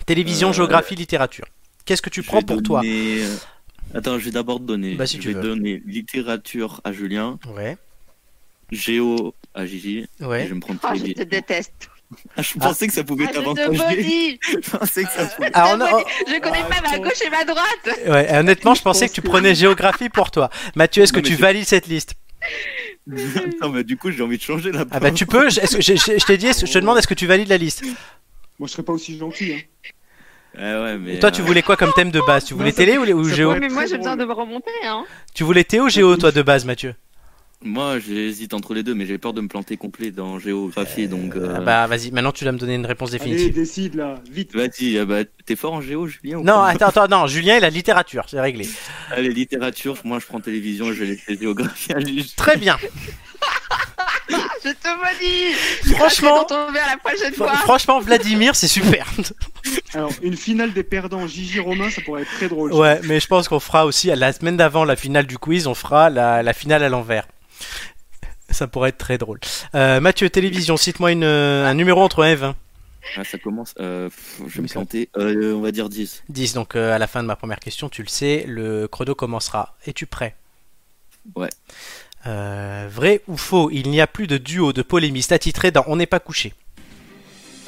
Télévision, 0.06 0.50
Euh, 0.50 0.52
géographie, 0.52 0.94
littérature. 0.94 1.46
Qu'est-ce 1.84 2.02
que 2.02 2.10
tu 2.10 2.22
Je 2.22 2.26
prends 2.26 2.42
pour 2.42 2.62
toi 2.62 2.80
donner, 2.80 3.24
Attends, 3.94 4.18
je 4.18 4.24
vais 4.24 4.30
d'abord 4.30 4.60
donner. 4.60 4.94
Bah, 4.96 5.06
si 5.06 5.16
je 5.16 5.22
tu 5.22 5.28
vais 5.28 5.34
veux. 5.34 5.42
donner 5.42 5.82
littérature 5.86 6.80
à 6.84 6.92
Julien, 6.92 7.38
Ouais, 7.54 7.76
géo 8.72 9.34
à 9.54 9.66
Gigi. 9.66 10.06
Et 10.20 10.24
ouais. 10.24 10.42
je 10.44 10.48
vais 10.48 10.54
me 10.54 10.60
prendre 10.60 10.80
Oh, 10.82 10.88
je 10.94 11.12
te 11.12 11.22
déteste. 11.22 11.88
Ah, 12.36 12.42
je 12.42 12.54
pensais 12.58 12.86
que 12.86 12.92
ça 12.92 13.04
pouvait 13.04 13.26
Ah, 13.28 13.32
t'avantager. 13.32 14.38
je 14.50 14.70
pensais 14.70 15.04
que 15.04 15.10
ça 15.10 15.26
pouvait. 15.26 15.50
Alors, 15.54 15.72
on 15.76 15.80
a- 15.80 16.04
Je 16.26 16.40
connais 16.40 16.58
Ah, 16.64 16.68
pas 16.68 16.80
ma 16.82 16.88
attends. 16.90 17.02
gauche 17.02 17.22
et 17.24 17.30
ma 17.30 17.44
droite. 17.44 17.66
ouais, 18.06 18.36
honnêtement, 18.38 18.74
je 18.74 18.82
pensais 18.82 19.08
que 19.08 19.14
tu 19.14 19.22
prenais 19.22 19.54
géographie 19.54 20.08
pour 20.08 20.30
toi. 20.30 20.50
Mathieu, 20.76 21.02
est-ce 21.02 21.12
que 21.12 21.20
Non, 21.20 21.24
tu 21.26 21.34
valides 21.36 21.66
cette 21.66 21.86
liste? 21.86 22.14
Attends, 23.58 23.70
mais 23.70 23.84
du 23.84 23.96
coup, 23.96 24.10
j'ai 24.10 24.22
envie 24.22 24.38
de 24.38 24.42
changer 24.42 24.72
la 24.72 24.84
Ah 24.90 25.00
bah 25.00 25.10
tu 25.10 25.26
peux. 25.26 25.50
je- 25.50 25.60
est-ce 25.60 25.76
que- 25.76 25.82
je 25.82 25.94
je- 25.94 26.18
je 26.18 26.24
t'ai 26.24 26.36
dit, 26.36 26.48
je 26.52 26.70
te 26.72 26.78
demande, 26.78 26.98
est-ce 26.98 27.06
que 27.06 27.14
tu 27.14 27.26
valides 27.26 27.48
la 27.48 27.56
liste? 27.58 27.82
Moi, 28.58 28.66
je 28.66 28.72
serais 28.72 28.82
pas 28.82 28.92
aussi 28.92 29.18
gentil. 29.18 29.54
Hein. 29.54 29.60
Ouais, 30.56 30.82
ouais, 30.82 30.98
mais. 30.98 31.14
Et 31.16 31.18
Toi, 31.18 31.30
tu 31.32 31.40
euh, 31.42 31.44
voulais 31.44 31.62
quoi 31.62 31.76
comme 31.76 31.92
thème 31.94 32.10
de 32.12 32.20
base? 32.20 32.44
Tu 32.44 32.54
voulais 32.54 32.72
télé 32.72 32.96
ou, 32.96 33.24
géo? 33.28 33.54
mais 33.56 33.68
moi 33.68 33.86
j'ai 33.86 33.96
besoin 33.98 34.16
de 34.16 34.24
me 34.24 34.32
remonter. 34.32 34.70
Hein. 34.84 35.04
Tu 35.34 35.42
voulais 35.42 35.64
Théo 35.64 35.84
ou 35.86 35.88
géo, 35.88 36.16
toi, 36.16 36.30
de 36.32 36.42
base, 36.42 36.64
Mathieu? 36.64 36.94
Moi, 37.66 37.98
j'hésite 37.98 38.52
entre 38.52 38.74
les 38.74 38.82
deux, 38.82 38.94
mais 38.94 39.06
j'ai 39.06 39.16
peur 39.16 39.32
de 39.32 39.40
me 39.40 39.48
planter 39.48 39.78
complet 39.78 40.10
dans 40.10 40.38
géographie, 40.38 41.08
donc. 41.08 41.34
euh, 41.34 41.54
Ah 41.56 41.60
Bah 41.60 41.86
vas-y, 41.86 42.10
maintenant 42.10 42.30
tu 42.30 42.44
dois 42.44 42.52
me 42.52 42.58
donner 42.58 42.74
une 42.74 42.84
réponse 42.84 43.08
Allez, 43.10 43.18
définitive. 43.20 43.54
décide 43.54 43.94
là, 43.94 44.20
vite. 44.30 44.54
Vas-y, 44.54 44.98
euh, 44.98 45.06
bah, 45.06 45.20
t'es 45.46 45.56
fort 45.56 45.72
en 45.72 45.80
géo, 45.80 46.06
Julien 46.06 46.36
ou 46.38 46.44
Non, 46.44 46.60
attends, 46.60 46.88
attends, 46.88 47.08
non, 47.08 47.26
Julien, 47.26 47.56
il 47.56 47.64
a 47.64 47.70
littérature, 47.70 48.24
c'est 48.28 48.38
réglé. 48.40 48.68
Allez, 49.10 49.30
littérature, 49.30 49.96
moi 50.04 50.18
je 50.18 50.26
prends 50.26 50.40
télévision 50.40 50.90
et 50.90 50.94
je 50.94 51.04
vais 51.04 51.06
laisser 51.12 51.38
géographie 51.40 51.92
à. 51.92 51.98
Très 52.36 52.56
bien. 52.58 52.76
Je 54.64 54.70
te 54.70 54.88
maudis. 54.88 55.94
Franchement, 55.94 56.46
à 56.46 56.72
la 56.72 56.96
prochaine 56.96 57.34
fois. 57.34 57.54
franchement, 57.56 58.00
Vladimir, 58.00 58.56
c'est 58.56 58.66
super. 58.68 59.06
Alors, 59.94 60.10
une 60.22 60.36
finale 60.38 60.72
des 60.72 60.82
perdants 60.82 61.26
Gigi 61.26 61.60
Romain, 61.60 61.90
ça 61.90 62.00
pourrait 62.00 62.22
être 62.22 62.30
très 62.32 62.48
drôle. 62.48 62.72
Ouais, 62.72 62.98
mais 63.04 63.20
je 63.20 63.26
pense 63.26 63.46
qu'on 63.48 63.60
fera 63.60 63.84
aussi, 63.84 64.06
la 64.06 64.32
semaine 64.32 64.56
d'avant 64.56 64.86
la 64.86 64.96
finale 64.96 65.26
du 65.26 65.36
quiz, 65.36 65.66
on 65.66 65.74
fera 65.74 66.08
la, 66.08 66.42
la 66.42 66.52
finale 66.54 66.82
à 66.82 66.88
l'envers. 66.88 67.26
Ça 68.50 68.66
pourrait 68.66 68.90
être 68.90 68.98
très 68.98 69.18
drôle. 69.18 69.40
Euh, 69.74 70.00
Mathieu, 70.00 70.28
télévision, 70.30 70.76
cite-moi 70.76 71.12
une, 71.12 71.24
euh, 71.24 71.66
un 71.66 71.74
numéro 71.74 72.00
entre 72.02 72.22
1 72.22 72.28
et 72.30 72.34
20. 72.36 72.54
Ah, 73.16 73.24
ça 73.24 73.38
commence. 73.38 73.74
Euh, 73.80 74.08
je 74.46 74.56
vais 74.56 74.62
me 74.62 74.68
planter. 74.68 75.08
Euh, 75.16 75.52
on 75.54 75.60
va 75.60 75.72
dire 75.72 75.88
10. 75.88 76.22
10, 76.28 76.54
donc 76.54 76.76
à 76.76 76.98
la 76.98 77.06
fin 77.06 77.22
de 77.22 77.26
ma 77.26 77.36
première 77.36 77.58
question, 77.60 77.88
tu 77.88 78.02
le 78.02 78.08
sais, 78.08 78.44
le 78.46 78.86
chrono 78.88 79.14
commencera. 79.14 79.76
Es-tu 79.86 80.06
prêt? 80.06 80.36
Ouais. 81.34 81.50
Vrai 82.24 83.20
ou 83.28 83.36
faux, 83.36 83.70
il 83.70 83.90
n'y 83.90 84.00
a 84.00 84.06
plus 84.06 84.26
de 84.26 84.38
duo 84.38 84.72
de 84.72 84.82
polémistes 84.82 85.32
attitrés 85.32 85.70
dans 85.70 85.84
On 85.86 85.96
n'est 85.96 86.06
pas 86.06 86.20
couché? 86.20 86.54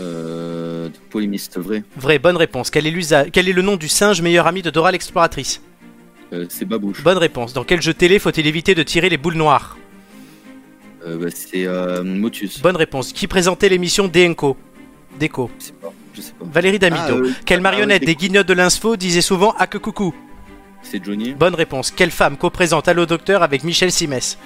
Euh, 0.00 0.88
polémiste, 1.10 1.58
vrai. 1.58 1.82
Vrai, 1.96 2.18
bonne 2.18 2.36
réponse. 2.36 2.70
Quel 2.70 2.86
est, 2.86 2.90
l'usa- 2.90 3.26
Quel 3.30 3.48
est 3.48 3.52
le 3.52 3.62
nom 3.62 3.76
du 3.76 3.88
singe 3.88 4.20
meilleur 4.22 4.46
ami 4.46 4.62
de 4.62 4.70
Dora 4.70 4.92
l'exploratrice? 4.92 5.60
Euh, 6.32 6.46
c'est 6.48 6.64
Babouche. 6.64 7.02
Bonne 7.02 7.18
réponse. 7.18 7.52
Dans 7.52 7.64
quel 7.64 7.80
jeu 7.80 7.94
télé 7.94 8.18
faut-il 8.18 8.46
éviter 8.46 8.74
de 8.74 8.82
tirer 8.82 9.08
les 9.08 9.16
boules 9.16 9.36
noires? 9.36 9.76
Bah, 11.06 11.26
c'est 11.32 11.66
euh, 11.66 12.02
Motus. 12.02 12.60
Bonne 12.60 12.76
réponse. 12.76 13.12
Qui 13.12 13.26
présentait 13.26 13.68
l'émission 13.68 14.08
Denko 14.08 14.56
Déco. 15.18 15.50
Je 15.58 15.64
sais 15.66 15.72
pas. 15.72 15.92
Je 16.14 16.20
sais 16.20 16.32
pas. 16.32 16.44
Valérie 16.50 16.78
Damido. 16.78 17.02
Ah, 17.08 17.10
euh, 17.12 17.30
Quelle 17.44 17.60
ah, 17.60 17.62
marionnette 17.62 18.04
des 18.04 18.16
guignols 18.16 18.44
de 18.44 18.52
l'info 18.52 18.96
disait 18.96 19.20
souvent 19.20 19.54
Ah 19.58 19.66
que 19.66 19.78
coucou 19.78 20.14
C'est 20.82 21.04
Johnny. 21.04 21.34
Bonne 21.34 21.54
réponse. 21.54 21.90
Quelle 21.90 22.10
femme 22.10 22.36
co-présente 22.36 22.88
Allo 22.88 23.06
Docteur 23.06 23.42
avec 23.42 23.64
Michel 23.64 23.92
Simès? 23.92 24.38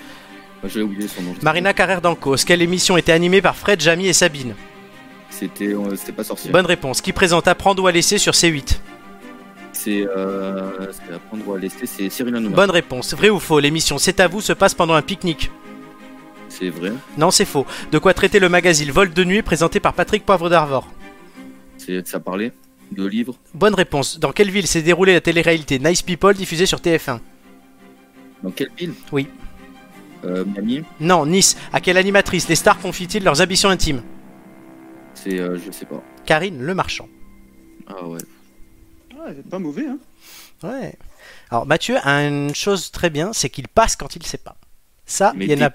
Ah, 0.63 0.69
J'ai 0.69 0.83
oublié 0.83 1.09
son 1.09 1.23
nom. 1.23 1.35
Marina 1.43 1.73
Carrère 1.73 2.01
d'Ancos. 2.01 2.45
Quelle 2.47 2.63
émission 2.63 2.97
était 2.97 3.13
animée 3.13 3.41
par 3.41 3.57
Fred, 3.57 3.81
Jamy 3.81 4.09
et 4.09 4.13
Sabine? 4.13 4.55
C'était 5.31 5.75
euh, 5.75 5.97
pas 6.15 6.25
sorcier. 6.25 6.51
Bonne 6.51 6.67
réponse. 6.67 7.01
Qui 7.01 7.13
présente 7.13 7.49
Apprendre 7.49 7.83
ou 7.83 7.87
à 7.87 7.93
laisser 7.93 8.19
sur 8.19 8.33
C8 8.35 8.79
C'est 9.73 10.07
euh, 10.07 10.93
c'est 10.93 11.15
à 11.15 11.19
prendre 11.19 11.49
ou 11.49 11.55
à 11.55 11.59
laisser. 11.59 11.87
C'est 11.87 12.11
Cyril 12.11 12.35
Hanouna. 12.37 12.55
Bonne 12.55 12.71
réponse. 12.71 13.15
Vrai 13.15 13.31
ou 13.31 13.39
faux 13.39 13.61
L'émission 13.61 13.97
C'est 13.97 14.21
à 14.21 14.29
vous 14.29 14.41
se 14.41 14.53
passe 14.53 14.75
pendant 14.75 14.95
un 14.95 15.03
pique-nique 15.03 15.51
C'est 16.51 16.69
vrai. 16.69 16.93
Non, 17.17 17.31
c'est 17.31 17.45
faux. 17.47 17.65
De 17.93 17.99
quoi 17.99 18.13
traiter 18.13 18.39
le 18.39 18.49
magazine 18.49 18.91
Vol 18.91 19.13
de 19.13 19.25
nuit 19.25 19.43
présenté 19.43 19.81
par 19.81 19.95
Patrick 19.95 20.27
Poivre 20.27 20.51
d'Arvor 20.51 20.87
C'est 21.79 22.07
ça 22.07 22.21
parlait 22.21 22.53
de 22.93 23.07
livres. 23.07 23.37
Bonne 23.55 23.75
réponse. 23.75 24.19
Dans 24.19 24.33
quelle 24.33 24.51
ville 24.51 24.67
s'est 24.67 24.83
déroulée 24.83 25.15
la 25.15 25.21
télé-réalité 25.21 25.79
Nice 25.79 26.03
People 26.03 26.35
diffusée 26.35 26.67
sur 26.67 26.81
TF1 26.81 27.21
Dans 28.43 28.51
quelle 28.51 28.71
ville 28.77 28.93
Oui. 29.13 29.29
Euh, 30.25 30.45
Miami. 30.45 30.83
Non, 30.99 31.25
Nice. 31.25 31.57
À 31.73 31.81
quelle 31.81 31.97
animatrice 31.97 32.49
les 32.49 32.57
stars 32.57 32.79
confient-ils 32.81 33.23
leurs 33.23 33.41
ambitions 33.41 33.71
intimes 33.71 34.03
C'est 35.15 35.39
euh, 35.39 35.57
je 35.65 35.71
sais 35.71 35.87
pas. 35.87 36.03
Karine 36.27 36.61
Le 36.61 36.75
Marchand. 36.75 37.09
Ah 37.87 38.07
ouais. 38.07 38.19
Ah, 39.15 39.29
c'est 39.35 39.49
pas 39.49 39.59
mauvais, 39.59 39.87
hein. 39.87 39.99
Ouais. 40.63 40.95
Alors 41.51 41.65
Mathieu 41.67 41.97
a 42.03 42.27
une 42.27 42.55
chose 42.55 42.91
très 42.91 43.09
bien, 43.09 43.33
c'est 43.33 43.49
qu'il 43.51 43.69
passe 43.69 43.97
quand 43.97 44.15
il 44.17 44.27
sait 44.27 44.39
pas. 44.39 44.57
Ça, 45.07 45.33
Mais 45.37 45.47
il 45.47 45.51
y 45.59 45.63
en 45.63 45.67
a. 45.67 45.71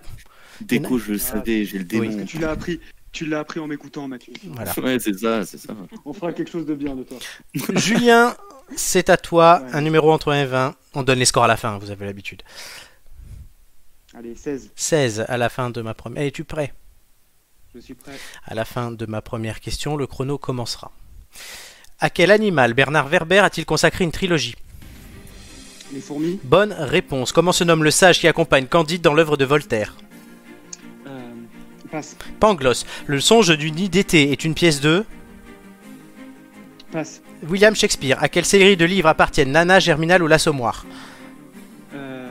Déco, 0.62 0.98
je 0.98 1.14
le 1.14 1.18
savais, 1.18 1.66
j'ai 1.66 1.78
le 1.80 1.86
Oui. 2.00 2.10
démon. 2.10 2.26
Tu 2.26 2.38
l'as 2.40 2.52
appris. 2.52 2.80
Tu 3.12 3.26
l'as 3.26 3.40
appris 3.40 3.60
en 3.62 3.68
m'écoutant, 3.68 4.08
Mathieu. 4.10 4.34
Voilà. 4.48 4.74
Ouais, 4.80 5.00
c'est 5.00 5.18
ça, 5.18 5.46
c'est 5.46 5.58
ça. 5.58 5.74
On 6.04 6.12
fera 6.14 6.34
quelque 6.34 6.52
chose 6.52 6.66
de 6.66 6.74
bien 6.76 6.96
de 6.96 7.04
toi. 7.04 7.18
Julien, 7.76 8.36
c'est 8.76 9.10
à 9.10 9.16
toi. 9.18 9.62
Ouais. 9.64 9.70
Un 9.74 9.82
numéro 9.82 10.12
entre 10.12 10.32
1 10.34 10.42
et 10.42 10.46
20. 10.46 10.76
On 10.96 11.04
donne 11.04 11.20
les 11.20 11.26
scores 11.26 11.46
à 11.46 11.48
la 11.48 11.56
fin, 11.58 11.78
vous 11.78 11.92
avez 11.92 12.06
l'habitude. 12.06 12.44
Allez, 14.14 14.36
16. 14.36 14.72
16 14.76 15.26
à 15.28 15.38
la 15.38 15.50
fin 15.50 15.70
de 15.70 15.82
ma 15.82 15.94
première. 15.94 16.24
Es-tu 16.24 16.44
prêt? 16.44 16.74
Je 17.74 17.80
suis 17.80 17.94
prêt. 17.94 18.14
À 18.46 18.54
la 18.54 18.64
fin 18.66 18.92
de 18.92 19.06
ma 19.06 19.22
première 19.22 19.60
question, 19.60 19.98
le 19.98 20.08
chrono 20.08 20.38
commencera. 20.38 20.92
À 22.00 22.10
quel 22.10 22.32
animal 22.32 22.74
Bernard 22.74 23.08
Werber 23.10 23.40
a-t-il 23.40 23.66
consacré 23.66 24.04
une 24.04 24.12
trilogie? 24.12 24.56
Les 25.94 26.00
fourmis. 26.02 26.40
Bonne 26.44 26.74
réponse. 26.74 27.32
Comment 27.32 27.52
se 27.52 27.64
nomme 27.64 27.84
le 27.84 27.92
sage 27.92 28.20
qui 28.20 28.28
accompagne 28.28 28.68
Candide 28.68 29.02
dans 29.02 29.14
l'œuvre 29.14 29.38
de 29.38 29.46
Voltaire? 29.46 29.96
Passe. 31.96 32.18
Pangloss. 32.40 32.86
Le 33.08 33.20
songe 33.20 33.58
du 33.58 33.72
nid 33.72 33.90
d'été 33.90 34.32
est 34.32 34.44
une 34.44 34.54
pièce 34.54 34.82
de 34.82 35.06
Passe. 36.92 37.22
William 37.48 37.76
Shakespeare. 37.76 38.18
À 38.22 38.30
quelle 38.30 38.46
série 38.46 38.78
de 38.78 38.86
livres 38.86 39.10
appartiennent 39.10 39.52
Nana, 39.52 39.80
Germinal 39.80 40.22
ou 40.24 40.28
l'Assommoir 40.28 40.86
Euh, 41.94 42.28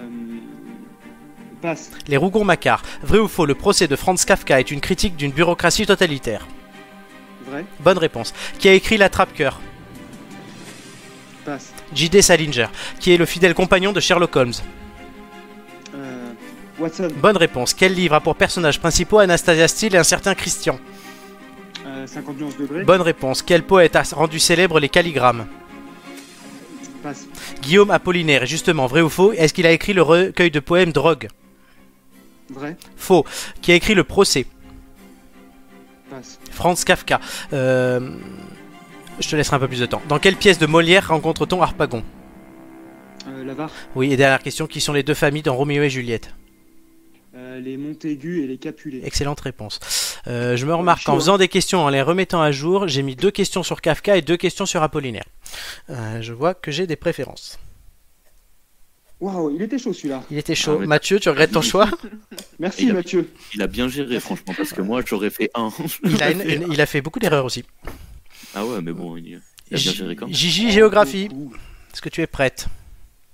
passe. 1.62 1.90
Les 2.08 2.16
Rougon-Macquart. 2.16 2.82
Vrai 3.02 3.18
ou 3.18 3.28
faux, 3.28 3.46
le 3.46 3.54
procès 3.54 3.88
de 3.88 3.96
Franz 3.96 4.24
Kafka 4.26 4.60
est 4.60 4.70
une 4.70 4.80
critique 4.80 5.16
d'une 5.16 5.32
bureaucratie 5.32 5.86
totalitaire 5.86 6.46
Vrai. 7.46 7.64
Bonne 7.80 7.98
réponse. 7.98 8.32
Qui 8.58 8.68
a 8.68 8.72
écrit 8.74 8.96
La 8.96 9.08
Trappe-Cœur. 9.08 9.60
J.D. 11.94 12.22
Salinger. 12.22 12.68
Qui 13.00 13.12
est 13.12 13.18
le 13.18 13.26
fidèle 13.26 13.52
compagnon 13.54 13.92
de 13.92 14.00
Sherlock 14.00 14.34
Holmes 14.36 14.54
Watson, 16.78 17.08
Bonne 17.16 17.36
réponse. 17.36 17.74
Quel 17.74 17.94
livre 17.94 18.14
a 18.14 18.20
pour 18.20 18.34
personnages 18.36 18.80
principaux 18.80 19.18
Anastasia 19.18 19.68
Steele 19.68 19.94
et 19.94 19.98
un 19.98 20.02
certain 20.04 20.34
Christian 20.34 20.78
euh, 21.86 22.06
50 22.06 22.38
nuances 22.38 22.56
degrés. 22.56 22.82
Bonne 22.84 23.02
réponse. 23.02 23.42
Quel 23.42 23.62
poète 23.62 23.94
a 23.96 24.02
rendu 24.12 24.38
célèbre 24.38 24.80
les 24.80 24.88
calligrammes 24.88 25.46
Passe. 27.02 27.26
Guillaume 27.62 27.90
Apollinaire. 27.90 28.42
Et 28.44 28.46
justement, 28.46 28.86
vrai 28.86 29.02
ou 29.02 29.08
faux 29.10 29.32
Est-ce 29.32 29.52
qu'il 29.52 29.66
a 29.66 29.70
écrit 29.72 29.92
le 29.92 30.02
recueil 30.02 30.50
de 30.50 30.60
poèmes 30.60 30.92
Drogue 30.92 31.28
Vrai. 32.50 32.76
Faux. 32.96 33.24
Qui 33.60 33.72
a 33.72 33.74
écrit 33.74 33.94
le 33.94 34.04
procès 34.04 34.46
Passe. 36.10 36.38
Franz 36.50 36.84
Kafka. 36.84 37.20
Euh, 37.52 38.10
Je 39.20 39.28
te 39.28 39.36
laisserai 39.36 39.56
un 39.56 39.60
peu 39.60 39.68
plus 39.68 39.80
de 39.80 39.86
temps. 39.86 40.02
Dans 40.08 40.18
quelle 40.18 40.36
pièce 40.36 40.58
de 40.58 40.66
Molière 40.66 41.08
rencontre-t-on 41.08 41.60
Harpagon 41.62 42.02
Euh, 43.28 43.44
L'avare. 43.44 43.70
Oui, 43.94 44.12
et 44.12 44.16
dernière 44.16 44.42
question, 44.42 44.66
qui 44.66 44.80
sont 44.80 44.92
les 44.94 45.02
deux 45.02 45.14
familles 45.14 45.42
dans 45.42 45.54
Roméo 45.54 45.82
et 45.82 45.90
Juliette 45.90 46.34
les 47.60 47.76
Montaigu 47.76 48.42
et 48.42 48.46
les 48.46 48.58
Capulet. 48.58 49.00
Excellente 49.04 49.40
réponse. 49.40 49.80
Euh, 50.26 50.56
je 50.56 50.66
me 50.66 50.74
remarque 50.74 51.04
qu'en 51.04 51.14
faisant 51.16 51.38
des 51.38 51.48
questions, 51.48 51.80
en 51.84 51.88
les 51.88 52.02
remettant 52.02 52.40
à 52.42 52.50
jour, 52.52 52.88
j'ai 52.88 53.02
mis 53.02 53.16
deux 53.16 53.30
questions 53.30 53.62
sur 53.62 53.80
Kafka 53.80 54.16
et 54.16 54.22
deux 54.22 54.36
questions 54.36 54.66
sur 54.66 54.82
Apollinaire. 54.82 55.24
Euh, 55.90 56.20
je 56.22 56.32
vois 56.32 56.54
que 56.54 56.70
j'ai 56.70 56.86
des 56.86 56.96
préférences. 56.96 57.58
Waouh, 59.20 59.54
il 59.54 59.62
était 59.62 59.78
chaud 59.78 59.92
celui-là. 59.92 60.22
Il 60.30 60.38
était 60.38 60.54
chaud. 60.54 60.74
Ah 60.76 60.80
ouais. 60.80 60.86
Mathieu, 60.86 61.20
tu 61.20 61.28
regrettes 61.28 61.52
ton 61.52 61.62
choix? 61.62 61.88
Merci 62.58 62.84
Il 62.84 62.90
a- 62.90 62.94
Mathieu. 62.94 63.30
Il 63.54 63.62
a 63.62 63.66
bien 63.66 63.88
géré, 63.88 64.18
franchement, 64.20 64.52
parce 64.56 64.72
que 64.72 64.82
moi, 64.82 65.02
j'aurais 65.06 65.30
fait 65.30 65.50
un. 65.54 65.70
il 66.04 66.22
a, 66.22 66.30
une- 66.32 66.66
il 66.72 66.80
a 66.80 66.86
fait 66.86 67.00
beaucoup 67.00 67.20
d'erreurs 67.20 67.44
aussi. 67.44 67.64
Ah 68.54 68.66
ouais, 68.66 68.82
mais 68.82 68.92
bon, 68.92 69.16
il, 69.16 69.40
il 69.70 69.76
a 69.76 69.78
bien 69.80 69.92
géré 69.92 70.16
quand 70.16 70.26
même. 70.26 70.34
Gigi, 70.34 70.70
géographie. 70.70 71.28
Est-ce 71.92 72.02
que 72.02 72.08
tu 72.08 72.20
es 72.22 72.26
prête? 72.26 72.66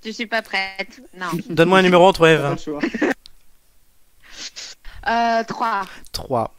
Je 0.05 0.10
suis 0.10 0.26
pas 0.26 0.42
prête. 0.42 1.02
Non. 1.18 1.26
Donne-moi 1.48 1.78
un 1.78 1.82
numéro 1.82 2.06
entre 2.06 2.26
Eve. 2.26 2.56
Le 5.05 5.09
choix. 5.09 5.40
Euh, 5.40 5.44
3. 5.44 5.82
3. 6.12 6.55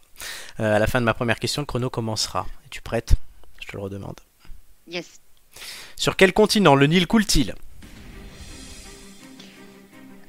Euh, 0.59 0.75
à 0.75 0.79
la 0.79 0.87
fin 0.87 0.99
de 0.99 1.05
ma 1.05 1.13
première 1.13 1.39
question, 1.39 1.61
le 1.61 1.65
chrono 1.65 1.89
commencera. 1.89 2.45
Es-tu 2.65 2.81
prête? 2.81 3.13
Je 3.61 3.67
te 3.67 3.75
le 3.77 3.81
redemande. 3.83 4.19
Yes. 4.87 5.19
Sur 5.95 6.15
quel 6.15 6.33
continent 6.33 6.75
le 6.75 6.85
Nil 6.87 7.07
coule-t-il? 7.07 7.55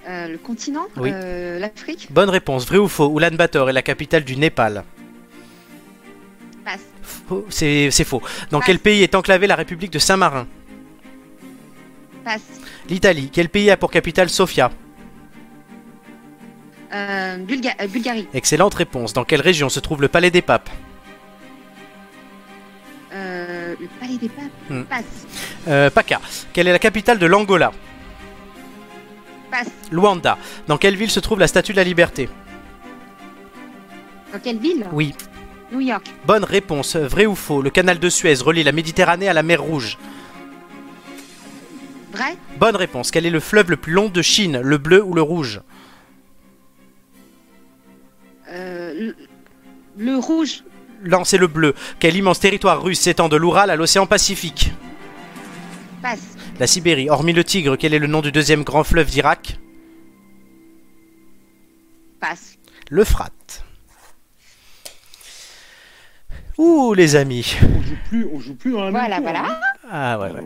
Euh, 0.08 0.28
le 0.28 0.38
continent? 0.38 0.86
Oui. 0.96 1.10
Euh, 1.12 1.58
L'Afrique? 1.58 2.08
Bonne 2.10 2.30
réponse. 2.30 2.66
Vrai 2.66 2.78
ou 2.78 2.88
faux? 2.88 3.16
Ulaanbaatar 3.16 3.68
est 3.70 3.72
la 3.72 3.82
capitale 3.82 4.24
du 4.24 4.36
Népal. 4.36 4.84
Passe. 6.64 6.80
Faux. 7.02 7.46
C'est 7.50 7.90
c'est 7.90 8.04
faux. 8.04 8.20
Dans 8.50 8.58
Passe. 8.58 8.66
quel 8.66 8.78
pays 8.80 9.02
est 9.02 9.14
enclavée 9.14 9.46
la 9.46 9.54
République 9.56 9.92
de 9.92 9.98
Saint-Marin? 10.00 10.46
Passe. 12.24 12.40
L'Italie. 12.88 13.30
Quel 13.32 13.48
pays 13.48 13.70
a 13.70 13.76
pour 13.76 13.90
capitale 13.90 14.28
Sofia? 14.28 14.70
Euh, 16.94 17.38
Bulga- 17.38 17.74
euh, 17.80 17.86
Bulgarie. 17.86 18.28
Excellente 18.34 18.74
réponse. 18.74 19.12
Dans 19.12 19.24
quelle 19.24 19.40
région 19.40 19.68
se 19.68 19.80
trouve 19.80 20.02
le 20.02 20.08
Palais 20.08 20.30
des 20.30 20.42
Papes 20.42 20.68
Euh, 23.14 23.74
le 23.80 23.86
palais 24.00 24.16
des 24.16 24.28
papes. 24.28 24.44
Hmm. 24.70 24.82
Passe. 24.84 25.04
euh, 25.68 25.90
Paca. 25.90 26.20
Quelle 26.52 26.66
est 26.68 26.72
la 26.72 26.78
capitale 26.78 27.18
de 27.18 27.26
l'Angola 27.26 27.72
Passe. 29.50 29.68
Luanda. 29.90 30.38
Dans 30.66 30.78
quelle 30.78 30.96
ville 30.96 31.10
se 31.10 31.20
trouve 31.20 31.38
la 31.38 31.46
Statue 31.46 31.72
de 31.72 31.76
la 31.76 31.84
Liberté 31.84 32.28
Dans 34.32 34.38
quelle 34.38 34.58
ville 34.58 34.86
Oui. 34.92 35.14
New 35.72 35.80
York. 35.80 36.06
Bonne 36.26 36.44
réponse. 36.44 36.96
Vrai 36.96 37.26
ou 37.26 37.34
faux 37.34 37.60
Le 37.62 37.70
canal 37.70 37.98
de 37.98 38.08
Suez 38.08 38.34
relie 38.42 38.62
la 38.62 38.72
Méditerranée 38.72 39.28
à 39.28 39.32
la 39.34 39.42
mer 39.42 39.62
Rouge. 39.62 39.98
Vrai 42.12 42.36
Bonne 42.58 42.76
réponse. 42.76 43.10
Quel 43.10 43.24
est 43.26 43.30
le 43.30 43.40
fleuve 43.40 43.70
le 43.70 43.76
plus 43.76 43.92
long 43.92 44.08
de 44.08 44.22
Chine 44.22 44.60
Le 44.62 44.78
bleu 44.78 45.02
ou 45.02 45.14
le 45.14 45.22
rouge 45.22 45.60
le, 48.52 49.16
le 49.96 50.16
rouge. 50.16 50.64
Non, 51.04 51.24
c'est 51.24 51.38
le 51.38 51.46
bleu. 51.48 51.74
Quel 51.98 52.16
immense 52.16 52.38
territoire 52.40 52.82
russe 52.82 53.00
s'étend 53.00 53.28
de 53.28 53.36
l'Oural 53.36 53.70
à 53.70 53.76
l'océan 53.76 54.06
Pacifique 54.06 54.72
Passe. 56.00 56.36
La 56.60 56.66
Sibérie. 56.66 57.10
Hormis 57.10 57.32
le 57.32 57.42
Tigre, 57.44 57.76
quel 57.76 57.94
est 57.94 57.98
le 57.98 58.06
nom 58.06 58.20
du 58.20 58.30
deuxième 58.32 58.62
grand 58.62 58.84
fleuve 58.84 59.08
d'Irak 59.10 59.58
Passe. 62.20 62.56
L'Euphrate. 62.90 63.64
Ouh, 66.58 66.94
les 66.94 67.16
amis. 67.16 67.56
On 67.62 67.82
joue 67.82 67.96
plus, 68.08 68.26
on 68.32 68.38
joue 68.40 68.54
plus 68.54 68.72
dans 68.72 68.84
la 68.84 68.90
même 68.90 69.00
Voilà, 69.00 69.20
voilà. 69.20 69.44
hein. 69.46 69.60
Ah 69.90 70.18
ouais, 70.20 70.30
ouais. 70.30 70.42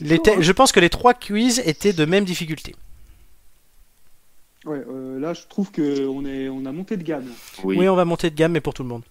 Les 0.00 0.18
te- 0.18 0.40
Je 0.40 0.52
pense 0.52 0.72
que 0.72 0.80
les 0.80 0.88
trois 0.90 1.14
quiz 1.14 1.60
étaient 1.64 1.92
de 1.92 2.04
même 2.04 2.24
difficulté. 2.24 2.74
Ouais, 4.64 4.82
euh, 4.88 5.18
là 5.20 5.34
je 5.34 5.42
trouve 5.48 5.70
que 5.70 6.06
on 6.06 6.24
est, 6.26 6.48
on 6.48 6.64
a 6.66 6.72
monté 6.72 6.96
de 6.96 7.02
gamme. 7.02 7.26
là. 7.26 7.32
Oui. 7.64 7.76
Oui, 7.78 7.88
on 7.88 7.94
va 7.96 8.04
monter 8.04 8.30
de 8.30 8.34
gamme, 8.34 8.52
mais 8.52 8.60
pour 8.60 8.74
tout 8.74 8.82
le 8.82 8.88
monde. 8.88 9.02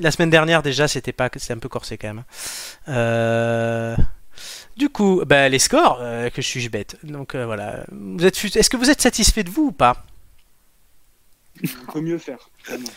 La 0.00 0.10
semaine 0.10 0.30
dernière, 0.30 0.62
déjà, 0.62 0.88
c'était 0.88 1.12
pas, 1.12 1.28
c'était 1.36 1.52
un 1.54 1.58
peu 1.58 1.68
corsé 1.68 1.98
quand 1.98 2.08
même. 2.08 2.24
Euh, 2.88 3.96
Du 4.76 4.88
coup, 4.88 5.22
bah, 5.26 5.48
les 5.50 5.58
scores, 5.58 5.98
euh, 6.00 6.30
que 6.30 6.40
je 6.40 6.46
suis 6.46 6.68
bête. 6.70 6.96
Donc 7.02 7.34
euh, 7.34 7.44
voilà. 7.44 7.84
Vous 7.92 8.24
êtes, 8.24 8.42
est-ce 8.56 8.70
que 8.70 8.76
vous 8.78 8.90
êtes 8.90 9.02
satisfait 9.02 9.44
de 9.44 9.50
vous 9.50 9.66
ou 9.66 9.72
pas? 9.72 10.04
On 11.88 11.92
peut 11.92 12.00
mieux 12.00 12.18
faire. 12.18 12.50
vraiment. 12.66 12.88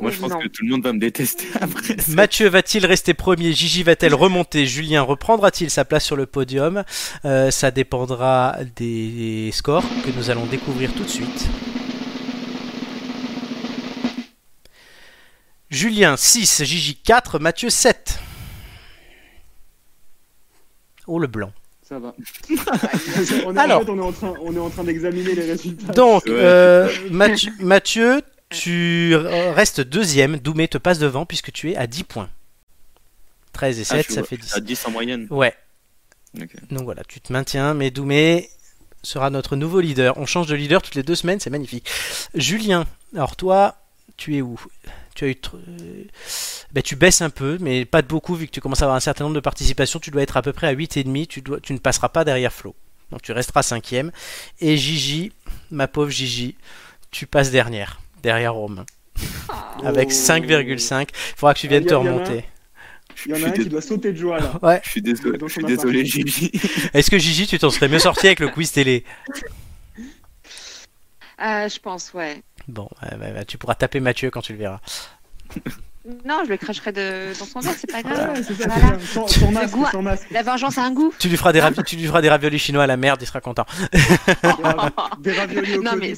Moi, 0.00 0.10
je 0.12 0.18
pense 0.18 0.30
Non. 0.30 0.38
que 0.38 0.48
tout 0.48 0.64
le 0.64 0.70
monde 0.70 0.84
va 0.84 0.92
me 0.92 1.00
détester 1.00 1.46
après. 1.60 1.96
Mathieu 2.08 2.48
va-t-il 2.48 2.86
rester 2.86 3.12
premier? 3.14 3.52
Gigi 3.52 3.82
va-t-elle 3.82 4.14
remonter? 4.14 4.66
Julien 4.66 5.02
reprendra-t-il 5.02 5.68
sa 5.70 5.84
place 5.84 6.04
sur 6.04 6.14
le 6.16 6.26
podium? 6.26 6.84
Euh, 7.24 7.50
Ça 7.50 7.70
dépendra 7.72 8.56
des 8.76 9.50
scores 9.52 9.84
que 10.04 10.10
nous 10.16 10.30
allons 10.30 10.46
découvrir 10.46 10.92
tout 10.94 11.02
de 11.04 11.08
suite. 11.08 11.48
Julien 15.70 16.16
6, 16.16 16.64
Gigi 16.64 16.96
4, 16.96 17.38
Mathieu 17.38 17.68
7. 17.70 18.18
Oh 21.06 21.18
le 21.18 21.26
blanc. 21.26 21.52
Ça 21.88 21.98
va. 21.98 22.14
on 23.46 23.56
est, 23.56 23.58
Alors. 23.58 23.80
En 23.82 23.84
fait, 23.86 23.90
on 23.92 23.98
est 23.98 24.02
en 24.02 24.12
train, 24.12 24.34
on 24.42 24.54
est 24.54 24.58
en 24.58 24.68
train 24.70 24.84
d'examiner 24.84 25.34
les 25.34 25.46
résultats. 25.50 25.92
Donc, 25.94 26.24
Ouais. 26.26 26.32
euh, 26.32 26.88
Mathieu, 27.10 27.52
Mathieu, 27.60 28.20
tu 28.50 29.14
restes 29.16 29.80
deuxième. 29.80 30.36
Doumé 30.38 30.68
te 30.68 30.76
passe 30.78 30.98
devant 30.98 31.24
puisque 31.24 31.50
tu 31.52 31.70
es 31.70 31.76
à 31.76 31.86
10 31.86 32.04
points. 32.04 32.28
13 33.52 33.78
et 33.80 33.84
7, 33.84 34.06
Ah, 34.08 34.12
ça 34.12 34.20
vois. 34.20 34.28
fait 34.28 34.36
10. 34.36 34.54
À 34.54 34.60
10 34.60 34.86
en 34.86 34.90
moyenne. 34.90 35.26
Ouais. 35.30 35.54
Donc 36.70 36.82
voilà, 36.82 37.02
tu 37.08 37.20
te 37.20 37.32
maintiens, 37.32 37.72
mais 37.72 37.90
Doumé 37.90 38.50
sera 39.02 39.30
notre 39.30 39.56
nouveau 39.56 39.80
leader. 39.80 40.18
On 40.18 40.26
change 40.26 40.46
de 40.46 40.54
leader 40.54 40.82
toutes 40.82 40.94
les 40.94 41.02
deux 41.02 41.14
semaines, 41.14 41.40
c'est 41.40 41.48
magnifique. 41.50 41.88
Julien, 42.34 42.84
alors 43.14 43.34
toi, 43.36 43.76
tu 44.18 44.36
es 44.36 44.42
où? 44.42 44.60
Tu 45.18 45.24
as 45.24 45.28
eu. 45.30 45.36
euh, 45.54 46.04
ben, 46.70 46.80
tu 46.80 46.94
baisses 46.94 47.22
un 47.22 47.30
peu, 47.30 47.58
mais 47.60 47.84
pas 47.84 48.02
de 48.02 48.06
beaucoup, 48.06 48.36
vu 48.36 48.46
que 48.46 48.52
tu 48.52 48.60
commences 48.60 48.82
à 48.82 48.84
avoir 48.84 48.96
un 48.96 49.00
certain 49.00 49.24
nombre 49.24 49.34
de 49.34 49.40
participations. 49.40 49.98
Tu 49.98 50.12
dois 50.12 50.22
être 50.22 50.36
à 50.36 50.42
peu 50.42 50.52
près 50.52 50.68
à 50.68 50.74
8,5. 50.74 51.26
Tu, 51.26 51.42
dois, 51.42 51.58
tu 51.58 51.72
ne 51.72 51.78
passeras 51.78 52.08
pas 52.08 52.24
derrière 52.24 52.52
Flo. 52.52 52.76
Donc 53.10 53.22
tu 53.22 53.32
resteras 53.32 53.64
cinquième. 53.64 54.12
Et 54.60 54.76
Gigi, 54.76 55.32
ma 55.72 55.88
pauvre 55.88 56.10
Gigi, 56.10 56.54
tu 57.10 57.26
passes 57.26 57.50
dernière, 57.50 58.00
derrière 58.22 58.54
Romain. 58.54 58.86
Avec 59.82 60.10
Oh. 60.10 60.14
5,5. 60.14 61.08
Il 61.10 61.36
faudra 61.36 61.54
que 61.54 61.58
tu 61.58 61.66
viennes 61.66 61.82
Ah, 61.86 61.88
te 61.88 61.94
y 61.94 61.96
a- 61.96 61.98
y 61.98 62.00
en 62.00 62.06
a 62.06 62.08
un. 62.10 62.12
remonter. 62.12 62.44
Il 63.26 63.30
y 63.30 63.34
en 63.34 63.36
a 63.36 63.38
Je 63.40 63.46
un 63.46 63.50
qui 63.50 63.64
doit 63.66 63.80
sauter 63.82 64.12
de 64.12 64.18
joie 64.18 64.38
là. 64.38 64.56
Ouais. 64.62 64.80
Je 64.84 64.90
suis 64.90 65.02
désolé, 65.02 65.38
je 65.42 65.48
suis 65.52 65.64
désolé. 65.64 66.04
Gigi. 66.04 66.52
Est-ce 66.94 67.10
que 67.10 67.18
Gigi, 67.18 67.48
tu 67.48 67.58
t'en 67.58 67.70
serais 67.70 67.88
mieux 67.88 67.98
sorti 67.98 68.26
avec 68.28 68.38
le 68.38 68.50
quiz 68.50 68.70
télé? 68.70 69.02
Euh, 71.40 71.68
je 71.68 71.78
pense, 71.80 72.12
ouais. 72.14 72.42
Bon, 72.68 72.88
ouais, 73.02 73.16
ouais, 73.18 73.32
ouais, 73.32 73.44
tu 73.44 73.58
pourras 73.58 73.74
taper 73.74 74.00
Mathieu 74.00 74.30
quand 74.30 74.42
tu 74.42 74.52
le 74.52 74.58
verras. 74.58 74.80
Non, 76.24 76.40
je 76.44 76.50
le 76.50 76.56
cracherai 76.56 76.90
de... 76.92 77.38
dans 77.38 77.44
son 77.44 77.60
verre, 77.60 77.74
c'est 77.76 77.90
pas 77.90 78.02
grave. 78.02 78.32
Ouais, 78.34 78.42
ça, 78.42 78.54
Voilà. 78.66 79.50
masque, 79.52 79.74
goût- 79.74 80.00
masque. 80.00 80.26
La 80.30 80.42
vengeance 80.42 80.78
a 80.78 80.82
un 80.84 80.90
goût. 80.90 81.12
Tu 81.18 81.28
lui 81.28 81.36
feras 81.36 81.52
des, 81.52 81.60
ravi- 81.60 81.82
tu 81.84 81.96
lui 81.96 82.06
feras 82.06 82.22
des 82.22 82.30
raviolis 82.30 82.58
chinois 82.58 82.84
à 82.84 82.86
la 82.86 82.96
merde, 82.96 83.20
il 83.20 83.26
sera 83.26 83.40
content. 83.42 83.66
Des 85.20 85.32
raviolis 85.32 85.76
au 85.78 85.82
non, 85.82 85.92
mais 85.98 86.14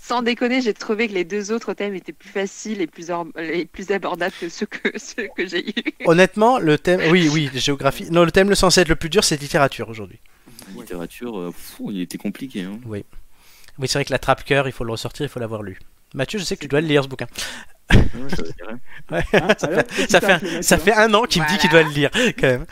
sans, 0.00 0.22
déconner, 0.22 0.62
j'ai 0.62 0.74
trouvé 0.74 1.06
que 1.08 1.12
les 1.12 1.24
deux 1.24 1.52
autres 1.52 1.74
thèmes 1.74 1.94
étaient 1.94 2.12
plus 2.12 2.28
faciles 2.28 2.80
et 2.80 2.86
plus, 2.88 3.10
or- 3.10 3.26
et 3.38 3.66
plus 3.66 3.90
abordables 3.92 4.34
que 4.40 4.48
ceux 4.48 4.66
que, 4.66 4.98
ceux 4.98 5.28
que 5.36 5.46
j'ai 5.46 5.68
eus. 5.68 5.74
Honnêtement, 6.06 6.58
le 6.58 6.76
thème. 6.78 7.00
Oui, 7.10 7.28
oui, 7.32 7.50
géographie. 7.54 8.06
Non, 8.10 8.24
le 8.24 8.32
thème 8.32 8.48
le 8.48 8.54
censé 8.56 8.80
être 8.80 8.88
le 8.88 8.96
plus 8.96 9.10
dur, 9.10 9.22
c'est 9.22 9.40
littérature 9.40 9.88
aujourd'hui. 9.88 10.18
Littérature, 10.76 11.38
euh, 11.38 11.52
il 11.90 12.00
était 12.00 12.18
compliqué. 12.18 12.62
Hein. 12.62 12.78
Oui, 12.86 13.04
c'est 13.82 13.94
vrai 13.94 14.04
que 14.04 14.12
la 14.12 14.18
trappe-cœur, 14.18 14.66
il 14.66 14.72
faut 14.72 14.84
le 14.84 14.92
ressortir, 14.92 15.26
il 15.26 15.28
faut 15.28 15.40
l'avoir 15.40 15.62
lu. 15.62 15.78
Mathieu, 16.14 16.38
je 16.38 16.44
sais 16.44 16.56
que 16.56 16.62
tu 16.62 16.68
dois 16.68 16.80
le 16.80 16.86
lire 16.86 17.02
ce 17.02 17.08
bouquin. 17.08 17.26
Je 17.90 17.96
alors, 19.32 19.48
petit 19.56 20.10
Ça 20.10 20.20
fait, 20.20 20.32
un, 20.32 20.38
Mathieu, 20.38 20.62
ça 20.62 20.78
fait 20.78 20.94
un 20.94 21.12
an 21.14 21.24
qu'il 21.24 21.42
me 21.42 21.48
dit 21.48 21.58
qu'il 21.58 21.70
doit 21.70 21.82
le 21.82 21.90
lire, 21.90 22.10
quand 22.38 22.46
même. 22.46 22.66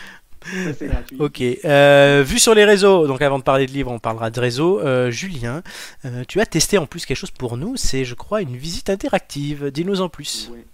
Ça. 0.45 0.85
Ok. 1.19 1.41
Euh, 1.41 2.25
vu 2.27 2.39
sur 2.39 2.55
les 2.55 2.65
réseaux, 2.65 3.07
donc 3.07 3.23
avant 3.23 3.39
de 3.39 3.45
parler 3.45 3.67
de 3.67 3.73
livres, 3.73 3.91
on 3.91 3.99
parlera 3.99 4.31
de 4.31 4.41
réseaux. 4.41 4.81
Euh, 4.81 5.11
Julien, 5.11 5.63
euh, 6.05 6.25
tu 6.27 6.41
as 6.41 6.47
testé 6.47 6.79
en 6.79 6.87
plus 6.87 7.07
quelque 7.07 7.17
chose 7.17 7.31
pour 7.31 7.57
nous, 7.57 7.77
c'est, 7.77 8.05
je 8.05 8.15
crois, 8.15 8.43
une 8.43 8.57
visite 8.57 8.91
interactive. 8.91 9.71
Dis-nous 9.71 10.01
en 10.01 10.09
plus. 10.09 10.51
Ouais. 10.53 10.65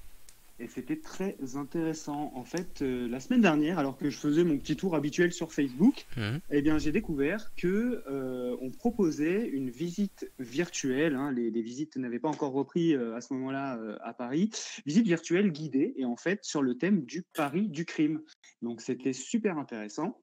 Et 0.60 0.66
c'était 0.66 0.96
très 0.98 1.36
intéressant. 1.54 2.32
En 2.34 2.44
fait, 2.44 2.82
euh, 2.82 3.06
la 3.08 3.20
semaine 3.20 3.40
dernière, 3.40 3.78
alors 3.78 3.96
que 3.96 4.10
je 4.10 4.18
faisais 4.18 4.42
mon 4.42 4.58
petit 4.58 4.74
tour 4.76 4.96
habituel 4.96 5.32
sur 5.32 5.52
Facebook, 5.52 6.06
Mhm. 6.16 6.40
eh 6.50 6.62
bien, 6.62 6.78
j'ai 6.78 6.90
découvert 6.90 7.54
que 7.54 8.02
euh, 8.08 8.56
on 8.60 8.70
proposait 8.72 9.46
une 9.46 9.70
visite 9.70 10.30
virtuelle. 10.40 11.14
hein, 11.14 11.30
les, 11.30 11.50
les 11.52 11.62
visites 11.62 11.96
n'avaient 11.96 12.18
pas 12.18 12.28
encore 12.28 12.52
repris 12.52 12.94
euh, 12.94 13.14
à 13.14 13.20
ce 13.20 13.32
moment-là 13.34 13.78
euh, 13.78 13.96
à 14.02 14.12
Paris. 14.14 14.50
Visite 14.84 15.06
virtuelle 15.06 15.52
guidée 15.52 15.94
et 15.96 16.04
en 16.04 16.16
fait 16.16 16.40
sur 16.44 16.60
le 16.62 16.76
thème 16.76 17.04
du 17.04 17.22
pari 17.34 17.68
du 17.68 17.84
crime. 17.84 18.20
Donc 18.60 18.80
c'était 18.80 19.12
super 19.12 19.58
intéressant. 19.58 20.20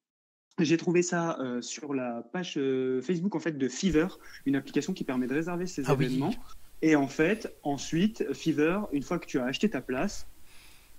J'ai 0.59 0.77
trouvé 0.77 1.01
ça 1.01 1.37
sur 1.59 1.93
la 1.93 2.23
page 2.31 2.53
Facebook 3.01 3.35
en 3.35 3.39
fait 3.41 3.57
de 3.57 3.67
Fever, 3.67 4.07
une 4.45 4.55
application 4.55 4.93
qui 4.93 5.03
permet 5.03 5.27
de 5.27 5.33
réserver 5.33 5.65
ses 5.67 5.83
Ah 5.89 5.95
oui. 5.95 6.21
Et 6.85 6.95
en 6.95 7.07
fait, 7.07 7.51
ensuite, 7.63 8.31
Fever, 8.33 8.81
une 8.91 9.01
fois 9.01 9.17
que 9.17 9.25
tu 9.25 9.39
as 9.39 9.45
acheté 9.45 9.67
ta 9.67 9.81
place, 9.81 10.27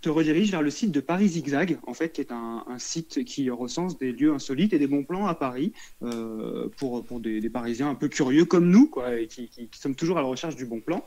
te 0.00 0.08
redirige 0.08 0.50
vers 0.50 0.60
le 0.60 0.70
site 0.70 0.90
de 0.90 0.98
Paris 0.98 1.28
Zigzag, 1.28 1.78
en 1.86 1.94
fait, 1.94 2.08
qui 2.10 2.20
est 2.20 2.32
un, 2.32 2.64
site 2.78 3.22
qui 3.24 3.48
recense 3.50 3.96
des 3.96 4.10
lieux 4.10 4.32
insolites 4.32 4.72
et 4.72 4.80
des 4.80 4.88
bons 4.88 5.04
plans 5.04 5.28
à 5.28 5.36
Paris 5.36 5.72
euh, 6.02 6.68
pour, 6.76 7.04
pour 7.04 7.20
des, 7.20 7.48
Parisiens 7.50 7.88
un 7.88 7.94
peu 7.94 8.08
curieux 8.08 8.44
comme 8.46 8.68
nous, 8.68 8.88
quoi, 8.88 9.16
qui, 9.26 9.48
sommes 9.76 9.94
toujours 9.94 10.18
à 10.18 10.22
la 10.22 10.26
recherche 10.26 10.56
du 10.56 10.66
bon 10.66 10.80
plan. 10.80 11.06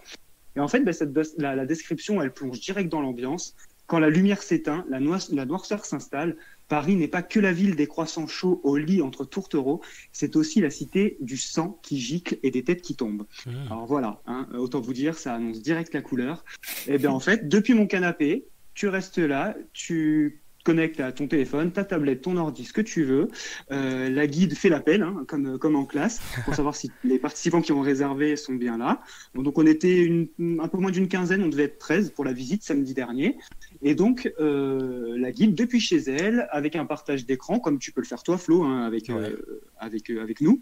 Et 0.56 0.62
en 0.62 0.70
fait, 0.70 0.80
bah, 0.80 0.94
cette, 0.94 1.12
la, 1.38 1.66
description, 1.66 2.22
elle 2.22 2.32
plonge 2.32 2.62
direct 2.62 2.90
dans 2.90 3.02
l'ambiance. 3.02 3.58
Quand 3.86 4.00
la 4.00 4.10
lumière 4.10 4.42
s'éteint, 4.42 4.86
la, 4.88 5.02
nois- 5.02 5.28
la 5.34 5.44
noirceur 5.44 5.84
s'installe. 5.84 6.38
Paris 6.70 6.96
n'est 6.96 7.10
pas 7.10 7.24
que 7.24 7.40
la 7.40 7.52
ville 7.52 7.76
des 7.76 7.88
croissants 7.88 8.28
chauds 8.28 8.62
au 8.64 8.78
lit 8.78 9.02
entre 9.02 9.26
tourtereaux, 9.26 9.82
c'est 10.14 10.36
aussi 10.36 10.62
la 10.62 10.70
cité 10.70 11.18
du 11.20 11.36
sang 11.36 11.80
qui 11.82 12.00
gicle 12.00 12.38
et 12.44 12.52
des 12.52 12.64
têtes 12.64 12.82
qui 12.82 12.96
tombent. 12.96 13.26
Mhm. 13.46 13.54
Alors 13.66 13.86
voilà, 13.86 14.22
hein, 14.28 14.48
autant 14.54 14.80
vous 14.80 14.94
dire, 14.94 15.18
ça 15.18 15.34
annonce 15.34 15.62
direct 15.62 15.94
la 15.94 16.02
couleur. 16.02 16.46
Et 16.88 16.98
bien 16.98 17.12
en 17.12 17.20
fait, 17.20 17.50
depuis 17.50 17.74
mon 17.74 17.88
canapé, 17.88 18.46
tu 18.76 18.88
restes 18.88 19.18
là, 19.18 19.58
tu 19.74 20.42
connectes 20.64 21.00
à 21.00 21.12
ton 21.12 21.28
téléphone, 21.28 21.72
ta 21.72 21.84
tablette, 21.84 22.22
ton 22.22 22.38
ordi, 22.38 22.66
ce 22.66 22.74
que 22.74 22.82
tu 22.82 23.04
veux. 23.04 23.30
Euh, 23.72 24.10
la 24.10 24.28
guide 24.28 24.54
fait 24.56 24.70
l'appel, 24.70 25.02
hein, 25.02 25.26
comme, 25.28 25.58
comme 25.58 25.76
en 25.76 25.86
classe, 25.86 26.20
pour 26.46 26.54
savoir 26.54 26.76
si 26.76 26.92
les 27.04 27.18
participants 27.18 27.62
qui 27.62 27.72
ont 27.72 27.82
réservé 27.82 28.36
sont 28.36 28.54
bien 28.54 28.78
là. 28.78 29.02
Donc 29.36 29.58
on 29.58 29.66
était 29.66 29.98
une, 30.04 30.28
un 30.62 30.68
peu 30.68 30.78
moins 30.78 30.92
d'une 30.92 31.08
quinzaine, 31.08 31.44
on 31.44 31.50
devait 31.50 31.64
être 31.64 31.80
13 31.80 32.12
pour 32.12 32.26
la 32.26 32.34
visite 32.34 32.64
samedi 32.64 32.94
dernier. 32.94 33.38
Et 33.82 33.96
donc 33.96 34.32
euh, 34.40 35.18
la 35.18 35.32
guide, 35.32 35.56
depuis 35.56 35.80
chez 35.80 35.98
elle, 35.98 36.48
avec 36.52 36.76
un 36.76 36.86
partage 36.86 37.26
d'écran, 37.26 37.60
comme 37.60 37.80
tu 37.80 37.92
peux 37.92 38.02
le 38.02 38.08
faire 38.08 38.24
toi 38.24 38.38
Flo, 38.38 38.64
hein, 38.64 38.86
avec, 38.86 39.10
euh, 39.10 39.38
avec, 39.78 40.10
euh, 40.10 40.22
avec 40.22 40.42
nous, 40.42 40.62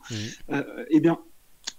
eh 0.90 1.00
bien 1.00 1.20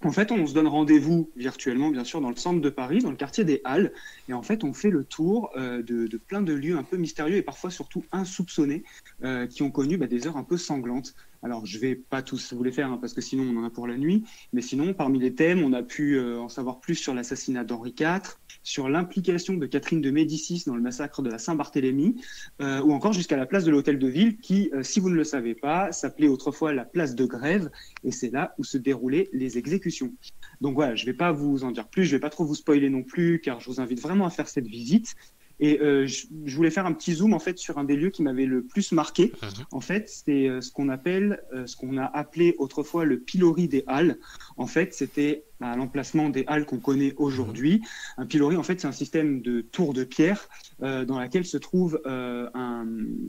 en 0.05 0.12
fait, 0.12 0.31
on 0.31 0.47
se 0.47 0.55
donne 0.55 0.69
rendez-vous 0.69 1.31
virtuellement, 1.35 1.90
bien 1.90 2.05
sûr, 2.05 2.20
dans 2.20 2.31
le 2.31 2.36
centre 2.36 2.60
de 2.60 2.70
Paris, 2.70 3.01
dans 3.01 3.10
le 3.10 3.16
quartier 3.16 3.44
des 3.44 3.60
Halles. 3.65 3.93
Et 4.28 4.32
en 4.32 4.43
fait, 4.43 4.62
on 4.62 4.73
fait 4.73 4.90
le 4.90 5.05
tour 5.05 5.51
euh, 5.56 5.82
de, 5.82 6.06
de 6.06 6.16
plein 6.16 6.40
de 6.40 6.52
lieux 6.52 6.77
un 6.77 6.85
peu 6.85 6.97
mystérieux 6.97 7.36
et 7.36 7.43
parfois 7.43 7.70
surtout 7.70 8.05
insoupçonnés 8.12 8.85
euh, 9.24 9.47
qui 9.47 9.62
ont 9.62 9.70
connu 9.70 9.97
bah, 9.97 10.06
des 10.06 10.27
heures 10.27 10.36
un 10.36 10.44
peu 10.44 10.56
sanglantes. 10.56 11.15
Alors, 11.43 11.66
je 11.66 11.78
vais 11.78 11.94
pas 11.94 12.23
tous 12.23 12.52
vous 12.52 12.65
les 12.65 12.73
faire 12.73 12.90
hein, 12.90 12.98
parce 13.01 13.12
que 13.12 13.20
sinon, 13.20 13.44
on 13.44 13.60
en 13.60 13.65
a 13.65 13.70
pour 13.70 13.86
la 13.86 13.97
nuit. 13.97 14.24
Mais 14.52 14.62
sinon, 14.62 14.93
parmi 14.94 15.19
les 15.19 15.35
thèmes, 15.35 15.62
on 15.62 15.73
a 15.73 15.82
pu 15.82 16.16
euh, 16.16 16.40
en 16.40 16.48
savoir 16.48 16.81
plus 16.81 16.97
sur 16.97 17.15
l'assassinat 17.15 17.65
d'Henri 17.65 17.94
IV, 17.98 18.39
sur 18.62 18.89
l'implication 18.89 19.55
de 19.55 19.66
Catherine 19.66 20.01
de 20.01 20.10
Médicis 20.10 20.65
dans 20.66 20.74
le 20.74 20.82
massacre 20.82 21.23
de 21.23 21.31
la 21.31 21.39
Saint-Barthélemy, 21.39 22.20
euh, 22.60 22.82
ou 22.82 22.93
encore 22.93 23.12
jusqu'à 23.12 23.36
la 23.36 23.47
place 23.47 23.65
de 23.65 23.70
l'Hôtel 23.70 23.98
de 23.98 24.09
Ville 24.09 24.39
qui, 24.39 24.70
euh, 24.74 24.82
si 24.82 25.01
vous 25.01 25.10
ne 25.10 25.15
le 25.15 25.24
savez 25.24 25.55
pas, 25.55 25.93
s'appelait 25.93 26.28
autrefois 26.28 26.73
la 26.73 26.85
place 26.85 27.15
de 27.15 27.24
Grève 27.24 27.70
et 28.05 28.10
c'est 28.10 28.31
là 28.31 28.55
où 28.59 28.65
se 28.65 28.78
déroulaient 28.78 29.28
les 29.32 29.59
exécutions. 29.59 30.12
Donc 30.60 30.74
voilà, 30.74 30.97
je 30.97 31.05
ne 31.05 31.10
vais 31.10 31.16
pas 31.16 31.32
vous 31.32 31.65
en 31.65 31.70
dire 31.70 31.89
plus, 31.89 32.05
je 32.05 32.10
ne 32.10 32.16
vais 32.16 32.20
pas 32.20 32.31
trop 32.31 32.44
vous 32.44 32.55
spoiler 32.55 32.90
non 32.90 33.05
plus, 33.05 33.40
car 33.40 33.60
je 33.60 33.70
vous 33.70 33.81
invite 33.81 34.01
vraiment 34.01 34.27
à 34.27 34.31
faire 34.31 34.48
cette 34.48 34.66
visite. 34.66 35.15
Et 35.60 35.80
euh, 35.80 36.06
je, 36.06 36.26
je 36.44 36.56
voulais 36.56 36.70
faire 36.70 36.86
un 36.86 36.93
petit 36.93 37.14
zoom 37.14 37.35
en 37.35 37.39
fait 37.39 37.59
sur 37.59 37.78
un 37.78 37.85
des 37.85 37.97
lieux 37.97 38.10
qui 38.10 38.22
m'avait 38.22 38.47
le 38.47 38.62
plus 38.62 38.93
marqué. 38.93 39.32
Mhm. 39.43 39.64
En 39.72 39.80
fait, 39.80 40.09
c'est 40.09 40.48
euh, 40.48 40.60
ce 40.60 40.70
qu'on 40.70 40.89
appelle, 40.89 41.43
euh, 41.52 41.66
ce 41.66 41.76
qu'on 41.76 41.97
a 41.97 42.05
appelé 42.05 42.55
autrefois 42.59 43.05
le 43.05 43.18
pilori 43.18 43.68
des 43.68 43.85
Halles. 43.86 44.18
En 44.56 44.66
fait, 44.66 44.94
c'était 44.94 45.44
à 45.60 45.76
l'emplacement 45.76 46.28
des 46.28 46.44
Halles 46.47 46.66
qu'on 46.66 46.78
connaît 46.78 47.14
aujourd'hui. 47.16 47.82
Un 48.16 48.26
pilori, 48.26 48.56
en 48.56 48.62
fait, 48.62 48.80
c'est 48.80 48.86
un 48.86 48.93
système 48.93 49.40
de 49.43 49.60
tour 49.60 49.93
de 49.93 50.05
pierre 50.05 50.48
euh, 50.82 51.05
dans 51.05 51.18
laquelle 51.18 51.44
se 51.44 51.56
trouve 51.56 52.01
euh, 52.06 52.48
un- 52.55 52.86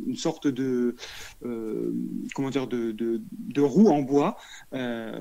une 0.08 0.16
sorte 0.16 0.48
de 0.48 0.96
euh, 1.46 1.92
comment 2.36 2.50
dire 2.50 2.68
de, 2.68 2.92
de, 2.92 3.62
roue 3.62 3.88
en 3.90 4.02
bois 4.02 4.38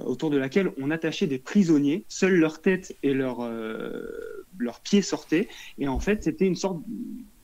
autour 0.04 0.30
de 0.30 0.36
laquelle 0.36 0.70
on 0.78 0.90
attachait 0.90 1.26
des 1.26 1.38
prisonniers. 1.38 2.04
Seules 2.08 2.36
leur 2.36 2.60
tête 2.60 2.96
et 3.02 3.14
leurs 3.14 4.80
pieds 4.82 5.02
sortaient. 5.02 5.48
Et 5.78 5.88
en 5.88 6.00
fait, 6.00 6.22
c'était 6.22 6.46
une 6.46 6.56
sorte 6.56 6.82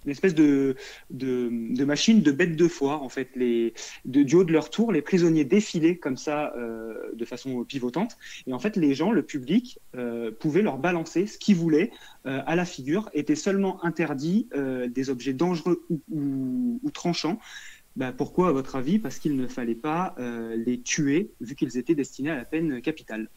une 0.05 0.11
espèce 0.11 0.35
de, 0.35 0.77
de, 1.11 1.85
machine 1.85 2.23
de 2.23 2.33
bête 2.33 2.57
de 2.57 2.69
foire. 2.69 3.03
En 3.03 3.09
fait, 3.09 3.31
les, 3.37 3.75
du 4.05 4.35
haut 4.35 4.45
de 4.45 4.53
leur 4.53 4.71
tour, 4.71 4.93
les 4.93 5.03
prisonniers 5.03 5.45
défilaient 5.45 5.97
comme 5.97 6.17
ça 6.17 6.53
euh, 6.57 6.95
de 7.15 7.25
façon 7.25 7.65
pivotante. 7.65 8.17
Et 8.47 8.53
en 8.53 8.59
fait, 8.59 8.77
les 8.77 8.95
gens, 8.95 9.13
le 9.13 9.23
public, 9.23 9.79
euh, 9.97 10.31
pouvaient 10.31 10.63
leur 10.63 10.79
balancer 10.79 11.27
ce 11.27 11.39
qu'ils 11.39 11.57
voulaient 11.57 11.91
euh, 12.27 12.43
à 12.47 12.57
la 12.57 12.65
figure. 12.65 13.11
Était 13.15 13.37
seulement 13.37 13.85
interdit 13.85 14.49
des 14.89 15.11
objets 15.11 15.33
dangereux 15.33 15.85
ou, 16.11 16.91
tranchants. 16.93 17.39
Bah, 17.97 18.13
pourquoi, 18.13 18.49
à 18.49 18.53
votre 18.53 18.77
avis? 18.77 18.99
Parce 18.99 19.19
qu'il 19.19 19.37
ne 19.37 19.47
fallait 19.47 19.75
pas 19.75 20.15
les 20.19 20.81
tuer, 20.81 21.31
vu 21.41 21.55
qu'ils 21.55 21.77
étaient 21.77 21.95
destinés 21.95 22.31
à 22.31 22.37
la 22.37 22.45
peine 22.45 22.81
capitale. 22.81 23.29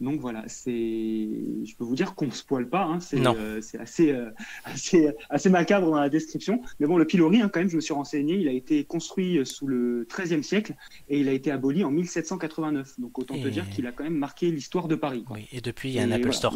Donc 0.00 0.20
voilà, 0.20 0.44
c'est, 0.46 0.70
je 0.70 1.74
peux 1.76 1.84
vous 1.84 1.94
dire 1.94 2.14
qu'on 2.14 2.30
se 2.30 2.44
poile 2.44 2.68
pas, 2.68 2.84
hein, 2.84 3.00
c'est, 3.00 3.24
euh, 3.26 3.60
c'est 3.62 3.78
assez, 3.78 4.12
euh, 4.12 4.30
assez, 4.64 5.10
assez 5.30 5.48
macabre 5.48 5.90
dans 5.90 5.98
la 5.98 6.10
description. 6.10 6.60
Mais 6.80 6.86
bon, 6.86 6.98
le 6.98 7.06
pilori, 7.06 7.40
hein, 7.40 7.48
quand 7.52 7.60
même, 7.60 7.70
je 7.70 7.76
me 7.76 7.80
suis 7.80 7.94
renseigné, 7.94 8.34
il 8.34 8.48
a 8.48 8.52
été 8.52 8.84
construit 8.84 9.38
euh, 9.38 9.44
sous 9.44 9.66
le 9.66 10.06
XIIIe 10.14 10.44
siècle 10.44 10.74
et 11.08 11.20
il 11.20 11.28
a 11.28 11.32
été 11.32 11.50
aboli 11.50 11.82
en 11.82 11.90
1789. 11.90 13.00
Donc 13.00 13.18
autant 13.18 13.34
te 13.34 13.48
dire 13.48 13.68
qu'il 13.70 13.86
a 13.86 13.92
quand 13.92 14.04
même 14.04 14.18
marqué 14.18 14.50
l'histoire 14.50 14.88
de 14.88 14.96
Paris. 14.96 15.24
quoi. 15.24 15.36
Oui, 15.36 15.48
et 15.52 15.60
depuis, 15.60 15.90
il 15.90 15.94
y 15.94 15.98
a 15.98 16.02
un 16.02 16.10
Apple 16.10 16.22
voilà, 16.22 16.36
Store. 16.36 16.54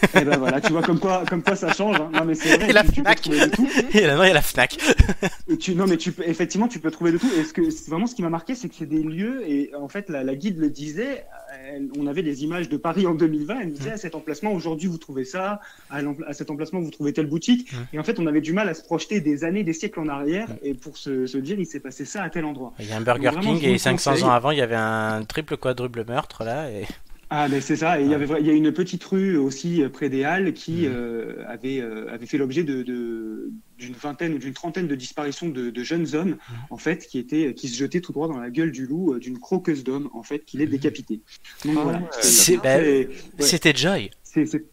C'est- 0.00 0.08
Eh 0.22 0.24
ben 0.24 0.38
voilà, 0.38 0.60
tu 0.60 0.72
vois 0.72 0.82
comme 0.82 0.98
quoi, 0.98 1.24
comme 1.28 1.42
quoi 1.42 1.56
ça 1.56 1.72
change. 1.72 1.96
hein. 1.96 2.10
Non 2.12 2.24
mais 2.24 2.34
c'est 2.34 2.56
vrai, 2.56 2.70
Et 2.70 2.72
la 2.72 2.82
tu, 2.84 2.92
tu 2.92 3.02
peux 3.02 3.10
Fnac. 3.12 3.28
de 3.28 3.54
tout. 3.54 3.68
Et 3.94 4.06
là, 4.06 4.16
non, 4.16 4.24
il 4.24 4.28
y 4.28 4.30
a 4.30 4.34
la 4.34 4.42
Fnac. 4.42 4.76
Et 5.48 5.56
tu, 5.56 5.74
non, 5.74 5.86
mais 5.86 5.96
tu 5.96 6.12
peux, 6.12 6.22
effectivement, 6.26 6.68
tu 6.68 6.78
peux 6.78 6.90
trouver 6.90 7.12
de 7.12 7.18
tout. 7.18 7.30
Et 7.38 7.44
ce 7.44 7.52
que, 7.52 7.62
vraiment 7.88 8.06
ce 8.06 8.14
qui 8.14 8.22
m'a 8.22 8.28
marqué, 8.30 8.54
c'est 8.54 8.68
que 8.68 8.74
c'est 8.78 8.86
des 8.86 9.02
lieux, 9.02 9.42
et 9.48 9.72
en 9.74 9.88
fait, 9.88 10.08
la, 10.08 10.22
la 10.24 10.34
guide 10.34 10.58
le 10.58 10.70
disait, 10.70 11.24
elle- 11.74 11.88
on 11.98 12.06
avait 12.06 12.22
des 12.22 12.44
images 12.44 12.68
de 12.68 12.76
Paris 12.76 13.06
en 13.06 13.14
2020, 13.14 13.60
elle 13.62 13.72
disait, 13.72 13.92
à 13.92 13.96
cet 13.96 14.14
emplacement, 14.14 14.52
aujourd'hui, 14.52 14.88
vous 14.88 14.98
trouvez 14.98 15.24
ça, 15.24 15.60
à, 15.90 16.00
cet 16.32 16.50
emplacement, 16.50 16.80
vous 16.80 16.90
trouvez 16.90 17.12
telle 17.12 17.26
boutique. 17.26 17.72
Mhm. 17.72 17.78
Et 17.94 17.98
en 17.98 18.02
fait, 18.04 18.18
on 18.18 18.26
avait 18.26 18.40
du 18.40 18.52
mal 18.52 18.68
à 18.68 18.74
se 18.74 18.82
projeter 18.82 19.20
des 19.20 19.44
années, 19.44 19.64
des 19.64 19.72
siècles 19.72 20.00
en 20.00 20.08
arrière, 20.08 20.46
et 20.62 20.74
pour 20.74 20.96
se, 20.96 21.26
se 21.26 21.38
dire, 21.38 21.58
il 21.58 21.66
s'est 21.66 21.80
passé 21.80 22.04
ça 22.04 22.22
à 22.22 22.30
tel 22.30 22.44
endroit. 22.44 22.72
Il 22.78 22.86
y 22.88 22.92
a 22.92 22.96
un 22.96 23.00
Burger 23.00 23.30
Vraiment, 23.30 23.54
King 23.56 23.64
et 23.64 23.72
le 23.72 23.78
500 23.78 24.10
conseille. 24.12 24.24
ans 24.24 24.30
avant, 24.30 24.50
il 24.50 24.58
y 24.58 24.62
avait 24.62 24.76
un 24.76 25.22
triple 25.24 25.56
quadruple 25.56 26.04
meurtre 26.06 26.44
là. 26.44 26.70
Et... 26.70 26.86
Ah, 27.32 27.48
mais 27.48 27.60
c'est 27.60 27.76
ça. 27.76 28.00
Et 28.00 28.04
il 28.04 28.10
y 28.10 28.14
avait, 28.14 28.26
vra- 28.26 28.40
il 28.40 28.46
y 28.46 28.50
a 28.50 28.52
une 28.52 28.72
petite 28.72 29.04
rue 29.04 29.36
aussi 29.36 29.82
euh, 29.82 29.88
près 29.88 30.08
des 30.08 30.24
Halles 30.24 30.52
qui 30.52 30.82
Mhm. 30.82 30.86
euh, 30.88 31.44
avait, 31.46 31.80
euh, 31.80 32.12
avait 32.12 32.26
fait 32.26 32.38
l'objet 32.38 32.64
de, 32.64 32.82
de- 32.82 33.52
d'une 33.78 33.94
vingtaine 33.94 34.34
ou 34.34 34.38
d'une 34.38 34.52
trentaine 34.52 34.88
de 34.88 34.94
disparitions 34.96 35.48
de, 35.48 35.70
de 35.70 35.82
jeunes 35.84 36.14
hommes, 36.14 36.36
en 36.70 36.76
fait, 36.76 37.06
qui 37.06 37.18
étaient, 37.18 37.54
qui 37.54 37.68
se 37.68 37.78
jetaient 37.78 38.00
tout 38.00 38.12
droit 38.12 38.26
dans 38.28 38.38
la 38.38 38.50
gueule 38.50 38.72
du 38.72 38.84
loup 38.86 39.16
d'une 39.18 39.38
croqueuse 39.38 39.84
d'homme, 39.84 40.10
en 40.12 40.22
fait, 40.24 40.44
qui 40.44 40.58
les 40.58 40.66
décapitait. 40.66 41.20
Donc 41.64 41.76
Ah 41.78 41.82
voilà. 41.84 41.98
ouais, 42.00 43.08
C'était 43.38 43.74
Joy. 43.74 44.10
C'est 44.46 44.64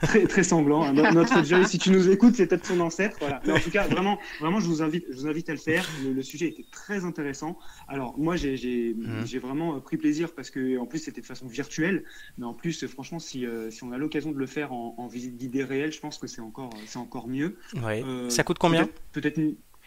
très, 0.00 0.24
très 0.26 0.42
sanglant. 0.44 0.82
hein. 0.84 0.92
No- 0.94 1.10
Notre 1.12 1.44
Joy, 1.44 1.66
si 1.66 1.78
tu 1.78 1.90
nous 1.90 2.08
écoutes, 2.10 2.36
c'est 2.36 2.46
peut-être 2.46 2.66
son 2.66 2.78
ancêtre. 2.80 3.16
Voilà. 3.20 3.40
Mais 3.46 3.52
en 3.52 3.58
tout 3.58 3.70
cas, 3.70 3.86
vraiment, 3.88 4.18
vraiment, 4.40 4.60
je 4.60 4.66
vous 4.66 4.82
invite, 4.82 5.04
je 5.10 5.16
vous 5.16 5.26
invite 5.26 5.48
à 5.48 5.52
le 5.52 5.58
faire. 5.58 5.88
Le, 6.04 6.12
le 6.12 6.22
sujet 6.22 6.48
était 6.48 6.64
très 6.70 7.04
intéressant. 7.04 7.58
Alors, 7.88 8.18
moi, 8.18 8.36
j'ai 8.36 8.56
j'ai- 8.56 8.94
j'ai 9.24 9.38
vraiment 9.38 9.76
euh, 9.76 9.80
pris 9.80 9.96
plaisir 9.96 10.32
parce 10.34 10.50
que, 10.50 10.78
en 10.78 10.86
plus, 10.86 10.98
c'était 11.00 11.20
de 11.20 11.26
façon 11.26 11.46
virtuelle. 11.46 12.04
Mais 12.38 12.44
en 12.46 12.54
plus, 12.54 12.86
franchement, 12.86 13.18
si, 13.18 13.46
euh, 13.46 13.70
si 13.70 13.82
on 13.84 13.92
a 13.92 13.98
l'occasion 13.98 14.32
de 14.32 14.38
le 14.38 14.46
faire 14.46 14.72
en, 14.72 14.94
en 14.98 15.06
visite 15.08 15.36
guidée 15.36 15.64
réelle, 15.64 15.92
je 15.92 16.00
pense 16.00 16.18
que 16.18 16.26
c'est 16.26 16.40
encore, 16.40 16.70
c'est 16.86 16.98
encore 16.98 17.26
mieux. 17.28 17.56
Ouais. 17.82 18.02
Euh, 18.06 18.28
Ça 18.30 18.44
coûte 18.44 18.58
combien 18.58 18.88
Peut-être, 19.12 19.40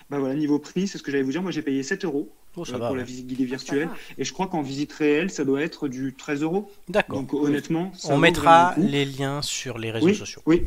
bah 0.09 0.19
voilà, 0.19 0.35
niveau 0.35 0.59
prix, 0.59 0.87
c'est 0.87 0.97
ce 0.97 1.03
que 1.03 1.11
j'allais 1.11 1.23
vous 1.23 1.31
dire. 1.31 1.41
Moi, 1.41 1.51
j'ai 1.51 1.61
payé 1.61 1.81
7 1.83 2.03
euros 2.05 2.33
Oh, 2.55 2.65
ça 2.65 2.75
euh, 2.75 2.77
va. 2.77 2.87
pour 2.87 2.95
la 2.95 3.01
ouais. 3.01 3.07
visite 3.07 3.27
guidée 3.27 3.45
virtuelle. 3.45 3.89
Et 4.17 4.23
je 4.23 4.33
crois 4.33 4.47
qu'en 4.47 4.61
visite 4.61 4.91
réelle, 4.93 5.29
ça 5.29 5.43
doit 5.43 5.61
être 5.61 5.87
du 5.87 6.13
13 6.13 6.43
euros. 6.43 6.71
D'accord. 6.89 7.19
Donc, 7.19 7.33
honnêtement, 7.33 7.91
ça 7.95 8.13
On 8.13 8.17
mettra 8.17 8.75
les 8.77 9.05
liens 9.05 9.41
sur 9.41 9.77
les 9.77 9.91
réseaux 9.91 10.05
oui, 10.05 10.15
sociaux. 10.15 10.41
Oui. 10.45 10.63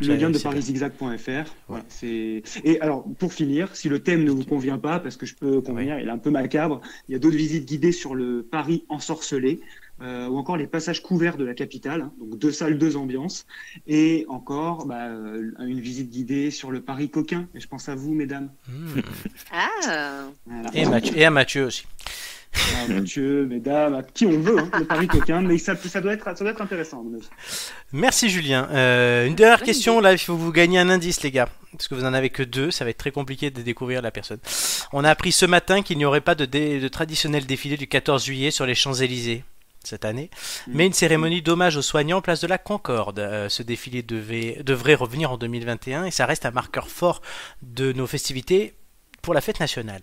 Le 0.00 0.16
lien 0.16 0.30
de 0.30 0.38
pariszigzag.fr. 0.38 1.50
Voilà, 1.68 1.84
c'est... 1.88 2.42
Et 2.64 2.80
alors, 2.80 3.04
pour 3.18 3.32
finir, 3.32 3.76
si 3.76 3.88
le 3.88 4.00
thème 4.00 4.24
ne 4.24 4.30
vous 4.30 4.44
convient 4.44 4.78
pas, 4.78 4.98
parce 4.98 5.16
que 5.16 5.26
je 5.26 5.34
peux 5.34 5.60
convenir, 5.60 5.98
il 6.00 6.08
est 6.08 6.10
un 6.10 6.18
peu 6.18 6.30
macabre, 6.30 6.80
il 7.08 7.12
y 7.12 7.14
a 7.14 7.18
d'autres 7.18 7.36
visites 7.36 7.66
guidées 7.66 7.92
sur 7.92 8.14
le 8.14 8.42
Paris 8.42 8.84
ensorcelé, 8.88 9.60
euh, 10.02 10.26
ou 10.28 10.36
encore 10.36 10.56
les 10.56 10.66
passages 10.66 11.00
couverts 11.02 11.36
de 11.36 11.44
la 11.44 11.54
capitale, 11.54 12.02
hein, 12.02 12.12
donc 12.20 12.38
deux 12.38 12.52
salles, 12.52 12.76
deux 12.78 12.96
ambiances, 12.96 13.46
et 13.86 14.26
encore 14.28 14.86
bah, 14.86 15.06
euh, 15.08 15.52
une 15.60 15.80
visite 15.80 16.10
guidée 16.10 16.50
sur 16.50 16.70
le 16.70 16.80
Paris 16.82 17.08
coquin. 17.10 17.46
Et 17.54 17.60
je 17.60 17.68
pense 17.68 17.88
à 17.88 17.94
vous, 17.94 18.12
mesdames. 18.14 18.50
Mmh. 18.68 19.00
Ah, 19.52 20.24
Voilà. 20.46 20.70
Et, 20.74 20.84
Mathieu- 20.86 21.16
et 21.16 21.24
à 21.24 21.30
Mathieu 21.30 21.66
aussi. 21.66 21.86
Ah, 22.54 22.86
Mathieu, 22.88 23.46
mesdames, 23.46 23.94
à 23.94 24.02
qui 24.02 24.26
on 24.26 24.38
veut, 24.38 24.58
hein, 24.58 24.70
le 24.78 24.84
pari 24.84 25.06
coquin, 25.06 25.40
mais 25.40 25.56
ça, 25.56 25.74
ça, 25.74 26.02
doit 26.02 26.12
être, 26.12 26.24
ça 26.24 26.44
doit 26.44 26.50
être 26.52 26.60
intéressant. 26.60 27.02
Merci 27.92 28.28
Julien. 28.28 28.68
Euh, 28.72 29.26
une 29.26 29.34
dernière 29.34 29.62
question, 29.62 30.00
là, 30.00 30.12
il 30.12 30.18
faut 30.18 30.34
que 30.36 30.40
vous 30.40 30.52
gagner 30.52 30.78
un 30.78 30.90
indice, 30.90 31.22
les 31.22 31.30
gars. 31.30 31.48
Parce 31.72 31.88
que 31.88 31.94
vous 31.94 32.04
en 32.04 32.12
avez 32.12 32.28
que 32.28 32.42
deux, 32.42 32.70
ça 32.70 32.84
va 32.84 32.90
être 32.90 32.98
très 32.98 33.10
compliqué 33.10 33.50
de 33.50 33.62
découvrir 33.62 34.02
la 34.02 34.10
personne. 34.10 34.38
On 34.92 35.02
a 35.04 35.08
appris 35.10 35.32
ce 35.32 35.46
matin 35.46 35.80
qu'il 35.80 35.96
n'y 35.96 36.04
aurait 36.04 36.20
pas 36.20 36.34
de, 36.34 36.44
dé- 36.44 36.78
de 36.78 36.88
traditionnel 36.88 37.46
défilé 37.46 37.78
du 37.78 37.86
14 37.86 38.22
juillet 38.22 38.50
sur 38.50 38.66
les 38.66 38.74
Champs-Élysées 38.74 39.44
cette 39.86 40.04
année, 40.04 40.30
mais 40.66 40.86
une 40.86 40.92
cérémonie 40.92 41.42
d'hommage 41.42 41.76
aux 41.76 41.82
soignants 41.82 42.20
place 42.20 42.40
de 42.40 42.46
la 42.46 42.58
Concorde. 42.58 43.18
Euh, 43.18 43.48
ce 43.48 43.62
défilé 43.62 44.02
devait, 44.02 44.62
devrait 44.64 44.94
revenir 44.94 45.32
en 45.32 45.36
2021 45.36 46.04
et 46.04 46.10
ça 46.10 46.26
reste 46.26 46.46
un 46.46 46.50
marqueur 46.50 46.88
fort 46.88 47.22
de 47.62 47.92
nos 47.92 48.06
festivités 48.06 48.74
pour 49.20 49.34
la 49.34 49.40
fête 49.40 49.60
nationale. 49.60 50.00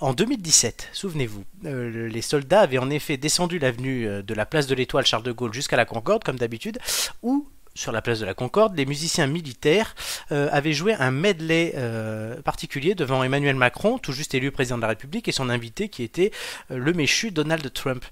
En 0.00 0.14
2017, 0.14 0.88
souvenez-vous, 0.92 1.44
euh, 1.66 2.08
les 2.08 2.22
soldats 2.22 2.60
avaient 2.60 2.78
en 2.78 2.88
effet 2.88 3.16
descendu 3.16 3.58
l'avenue 3.58 4.06
euh, 4.06 4.22
de 4.22 4.34
la 4.34 4.46
place 4.46 4.66
de 4.66 4.74
l'Étoile 4.74 5.04
Charles 5.04 5.22
de 5.22 5.32
Gaulle 5.32 5.52
jusqu'à 5.52 5.76
la 5.76 5.84
Concorde, 5.84 6.24
comme 6.24 6.38
d'habitude, 6.38 6.78
où 7.22 7.46
sur 7.74 7.92
la 7.92 8.02
place 8.02 8.20
de 8.20 8.26
la 8.26 8.34
Concorde, 8.34 8.76
les 8.76 8.86
musiciens 8.86 9.26
militaires 9.26 9.94
euh, 10.30 10.48
avaient 10.52 10.72
joué 10.72 10.94
un 10.94 11.10
medley 11.10 11.72
euh, 11.76 12.40
particulier 12.42 12.94
devant 12.94 13.22
Emmanuel 13.22 13.56
Macron, 13.56 13.98
tout 13.98 14.12
juste 14.12 14.34
élu 14.34 14.50
président 14.50 14.76
de 14.76 14.82
la 14.82 14.88
République, 14.88 15.28
et 15.28 15.32
son 15.32 15.48
invité 15.48 15.88
qui 15.88 16.02
était 16.02 16.32
euh, 16.70 16.78
le 16.78 16.92
méchu 16.92 17.30
Donald 17.30 17.72
Trump. 17.72 18.04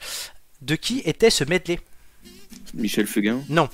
De 0.63 0.77
qui 0.77 1.01
était 1.05 1.31
ce 1.31 1.45
medley 1.45 1.81
Michel 2.75 3.07
Fugain. 3.07 3.43
Non. 3.49 3.69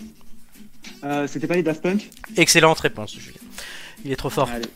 Euh, 1.05 1.27
C'était 1.27 1.47
pas 1.47 1.57
les 1.57 1.63
Daft 1.63 1.83
Punk? 1.83 2.09
Excellente 2.37 2.79
réponse, 2.81 3.17
Julien. 3.19 3.39
Il 4.05 4.13
est 4.13 4.17
trop 4.17 4.31
fort. 4.31 4.49
Allez. 4.49 4.67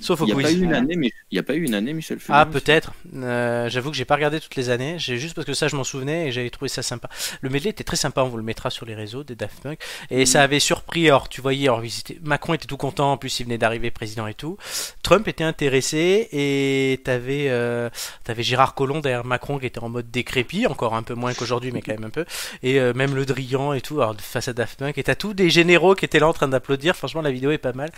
Sauf 0.00 0.20
au 0.22 0.26
Il 0.26 0.34
n'y 0.34 0.40
a, 0.40 0.42
pas 0.42 0.52
eu 0.52 0.62
une 0.62 0.74
année, 0.74 0.96
mais 0.96 1.12
il 1.30 1.36
y 1.36 1.38
a 1.38 1.42
pas 1.42 1.54
eu 1.54 1.62
une 1.64 1.74
année, 1.74 1.92
Michel 1.92 2.18
Fugain. 2.18 2.38
Ah 2.38 2.46
peut-être. 2.46 2.92
Euh, 3.14 3.68
J'avoue 3.68 3.90
que 3.90 3.96
j'ai 3.96 4.04
pas 4.04 4.16
regardé 4.16 4.40
toutes 4.40 4.56
les 4.56 4.70
années. 4.70 4.96
J'ai 4.98 5.18
juste 5.18 5.34
parce 5.34 5.46
que 5.46 5.52
ça 5.54 5.68
je 5.68 5.76
m'en 5.76 5.84
souvenais 5.84 6.28
et 6.28 6.32
j'avais 6.32 6.50
trouvé 6.50 6.68
ça 6.68 6.82
sympa. 6.82 7.08
Le 7.40 7.50
medley 7.50 7.70
était 7.70 7.84
très 7.84 7.96
sympa. 7.96 8.22
On 8.22 8.28
vous 8.28 8.36
le 8.36 8.42
mettra 8.42 8.70
sur 8.70 8.86
les 8.86 8.94
réseaux 8.94 9.24
des 9.24 9.34
Daft 9.34 9.60
Punk 9.62 9.78
et 10.10 10.26
ça 10.26 10.42
avait 10.42 10.58
surpris. 10.60 11.10
Or 11.10 11.28
tu 11.28 11.40
voyais, 11.40 11.68
or, 11.68 11.84
ils 11.84 11.98
étaient- 11.98 12.18
Macron 12.22 12.54
était 12.54 12.66
tout 12.66 12.76
content. 12.76 13.12
En 13.12 13.16
plus 13.16 13.40
il 13.40 13.44
venait 13.44 13.58
d'arriver 13.58 13.90
président 13.90 14.26
et 14.26 14.34
tout. 14.34 14.56
Trump 15.02 15.28
était 15.28 15.44
intéressé 15.44 16.28
et 16.32 17.00
t'avais 17.04 17.46
euh, 17.48 17.90
t'avais 18.24 18.42
Gérard 18.42 18.74
Collomb 18.74 19.00
derrière 19.00 19.24
Macron 19.24 19.58
qui 19.58 19.66
était 19.66 19.80
en 19.80 19.88
mode 19.88 20.10
décrépit, 20.10 20.66
encore 20.66 20.94
un 20.94 21.02
peu 21.02 21.14
moins 21.14 21.34
qu'aujourd'hui 21.34 21.72
mais 21.72 21.82
quand 21.82 21.92
même 21.92 22.04
un 22.04 22.10
peu. 22.10 22.24
Et 22.62 22.80
euh, 22.80 22.92
même 22.94 23.14
le 23.14 23.26
Drian 23.26 23.72
et 23.74 23.80
tout 23.80 24.00
alors, 24.00 24.16
face 24.18 24.48
à 24.48 24.52
Daft 24.52 24.78
Punk. 24.78 24.96
Et 24.98 25.02
t'as 25.02 25.14
tous 25.14 25.34
des 25.34 25.50
généraux 25.50 25.94
qui 25.94 26.04
étaient 26.04 26.20
là 26.20 26.28
en 26.28 26.32
train 26.32 26.48
d'applaudir. 26.48 26.96
Franchement 26.96 27.22
la 27.22 27.30
vidéo 27.30 27.50
est 27.50 27.58
pas 27.58 27.72
mal 27.72 27.90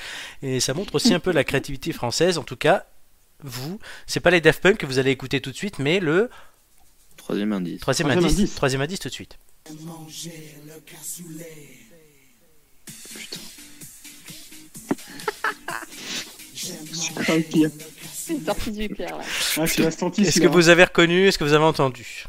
et 0.42 0.60
ça 0.60 0.74
montre 0.74 0.94
aussi 0.94 1.14
un 1.14 1.20
peu 1.20 1.32
la 1.32 1.44
créativité 1.44 1.91
française. 1.92 2.38
En 2.38 2.42
tout 2.44 2.56
cas 2.56 2.84
vous, 3.44 3.78
c'est 4.06 4.20
pas 4.20 4.30
les 4.30 4.40
Daft 4.40 4.62
Punk 4.62 4.76
que 4.76 4.86
vous 4.86 4.98
allez 4.98 5.10
écouter 5.10 5.40
tout 5.40 5.50
de 5.50 5.56
suite, 5.56 5.78
mais 5.80 5.98
le 6.00 6.30
Troisième 7.16 7.52
indice. 7.52 7.80
troisième, 7.80 8.08
Troisième 8.08 8.24
indice, 8.28 8.38
indice. 8.40 8.54
troisième 8.54 8.80
indice 8.82 8.98
tout 9.00 9.08
de 9.08 9.14
suite. 9.14 9.38
Manger 9.84 10.56
le 10.66 10.80
cassoulet. 10.80 11.78
Ah, 17.28 17.36
le 17.36 17.42
pire. 17.42 17.70
C'est 18.12 18.34
une 18.34 18.44
sortie 18.44 18.70
du 18.70 18.88
là. 18.98 19.18
Ah, 19.58 19.66
senti, 19.66 20.22
Est-ce 20.22 20.40
que 20.40 20.46
vous 20.46 20.68
avez 20.68 20.84
reconnu 20.84 21.26
Est-ce 21.26 21.38
que 21.38 21.44
vous 21.44 21.52
avez 21.54 21.64
entendu? 21.64 22.24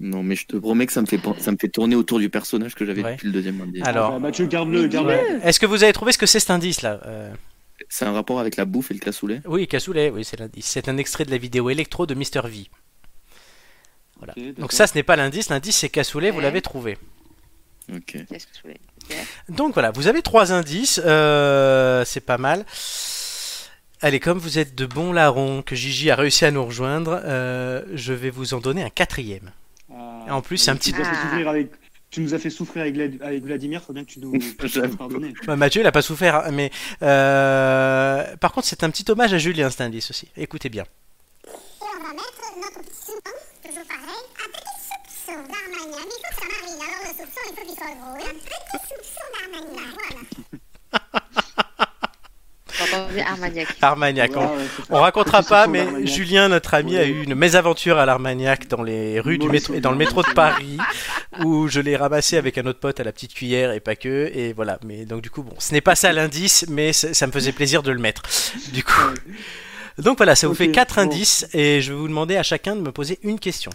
Non, 0.00 0.22
mais 0.22 0.34
je 0.34 0.46
te 0.46 0.56
promets 0.56 0.86
que 0.86 0.92
ça 0.92 1.02
me 1.02 1.06
fait, 1.06 1.20
ça 1.38 1.52
me 1.52 1.56
fait 1.60 1.68
tourner 1.68 1.94
autour 1.94 2.18
du 2.18 2.30
personnage 2.30 2.74
que 2.74 2.86
j'avais 2.86 3.04
Ouais. 3.04 3.12
depuis 3.12 3.26
le 3.26 3.32
deuxième 3.34 3.60
indice. 3.60 3.82
Alors, 3.84 4.14
Ah, 4.14 4.18
Mathieu, 4.18 4.46
garde-le, 4.46 4.82
Mais 4.82 4.88
garde-le. 4.88 5.12
ouais. 5.12 5.40
est-ce 5.42 5.60
que 5.60 5.66
vous 5.66 5.84
avez 5.84 5.92
trouvé 5.92 6.12
ce 6.12 6.18
que 6.18 6.26
c'est 6.26 6.40
cet 6.40 6.50
indice 6.50 6.80
là 6.82 7.00
Euh, 7.06 7.32
C'est 7.88 8.04
un 8.04 8.12
rapport 8.12 8.38
avec 8.40 8.56
la 8.56 8.64
bouffe 8.64 8.90
et 8.90 8.94
le 8.94 9.00
cassoulet 9.00 9.40
Oui, 9.46 9.66
cassoulet, 9.66 10.10
oui, 10.10 10.24
c'est 10.24 10.38
l'indice. 10.38 10.66
C'est 10.66 10.88
un 10.88 10.96
extrait 10.98 11.24
de 11.24 11.30
la 11.30 11.38
vidéo 11.38 11.70
électro 11.70 12.06
de 12.06 12.14
Mr 12.14 12.42
V. 12.48 12.66
Donc 14.58 14.72
ça, 14.72 14.86
ce 14.86 14.94
n'est 14.94 15.02
pas 15.02 15.16
l'indice. 15.16 15.48
L'indice, 15.48 15.76
c'est 15.76 15.88
cassoulet. 15.88 16.30
Vous 16.30 16.40
l'avez 16.40 16.60
trouvé. 16.60 16.98
Ok. 17.92 18.16
Donc 19.48 19.72
voilà, 19.74 19.90
vous 19.90 20.06
avez 20.06 20.22
trois 20.22 20.52
indices, 20.52 21.00
euh, 21.04 22.04
c'est 22.04 22.20
pas 22.20 22.38
mal. 22.38 22.64
Allez, 24.02 24.20
comme 24.20 24.38
vous 24.38 24.58
êtes 24.58 24.74
de 24.74 24.86
bons 24.86 25.12
larrons, 25.12 25.62
que 25.62 25.74
Gigi 25.74 26.10
a 26.10 26.16
réussi 26.16 26.44
à 26.44 26.50
nous 26.50 26.64
rejoindre, 26.64 27.20
euh, 27.24 27.82
je 27.94 28.12
vais 28.12 28.30
vous 28.30 28.54
en 28.54 28.60
donner 28.60 28.82
un 28.82 28.90
quatrième. 28.90 29.50
Ah, 29.92 30.24
Et 30.28 30.30
en 30.30 30.40
plus, 30.40 30.58
c'est 30.58 30.70
un 30.70 30.76
petit- 30.76 30.94
Ah. 30.96 31.48
avec, 31.50 31.70
tu 32.10 32.20
nous 32.20 32.34
as 32.34 32.38
fait 32.38 32.50
souffrir 32.50 32.82
avec, 32.82 33.20
avec 33.22 33.44
Vladimir, 33.44 33.82
faut 33.82 33.92
bien 33.92 34.04
que 34.04 34.10
tu 34.10 34.18
nous 34.20 34.32
J'avoue. 34.64 34.96
pardonnes. 34.96 35.32
Bah, 35.46 35.56
Mathieu, 35.56 35.80
il 35.82 35.86
a 35.86 35.92
pas 35.92 36.02
souffert, 36.02 36.34
hein, 36.36 36.50
mais 36.52 36.70
euh, 37.02 38.36
par 38.36 38.52
contre, 38.52 38.66
c'est 38.66 38.82
un 38.82 38.90
petit 38.90 39.08
hommage 39.10 39.32
à 39.32 39.38
Julien, 39.38 39.70
cet 39.70 39.80
indice 39.82 40.10
aussi. 40.10 40.28
Écoutez 40.36 40.68
bien. 40.68 40.84
Et 40.84 41.48
on 41.82 42.02
va 42.02 42.12
mettre 42.12 42.42
notre 42.56 42.80
petit 42.80 42.96
soupçon, 43.06 43.32
toujours 43.62 43.86
pareil, 43.86 44.24
un 44.36 44.50
petit 44.50 44.80
soupçon 44.88 45.38
d'Armagnac. 45.38 46.06
Il 46.06 46.10
faut 46.10 46.30
que 46.30 46.40
ça 46.40 46.46
marine, 46.50 46.82
alors 46.82 47.02
le 47.02 47.10
soupçon, 47.10 47.40
il 47.48 47.54
faut 47.54 47.66
qu'il 47.66 47.76
soit 47.76 47.94
gros. 47.94 48.16
Un 48.16 48.34
petit 48.34 48.88
soupçon 48.88 49.24
d'Armagnac, 49.34 49.94
voilà. 49.94 50.22
Entendu 52.92 53.20
Armagnac. 53.20 53.68
Armagnac. 53.80 54.30
On, 54.90 55.00
racontera 55.00 55.42
pas, 55.42 55.66
mais. 55.66 56.06
Julien, 56.06 56.48
notre 56.48 56.74
ami, 56.74 56.96
a 56.96 57.04
eu 57.04 57.22
une 57.22 57.34
mésaventure 57.34 57.98
à 57.98 58.06
l'Armagnac 58.06 58.68
dans 58.68 58.82
les 58.82 59.20
rues 59.20 59.38
du 59.38 59.48
métro 59.48 59.74
et 59.74 59.80
dans 59.80 59.90
le 59.90 59.96
métro 59.96 60.22
de 60.22 60.32
Paris, 60.32 60.76
où 61.44 61.68
je 61.68 61.80
l'ai 61.80 61.96
ramassé 61.96 62.36
avec 62.36 62.58
un 62.58 62.66
autre 62.66 62.80
pote 62.80 63.00
à 63.00 63.04
la 63.04 63.12
petite 63.12 63.34
cuillère 63.34 63.72
et 63.72 63.80
pas 63.80 63.96
que. 63.96 64.30
Et 64.34 64.52
voilà. 64.52 64.78
Mais 64.84 65.04
donc 65.04 65.22
du 65.22 65.30
coup, 65.30 65.42
bon, 65.42 65.54
ce 65.58 65.72
n'est 65.72 65.80
pas 65.80 65.94
ça 65.94 66.12
l'indice, 66.12 66.66
mais 66.68 66.92
ça 66.92 67.26
me 67.26 67.32
faisait 67.32 67.52
plaisir 67.52 67.82
de 67.82 67.92
le 67.92 67.98
mettre. 67.98 68.22
Du 68.72 68.84
coup. 68.84 68.92
Donc 69.98 70.16
voilà, 70.16 70.34
ça 70.34 70.48
vous 70.48 70.54
fait 70.54 70.70
quatre 70.70 70.96
bon. 70.96 71.02
indices 71.02 71.46
et 71.52 71.80
je 71.80 71.92
vais 71.92 71.98
vous 71.98 72.08
demander 72.08 72.36
à 72.36 72.42
chacun 72.42 72.74
de 72.74 72.80
me 72.80 72.92
poser 72.92 73.18
une 73.22 73.38
question. 73.38 73.70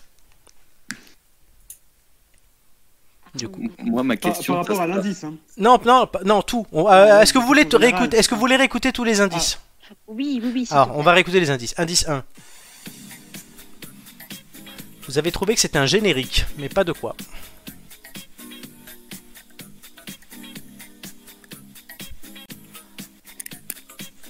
Du 3.36 3.50
coup. 3.50 3.70
Moi, 3.84 4.04
ma 4.04 4.16
question. 4.18 4.54
par 4.54 4.62
rapport 4.64 4.78
ça 4.78 4.84
à 4.84 4.88
sera- 4.88 4.96
l'indice, 4.98 5.24
hein. 5.24 5.34
Non, 5.58 5.80
non, 5.86 6.08
pas- 6.08 6.22
non, 6.24 6.42
tout. 6.42 6.66
Euh, 6.74 6.82
Ouais, 6.84 7.22
est-ce 7.24 7.34
que 7.34 7.38
vous 7.40 7.46
voulez 7.48 7.68
réécouter 7.72 8.18
Est-ce 8.18 8.30
que 8.30 8.34
vous 8.36 8.40
voulez 8.40 8.56
réécouter 8.56 8.92
tous 8.94 9.04
les 9.04 9.20
indices 9.22 9.60
Oui, 10.08 10.40
oui, 10.42 10.52
oui. 10.54 10.66
s'il 10.66 10.76
Alors, 10.76 10.98
on 10.98 11.02
va 11.02 11.12
réécouter 11.14 11.40
les 11.40 11.50
indices. 11.50 11.74
Indice 11.78 12.08
1. 12.08 12.24
Vous 15.08 15.18
avez 15.18 15.32
trouvé 15.32 15.54
que 15.54 15.60
c'était 15.60 15.78
un 15.78 15.86
générique, 15.86 16.46
mais 16.58 16.70
pas 16.70 16.84
de 16.84 16.92
quoi. 16.94 17.16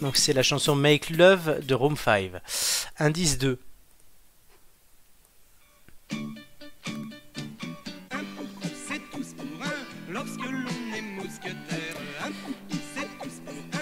Donc 0.02 0.18
c'est 0.18 0.34
la 0.34 0.44
chanson 0.44 0.76
Make 0.76 1.10
Love 1.10 1.66
de 1.66 1.74
Room 1.74 1.96
5. 1.96 2.32
Indice 3.00 3.38
2. 3.38 3.60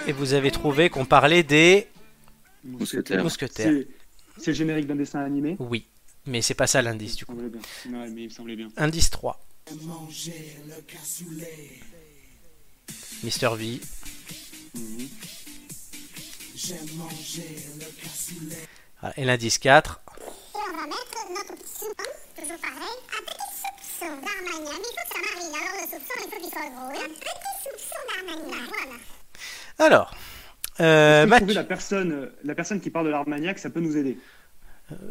Et 0.06 0.12
vous 0.12 0.34
avez 0.34 0.50
trouvé 0.50 0.90
qu'on 0.90 1.04
parlait 1.06 1.42
des 1.42 1.88
Mousquetaire. 2.62 3.22
mousquetaires. 3.22 3.72
C'est 4.38 4.48
le 4.48 4.52
générique 4.56 4.86
d'un 4.86 4.96
dessin 4.96 5.20
animé. 5.20 5.56
Oui, 5.58 5.86
mais 6.26 6.42
c'est 6.42 6.54
pas 6.54 6.66
ça 6.66 6.82
l'indice 6.82 7.16
du 7.16 7.24
coup. 7.24 7.32
me 7.32 7.48
semblait 7.48 7.58
bien. 7.58 8.00
Ouais, 8.00 8.10
mais 8.10 8.22
il 8.22 8.28
me 8.28 8.30
semblait 8.32 8.56
bien. 8.56 8.68
Indice 8.76 9.10
3. 9.10 9.40
Manger 9.82 10.56
le 10.66 10.82
cassoulet. 10.82 11.80
Mr 13.22 13.56
V. 13.56 13.80
Mhm. 14.74 15.08
J'aime 16.54 16.96
manger 16.96 17.56
le 17.78 18.02
cassoulet. 18.02 18.68
Voilà. 19.00 19.18
Et 19.18 19.24
l'indice 19.24 19.58
4. 19.58 20.00
Et 20.10 20.22
on 20.56 20.76
va 20.76 20.86
mettre 20.86 21.30
notre 21.30 21.54
petit 21.62 21.72
soupçon, 21.78 22.10
toujours 22.34 22.58
pareil, 22.60 22.98
un 23.08 23.22
petit 23.24 23.54
soupçon 23.60 24.12
d'Armagnac. 24.20 24.78
Il 24.78 24.84
faut 24.84 25.08
que 25.08 25.14
ça 25.14 25.34
marine, 25.34 25.54
alors 25.54 25.74
le 25.80 25.86
soupçon, 25.92 26.14
il 26.24 26.30
faut 26.30 26.40
qu'il 26.40 26.50
soit 26.50 26.70
gros. 26.70 26.90
Un 26.90 27.08
petit 27.08 27.48
soupçon 27.62 28.00
d'Armagnac, 28.08 28.68
voilà. 28.68 28.98
Alors, 29.78 30.14
euh, 30.80 31.26
la 31.26 31.64
personne, 31.64 32.12
euh, 32.12 32.26
la 32.44 32.54
personne 32.54 32.80
qui 32.80 32.90
parle 32.90 33.06
de 33.06 33.10
l'Armagnac, 33.10 33.58
ça 33.58 33.70
peut 33.70 33.80
nous 33.80 33.96
aider. 33.96 34.18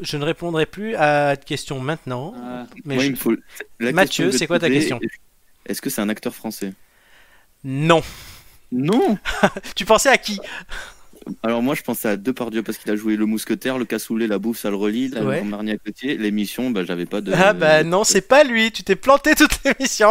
je 0.02 0.18
ne 0.18 0.24
répondrai 0.24 0.66
plus 0.66 0.96
à 0.96 1.36
ta 1.36 1.44
question 1.44 1.80
maintenant. 1.80 2.34
Ah, 2.38 2.66
Mais 2.86 2.96
Moi, 2.96 3.04
je- 3.06 3.16
faut- 3.16 3.34
Mathieu, 3.80 4.32
c'est 4.32 4.48
quoi 4.48 4.60
ta 4.60 4.70
question 4.70 5.00
Est-ce 5.66 5.82
que 5.82 5.90
c'est 5.90 6.02
un 6.02 6.10
acteur 6.10 6.34
français? 6.36 6.74
Non. 7.64 8.02
Non 8.72 9.18
Tu 9.76 9.86
pensais 9.86 10.10
à 10.10 10.18
qui? 10.18 10.40
Alors 11.42 11.62
moi, 11.62 11.76
je 11.76 11.82
pensais 11.82 12.08
à 12.10 12.18
Depardieu 12.18 12.64
parce 12.64 12.78
qu'il 12.78 12.92
a 12.92 12.96
joué 12.96 13.16
le 13.16 13.26
mousquetaire, 13.26 13.78
le 13.78 13.86
cassoulet, 13.86 14.28
la 14.28 14.40
bouffe, 14.40 14.60
ça 14.60 14.70
le 14.70 14.76
relie, 14.76 15.08
la 15.10 15.24
Ouais. 15.24 15.42
À 15.42 15.78
côté. 15.78 16.18
L'émission, 16.18 16.70
bah, 16.70 16.84
j'avais 16.84 17.06
pas 17.06 17.22
de. 17.22 17.32
Ah 17.36 17.54
bah 17.54 17.84
non, 17.84 18.04
c'est 18.04 18.22
pas 18.28 18.44
lui. 18.44 18.72
Tu 18.72 18.84
t'es 18.84 18.96
planté 18.96 19.36
toute 19.36 19.64
l'émission. 19.64 20.10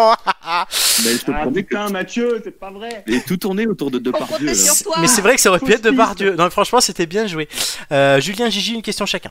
Mais 1.04 1.12
je 1.16 1.24
te 1.24 1.30
Ah, 1.30 1.40
promets 1.42 1.62
que 1.62 1.68
putain, 1.68 1.88
Mathieu, 1.90 2.40
c'est 2.42 2.58
pas 2.58 2.70
vrai. 2.70 3.04
et 3.06 3.20
tout 3.22 3.36
tourné 3.36 3.66
autour 3.66 3.90
de 3.90 3.98
Depardieu. 3.98 4.52
Mais 5.00 5.06
c'est 5.08 5.20
vrai 5.22 5.34
que 5.34 5.40
ça 5.40 5.50
aurait 5.50 5.60
pu 5.60 5.72
être 5.72 5.84
de 5.84 5.90
Bardieu. 5.90 6.34
Non, 6.34 6.48
franchement, 6.50 6.80
c'était 6.80 7.06
bien 7.06 7.26
joué. 7.26 7.48
Euh, 7.90 8.20
Julien, 8.20 8.48
Gigi, 8.50 8.74
une 8.74 8.82
question 8.82 9.06
chacun. 9.06 9.30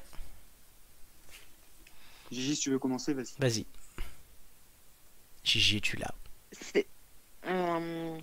Gigi, 2.31 2.55
si 2.55 2.61
tu 2.61 2.69
veux 2.71 2.79
commencer, 2.79 3.13
vas-y. 3.13 3.33
Vas-y. 3.39 3.65
Gigi, 5.43 5.77
es-tu 5.77 5.97
là? 5.97 6.11
C'est 6.51 6.85
euh, 7.47 8.17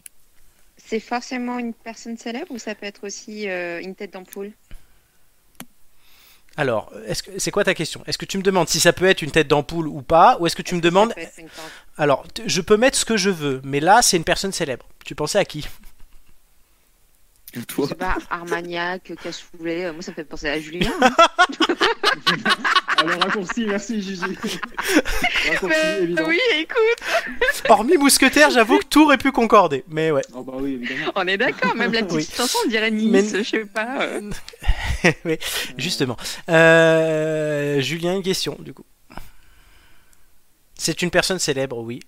c'est 0.88 1.00
forcément 1.00 1.58
une 1.58 1.74
personne 1.74 2.16
célèbre 2.16 2.50
ou 2.50 2.58
ça 2.58 2.74
peut 2.74 2.86
être 2.86 3.04
aussi 3.06 3.48
euh, 3.48 3.80
une 3.82 3.94
tête 3.94 4.14
d'ampoule? 4.14 4.52
Alors, 6.56 6.90
est-ce 7.06 7.22
que 7.22 7.30
c'est 7.38 7.50
quoi 7.50 7.62
ta 7.62 7.74
question? 7.74 8.02
Est-ce 8.06 8.16
que 8.16 8.24
tu 8.24 8.38
me 8.38 8.42
demandes 8.42 8.68
si 8.68 8.80
ça 8.80 8.92
peut 8.94 9.04
être 9.04 9.20
une 9.20 9.30
tête 9.30 9.48
d'ampoule 9.48 9.86
ou 9.86 10.00
pas 10.00 10.38
Ou 10.40 10.46
est-ce 10.46 10.56
que 10.56 10.62
tu 10.62 10.74
me 10.74 10.80
demandes. 10.80 11.14
Alors, 11.98 12.26
je 12.46 12.60
peux 12.62 12.76
mettre 12.76 12.96
ce 12.96 13.04
que 13.04 13.16
je 13.16 13.30
veux, 13.30 13.60
mais 13.64 13.80
là, 13.80 14.00
c'est 14.02 14.16
une 14.16 14.24
personne 14.24 14.50
célèbre. 14.50 14.86
Tu 15.04 15.14
pensais 15.14 15.38
à 15.38 15.44
qui? 15.44 15.68
Je 17.54 17.60
Toi, 17.62 17.88
sais 17.88 17.94
pas, 17.94 18.18
Armagnac, 18.30 19.12
Cassoulet, 19.22 19.86
euh, 19.86 19.92
moi 19.94 20.02
ça 20.02 20.10
me 20.10 20.16
fait 20.16 20.24
penser 20.24 20.48
à 20.48 20.60
Julien. 20.60 20.90
hein. 21.00 21.10
Alors, 22.98 23.20
raccourci, 23.20 23.64
merci 23.66 24.02
Gigi. 24.02 24.20
raccourci, 25.50 25.76
évident. 26.02 26.24
oui, 26.26 26.38
écoute, 26.56 27.64
Hormis 27.68 27.96
Mousquetaire, 27.96 28.50
j'avoue 28.50 28.78
que 28.78 28.84
tout 28.86 29.04
aurait 29.04 29.16
pu 29.18 29.32
concorder. 29.32 29.84
Mais 29.88 30.10
ouais. 30.10 30.22
Oh, 30.34 30.42
bah 30.42 30.54
oui, 30.56 30.74
évidemment. 30.82 31.12
on 31.14 31.26
est 31.26 31.38
d'accord, 31.38 31.74
même 31.74 31.92
la 31.92 32.02
petite 32.02 32.16
Oui. 32.28 32.28
chanson, 32.36 32.58
on 32.66 32.68
dirait 32.68 32.90
Nice, 32.90 33.10
Mais- 33.32 33.42
je 33.44 33.48
sais 33.48 33.64
pas. 33.64 34.02
euh. 34.02 34.30
oui, 35.24 35.38
justement. 35.78 36.16
Euh, 36.50 37.80
Julien, 37.80 38.14
une 38.16 38.22
question, 38.22 38.56
du 38.58 38.74
coup. 38.74 38.84
C'est 40.74 41.02
une 41.02 41.10
personne 41.10 41.38
célèbre, 41.38 41.78
oui. 41.78 42.00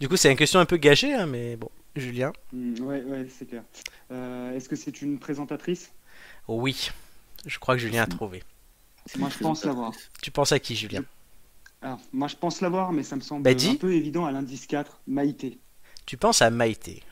Du 0.00 0.08
coup, 0.08 0.16
c'est 0.16 0.30
une 0.30 0.36
question 0.36 0.60
un 0.60 0.64
peu 0.66 0.76
gâchée, 0.76 1.14
hein, 1.14 1.26
mais 1.26 1.56
bon. 1.56 1.70
Julien 1.96 2.32
Hmm, 2.52 2.74
ouais, 2.80 3.02
ouais, 3.02 3.26
c'est 3.28 3.46
clair. 3.46 3.62
Euh, 4.10 4.54
Est-ce 4.56 4.68
que 4.68 4.76
c'est 4.76 5.02
une 5.02 5.18
présentatrice? 5.18 5.92
Oui. 6.48 6.90
Je 7.46 7.58
crois 7.58 7.74
que 7.74 7.80
Julien 7.80 8.02
a 8.02 8.06
trouvé. 8.06 8.42
Moi, 9.18 9.28
je 9.30 9.38
pense 9.38 9.64
l'avoir. 9.64 9.92
Tu 10.22 10.30
penses 10.30 10.52
à 10.52 10.58
qui, 10.58 10.76
Julien? 10.76 11.04
Alors, 11.82 12.00
moi, 12.12 12.28
je 12.28 12.36
pense 12.36 12.60
l'avoir, 12.60 12.92
mais 12.92 13.02
ça 13.02 13.16
me 13.16 13.20
semble 13.20 13.42
Bah, 13.42 13.50
un 13.50 13.74
peu 13.74 13.92
évident 13.92 14.24
à 14.24 14.32
l'indice 14.32 14.66
4, 14.66 15.00
Maïté. 15.08 15.58
Tu 16.06 16.16
penses 16.16 16.40
à 16.42 16.50
Maïté? 16.50 17.02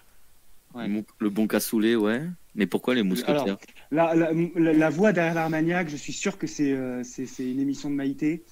Ouais. 0.73 0.89
le 1.19 1.31
bon 1.31 1.48
cassoulet, 1.48 1.97
ouais. 1.97 2.23
Mais 2.55 2.66
pourquoi 2.66 2.94
les 2.94 3.02
mousquetaires? 3.02 3.43
Alors, 3.43 3.59
La, 3.90 4.15
la, 4.15 4.32
la- 4.32 4.73
la 4.73 4.90
voix 4.90 5.12
derrière 5.12 5.35
l'Armagnac, 5.35 5.89
je 5.89 5.97
suis 5.97 6.12
sûr 6.12 6.39
que 6.39 6.47
c'est 6.47 6.73
euh, 6.73 7.02
une 7.40 7.59
émission 7.61 7.90
de 7.90 7.94
Maïté. 7.97 8.44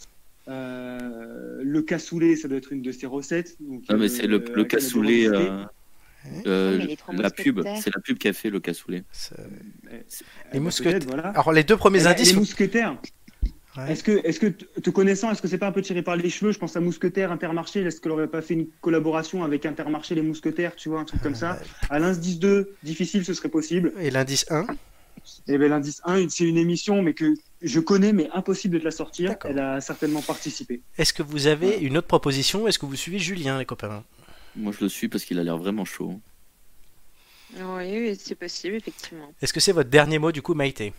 Euh, 0.48 1.60
le 1.62 1.82
cassoulet, 1.82 2.34
ça 2.34 2.48
doit 2.48 2.58
être 2.58 2.72
une 2.72 2.82
de 2.82 2.90
ses 2.90 3.06
recettes. 3.06 3.56
Donc, 3.60 3.84
Ah, 3.88 3.94
mais 3.94 4.06
euh, 4.06 4.08
c'est 4.08 4.26
le, 4.26 4.38
cassoulet. 4.64 5.28
Euh, 6.46 6.86
la 7.12 7.30
pub, 7.30 7.56
mousquetaires. 7.56 7.82
c'est 7.82 7.94
la 7.94 8.00
pub 8.00 8.18
qui 8.18 8.28
a 8.28 8.32
fait 8.32 8.50
le 8.50 8.60
cassoulet. 8.60 9.04
Les 9.90 9.98
Eh, 10.54 10.60
mousquetaires. 10.60 11.00
voilà. 11.06 11.28
Alors, 11.28 11.52
les 11.52 11.64
deux 11.64 11.76
premiers 11.76 12.00
Eh 12.00 12.04
ben, 12.04 12.10
indices. 12.10 12.32
Les 12.32 12.38
mousquetaires. 12.38 12.96
Ouais. 13.76 13.92
Est-ce 13.92 14.02
que, 14.02 14.20
est-ce 14.26 14.40
que 14.40 14.46
te 14.46 14.90
connaissant, 14.90 15.30
est-ce 15.30 15.40
que 15.40 15.46
c'est 15.46 15.58
pas 15.58 15.68
un 15.68 15.72
peu 15.72 15.82
tiré 15.82 16.02
par 16.02 16.16
les 16.16 16.30
cheveux? 16.30 16.50
Je 16.52 16.58
pense 16.58 16.76
à 16.76 16.80
Mousquetaire, 16.80 17.30
Intermarché. 17.30 17.80
Est-ce 17.82 18.00
qu'elle 18.00 18.10
aurait 18.12 18.26
pas 18.26 18.42
fait 18.42 18.54
une 18.54 18.66
collaboration 18.80 19.44
avec 19.44 19.66
Intermarché, 19.66 20.16
les 20.16 20.22
Mousquetaires, 20.22 20.74
tu 20.74 20.88
vois, 20.88 21.00
un 21.00 21.04
truc 21.04 21.22
comme 21.22 21.36
ça? 21.36 21.60
À 21.88 21.98
l'indice 22.00 22.40
2, 22.40 22.74
difficile, 22.82 23.24
ce 23.24 23.34
serait 23.34 23.50
possible. 23.50 23.92
Et 24.00 24.10
l'indice 24.10 24.46
1 24.50 24.66
Et 25.46 25.58
bien 25.58 25.68
l'indice 25.68 26.00
1, 26.04 26.28
c'est 26.28 26.44
une 26.44 26.56
émission, 26.58 27.02
mais 27.02 27.14
que 27.14 27.34
je 27.62 27.78
connais, 27.78 28.12
mais 28.12 28.28
impossible 28.34 28.74
de 28.74 28.78
te 28.80 28.84
la 28.84 28.90
sortir. 28.90 29.36
Elle 29.44 29.60
a 29.60 29.80
certainement 29.80 30.22
participé. 30.22 30.80
Est-ce 30.96 31.12
que 31.12 31.22
vous 31.22 31.46
avez 31.46 31.76
une 31.78 31.98
autre 31.98 32.08
proposition 32.08 32.66
Est-ce 32.66 32.80
que 32.80 32.86
vous 32.86 32.96
suivez 32.96 33.20
Julien, 33.20 33.58
les 33.60 33.64
copains? 33.66 34.02
Moi, 34.58 34.72
je 34.76 34.84
le 34.84 34.88
suis 34.88 35.08
parce 35.08 35.24
qu'il 35.24 35.38
a 35.38 35.44
l'air 35.44 35.56
vraiment 35.56 35.84
chaud. 35.84 36.20
Oui, 37.56 37.84
oui, 37.86 38.18
c'est 38.20 38.34
possible, 38.34 38.74
effectivement. 38.74 39.32
Est-ce 39.40 39.52
que 39.52 39.60
c'est 39.60 39.72
votre 39.72 39.88
dernier 39.88 40.18
mot, 40.18 40.32
du 40.32 40.42
coup, 40.42 40.54
Maïté? 40.54 40.92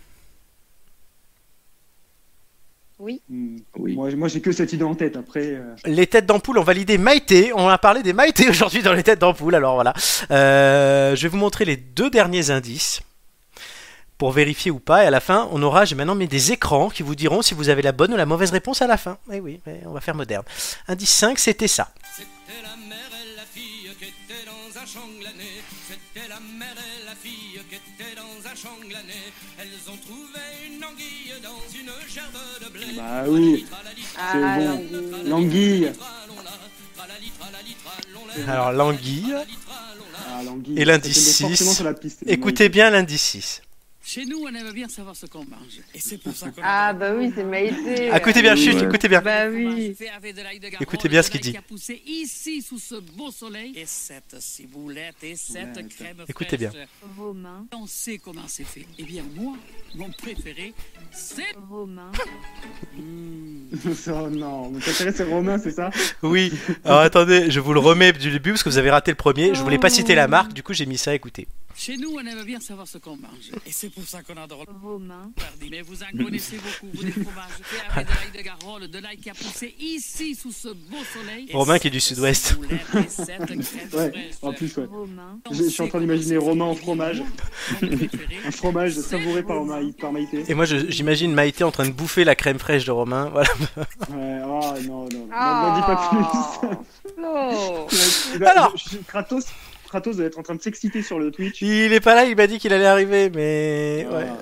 Oui. 2.97 3.21
Hmm. 3.29 3.57
Oui. 3.77 3.95
Moi, 3.95 4.11
moi 4.15 4.27
j'ai 4.27 4.41
que 4.41 4.51
cette 4.51 4.73
idée 4.73 4.83
en 4.83 4.95
tête. 4.95 5.15
Après, 5.15 5.53
euh, 5.53 5.75
Les 5.85 6.05
têtes 6.07 6.25
d'ampoule 6.25 6.57
ont 6.57 6.63
validé 6.63 6.97
Maïté. 6.97 7.53
On 7.55 7.69
a 7.69 7.77
parlé 7.77 8.03
des 8.03 8.11
Maïté 8.11 8.49
aujourd'hui 8.49 8.81
dans 8.81 8.91
les 8.91 9.03
têtes 9.03 9.19
d'ampoule. 9.19 9.55
Alors 9.55 9.75
voilà. 9.75 9.93
Euh, 10.31 11.15
je 11.15 11.21
vais 11.23 11.29
vous 11.29 11.37
montrer 11.37 11.63
les 11.63 11.77
deux 11.77 12.09
derniers 12.09 12.49
indices 12.49 13.01
pour 14.17 14.33
vérifier 14.33 14.69
ou 14.69 14.79
pas. 14.79 15.05
Et 15.05 15.07
à 15.07 15.11
la 15.11 15.21
fin, 15.21 15.47
on 15.53 15.63
aura, 15.63 15.85
j'ai 15.85 15.95
maintenant 15.95 16.15
mis 16.15 16.27
des 16.27 16.51
écrans 16.51 16.89
qui 16.89 17.03
vous 17.03 17.15
diront 17.15 17.41
si 17.41 17.53
vous 17.53 17.69
avez 17.69 17.81
la 17.81 17.93
bonne 17.93 18.13
ou 18.13 18.17
la 18.17 18.25
mauvaise 18.25 18.51
réponse 18.51 18.81
à 18.81 18.87
la 18.87 18.97
fin. 18.97 19.17
Eh 19.31 19.39
oui, 19.39 19.61
mais 19.65 19.79
on 19.85 19.93
va 19.93 20.01
faire 20.01 20.15
moderne. 20.15 20.43
Indice 20.89 21.11
5, 21.11 21.39
c'était 21.39 21.69
ça. 21.69 21.93
C'était 22.17 22.27
la 22.63 22.75
et 22.75 22.88
étaient 24.89 24.97
dans 24.97 24.99
un 24.99 25.01
champ 25.01 25.09
glané. 25.19 25.61
C'était 25.87 26.27
la 26.27 26.39
mère 26.39 26.75
et 26.77 27.05
la 27.05 27.15
fille 27.15 27.59
qui 27.69 27.75
étaient 27.75 28.15
dans 28.15 28.49
un 28.49 28.55
champ 28.55 28.77
glané. 28.81 29.13
Elles 29.59 29.91
ont 29.91 29.97
trouvé 29.97 30.39
une 30.67 30.83
anguille 30.83 31.33
dans 31.43 31.59
une 31.73 31.91
gerbe 32.07 32.37
de 32.63 32.69
blé. 32.69 32.85
bah 32.95 33.23
oui, 33.27 33.65
Ah, 34.17 34.33
c'est 34.33 34.65
bon. 34.65 35.29
l'anguille. 35.29 35.91
Alors, 38.47 38.71
l'anguille. 38.71 39.35
Ah. 39.69 40.41
Et 40.75 40.85
l'indice 40.85 41.17
Ça 41.37 41.43
tombe 41.43 41.49
forcément 41.49 41.69
six. 41.71 41.75
sur 41.75 41.85
la 41.85 41.93
piste. 41.93 42.23
Écoutez 42.25 42.69
bien 42.69 42.89
l'indice 42.89 43.21
6. 43.21 43.61
Chez 44.11 44.25
nous, 44.25 44.39
on 44.43 44.47
aime 44.47 44.71
bien 44.71 44.87
savoir 44.87 45.15
ce 45.15 45.27
qu'on 45.27 45.45
mange. 45.45 45.81
Et 45.93 45.99
c'est 45.99 46.17
pour 46.17 46.35
ça 46.35 46.49
qu'on 46.49 46.61
Ah, 46.63 46.93
bah 46.93 47.13
oui, 47.15 47.31
c'est 47.35 47.43
Maïté. 47.43 48.09
Écoutez 48.11 48.41
bien, 48.41 48.55
Oui, 48.55 48.63
chut, 48.63 48.73
ouais. 48.73 48.83
écoutez 48.85 49.07
bien. 49.07 49.21
Bah 49.21 49.47
oui. 49.47 49.95
Écoutez 50.81 51.07
bien 51.09 51.21
ce 51.21 51.29
qu'il 51.29 51.41
dit. 51.41 51.51
Qui 51.51 51.57
a 51.57 51.61
poussé 51.61 52.01
ici 52.07 52.63
sous 52.63 52.79
ce 52.79 52.95
beau 52.95 53.29
soleil. 53.29 53.71
Et 53.75 53.85
cette 53.85 54.35
ciboulette 54.39 55.17
et 55.21 55.35
cette 55.35 55.77
Ouais, 55.77 55.85
crème 55.87 56.23
Écoutez 56.27 56.57
bien. 56.57 56.71
fraîche. 56.71 56.87
Romain, 57.19 57.67
On 57.71 57.85
sait 57.85 58.17
comment 58.17 58.47
c'est 58.47 58.63
fait. 58.63 58.87
Eh 58.97 59.03
bien, 59.03 59.21
moi, 59.35 59.53
mon 59.93 60.09
préféré, 60.09 60.73
c'est. 61.11 61.53
Romain, 61.69 62.11
oh 62.97 64.29
non, 64.31 64.71
mon 64.71 64.79
préféré 64.79 65.11
c'est 65.13 65.23
Romain, 65.23 65.59
c'est 65.59 65.69
ça? 65.71 65.91
Oui. 66.23 66.51
Alors 66.83 67.01
attendez, 67.01 67.51
je 67.51 67.59
vous 67.59 67.73
le 67.73 67.79
remets 67.79 68.11
du 68.13 68.31
début 68.31 68.53
parce 68.53 68.63
que 68.63 68.69
vous 68.69 68.79
avez 68.79 68.89
raté 68.89 69.11
le 69.11 69.15
premier. 69.17 69.53
Je 69.53 69.61
voulais 69.61 69.77
pas 69.77 69.91
citer 69.91 70.15
la 70.15 70.27
marque, 70.27 70.53
du 70.53 70.63
coup 70.63 70.73
j'ai 70.73 70.87
mis 70.87 70.97
ça. 70.97 71.13
Écoutez. 71.13 71.47
Chez 71.81 71.95
nous, 71.95 72.09
on 72.13 72.19
aime 72.19 72.43
bien 72.43 72.59
savoir 72.59 72.85
ce 72.89 72.97
qu'on 72.97 73.15
mange. 73.15 73.51
Et 73.65 73.71
c'est 73.71 73.87
pour 73.89 74.03
ça 74.03 74.21
qu'on 74.21 74.35
adore 74.35 74.65
le 74.67 74.73
Romain, 74.85 75.31
Pardi. 75.33 75.69
Mais 75.71 75.81
vous 75.81 76.03
en 76.03 76.23
connaissez 76.25 76.57
beaucoup, 76.57 76.91
vous, 76.93 77.03
des 77.05 77.11
fromages 77.13 77.51
faits 77.63 77.81
avec 77.89 78.07
de 78.07 78.11
l'ail 78.11 78.31
de 78.37 78.41
Garole, 78.45 78.87
de 78.89 78.99
l'ail 78.99 79.15
qui 79.15 79.29
a 79.29 79.33
poussé 79.33 79.75
ici 79.79 80.35
sous 80.35 80.51
ce 80.51 80.67
beau 80.67 80.97
soleil. 81.13 81.47
Romain 81.53 81.79
qui 81.79 81.87
est 81.87 81.91
du 81.91 82.01
sud-ouest. 82.01 82.57
Ouais, 83.93 84.11
en 84.41 84.51
plus, 84.51 84.75
ouais. 84.77 84.87
Je, 85.51 85.55
je 85.55 85.63
suis 85.69 85.81
en 85.81 85.87
train 85.87 85.99
d'imaginer 86.01 86.35
Romain 86.37 86.65
en 86.65 86.75
fromage. 86.75 87.23
Un 88.45 88.51
fromage 88.51 88.93
savouré 88.95 89.41
par, 89.43 89.63
Maï- 89.63 89.93
par 89.93 90.11
Maïté. 90.11 90.43
Et 90.49 90.53
moi 90.53 90.65
j'imagine 90.65 91.33
Maïté 91.33 91.63
en 91.63 91.71
train 91.71 91.85
de 91.87 91.91
bouffer 91.93 92.23
la 92.25 92.35
crème 92.35 92.59
fraîche 92.59 92.83
de 92.85 92.91
Romain. 92.91 93.29
Voilà. 93.29 93.49
Ouais, 94.09 94.41
oh 94.45 94.73
non, 94.85 95.07
non, 95.09 95.27
n'en 95.27 95.75
dis 95.75 95.81
pas 95.81 96.09
plus. 96.09 97.13
Flo. 97.15 98.45
Alors. 98.45 98.73
Kratos, 99.07 99.45
Kratos 99.89 100.15
doit 100.17 100.25
être 100.25 100.39
en 100.39 100.43
train 100.43 100.55
de 100.55 100.61
s'exciter 100.61 101.01
sur 101.03 101.19
le 101.19 101.31
Twitch. 101.31 101.61
Il 101.61 101.91
est 101.93 101.99
pas 101.99 102.15
là, 102.15 102.25
il 102.25 102.35
m'a 102.35 102.47
dit 102.47 102.59
qu'il 102.59 102.71
allait 102.73 102.85
arriver, 102.85 103.29
mais 103.29 104.07
ouais. 104.09 104.27
Ah. 104.29 104.37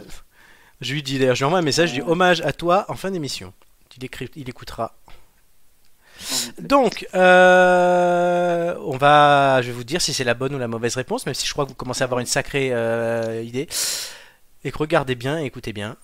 Je 0.81 0.93
lui 0.93 1.01
dis 1.01 1.17
d'ailleurs, 1.17 1.35
je 1.35 1.39
lui 1.41 1.45
envoie 1.45 1.59
un 1.59 1.63
message, 1.63 1.89
je 1.89 1.95
dis 1.95 2.01
hommage 2.01 2.41
à 2.41 2.53
toi 2.53 2.85
en 2.89 2.95
fin 2.95 3.09
d'émission. 3.11 3.53
Il, 3.99 4.05
écrit- 4.05 4.29
il 4.35 4.47
écoutera. 4.47 4.95
Donc, 6.59 7.07
euh, 7.15 8.75
on 8.85 8.97
va, 8.97 9.61
je 9.61 9.67
vais 9.67 9.73
vous 9.73 9.83
dire 9.83 10.01
si 10.01 10.13
c'est 10.13 10.23
la 10.23 10.33
bonne 10.33 10.53
ou 10.53 10.59
la 10.59 10.67
mauvaise 10.67 10.95
réponse, 10.95 11.25
même 11.25 11.33
si 11.35 11.47
je 11.47 11.51
crois 11.53 11.65
que 11.65 11.69
vous 11.69 11.75
commencez 11.75 12.01
à 12.03 12.05
avoir 12.05 12.19
une 12.19 12.25
sacrée 12.27 12.69
euh, 12.73 13.41
idée. 13.43 13.67
Et 14.63 14.71
que 14.71 14.77
regardez 14.77 15.15
bien, 15.15 15.39
écoutez 15.39 15.73
bien. 15.73 15.95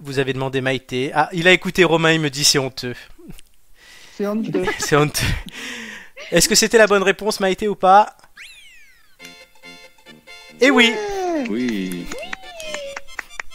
Vous 0.00 0.18
avez 0.18 0.32
demandé 0.32 0.60
Maïté. 0.60 1.10
Ah, 1.14 1.28
il 1.32 1.46
a 1.48 1.52
écouté 1.52 1.84
Romain, 1.84 2.12
il 2.12 2.20
me 2.20 2.30
dit 2.30 2.44
c'est 2.44 2.58
honteux. 2.58 2.94
C'est 4.16 4.26
honteux. 4.26 4.64
C'est 4.78 4.96
honteux. 4.96 5.24
Est-ce 6.30 6.48
que 6.48 6.54
c'était 6.54 6.78
la 6.78 6.86
bonne 6.86 7.02
réponse, 7.02 7.40
Maïté, 7.40 7.66
ou 7.66 7.74
pas? 7.74 8.16
Eh 10.64 10.70
oui 10.70 10.94
Oui. 11.50 12.06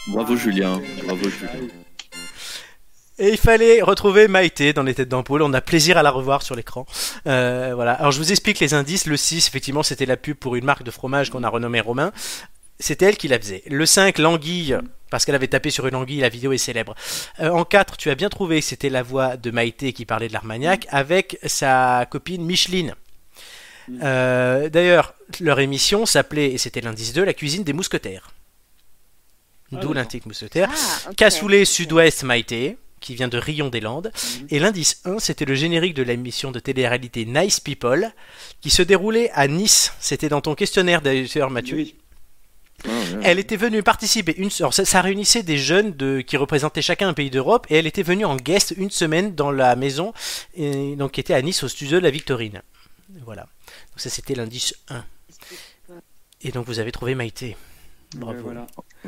Bravo 0.08 0.36
Julien. 0.36 0.78
Bravo 1.04 1.30
Julien. 1.30 1.68
Et 3.18 3.30
il 3.30 3.38
fallait 3.38 3.80
retrouver 3.80 4.28
Maïté 4.28 4.74
dans 4.74 4.82
les 4.82 4.92
têtes 4.92 5.08
d'ampoule. 5.08 5.40
On 5.40 5.54
a 5.54 5.62
plaisir 5.62 5.96
à 5.96 6.02
la 6.02 6.10
revoir 6.10 6.42
sur 6.42 6.54
l'écran. 6.54 6.84
Euh, 7.26 7.72
voilà. 7.74 7.94
Alors 7.94 8.12
je 8.12 8.18
vous 8.18 8.30
explique 8.30 8.60
les 8.60 8.74
indices. 8.74 9.06
Le 9.06 9.16
6, 9.16 9.48
effectivement, 9.48 9.82
c'était 9.82 10.04
la 10.04 10.18
pub 10.18 10.36
pour 10.36 10.54
une 10.54 10.66
marque 10.66 10.82
de 10.82 10.90
fromage 10.90 11.30
qu'on 11.30 11.44
a 11.44 11.48
renommée 11.48 11.80
Romain. 11.80 12.12
C'était 12.78 13.06
elle 13.06 13.16
qui 13.16 13.28
la 13.28 13.38
faisait. 13.38 13.62
Le 13.68 13.86
5, 13.86 14.18
l'anguille, 14.18 14.76
parce 15.10 15.24
qu'elle 15.24 15.34
avait 15.34 15.48
tapé 15.48 15.70
sur 15.70 15.86
une 15.86 15.94
anguille, 15.94 16.20
la 16.20 16.28
vidéo 16.28 16.52
est 16.52 16.58
célèbre. 16.58 16.94
Euh, 17.40 17.48
en 17.48 17.64
4, 17.64 17.96
tu 17.96 18.10
as 18.10 18.16
bien 18.16 18.28
trouvé, 18.28 18.60
c'était 18.60 18.90
la 18.90 19.02
voix 19.02 19.38
de 19.38 19.50
Maïté 19.50 19.94
qui 19.94 20.04
parlait 20.04 20.28
de 20.28 20.34
l'Armagnac 20.34 20.86
avec 20.90 21.38
sa 21.46 22.06
copine 22.10 22.44
Micheline. 22.44 22.94
Euh, 24.02 24.68
D'ailleurs, 24.68 25.14
leur 25.40 25.60
émission 25.60 26.06
s'appelait, 26.06 26.52
et 26.52 26.58
c'était 26.58 26.80
l'indice 26.80 27.12
2, 27.12 27.24
la 27.24 27.34
cuisine 27.34 27.64
des 27.64 27.72
mousquetaires. 27.72 28.30
D'où 29.70 29.78
d'accord. 29.78 29.94
l'indice 29.94 30.26
mousquetaire. 30.26 30.70
Ah. 31.06 31.10
Cassoulet 31.16 31.64
Sud-Ouest 31.64 32.22
Maïté, 32.22 32.78
qui 33.00 33.14
vient 33.14 33.28
de 33.28 33.38
Rion 33.38 33.68
des 33.68 33.80
Landes. 33.80 34.12
Et 34.50 34.58
l'indice 34.58 35.00
1, 35.04 35.18
c'était 35.18 35.44
le 35.44 35.54
générique 35.54 35.94
de 35.94 36.02
l'émission 36.02 36.50
de 36.50 36.58
télé-réalité 36.58 37.24
Nice 37.26 37.60
People, 37.60 38.12
qui 38.60 38.70
se 38.70 38.82
déroulait 38.82 39.30
à 39.32 39.46
Nice. 39.46 39.92
C'était 40.00 40.28
dans 40.28 40.40
ton 40.40 40.54
questionnaire 40.54 41.02
d'ailleurs, 41.02 41.50
Mathieu. 41.50 41.76
Oui. 41.76 41.94
Ah. 42.86 42.90
Elle 43.24 43.40
était 43.40 43.56
venue 43.56 43.82
participer 43.82 44.36
une 44.36 44.50
alors, 44.60 44.72
ça, 44.72 44.84
ça 44.84 45.00
réunissait 45.00 45.42
des 45.42 45.58
jeunes 45.58 45.92
de, 45.96 46.20
qui 46.20 46.36
représentaient 46.36 46.82
chacun 46.82 47.08
un 47.08 47.12
pays 47.12 47.28
d'Europe 47.30 47.66
et 47.70 47.76
elle 47.76 47.88
était 47.88 48.04
venue 48.04 48.24
en 48.24 48.36
guest 48.36 48.72
une 48.76 48.90
semaine 48.90 49.34
dans 49.34 49.50
la 49.50 49.74
maison 49.74 50.12
et, 50.54 50.94
donc 50.94 51.12
qui 51.12 51.20
était 51.20 51.34
à 51.34 51.42
Nice 51.42 51.64
au 51.64 51.68
studio 51.68 51.98
de 51.98 52.04
la 52.04 52.10
Victorine. 52.10 52.62
Voilà. 53.24 53.46
Donc 53.98 54.02
ça 54.02 54.10
c'était 54.10 54.36
l'indice 54.36 54.76
1. 54.90 55.04
Et 56.42 56.52
donc 56.52 56.66
vous 56.68 56.78
avez 56.78 56.92
trouvé 56.92 57.16
Maïté. 57.16 57.56
Bravo. 58.14 58.38
Voilà. 58.44 58.64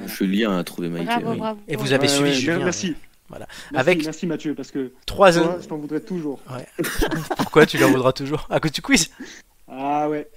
Julien 0.07 0.59
a 0.59 0.65
trouvé 0.65 0.89
Maïté. 0.89 1.07
Bravo, 1.07 1.31
oui. 1.31 1.39
bravo. 1.39 1.61
Et 1.69 1.77
vous 1.77 1.93
avez 1.93 2.09
Ouais, 2.09 2.09
suivi 2.09 2.31
ouais, 2.31 2.35
Julien. 2.35 2.59
Merci. 2.59 2.97
Voilà. 3.29 3.47
Merci, 3.71 3.89
Avec 3.89 4.05
merci 4.05 4.27
Mathieu, 4.27 4.57
parce 4.57 4.73
que 4.73 4.93
trois 5.07 5.33
toi, 5.33 5.59
je 5.63 5.69
t'en 5.69 5.77
voudrais 5.77 6.01
toujours. 6.01 6.41
Pourquoi 7.37 7.67
tu 7.67 7.79
leur 7.79 7.89
voudras 7.91 8.13
toujours? 8.13 8.49
À 8.51 8.59
cause 8.59 8.73
du 8.73 8.83
quiz? 8.83 9.13
Ah 9.69 10.09
ouais, 10.09 10.29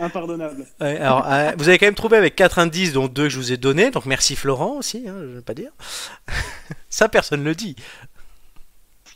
impardonnable. 0.00 0.66
Ouais, 0.80 0.98
alors, 0.98 1.24
euh, 1.30 1.52
vous 1.56 1.68
avez 1.68 1.78
quand 1.78 1.86
même 1.86 1.94
trouvé 1.94 2.16
avec 2.16 2.34
4 2.34 2.58
indices, 2.58 2.92
dont 2.92 3.06
deux 3.06 3.24
que 3.24 3.28
je 3.28 3.36
vous 3.38 3.52
ai 3.52 3.56
donnés. 3.56 3.92
Donc 3.92 4.06
merci 4.06 4.34
Florent 4.34 4.78
aussi, 4.78 5.04
hein, 5.06 5.14
je 5.20 5.26
ne 5.26 5.34
vais 5.36 5.42
pas 5.42 5.54
dire. 5.54 5.70
Ça, 6.90 7.08
personne 7.08 7.44
ne 7.44 7.48
le 7.50 7.54
dit. 7.54 7.76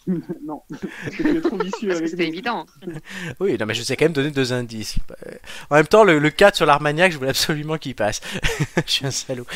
non, 0.44 0.62
parce 0.68 1.16
que 1.16 1.22
tu 1.22 1.36
es 1.36 1.40
trop 1.40 1.56
vicieux 1.56 1.88
Parce 1.88 2.00
que 2.00 2.04
avec 2.04 2.08
c'était 2.08 2.26
évident. 2.28 2.66
Oui, 3.40 3.56
non, 3.58 3.66
mais 3.66 3.74
je 3.74 3.82
vous 3.82 3.92
ai 3.92 3.96
quand 3.96 4.04
même 4.06 4.12
donné 4.12 4.30
deux 4.30 4.52
indices. 4.52 4.96
Euh, 5.26 5.32
En 5.70 5.76
même 5.76 5.86
temps, 5.86 6.04
le, 6.04 6.18
le 6.18 6.30
4 6.30 6.56
sur 6.56 6.66
l'Armagnac, 6.66 7.10
je 7.12 7.16
voulais 7.18 7.30
absolument 7.30 7.78
qu'il 7.78 7.94
passe. 7.94 8.20
je 8.86 8.90
suis 8.92 9.06
un 9.06 9.10
salaud. 9.10 9.46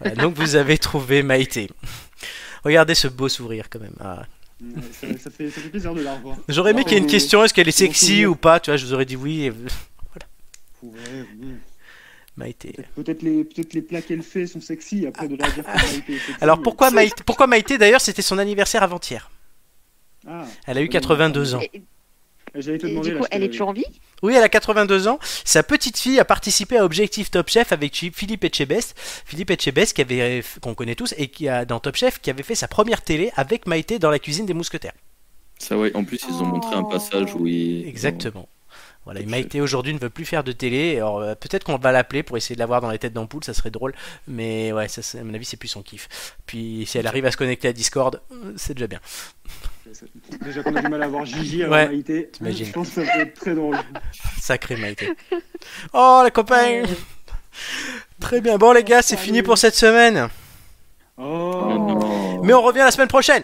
Voilà, 0.00 0.14
donc 0.16 0.34
vous 0.36 0.54
avez 0.56 0.78
trouvé 0.78 1.22
Maïté. 1.22 1.68
Regardez 2.64 2.94
ce 2.94 3.08
beau 3.08 3.28
sourire 3.28 3.66
quand 3.70 3.80
même. 3.80 3.96
Ah. 4.00 4.24
Ça, 4.92 5.06
ça 5.22 5.30
fait, 5.30 5.50
ça 5.50 5.60
fait 5.60 5.68
plaisir 5.68 5.92
de 5.94 6.00
la 6.02 6.14
revoir. 6.14 6.36
J'aurais 6.48 6.70
aimé 6.70 6.84
qu'il 6.84 6.92
y 6.92 6.96
ait 6.96 7.00
une 7.00 7.06
question, 7.06 7.44
est-ce 7.44 7.52
qu'elle 7.52 7.68
est 7.68 7.72
sexy 7.72 8.24
ou 8.26 8.36
pas 8.36 8.58
Tu 8.60 8.70
vois, 8.70 8.76
je 8.78 8.86
vous 8.86 8.94
aurais 8.94 9.04
dit 9.04 9.16
oui. 9.16 9.44
et- 9.44 9.50
Ouais, 10.82 10.92
ouais. 10.92 11.24
Maïté. 12.36 12.76
Peut-être 12.94 13.22
les, 13.22 13.44
peut 13.44 13.62
les 13.72 13.82
plats 13.82 14.02
qu'elle 14.02 14.22
fait 14.22 14.46
sont 14.46 14.60
sexy, 14.60 15.06
après 15.06 15.26
de 15.26 15.36
la 15.36 15.50
dire 15.50 15.64
qu'elle 15.64 15.74
a 15.74 15.92
été 15.94 16.12
sexy. 16.18 16.32
Alors 16.40 16.60
pourquoi 16.60 16.90
Maïté, 16.90 17.22
pourquoi 17.24 17.46
Maïté 17.46 17.78
d'ailleurs 17.78 18.00
C'était 18.00 18.22
son 18.22 18.38
anniversaire 18.38 18.82
avant-hier? 18.82 19.30
Ah, 20.26 20.44
Elle 20.66 20.78
a 20.78 20.82
eu 20.82 20.88
82 20.88 21.54
ans. 21.54 21.60
Et, 21.60 21.82
du 22.78 23.16
coup, 23.16 23.24
elle 23.30 23.42
est 23.42 23.50
toujours 23.50 23.68
en 23.68 23.72
vie? 23.72 23.84
Oui, 24.22 24.34
elle 24.34 24.42
a 24.42 24.48
82 24.48 25.08
ans. 25.08 25.18
Sa 25.44 25.62
petite 25.62 25.98
fille 25.98 26.18
a 26.18 26.24
participé 26.24 26.78
à 26.78 26.84
Objectif 26.84 27.30
Top 27.30 27.48
Chef 27.48 27.72
avec 27.72 27.94
Philippe 27.94 28.44
Etchebest. 28.44 28.94
Philippe 29.26 29.50
Etchebest, 29.50 29.94
qui 29.94 30.00
avait, 30.00 30.42
qu'on 30.62 30.74
connaît 30.74 30.94
tous, 30.94 31.14
et 31.18 31.28
qui 31.28 31.48
a 31.48 31.64
dans 31.64 31.80
Top 31.80 31.96
Chef, 31.96 32.20
qui 32.20 32.30
avait 32.30 32.42
fait 32.42 32.54
sa 32.54 32.68
première 32.68 33.02
télé 33.02 33.30
avec 33.36 33.66
Maïté 33.66 33.98
dans 33.98 34.10
la 34.10 34.18
cuisine 34.18 34.46
des 34.46 34.54
mousquetaires. 34.54 34.94
Ça, 35.58 35.76
ouais. 35.76 35.94
En 35.94 36.04
plus, 36.04 36.24
ils 36.28 36.34
ont 36.34 36.46
montré 36.46 36.74
un 36.74 36.84
passage 36.84 37.34
où 37.34 37.46
il. 37.46 37.86
Exactement. 37.86 38.48
Voilà, 39.06 39.20
et 39.20 39.24
Maïté 39.26 39.60
aujourd'hui 39.60 39.94
ne 39.94 39.98
veut 39.98 40.10
plus 40.10 40.24
faire 40.26 40.42
de 40.44 40.52
télé. 40.52 40.96
Alors 40.96 41.20
euh, 41.20 41.34
peut-être 41.34 41.62
qu'on 41.64 41.78
va 41.78 41.92
l'appeler 41.92 42.22
pour 42.22 42.36
essayer 42.36 42.54
de 42.56 42.60
l'avoir 42.60 42.80
dans 42.82 42.90
les 42.90 42.98
têtes 42.98 43.12
d'ampoule, 43.14 43.42
ça 43.44 43.54
serait 43.54 43.70
drôle. 43.70 43.94
Mais 44.28 44.72
ouais, 44.72 44.88
ça, 44.88 45.00
à 45.18 45.22
mon 45.22 45.32
avis, 45.32 45.44
c'est 45.44 45.56
plus 45.56 45.68
son 45.68 45.82
kiff. 45.82 46.34
Puis 46.44 46.84
si 46.86 46.98
elle 46.98 47.06
arrive 47.06 47.24
à 47.24 47.30
se 47.30 47.36
connecter 47.36 47.68
à 47.68 47.72
Discord, 47.72 48.20
c'est 48.56 48.74
déjà 48.74 48.88
bien. 48.88 49.00
Déjà 50.42 50.62
qu'on 50.64 50.74
a 50.74 50.82
du 50.82 50.88
mal 50.88 51.02
à 51.04 51.08
voir 51.08 51.24
Gigi 51.24 51.62
à 51.62 51.68
Ouais, 51.68 51.82
la 51.84 51.88
Maïté. 51.88 52.28
t'imagines. 52.32 52.66
Je 52.66 52.72
pense 52.72 52.90
que 52.90 53.04
ça 53.06 53.12
peut 53.12 53.20
être 53.20 53.34
très 53.34 53.54
drôle. 53.54 53.78
Sacré 54.40 54.76
Maïté. 54.76 55.12
Oh, 55.92 56.22
les 56.24 56.30
copains 56.32 56.82
Très 58.20 58.40
bien. 58.40 58.58
Bon, 58.58 58.72
les 58.72 58.82
gars, 58.84 59.02
c'est 59.02 59.16
fini 59.16 59.42
pour 59.42 59.56
cette 59.56 59.76
semaine. 59.76 60.28
Oh 61.16 61.22
Oh, 61.64 61.68
non. 61.78 62.42
Mais 62.42 62.52
on 62.52 62.60
revient 62.62 62.80
la 62.80 62.90
semaine 62.90 63.08
prochaine. 63.08 63.42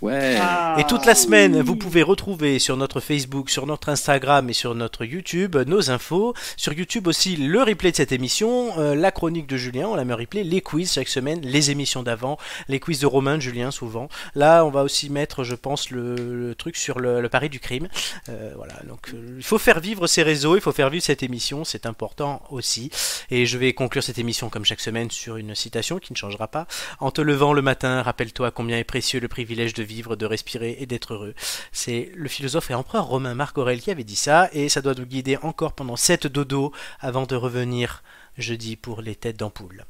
Ouais. 0.00 0.38
Et 0.78 0.84
toute 0.84 1.06
la 1.06 1.14
semaine, 1.14 1.60
vous 1.60 1.74
pouvez 1.76 2.02
retrouver 2.02 2.58
sur 2.58 2.76
notre 2.76 3.00
Facebook, 3.00 3.50
sur 3.50 3.66
notre 3.66 3.88
Instagram 3.88 4.48
et 4.48 4.52
sur 4.52 4.74
notre 4.74 5.04
YouTube 5.04 5.56
nos 5.66 5.90
infos. 5.90 6.34
Sur 6.56 6.72
YouTube 6.72 7.06
aussi 7.06 7.36
le 7.36 7.62
replay 7.62 7.90
de 7.90 7.96
cette 7.96 8.12
émission, 8.12 8.78
euh, 8.78 8.94
la 8.94 9.10
chronique 9.10 9.46
de 9.46 9.56
Julien, 9.56 9.88
on 9.88 9.96
la 9.96 10.02
en 10.02 10.16
replay, 10.16 10.44
les 10.44 10.60
quiz 10.60 10.92
chaque 10.92 11.08
semaine, 11.08 11.40
les 11.42 11.70
émissions 11.70 12.02
d'avant, 12.02 12.38
les 12.68 12.80
quiz 12.80 13.00
de 13.00 13.06
Romain, 13.06 13.36
de 13.36 13.42
Julien 13.42 13.70
souvent. 13.70 14.08
Là, 14.34 14.64
on 14.64 14.70
va 14.70 14.82
aussi 14.82 15.10
mettre, 15.10 15.44
je 15.44 15.54
pense, 15.54 15.90
le, 15.90 16.14
le 16.14 16.54
truc 16.54 16.76
sur 16.76 17.00
le, 17.00 17.20
le 17.20 17.28
pari 17.28 17.48
du 17.48 17.60
crime. 17.60 17.88
Euh, 18.28 18.52
voilà, 18.56 18.74
donc 18.86 19.10
euh, 19.12 19.34
il 19.36 19.44
faut 19.44 19.58
faire 19.58 19.80
vivre 19.80 20.06
ces 20.06 20.22
réseaux, 20.22 20.56
il 20.56 20.60
faut 20.60 20.72
faire 20.72 20.90
vivre 20.90 21.04
cette 21.04 21.22
émission, 21.22 21.64
c'est 21.64 21.86
important 21.86 22.42
aussi. 22.50 22.90
Et 23.30 23.46
je 23.46 23.58
vais 23.58 23.72
conclure 23.72 24.02
cette 24.02 24.18
émission 24.18 24.48
comme 24.48 24.64
chaque 24.64 24.80
semaine 24.80 25.10
sur 25.10 25.36
une 25.36 25.54
citation 25.54 25.98
qui 25.98 26.12
ne 26.12 26.16
changera 26.16 26.48
pas. 26.48 26.66
En 27.00 27.10
te 27.10 27.20
levant 27.20 27.52
le 27.52 27.62
matin, 27.62 28.02
rappelle-toi 28.02 28.50
combien 28.50 28.78
est 28.78 28.84
précieux 28.84 29.20
le 29.20 29.28
privilège 29.28 29.74
de 29.74 29.82
vivre, 29.88 30.14
de 30.14 30.26
respirer 30.26 30.76
et 30.78 30.86
d'être 30.86 31.14
heureux. 31.14 31.34
C'est 31.72 32.12
le 32.14 32.28
philosophe 32.28 32.70
et 32.70 32.74
empereur 32.74 33.06
romain 33.06 33.34
Marc 33.34 33.58
Aurèle 33.58 33.80
qui 33.80 33.90
avait 33.90 34.04
dit 34.04 34.16
ça, 34.16 34.48
et 34.52 34.68
ça 34.68 34.82
doit 34.82 34.94
nous 34.94 35.06
guider 35.06 35.38
encore 35.42 35.72
pendant 35.72 35.96
sept 35.96 36.26
dodo 36.26 36.72
avant 37.00 37.26
de 37.26 37.34
revenir 37.34 38.02
jeudi 38.38 38.76
pour 38.76 39.02
les 39.02 39.14
têtes 39.14 39.36
d'ampoule. 39.36 39.84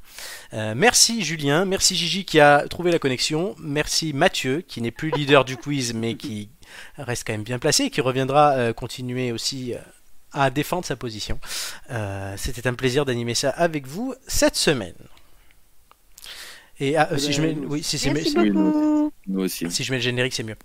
Euh, 0.54 0.74
merci 0.74 1.22
Julien, 1.22 1.64
merci 1.64 1.94
Gigi 1.96 2.24
qui 2.24 2.40
a 2.40 2.66
trouvé 2.68 2.90
la 2.90 2.98
connexion, 2.98 3.54
merci 3.58 4.12
Mathieu 4.12 4.62
qui 4.66 4.80
n'est 4.80 4.90
plus 4.90 5.10
leader 5.10 5.44
du 5.44 5.56
quiz 5.56 5.92
mais 5.94 6.14
qui 6.14 6.48
reste 6.96 7.26
quand 7.26 7.34
même 7.34 7.42
bien 7.42 7.58
placé 7.58 7.84
et 7.84 7.90
qui 7.90 8.00
reviendra 8.00 8.52
euh, 8.52 8.72
continuer 8.72 9.32
aussi 9.32 9.74
euh, 9.74 9.78
à 10.32 10.50
défendre 10.50 10.84
sa 10.84 10.96
position. 10.96 11.40
C'était 12.36 12.66
un 12.66 12.74
plaisir 12.74 13.06
d'animer 13.06 13.34
ça 13.34 13.48
avec 13.48 13.86
vous 13.86 14.14
cette 14.26 14.56
semaine. 14.56 14.94
Et 16.80 16.96
ah, 16.96 17.08
euh, 17.12 17.18
si 17.18 17.32
je 17.32 17.42
mets, 17.42 17.56
oui, 17.68 17.82
si, 17.82 17.98
si, 17.98 18.10
Merci 18.10 18.30
si- 18.30 18.38
Oui, 18.38 18.50
beaucoup. 18.50 19.12
Nous 19.26 19.40
aussi. 19.40 19.70
si 19.70 19.84
je 19.84 19.90
mets 19.90 19.98
le 19.98 20.02
générique, 20.02 20.32
c'est 20.34 20.44
mieux. 20.44 20.56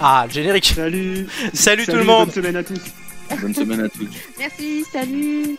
Ah, 0.00 0.24
le 0.26 0.32
générique 0.32 0.66
Salut. 0.66 1.26
Salut 1.54 1.84
tout 1.86 1.92
le 1.96 2.04
monde 2.04 2.26
Bonne 2.26 2.34
semaine 2.34 2.56
à 2.56 2.64
tous. 2.64 2.80
Bonne 3.40 3.54
semaine 3.54 3.80
à 3.80 3.88
tous. 3.88 4.08
Merci, 4.38 4.84
salut. 4.92 5.56